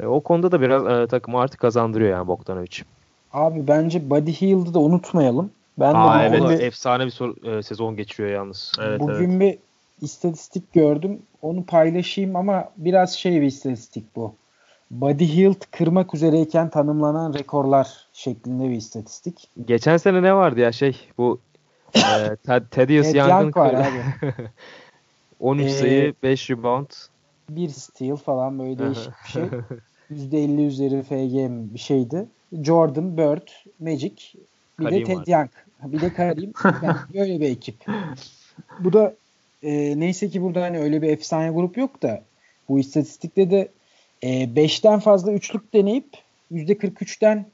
E, 0.00 0.06
o 0.06 0.20
konuda 0.20 0.52
da 0.52 0.60
biraz 0.60 0.86
e, 0.86 1.06
takımı 1.06 1.40
artık 1.40 1.60
kazandırıyor 1.60 2.10
yani 2.10 2.28
Bogdanovic. 2.28 2.82
Abi 3.32 3.68
bence 3.68 4.10
Buddy 4.10 4.32
Hield'ı 4.32 4.74
da 4.74 4.78
unutmayalım. 4.78 5.50
Ben 5.78 5.94
Aa, 5.94 6.20
de 6.20 6.26
evet, 6.26 6.42
bir, 6.42 6.64
efsane 6.64 7.06
bir 7.06 7.10
sor, 7.10 7.44
e, 7.44 7.62
sezon 7.62 7.96
geçiriyor 7.96 8.34
yalnız. 8.34 8.72
Evet, 8.80 9.00
bugün 9.00 9.30
evet. 9.30 9.40
bir 9.40 9.58
istatistik 10.04 10.72
gördüm. 10.72 11.22
Onu 11.42 11.64
paylaşayım 11.64 12.36
ama 12.36 12.68
biraz 12.76 13.12
şey 13.12 13.40
bir 13.40 13.46
istatistik 13.46 14.16
bu. 14.16 14.34
Buddy 14.90 15.24
Hield 15.24 15.62
kırmak 15.70 16.14
üzereyken 16.14 16.70
tanımlanan 16.70 17.34
rekorlar 17.34 18.06
şeklinde 18.12 18.70
bir 18.70 18.76
istatistik. 18.76 19.48
Geçen 19.66 19.96
sene 19.96 20.22
ne 20.22 20.34
vardı 20.34 20.60
ya 20.60 20.72
şey 20.72 20.96
bu 21.18 21.40
e, 21.94 22.00
Ted, 22.46 22.62
Thaddeus 22.70 23.14
Young'ın 23.14 23.60
var 23.60 23.74
abi. 23.74 24.32
13 25.40 25.66
ee, 25.66 25.70
sayı, 25.70 26.14
5 26.22 26.50
rebound. 26.50 26.86
Bir 27.50 27.68
steal 27.68 28.16
falan 28.16 28.58
böyle 28.58 28.78
değişik 28.78 29.12
bir 29.24 29.30
şey. 29.30 29.42
%50 30.10 30.66
üzeri 30.66 31.02
FG 31.02 31.74
bir 31.74 31.78
şeydi. 31.78 32.26
Jordan, 32.62 33.16
Bird, 33.16 33.48
Magic, 33.80 34.14
bir 34.78 34.84
Karim 34.84 35.00
de 35.00 35.04
Ted 35.04 35.16
var. 35.16 35.24
Young. 35.26 35.50
Bir 35.84 36.00
de 36.00 36.14
Karim. 36.14 36.52
yani 36.82 36.96
böyle 37.14 37.40
bir 37.40 37.50
ekip. 37.50 37.76
Bu 38.78 38.92
da 38.92 39.14
e, 39.62 40.00
neyse 40.00 40.28
ki 40.28 40.42
burada 40.42 40.62
hani 40.62 40.78
öyle 40.78 41.02
bir 41.02 41.08
efsane 41.08 41.50
grup 41.50 41.76
yok 41.76 42.02
da 42.02 42.22
bu 42.68 42.78
istatistikte 42.78 43.50
de 43.50 43.68
5'ten 44.22 44.98
e, 44.98 45.00
fazla 45.00 45.32
üçlük 45.32 45.72
deneyip 45.72 46.06
%43'ten 46.52 47.46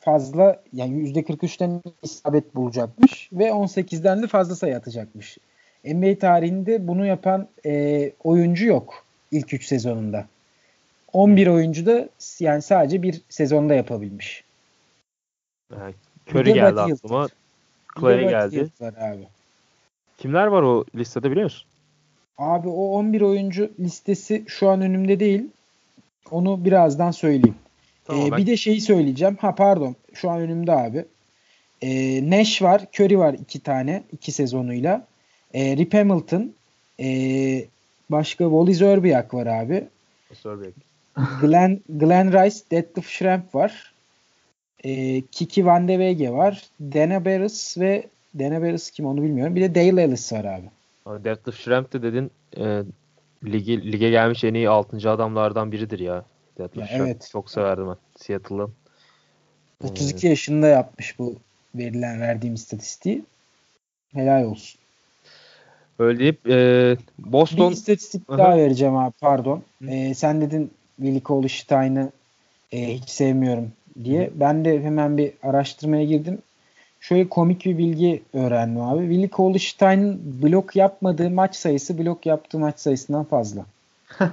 fazla 0.00 0.62
yani 0.72 1.12
%43'ten 1.12 1.82
isabet 2.02 2.54
bulacakmış 2.54 3.28
ve 3.32 3.48
18'den 3.48 4.22
de 4.22 4.26
fazla 4.26 4.54
sayı 4.54 4.76
atacakmış. 4.76 5.38
NBA 5.84 6.18
tarihinde 6.18 6.88
bunu 6.88 7.06
yapan 7.06 7.48
e, 7.66 8.12
oyuncu 8.24 8.66
yok 8.66 9.04
ilk 9.32 9.54
3 9.54 9.66
sezonunda. 9.66 10.26
11 11.12 11.46
oyuncu 11.46 11.86
da 11.86 12.08
yani 12.40 12.62
sadece 12.62 13.02
bir 13.02 13.22
sezonda 13.28 13.74
yapabilmiş. 13.74 14.44
Evet, 15.76 15.94
Curry 16.28 16.52
geldi 16.52 16.80
aklıma. 16.80 17.28
Clay 18.00 18.28
geldi. 18.28 18.68
Abi. 18.80 19.26
Kimler 20.18 20.46
var 20.46 20.62
o 20.62 20.84
listede 20.94 21.30
biliyor 21.30 21.44
musun? 21.44 21.68
Abi 22.38 22.68
o 22.68 22.84
11 22.84 23.20
oyuncu 23.20 23.70
listesi 23.80 24.44
şu 24.46 24.68
an 24.68 24.80
önümde 24.80 25.20
değil. 25.20 25.50
Onu 26.30 26.64
birazdan 26.64 27.10
söyleyeyim. 27.10 27.56
Tamam, 28.04 28.26
ee, 28.26 28.30
ben... 28.30 28.38
Bir 28.38 28.46
de 28.46 28.56
şeyi 28.56 28.80
söyleyeceğim. 28.80 29.36
Ha 29.40 29.54
pardon. 29.54 29.96
Şu 30.14 30.30
an 30.30 30.40
önümde 30.40 30.72
abi. 30.72 31.04
Ee, 31.82 32.30
Nash 32.30 32.62
var. 32.62 32.86
Curry 32.94 33.18
var 33.18 33.34
iki 33.34 33.60
tane. 33.60 34.02
iki 34.12 34.32
sezonuyla. 34.32 35.06
Ee, 35.54 35.76
Rip 35.76 35.94
Hamilton. 35.94 36.52
Ee, 37.00 37.64
başka 38.10 38.44
Wally 38.44 38.74
Zerbiak 38.74 39.34
var 39.34 39.46
abi. 39.46 39.84
Zerbiak. 40.42 40.74
Glenn, 41.40 41.80
Glenn 41.88 42.32
Rice, 42.32 42.56
Detlef 42.70 43.08
Schrempf 43.08 43.54
var. 43.54 43.92
Ee, 44.84 45.22
Kiki 45.32 45.66
Van 45.66 45.88
de 45.88 45.92
Wege 45.92 46.30
var. 46.30 46.62
Dana 46.80 47.24
Barris 47.24 47.78
ve 47.78 48.06
Dana 48.38 48.62
Barris 48.62 48.90
kim 48.90 49.06
onu 49.06 49.22
bilmiyorum. 49.22 49.56
Bir 49.56 49.60
de 49.60 49.74
Dale 49.74 50.02
Ellis 50.02 50.32
var 50.32 50.44
abi. 50.44 50.66
abi 51.06 51.24
Detlef 51.24 51.60
Schrempf 51.60 51.92
de 51.92 52.02
dedin 52.02 52.30
e, 52.56 52.82
ligi, 53.44 53.92
lige 53.92 54.10
gelmiş 54.10 54.44
en 54.44 54.54
iyi 54.54 54.68
6. 54.68 55.10
adamlardan 55.10 55.72
biridir 55.72 55.98
ya. 55.98 56.24
Ya, 56.58 56.68
evet. 56.90 57.28
Çok 57.32 57.50
severdim 57.50 57.88
ben 57.88 57.96
Seattle'ı. 58.16 58.68
32 59.84 60.26
ee, 60.26 60.30
yaşında 60.30 60.66
yapmış 60.66 61.18
bu 61.18 61.34
verilen 61.74 62.20
verdiğim 62.20 62.54
istatistiği. 62.54 63.24
Helal 64.14 64.44
olsun. 64.44 64.80
Öyle 65.98 66.18
deyip 66.18 66.48
e, 66.48 66.96
Boston... 67.18 67.70
Bir 67.70 67.76
istatistik 67.76 68.22
Aha. 68.30 68.38
daha 68.38 68.56
vereceğim 68.56 68.96
abi 68.96 69.12
pardon. 69.20 69.62
E, 69.88 70.14
sen 70.14 70.40
dedin 70.40 70.70
Willi 70.96 71.22
Cauley-Stein'ı 71.28 72.12
e, 72.72 72.94
hiç 72.94 73.08
sevmiyorum 73.08 73.72
diye. 74.04 74.26
Hı. 74.26 74.30
Ben 74.34 74.64
de 74.64 74.82
hemen 74.82 75.18
bir 75.18 75.32
araştırmaya 75.42 76.04
girdim. 76.04 76.38
Şöyle 77.00 77.28
komik 77.28 77.64
bir 77.64 77.78
bilgi 77.78 78.22
öğrendim 78.32 78.82
abi. 78.82 79.00
Willi 79.00 79.28
Cauley-Stein 79.28 80.18
blok 80.42 80.76
yapmadığı 80.76 81.30
maç 81.30 81.56
sayısı 81.56 81.98
blok 81.98 82.26
yaptığı 82.26 82.58
maç 82.58 82.78
sayısından 82.78 83.24
fazla. 83.24 83.66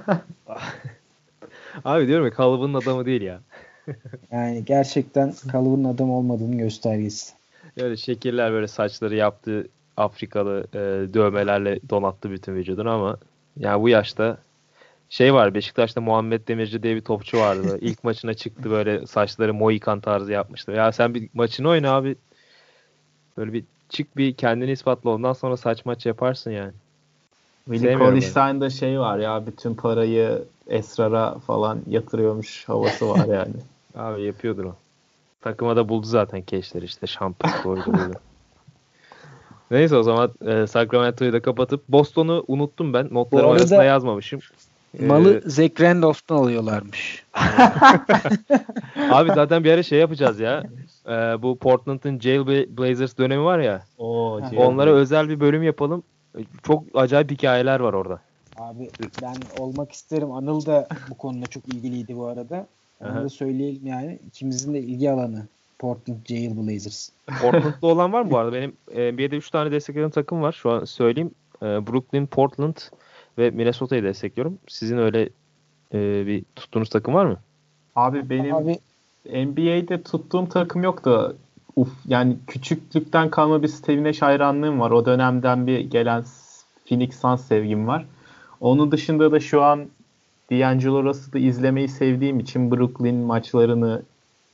abi 1.84 2.06
diyorum 2.06 2.26
ya 2.26 2.32
kalıbının 2.32 2.74
adamı 2.74 3.06
değil 3.06 3.22
ya. 3.22 3.40
yani 4.32 4.64
gerçekten 4.64 5.34
kalıbının 5.52 5.94
adam 5.94 6.10
olmadığını 6.10 6.56
göstergesi. 6.56 7.32
Öyle 7.80 7.96
şekiller 7.96 8.52
böyle 8.52 8.68
saçları 8.68 9.14
yaptı 9.14 9.68
Afrikalı 9.96 10.66
e, 10.74 10.78
dövmelerle 11.14 11.80
donattı 11.90 12.30
bütün 12.30 12.54
vücudunu 12.54 12.90
ama 12.90 13.16
yani 13.56 13.82
bu 13.82 13.88
yaşta 13.88 14.38
şey 15.08 15.34
var 15.34 15.54
Beşiktaş'ta 15.54 16.00
Muhammed 16.00 16.48
Demirci 16.48 16.82
diye 16.82 16.96
bir 16.96 17.00
topçu 17.00 17.38
vardı. 17.38 17.78
İlk 17.80 18.04
maçına 18.04 18.34
çıktı 18.34 18.70
böyle 18.70 19.06
saçları 19.06 19.54
Moikan 19.54 20.00
tarzı 20.00 20.32
yapmıştı. 20.32 20.72
Ya 20.72 20.92
sen 20.92 21.14
bir 21.14 21.28
maçını 21.34 21.68
oyna 21.68 21.90
abi. 21.90 22.16
Böyle 23.38 23.52
bir 23.52 23.64
çık 23.88 24.16
bir 24.16 24.34
kendini 24.34 24.70
ispatla 24.70 25.10
ondan 25.10 25.32
sonra 25.32 25.56
saç 25.56 25.84
maç 25.84 26.06
yaparsın 26.06 26.50
yani. 26.50 26.72
Willy 27.64 27.98
Cauley 27.98 28.70
şey 28.70 29.00
var 29.00 29.18
ya 29.18 29.46
bütün 29.46 29.74
parayı 29.74 30.44
esrara 30.66 31.38
falan 31.38 31.80
yatırıyormuş 31.88 32.68
havası 32.68 33.08
var 33.08 33.26
yani. 33.26 33.54
abi 33.94 34.22
yapıyordur 34.22 34.64
o. 34.64 34.74
Takıma 35.40 35.76
da 35.76 35.88
buldu 35.88 36.06
zaten 36.06 36.42
keşler 36.42 36.82
işte 36.82 37.06
şampiyon 37.06 37.62
koydu 37.62 37.82
Neyse 39.70 39.96
o 39.96 40.02
zaman 40.02 40.30
e, 40.46 40.66
Sacramento'yu 40.66 41.32
da 41.32 41.42
kapatıp 41.42 41.88
Boston'u 41.88 42.44
unuttum 42.48 42.92
ben. 42.92 43.08
Notlarım 43.10 43.50
arasında 43.50 43.84
yazmamışım. 43.84 44.40
Malı 45.00 45.42
ee, 45.46 45.50
Zach 45.50 45.80
Randolph'tan 45.80 46.36
alıyorlarmış. 46.36 47.24
Abi 49.10 49.30
zaten 49.34 49.64
bir 49.64 49.72
ara 49.72 49.82
şey 49.82 49.98
yapacağız 49.98 50.40
ya. 50.40 50.64
Ee, 51.06 51.10
bu 51.12 51.58
Portland'ın 51.58 52.20
Jail 52.20 52.46
Blazers 52.78 53.18
dönemi 53.18 53.44
var 53.44 53.58
ya. 53.58 53.82
Oo, 53.98 54.40
onlara 54.56 54.90
özel 54.90 55.28
bir 55.28 55.40
bölüm 55.40 55.62
yapalım. 55.62 56.02
Çok 56.62 56.84
acayip 56.94 57.30
hikayeler 57.30 57.80
var 57.80 57.92
orada. 57.92 58.20
Abi 58.58 58.90
ben 59.22 59.34
olmak 59.58 59.92
isterim. 59.92 60.32
Anıl 60.32 60.66
da 60.66 60.88
bu 61.10 61.14
konuda 61.14 61.46
çok 61.46 61.68
ilgiliydi 61.68 62.16
bu 62.16 62.26
arada. 62.26 62.66
Onu 63.00 63.24
da 63.24 63.28
söyleyelim 63.28 63.86
yani. 63.86 64.18
İkimizin 64.26 64.74
de 64.74 64.78
ilgi 64.78 65.10
alanı. 65.10 65.46
Portland 65.78 66.26
Jail 66.26 66.56
Blazers. 66.56 67.08
Portland'da 67.42 67.86
olan 67.86 68.12
var 68.12 68.22
mı 68.22 68.30
bu 68.30 68.38
arada? 68.38 68.52
Benim 68.52 68.72
NBA'de 68.92 69.36
3 69.36 69.50
tane 69.50 69.70
desteklediğim 69.70 70.10
takım 70.10 70.42
var. 70.42 70.52
Şu 70.52 70.70
an 70.70 70.84
söyleyeyim. 70.84 71.30
Ee, 71.62 71.66
Brooklyn, 71.66 72.26
Portland 72.26 72.76
ve 73.38 73.50
Minnesota'yı 73.50 74.02
destekliyorum. 74.02 74.58
Sizin 74.68 74.98
öyle 74.98 75.28
e, 75.94 76.26
bir 76.26 76.44
tuttuğunuz 76.56 76.88
takım 76.88 77.14
var 77.14 77.24
mı? 77.24 77.36
Abi 77.96 78.30
benim 78.30 78.54
Abi, 78.54 78.78
NBA'de 79.26 80.02
tuttuğum 80.02 80.48
takım 80.48 80.82
yok 80.82 81.04
da 81.04 81.32
uf 81.76 81.88
yani 82.08 82.36
küçüklükten 82.46 83.30
kalma 83.30 83.62
bir 83.62 83.68
Steve 83.68 84.04
Nash 84.04 84.22
hayranlığım 84.22 84.80
var. 84.80 84.90
O 84.90 85.06
dönemden 85.06 85.66
bir 85.66 85.78
gelen 85.78 86.24
Phoenix 86.88 87.20
Suns 87.20 87.44
sevgim 87.44 87.86
var. 87.86 88.04
Onun 88.60 88.92
dışında 88.92 89.32
da 89.32 89.40
şu 89.40 89.62
an 89.62 89.86
D'Angelo 90.50 91.04
Russell'ı 91.04 91.38
izlemeyi 91.38 91.88
sevdiğim 91.88 92.40
için 92.40 92.70
Brooklyn 92.70 93.14
maçlarını 93.14 94.02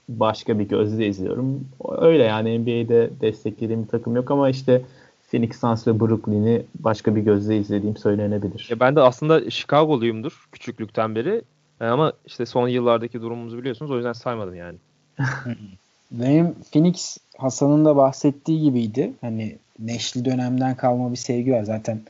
başka 0.09 0.59
bir 0.59 0.69
gözle 0.69 1.07
izliyorum. 1.07 1.69
Öyle 1.99 2.23
yani 2.23 2.59
NBA'de 2.59 3.11
desteklediğim 3.21 3.83
bir 3.83 3.89
takım 3.89 4.17
yok 4.17 4.31
ama 4.31 4.51
işte 4.51 4.83
Phoenix 5.35 5.61
Suns 5.61 5.87
ve 5.87 6.01
Brooklyn'i 6.01 6.63
başka 6.81 7.17
bir 7.17 7.21
gözle 7.21 7.59
izlediğim 7.59 7.97
söylenebilir. 7.97 8.67
Ya 8.71 8.81
ben 8.81 8.97
de 8.97 9.01
aslında 9.01 9.51
Chicago'luyumdur 9.51 10.49
küçüklükten 10.53 11.15
beri. 11.15 11.43
E, 11.81 11.85
ama 11.85 12.13
işte 12.27 12.47
son 12.47 12.69
yıllardaki 12.69 13.23
durumumuzu 13.23 13.59
biliyorsunuz 13.59 13.91
o 13.91 13.97
yüzden 13.97 14.13
saymadım 14.13 14.55
yani. 14.55 14.77
Benim 16.11 16.55
Phoenix 16.73 17.19
Hasan'ın 17.39 17.85
da 17.85 17.97
bahsettiği 17.97 18.61
gibiydi. 18.63 19.13
Hani 19.21 19.57
neşli 19.79 20.25
dönemden 20.25 20.77
kalma 20.77 21.11
bir 21.11 21.17
sevgi 21.17 21.53
var. 21.53 21.63
Zaten 21.63 22.01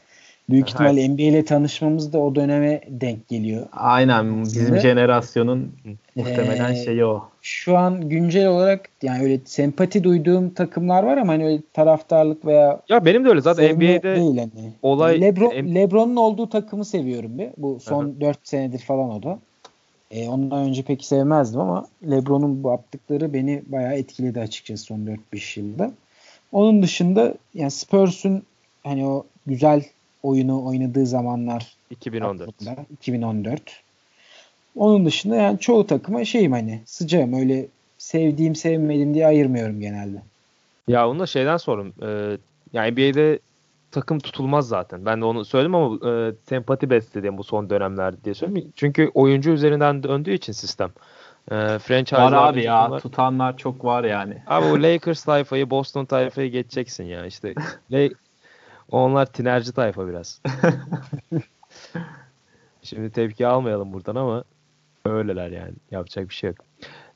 Büyük 0.50 0.68
ihtimalle 0.68 1.00
evet. 1.00 1.10
NBA 1.10 1.22
ile 1.22 1.44
tanışmamız 1.44 2.12
da 2.12 2.18
o 2.18 2.34
döneme 2.34 2.80
denk 2.88 3.28
geliyor. 3.28 3.66
Aynen 3.72 4.42
bizim 4.44 4.78
jenerasyonun 4.78 5.72
muhtemelen 6.16 6.72
ee, 6.72 6.84
şeyi 6.84 7.04
o. 7.04 7.28
Şu 7.42 7.76
an 7.76 8.08
güncel 8.08 8.46
olarak 8.46 8.88
yani 9.02 9.22
öyle 9.22 9.40
sempati 9.44 10.04
duyduğum 10.04 10.50
takımlar 10.50 11.02
var 11.02 11.16
ama 11.16 11.32
hani 11.32 11.46
öyle 11.46 11.62
taraftarlık 11.72 12.46
veya 12.46 12.80
Ya 12.88 13.04
benim 13.04 13.24
de 13.24 13.28
öyle 13.28 13.40
zaten 13.40 13.76
NBA'de 13.76 14.02
değil 14.02 14.38
hani. 14.38 14.72
olay 14.82 15.20
Lebron 15.20 15.54
M- 15.54 15.74
LeBron'un 15.74 16.16
olduğu 16.16 16.48
takımı 16.48 16.84
seviyorum 16.84 17.38
bir. 17.38 17.48
Bu 17.56 17.80
son 17.80 18.04
Hı-hı. 18.04 18.20
4 18.20 18.38
senedir 18.48 18.78
falan 18.78 19.10
o 19.10 19.22
da. 19.22 19.38
Ee, 20.10 20.28
ondan 20.28 20.68
önce 20.68 20.82
pek 20.82 21.04
sevmezdim 21.04 21.60
ama 21.60 21.86
LeBron'un 22.10 22.64
bu 22.64 22.68
yaptıkları 22.68 23.32
beni 23.32 23.62
bayağı 23.66 23.94
etkiledi 23.94 24.40
açıkçası 24.40 24.84
son 24.84 24.98
4-5 25.32 25.60
yılda. 25.60 25.90
Onun 26.52 26.82
dışında 26.82 27.34
yani 27.54 27.70
Spurs'un 27.70 28.42
hani 28.84 29.06
o 29.06 29.26
güzel 29.46 29.84
oyunu 30.24 30.66
oynadığı 30.66 31.06
zamanlar 31.06 31.76
2014. 31.90 32.48
Aklımda, 32.48 32.76
2014. 32.92 33.62
Onun 34.76 35.06
dışında 35.06 35.36
yani 35.36 35.59
çoğu 35.59 35.86
takıma 35.86 36.24
şeyim 36.24 36.52
hani 36.52 36.80
sıcağım 36.86 37.32
öyle 37.32 37.66
sevdiğim 37.98 38.55
sevmediğim 38.55 39.14
diye 39.14 39.26
ayırmıyorum 39.26 39.80
genelde. 39.80 40.22
Ya 40.88 41.09
onu 41.09 41.18
da 41.18 41.26
şeyden 41.26 41.56
sordum. 41.56 41.92
Ee, 42.02 42.36
yani 42.72 42.90
NBA'de 42.90 43.38
takım 43.90 44.18
tutulmaz 44.18 44.68
zaten. 44.68 45.06
Ben 45.06 45.20
de 45.20 45.24
onu 45.24 45.44
söyledim 45.44 45.74
ama 45.74 46.10
e, 46.10 46.32
sempati 46.48 46.90
besledim 46.90 47.38
bu 47.38 47.44
son 47.44 47.70
dönemlerde 47.70 48.16
diye 48.24 48.34
söyleyeyim. 48.34 48.72
Çünkü 48.76 49.10
oyuncu 49.14 49.51
üzerinden 49.51 50.02
döndüğü 50.02 50.32
için 50.32 50.52
sistem. 50.52 50.90
E, 51.51 51.78
franchise 51.78 52.16
var 52.16 52.32
abi 52.32 52.64
ya 52.64 52.82
tutanlar, 52.82 53.01
tutanlar 53.01 53.56
çok 53.56 53.84
var 53.84 54.05
yani. 54.05 54.42
Abi 54.46 54.66
o 54.66 54.82
Lakers 54.82 55.24
tayfayı 55.24 55.70
Boston 55.70 56.05
tayfayı 56.05 56.51
geçeceksin 56.51 57.05
ya 57.05 57.26
işte. 57.26 57.55
Onlar 58.94 59.26
tinerci 59.26 59.72
tayfa 59.72 60.08
biraz. 60.08 60.42
şimdi 62.82 63.10
tepki 63.10 63.46
almayalım 63.46 63.92
buradan 63.92 64.16
ama 64.16 64.44
öyleler 65.04 65.50
yani. 65.50 65.72
Yapacak 65.90 66.28
bir 66.28 66.34
şey 66.34 66.50
yok. 66.50 66.58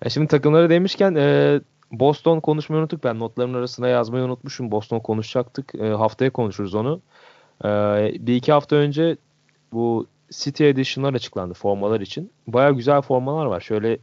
E 0.02 0.10
şimdi 0.10 0.26
takımları 0.26 0.70
demişken 0.70 1.14
e, 1.14 1.60
Boston 1.92 2.40
konuşmayı 2.40 2.82
unuttuk. 2.82 3.04
Ben 3.04 3.18
notlarımın 3.18 3.58
arasına 3.58 3.88
yazmayı 3.88 4.24
unutmuşum. 4.24 4.70
Boston 4.70 5.00
konuşacaktık. 5.00 5.74
E, 5.74 5.88
haftaya 5.88 6.30
konuşuruz 6.30 6.74
onu. 6.74 7.00
E, 7.64 7.68
bir 8.20 8.34
iki 8.34 8.52
hafta 8.52 8.76
önce 8.76 9.16
bu 9.72 10.06
City 10.30 10.68
Edition'lar 10.68 11.14
açıklandı 11.14 11.54
formalar 11.54 12.00
için. 12.00 12.32
Baya 12.46 12.70
güzel 12.70 13.00
formalar 13.00 13.46
var. 13.46 13.60
Şöyle 13.60 13.98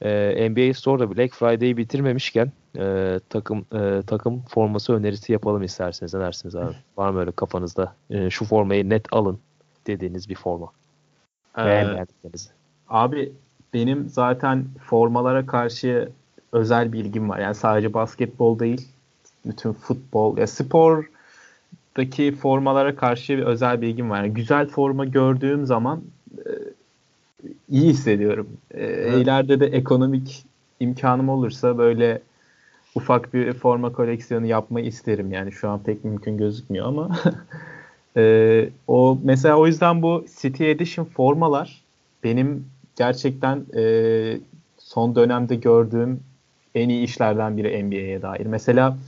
e, 0.00 0.50
NBA 0.50 0.74
Store'da 0.74 1.16
Black 1.16 1.34
Friday'i 1.34 1.76
bitirmemişken 1.76 2.52
e, 2.78 3.20
takım 3.28 3.66
e, 3.74 4.02
takım 4.06 4.42
forması 4.48 4.92
önerisi 4.92 5.32
yapalım 5.32 5.62
isterseniz. 5.62 6.14
Ne 6.14 6.20
dersiniz 6.20 6.56
abi? 6.56 6.74
Var 6.96 7.10
mı 7.10 7.20
öyle 7.20 7.32
kafanızda 7.32 7.94
e, 8.10 8.30
şu 8.30 8.44
formayı 8.44 8.88
net 8.88 9.12
alın 9.12 9.38
dediğiniz 9.86 10.28
bir 10.28 10.34
forma? 10.34 10.72
Ee, 11.58 12.04
abi 12.88 13.32
benim 13.74 14.08
zaten 14.08 14.64
formalara 14.84 15.46
karşı 15.46 16.12
özel 16.52 16.92
bilgim 16.92 17.28
var. 17.28 17.38
Yani 17.38 17.54
sadece 17.54 17.94
basketbol 17.94 18.58
değil, 18.58 18.88
bütün 19.46 19.72
futbol, 19.72 20.38
ya 20.38 20.46
spordaki 20.46 22.34
formalara 22.34 22.96
karşı 22.96 23.38
bir 23.38 23.42
özel 23.42 23.80
bilgim 23.80 24.10
var. 24.10 24.22
Yani 24.22 24.34
güzel 24.34 24.66
forma 24.66 25.04
gördüğüm 25.04 25.66
zaman 25.66 26.02
e, 26.38 26.50
iyi 27.68 27.88
hissediyorum. 27.88 28.48
E, 28.70 28.84
evet. 28.84 29.22
İleride 29.22 29.60
de 29.60 29.66
ekonomik 29.66 30.44
imkanım 30.80 31.28
olursa 31.28 31.78
böyle 31.78 32.22
ufak 32.94 33.34
bir 33.34 33.52
forma 33.52 33.92
koleksiyonu 33.92 34.46
yapmayı 34.46 34.86
isterim. 34.86 35.32
Yani 35.32 35.52
şu 35.52 35.68
an 35.68 35.82
pek 35.82 36.04
mümkün 36.04 36.36
gözükmüyor 36.36 36.86
ama 36.86 37.18
e, 38.16 38.68
o 38.88 39.18
mesela 39.24 39.56
o 39.56 39.66
yüzden 39.66 40.02
bu 40.02 40.24
City 40.40 40.70
Edition 40.70 41.04
formalar 41.04 41.82
benim 42.24 42.64
gerçekten 42.96 43.64
e, 43.76 43.84
son 44.78 45.14
dönemde 45.14 45.54
gördüğüm 45.54 46.20
en 46.74 46.88
iyi 46.88 47.04
işlerden 47.04 47.56
biri 47.56 47.84
NBA'ye 47.84 48.22
dair. 48.22 48.46
Mesela 48.46 48.98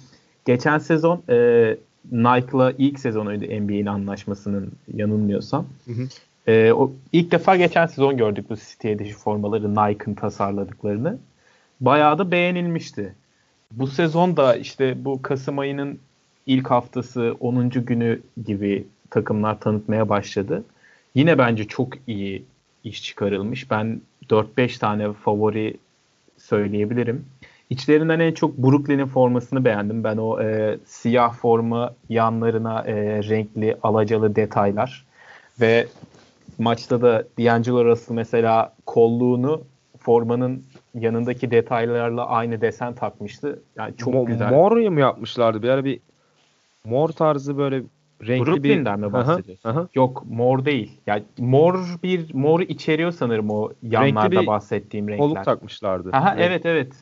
geçen 0.44 0.78
sezon 0.78 1.22
e, 1.28 1.76
Nike'la 2.12 2.72
ilk 2.78 3.00
sezonuydu 3.00 3.44
NBA'nin 3.44 3.86
anlaşmasının 3.86 4.72
yanılmıyorsam. 4.94 5.66
Hı 5.84 5.92
hı. 5.92 6.09
E, 6.47 6.73
o 6.73 6.93
ilk 7.12 7.32
defa 7.32 7.56
geçen 7.56 7.86
sezon 7.86 8.16
gördük 8.16 8.51
bu 8.51 8.56
City 8.56 8.90
Edition 8.90 9.19
formaları 9.19 9.74
Nike'ın 9.74 10.14
tasarladıklarını. 10.14 11.19
Bayağı 11.81 12.19
da 12.19 12.31
beğenilmişti. 12.31 13.14
Bu 13.73 13.86
sezon 13.86 14.36
da 14.36 14.56
işte 14.56 15.05
bu 15.05 15.23
Kasım 15.23 15.59
ayının 15.59 15.98
ilk 16.47 16.70
haftası 16.70 17.36
10. 17.40 17.70
günü 17.70 18.20
gibi 18.47 18.86
takımlar 19.10 19.60
tanıtmaya 19.60 20.09
başladı. 20.09 20.64
Yine 21.14 21.39
bence 21.39 21.64
çok 21.64 21.89
iyi 22.06 22.44
iş 22.85 23.02
çıkarılmış. 23.02 23.70
Ben 23.70 24.01
4-5 24.31 24.78
tane 24.78 25.12
favori 25.12 25.77
söyleyebilirim. 26.39 27.24
İçlerinden 27.70 28.20
en 28.20 28.32
çok 28.32 28.59
Brooklyn'in 28.59 29.06
formasını 29.06 29.64
beğendim. 29.64 30.05
Ben 30.05 30.16
o 30.16 30.40
e, 30.43 30.78
siyah 30.86 31.35
forma 31.35 31.94
yanlarına 32.09 32.81
e, 32.81 32.94
renkli 33.23 33.77
alacalı 33.82 34.36
detaylar 34.36 35.05
ve 35.60 35.86
maçta 36.62 37.02
da 37.02 37.24
D'Angelo 37.39 37.84
Russell 37.84 38.14
mesela 38.14 38.74
kolluğunu 38.86 39.62
formanın 39.98 40.64
yanındaki 40.94 41.51
detaylarla 41.51 42.26
aynı 42.26 42.60
desen 42.60 42.94
takmıştı. 42.94 43.62
Yani 43.76 43.97
çok 43.97 44.14
Mo- 44.14 44.26
güzel. 44.26 44.51
Mor 44.51 44.72
mu 44.72 45.01
yapmışlardı? 45.01 45.62
Bir 45.62 45.68
ara 45.68 45.84
bir 45.84 46.01
mor 46.84 47.09
tarzı 47.09 47.59
böyle 47.59 47.82
renkli 48.28 48.47
Brooklyn'den 48.47 49.02
bir... 49.02 49.06
mi 49.06 49.12
bahsediyorsun? 49.12 49.68
Aha, 49.68 49.78
aha. 49.80 49.89
Yok 49.94 50.24
mor 50.30 50.64
değil. 50.64 51.01
Yani 51.06 51.22
mor 51.39 51.74
bir 52.02 52.34
mor 52.34 52.60
içeriyor 52.60 53.12
sanırım 53.12 53.51
o 53.51 53.70
yanlarda 53.82 54.30
bir 54.30 54.47
bahsettiğim 54.47 55.09
renkler. 55.09 55.28
Koluk 55.28 55.44
takmışlardı. 55.44 56.10
Aha, 56.12 56.34
Renk- 56.34 56.43
evet 56.43 56.66
evet. 56.66 56.93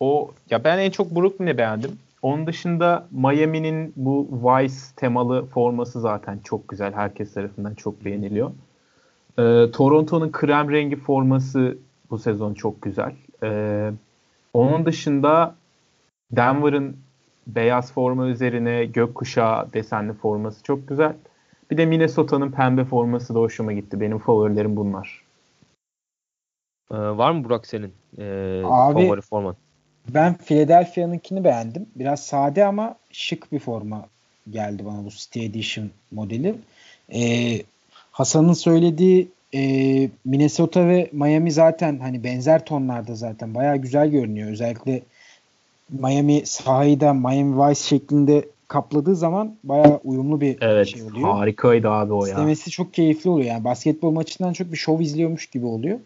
O 0.00 0.30
ya 0.50 0.64
ben 0.64 0.78
en 0.78 0.90
çok 0.90 1.16
Brooklyn'i 1.16 1.58
beğendim. 1.58 1.90
Onun 2.22 2.46
dışında 2.46 3.06
Miami'nin 3.10 3.92
bu 3.96 4.28
Vice 4.32 4.74
temalı 4.96 5.46
forması 5.46 6.00
zaten 6.00 6.38
çok 6.44 6.68
güzel. 6.68 6.92
Herkes 6.92 7.34
tarafından 7.34 7.74
çok 7.74 8.04
beğeniliyor. 8.04 8.50
Ee, 9.40 9.70
Toronto'nun 9.72 10.32
krem 10.32 10.70
rengi 10.70 10.96
forması 10.96 11.78
bu 12.10 12.18
sezon 12.18 12.54
çok 12.54 12.82
güzel. 12.82 13.12
Ee, 13.42 13.90
onun 14.54 14.86
dışında 14.86 15.54
Denver'ın 16.30 16.96
beyaz 17.46 17.92
forma 17.92 18.26
üzerine 18.26 18.84
gökkuşağı 18.84 19.72
desenli 19.72 20.12
forması 20.12 20.62
çok 20.62 20.88
güzel. 20.88 21.14
Bir 21.70 21.76
de 21.76 21.86
Minnesota'nın 21.86 22.50
pembe 22.50 22.84
forması 22.84 23.34
da 23.34 23.38
hoşuma 23.38 23.72
gitti. 23.72 24.00
Benim 24.00 24.18
favorilerim 24.18 24.76
bunlar. 24.76 25.24
Ee, 26.92 26.96
var 26.96 27.30
mı 27.30 27.44
Burak 27.44 27.66
senin 27.66 27.92
ee, 28.18 28.62
Abi- 28.64 29.02
favori 29.06 29.20
forman? 29.20 29.56
Ben 30.08 30.34
Philadelphia'nınkini 30.34 31.44
beğendim. 31.44 31.86
Biraz 31.96 32.26
sade 32.26 32.64
ama 32.64 32.96
şık 33.12 33.52
bir 33.52 33.58
forma 33.58 34.06
geldi 34.50 34.84
bana 34.84 35.04
bu 35.04 35.10
City 35.10 35.44
Edition 35.44 35.90
modeli. 36.10 36.54
Ee, 37.14 37.62
Hasan'ın 38.20 38.52
söylediği 38.52 39.28
e, 39.54 39.60
Minnesota 40.24 40.88
ve 40.88 41.10
Miami 41.12 41.52
zaten 41.52 41.98
hani 41.98 42.24
benzer 42.24 42.64
tonlarda 42.64 43.14
zaten 43.14 43.54
bayağı 43.54 43.76
güzel 43.76 44.10
görünüyor. 44.10 44.50
Özellikle 44.50 45.02
Miami 45.90 46.42
sahayı 46.46 47.00
da 47.00 47.14
Miami 47.14 47.58
Vice 47.58 47.80
şeklinde 47.80 48.48
kapladığı 48.68 49.16
zaman 49.16 49.56
bayağı 49.64 50.00
uyumlu 50.04 50.40
bir 50.40 50.58
Evet 50.60 50.86
şey 50.86 51.02
oluyor. 51.02 51.28
harikaydı 51.28 51.90
abi 51.90 52.12
o 52.12 52.26
ya. 52.26 52.32
İzlemesi 52.32 52.70
çok 52.70 52.94
keyifli 52.94 53.30
oluyor. 53.30 53.48
Yani 53.48 53.64
basketbol 53.64 54.10
maçından 54.10 54.52
çok 54.52 54.72
bir 54.72 54.76
şov 54.76 55.00
izliyormuş 55.00 55.46
gibi 55.46 55.66
oluyor. 55.66 55.98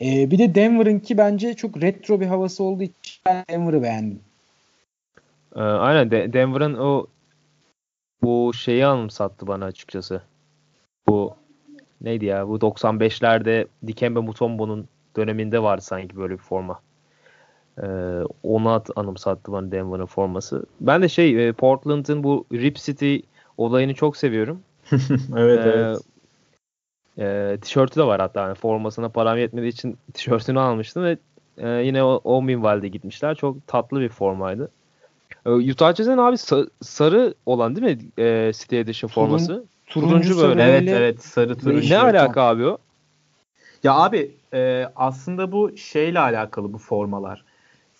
Ee, 0.00 0.30
bir 0.30 0.38
de 0.38 0.54
Denver'ınki 0.54 1.18
bence 1.18 1.54
çok 1.54 1.82
retro 1.82 2.20
bir 2.20 2.26
havası 2.26 2.64
olduğu 2.64 2.82
için 2.82 3.20
ben 3.26 3.44
Denver'ı 3.50 3.82
beğendim. 3.82 4.20
Ee, 5.56 5.60
aynen 5.60 6.10
De- 6.10 6.32
Denver'ın 6.32 6.74
o 6.74 7.06
bu 8.22 8.54
şeyi 8.54 8.86
anımsattı 8.86 9.46
bana 9.46 9.64
açıkçası. 9.64 10.22
Bu 11.08 11.34
neydi 12.02 12.24
ya? 12.24 12.48
Bu 12.48 12.60
95'lerde 12.60 13.66
Dikembe 13.86 14.20
Mutombo'nun 14.20 14.88
döneminde 15.16 15.62
vardı 15.62 15.82
sanki 15.82 16.16
böyle 16.16 16.32
bir 16.32 16.38
forma. 16.38 16.80
Ee, 17.82 17.86
onu 18.42 18.70
at- 18.70 18.90
anımsattı 18.96 19.52
bana 19.52 19.72
Denver'ın 19.72 20.06
forması. 20.06 20.66
Ben 20.80 21.02
de 21.02 21.08
şey 21.08 21.48
e, 21.48 21.52
Portland'ın 21.52 22.24
bu 22.24 22.46
Rip 22.52 22.76
City 22.76 23.16
olayını 23.58 23.94
çok 23.94 24.16
seviyorum. 24.16 24.62
evet 25.36 25.66
Ee, 25.66 25.68
evet. 25.68 25.98
e, 27.18 27.58
tişörtü 27.60 28.00
de 28.00 28.04
var 28.06 28.20
hatta. 28.20 28.40
Yani 28.40 28.54
formasına 28.54 29.08
param 29.08 29.38
yetmediği 29.38 29.72
için 29.72 29.98
tişörtünü 30.14 30.60
almıştım 30.60 31.04
ve 31.04 31.16
e, 31.58 31.68
yine 31.68 32.04
o, 32.04 32.20
o 32.24 32.42
minvalde 32.42 32.88
gitmişler. 32.88 33.34
Çok 33.34 33.66
tatlı 33.66 34.00
bir 34.00 34.08
formaydı. 34.08 34.70
E, 35.46 35.50
Utah 35.50 35.94
Jazz'ın 35.94 36.18
abi 36.18 36.36
sa- 36.36 36.70
sarı 36.80 37.34
olan 37.46 37.76
değil 37.76 37.96
mi 37.96 38.24
e, 38.24 38.52
City 38.54 38.78
Edition 38.80 39.08
forması? 39.08 39.64
Turuncu 39.92 40.28
Turuncu 40.28 40.48
böyle. 40.48 40.62
Evet 40.62 40.86
böyle 40.86 40.96
evet 40.96 41.22
sarı 41.22 41.58
turuncu. 41.58 41.94
Ne 41.94 41.98
alaka 41.98 42.42
abi 42.42 42.66
o? 42.66 42.78
Ya 43.84 43.94
abi 43.94 44.30
e, 44.54 44.86
aslında 44.96 45.52
bu 45.52 45.76
şeyle 45.76 46.18
alakalı 46.18 46.72
bu 46.72 46.78
formalar. 46.78 47.44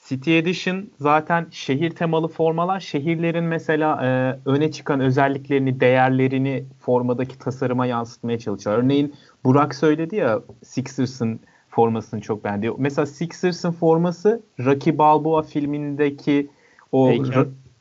City 0.09 0.39
Edition 0.39 0.85
zaten 0.99 1.47
şehir 1.51 1.91
temalı 1.91 2.29
formalar. 2.29 2.81
Şehirlerin 2.81 3.45
mesela 3.45 4.07
e, 4.07 4.39
öne 4.51 4.71
çıkan 4.73 5.01
özelliklerini, 5.01 5.81
değerlerini 5.81 6.65
formadaki 6.81 7.39
tasarıma 7.39 7.87
yansıtmaya 7.87 8.39
çalışıyor. 8.39 8.79
Örneğin 8.79 9.15
Burak 9.45 9.75
söyledi 9.75 10.17
ya 10.17 10.41
Sixers'ın 10.65 11.41
formasını 11.71 12.21
çok 12.21 12.45
beğendi. 12.45 12.71
Mesela 12.79 13.07
Sixers'ın 13.07 13.73
forması 13.73 14.43
Rocky 14.61 14.99
Balboa 14.99 15.43
filmindeki 15.43 16.51
o 16.93 17.15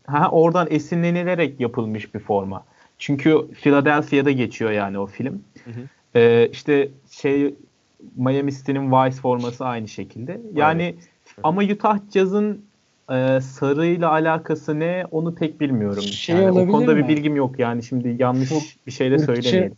ha, 0.08 0.30
oradan 0.32 0.68
esinlenilerek 0.70 1.60
yapılmış 1.60 2.16
bir 2.16 2.20
forma. 2.20 2.64
Çünkü 3.02 3.48
Philadelphia'da 3.62 4.32
geçiyor 4.32 4.72
yani 4.72 5.00
o 5.00 5.06
film. 5.06 5.44
Hı 5.66 5.72
hı. 5.72 5.80
Ee, 6.16 6.50
işte 6.52 6.90
şey 7.12 7.56
Miami 8.16 8.52
City'nin 8.52 8.92
Vice 8.92 9.18
forması 9.22 9.66
aynı 9.66 9.88
şekilde. 9.88 10.42
Yani 10.54 10.96
ama 11.44 11.62
Utah 11.62 12.00
Jazz'ın 12.14 12.62
e, 13.12 13.42
sarıyla 13.42 14.12
alakası 14.12 14.80
ne 14.80 15.06
onu 15.12 15.36
pek 15.36 15.62
bilmiyorum. 15.62 16.04
Şey 16.04 16.36
yani 16.36 16.60
o 16.60 16.68
konuda 16.68 16.94
mi? 16.94 17.04
bir 17.04 17.08
bilgim 17.08 17.36
yok 17.36 17.60
yani 17.60 17.84
şimdi 17.84 18.16
yanlış 18.20 18.50
Çok 18.50 18.62
bir 18.88 18.92
şey 18.92 19.12
de 19.12 19.20
söylemeyelim. 19.20 19.78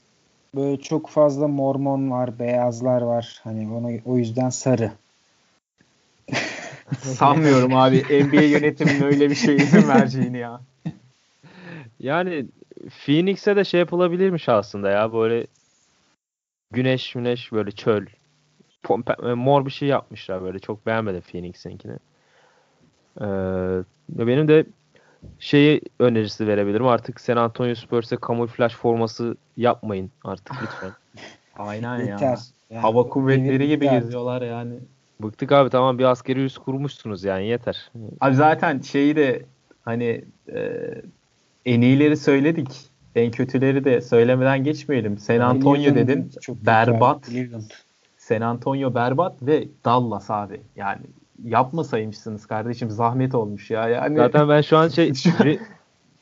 böyle 0.56 0.82
çok 0.82 1.10
fazla 1.10 1.48
mormon 1.48 2.12
var, 2.12 2.40
beyazlar 2.40 3.02
var. 3.02 3.42
Hani 3.44 3.74
ona 3.74 3.90
o 4.06 4.18
yüzden 4.18 4.50
sarı. 4.50 4.92
Sanmıyorum 7.02 7.76
abi 7.76 8.04
NBA 8.10 8.42
yönetiminin 8.42 9.02
öyle 9.02 9.30
bir 9.30 9.36
şey 9.36 9.56
izin 9.56 9.88
vereceğini 9.88 10.38
ya. 10.38 10.62
Yani 12.00 12.46
Phoenix'e 12.90 13.56
de 13.56 13.64
şey 13.64 13.80
yapılabilirmiş 13.80 14.50
aslında 14.50 14.90
ya 14.90 15.14
böyle 15.14 15.48
güneş 16.72 17.14
güneş 17.14 17.52
böyle 17.52 17.72
çöl. 17.72 18.06
Pompe- 18.84 19.32
e, 19.32 19.34
mor 19.34 19.66
bir 19.66 19.72
şey 19.72 19.90
yapmışlar 19.90 20.42
böyle. 20.44 20.60
Çok 20.60 20.86
beğenmedim 20.86 21.22
Phoenix'inkini. 21.22 21.98
Ee, 23.22 23.26
ya 24.18 24.28
benim 24.28 24.48
de 24.48 24.66
şeyi 25.40 25.82
önerisi 26.00 26.48
verebilirim. 26.48 26.88
Artık 26.88 27.22
San 27.22 27.38
Antonio 27.38 27.76
Spurs'e 27.76 28.16
kamuflaj 28.16 28.74
forması 28.74 29.38
yapmayın 29.58 30.12
artık 30.24 30.62
lütfen. 30.62 30.92
Aynen 31.58 32.00
Yeter. 32.00 32.22
ya. 32.22 32.38
Yani 32.70 32.82
Hava 32.82 33.10
kuvvetleri 33.10 33.68
gibi 33.68 33.86
yeter. 33.86 34.00
geziyorlar 34.00 34.42
yani. 34.42 34.80
Bıktık 35.20 35.52
abi 35.52 35.70
tamam 35.70 36.00
bir 36.00 36.04
askeri 36.04 36.44
üs 36.44 36.58
kurmuşsunuz 36.58 37.24
yani 37.24 37.48
yeter. 37.48 37.92
Abi 38.22 38.36
zaten 38.36 38.80
şeyi 38.80 39.16
de 39.16 39.46
hani 39.86 40.26
e, 40.54 40.82
en 41.66 41.82
iyileri 41.82 42.18
söyledik. 42.18 42.68
En 43.16 43.32
kötüleri 43.32 43.84
de 43.86 44.02
söylemeden 44.02 44.64
geçmeyelim. 44.64 45.18
San 45.18 45.40
Antonio 45.40 45.96
dedin. 45.96 46.32
çok 46.42 46.66
berbat. 46.66 47.30
San 48.18 48.42
Antonio 48.42 48.96
berbat 48.96 49.36
ve 49.42 49.68
Dallas 49.86 50.32
abi. 50.32 50.62
Yani 50.76 51.02
yapmasaymışsınız 51.44 52.46
kardeşim 52.46 52.90
zahmet 52.90 53.36
olmuş 53.36 53.72
ya. 53.72 53.90
Yani 53.90 54.18
Zaten 54.18 54.50
ben 54.50 54.62
şu 54.62 54.78
an 54.78 54.88
şey 54.88 55.10
Dri- 55.10 55.60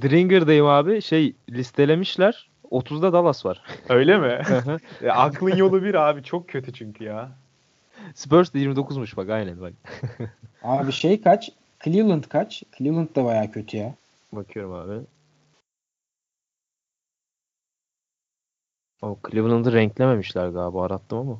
Dringer'dayım 0.03 0.65
abi. 0.65 1.01
Şey 1.01 1.33
listelemişler. 1.49 2.49
30'da 2.71 3.13
Dallas 3.13 3.45
var. 3.45 3.61
Öyle 3.89 4.17
mi? 4.17 4.41
Ya, 5.03 5.15
aklın 5.15 5.55
yolu 5.55 5.83
bir 5.83 5.93
abi. 6.09 6.23
Çok 6.23 6.47
kötü 6.47 6.73
çünkü 6.73 7.03
ya. 7.03 7.29
Spurs 8.15 8.53
da 8.53 8.57
29'muş 8.57 9.17
bak 9.17 9.29
aynen 9.29 9.61
bak. 9.61 9.73
Abi 10.63 10.91
şey 10.91 11.21
kaç? 11.21 11.51
Cleveland 11.83 12.23
kaç? 12.23 12.63
Cleveland 12.77 13.15
da 13.15 13.25
bayağı 13.25 13.51
kötü 13.51 13.77
ya. 13.77 13.93
Bakıyorum 14.31 14.73
abi. 14.73 14.93
O 19.01 19.17
Cleveland'ı 19.29 19.73
renklememişler 19.73 20.47
galiba 20.49 20.85
arattım 20.85 21.17
ama. 21.17 21.39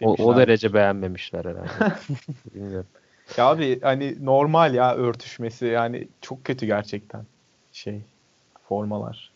O, 0.00 0.14
o 0.24 0.36
derece 0.36 0.74
beğenmemişler 0.74 1.44
herhalde. 1.44 1.94
Bilmiyorum. 2.54 2.86
Ya 3.36 3.46
abi 3.46 3.80
hani 3.80 4.24
normal 4.24 4.74
ya 4.74 4.94
örtüşmesi 4.94 5.66
yani 5.66 6.08
çok 6.20 6.44
kötü 6.44 6.66
gerçekten 6.66 7.24
şey 7.72 8.02
formalar. 8.68 9.30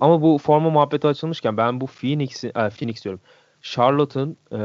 Ama 0.00 0.22
bu 0.22 0.38
forma 0.38 0.70
muhabbeti 0.70 1.06
açılmışken 1.06 1.56
ben 1.56 1.80
bu 1.80 1.86
Phoenix'in, 1.86 2.48
e, 2.48 2.70
Phoenix 2.70 3.04
diyorum. 3.04 3.20
Charlotte'ın 3.62 4.36
e, 4.52 4.58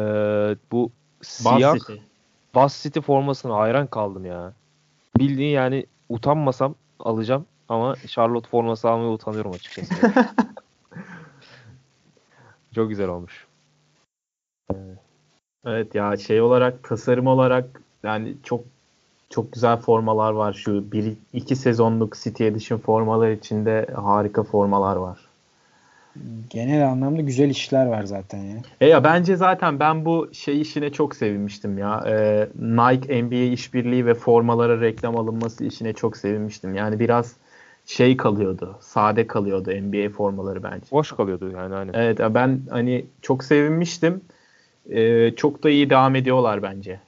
bu 0.71 0.91
siyah 1.21 1.73
Buzz 2.55 2.73
City. 2.73 2.87
City 2.87 2.99
formasına 2.99 3.55
hayran 3.55 3.87
kaldım 3.87 4.25
ya. 4.25 4.53
Bildiğin 5.17 5.53
yani 5.53 5.85
utanmasam 6.09 6.75
alacağım 6.99 7.45
ama 7.69 7.95
Charlotte 8.07 8.49
forması 8.49 8.89
almaya 8.89 9.09
utanıyorum 9.11 9.53
açıkçası. 9.53 9.93
Çok 12.75 12.89
güzel 12.89 13.07
olmuş. 13.07 13.47
Evet 15.65 15.95
ya 15.95 16.17
şey 16.17 16.41
olarak 16.41 16.83
tasarım 16.83 17.27
olarak 17.27 17.81
yani 18.03 18.35
çok 18.43 18.63
çok 19.29 19.51
güzel 19.51 19.77
formalar 19.77 20.31
var 20.31 20.53
şu 20.53 20.91
bir 20.91 21.13
iki 21.33 21.55
sezonluk 21.55 22.15
City 22.15 22.47
Edition 22.47 22.79
formalar 22.79 23.31
içinde 23.31 23.87
harika 23.95 24.43
formalar 24.43 24.95
var. 24.95 25.19
Genel 26.49 26.89
anlamda 26.89 27.21
güzel 27.21 27.49
işler 27.49 27.85
var 27.85 28.03
zaten 28.03 28.43
ya. 28.43 28.57
E 28.81 28.87
ya 28.87 29.03
bence 29.03 29.35
zaten 29.35 29.79
ben 29.79 30.05
bu 30.05 30.29
şey 30.33 30.61
işine 30.61 30.89
çok 30.89 31.15
sevinmiştim 31.15 31.77
ya. 31.77 32.03
Ee, 32.07 32.47
Nike 32.59 33.23
NBA 33.23 33.53
işbirliği 33.53 34.05
ve 34.05 34.13
formalara 34.13 34.81
reklam 34.81 35.17
alınması 35.17 35.65
işine 35.65 35.93
çok 35.93 36.17
sevinmiştim. 36.17 36.75
Yani 36.75 36.99
biraz 36.99 37.35
şey 37.85 38.17
kalıyordu. 38.17 38.77
Sade 38.79 39.27
kalıyordu 39.27 39.71
NBA 39.71 40.09
formaları 40.09 40.63
bence. 40.63 40.85
Boş 40.91 41.11
kalıyordu 41.11 41.51
yani 41.55 41.75
aynen. 41.75 41.93
Evet 41.93 42.19
ben 42.19 42.61
hani 42.69 43.05
çok 43.21 43.43
sevinmiştim. 43.43 44.21
Ee, 44.89 45.35
çok 45.35 45.63
da 45.63 45.69
iyi 45.69 45.89
devam 45.89 46.15
ediyorlar 46.15 46.63
bence. 46.63 46.99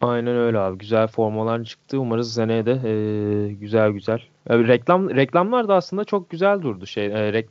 Aynen 0.00 0.36
öyle 0.36 0.58
abi. 0.58 0.78
Güzel 0.78 1.06
formalar 1.06 1.64
çıktı. 1.64 2.00
Umarız 2.00 2.34
seneye 2.34 2.66
de 2.66 2.72
e, 2.84 3.52
güzel 3.52 3.90
güzel. 3.90 4.22
Yani 4.48 4.68
reklam 4.68 5.10
reklamlar 5.10 5.68
da 5.68 5.74
aslında 5.74 6.04
çok 6.04 6.30
güzel 6.30 6.62
durdu 6.62 6.86
şey 6.86 7.06
e, 7.06 7.32
rek, 7.32 7.48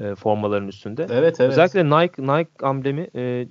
e, 0.00 0.14
formaların 0.14 0.68
üstünde. 0.68 1.06
Evet 1.10 1.40
evet. 1.40 1.50
Özellikle 1.50 1.84
Nike 1.84 2.22
Nike 2.22 2.66
amblemi 2.66 3.08
e, 3.14 3.48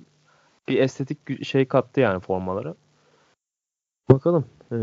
bir 0.68 0.80
estetik 0.80 1.44
şey 1.44 1.64
kattı 1.64 2.00
yani 2.00 2.20
formalara. 2.20 2.74
Bakalım. 4.10 4.44
E, 4.72 4.76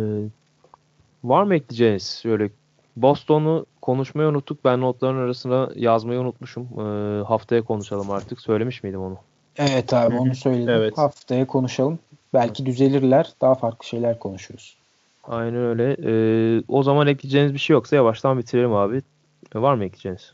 var 1.24 1.44
mı 1.44 1.56
ekleyeceğiniz? 1.56 2.20
Şöyle 2.24 2.50
Boston'u 2.96 3.66
konuşmayı 3.82 4.30
unuttuk. 4.30 4.66
Ben 4.66 4.82
notların 4.82 5.18
arasına 5.18 5.70
yazmayı 5.76 6.20
unutmuşum. 6.20 6.68
E, 6.80 7.24
haftaya 7.24 7.62
konuşalım 7.62 8.12
artık. 8.12 8.42
Söylemiş 8.42 8.84
miydim 8.84 9.02
onu? 9.02 9.18
Evet 9.58 9.94
abi 9.94 10.18
onu 10.18 10.36
söyledim. 10.36 10.70
Evet. 10.70 10.98
Haftaya 10.98 11.48
konuşalım. 11.48 12.00
Belki 12.34 12.66
düzelirler. 12.66 13.34
Daha 13.42 13.56
farklı 13.56 13.86
şeyler 13.86 14.20
konuşuruz. 14.20 14.78
Aynen 15.24 15.56
öyle. 15.56 15.98
Ee, 16.06 16.64
o 16.68 16.84
zaman 16.84 17.08
ekleyeceğiniz 17.08 17.54
bir 17.54 17.60
şey 17.60 17.74
yoksa 17.74 17.96
yavaştan 17.96 18.38
bitirelim 18.38 18.74
abi. 18.74 19.02
E, 19.56 19.62
var 19.62 19.74
mı 19.74 19.86
ekleyeceğiniz? 19.86 20.34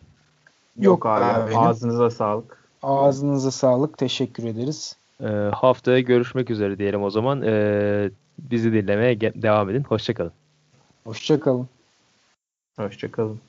Yok 0.79 1.05
abi. 1.05 1.23
abi, 1.23 1.49
benim. 1.49 1.59
Ağzınıza 1.59 2.09
sağlık. 2.09 2.63
Ağzınıza 2.83 3.51
sağlık. 3.51 3.97
Teşekkür 3.97 4.43
ederiz. 4.43 4.95
Ee, 5.21 5.27
haftaya 5.53 5.99
görüşmek 5.99 6.49
üzere 6.49 6.77
diyelim 6.77 7.03
o 7.03 7.09
zaman. 7.09 7.41
Ee, 7.41 8.09
bizi 8.39 8.73
dinlemeye 8.73 9.21
devam 9.21 9.69
edin. 9.69 9.83
Hoşçakalın. 9.83 10.31
Hoşçakalın. 11.07 11.69
Hoşçakalın. 12.75 13.41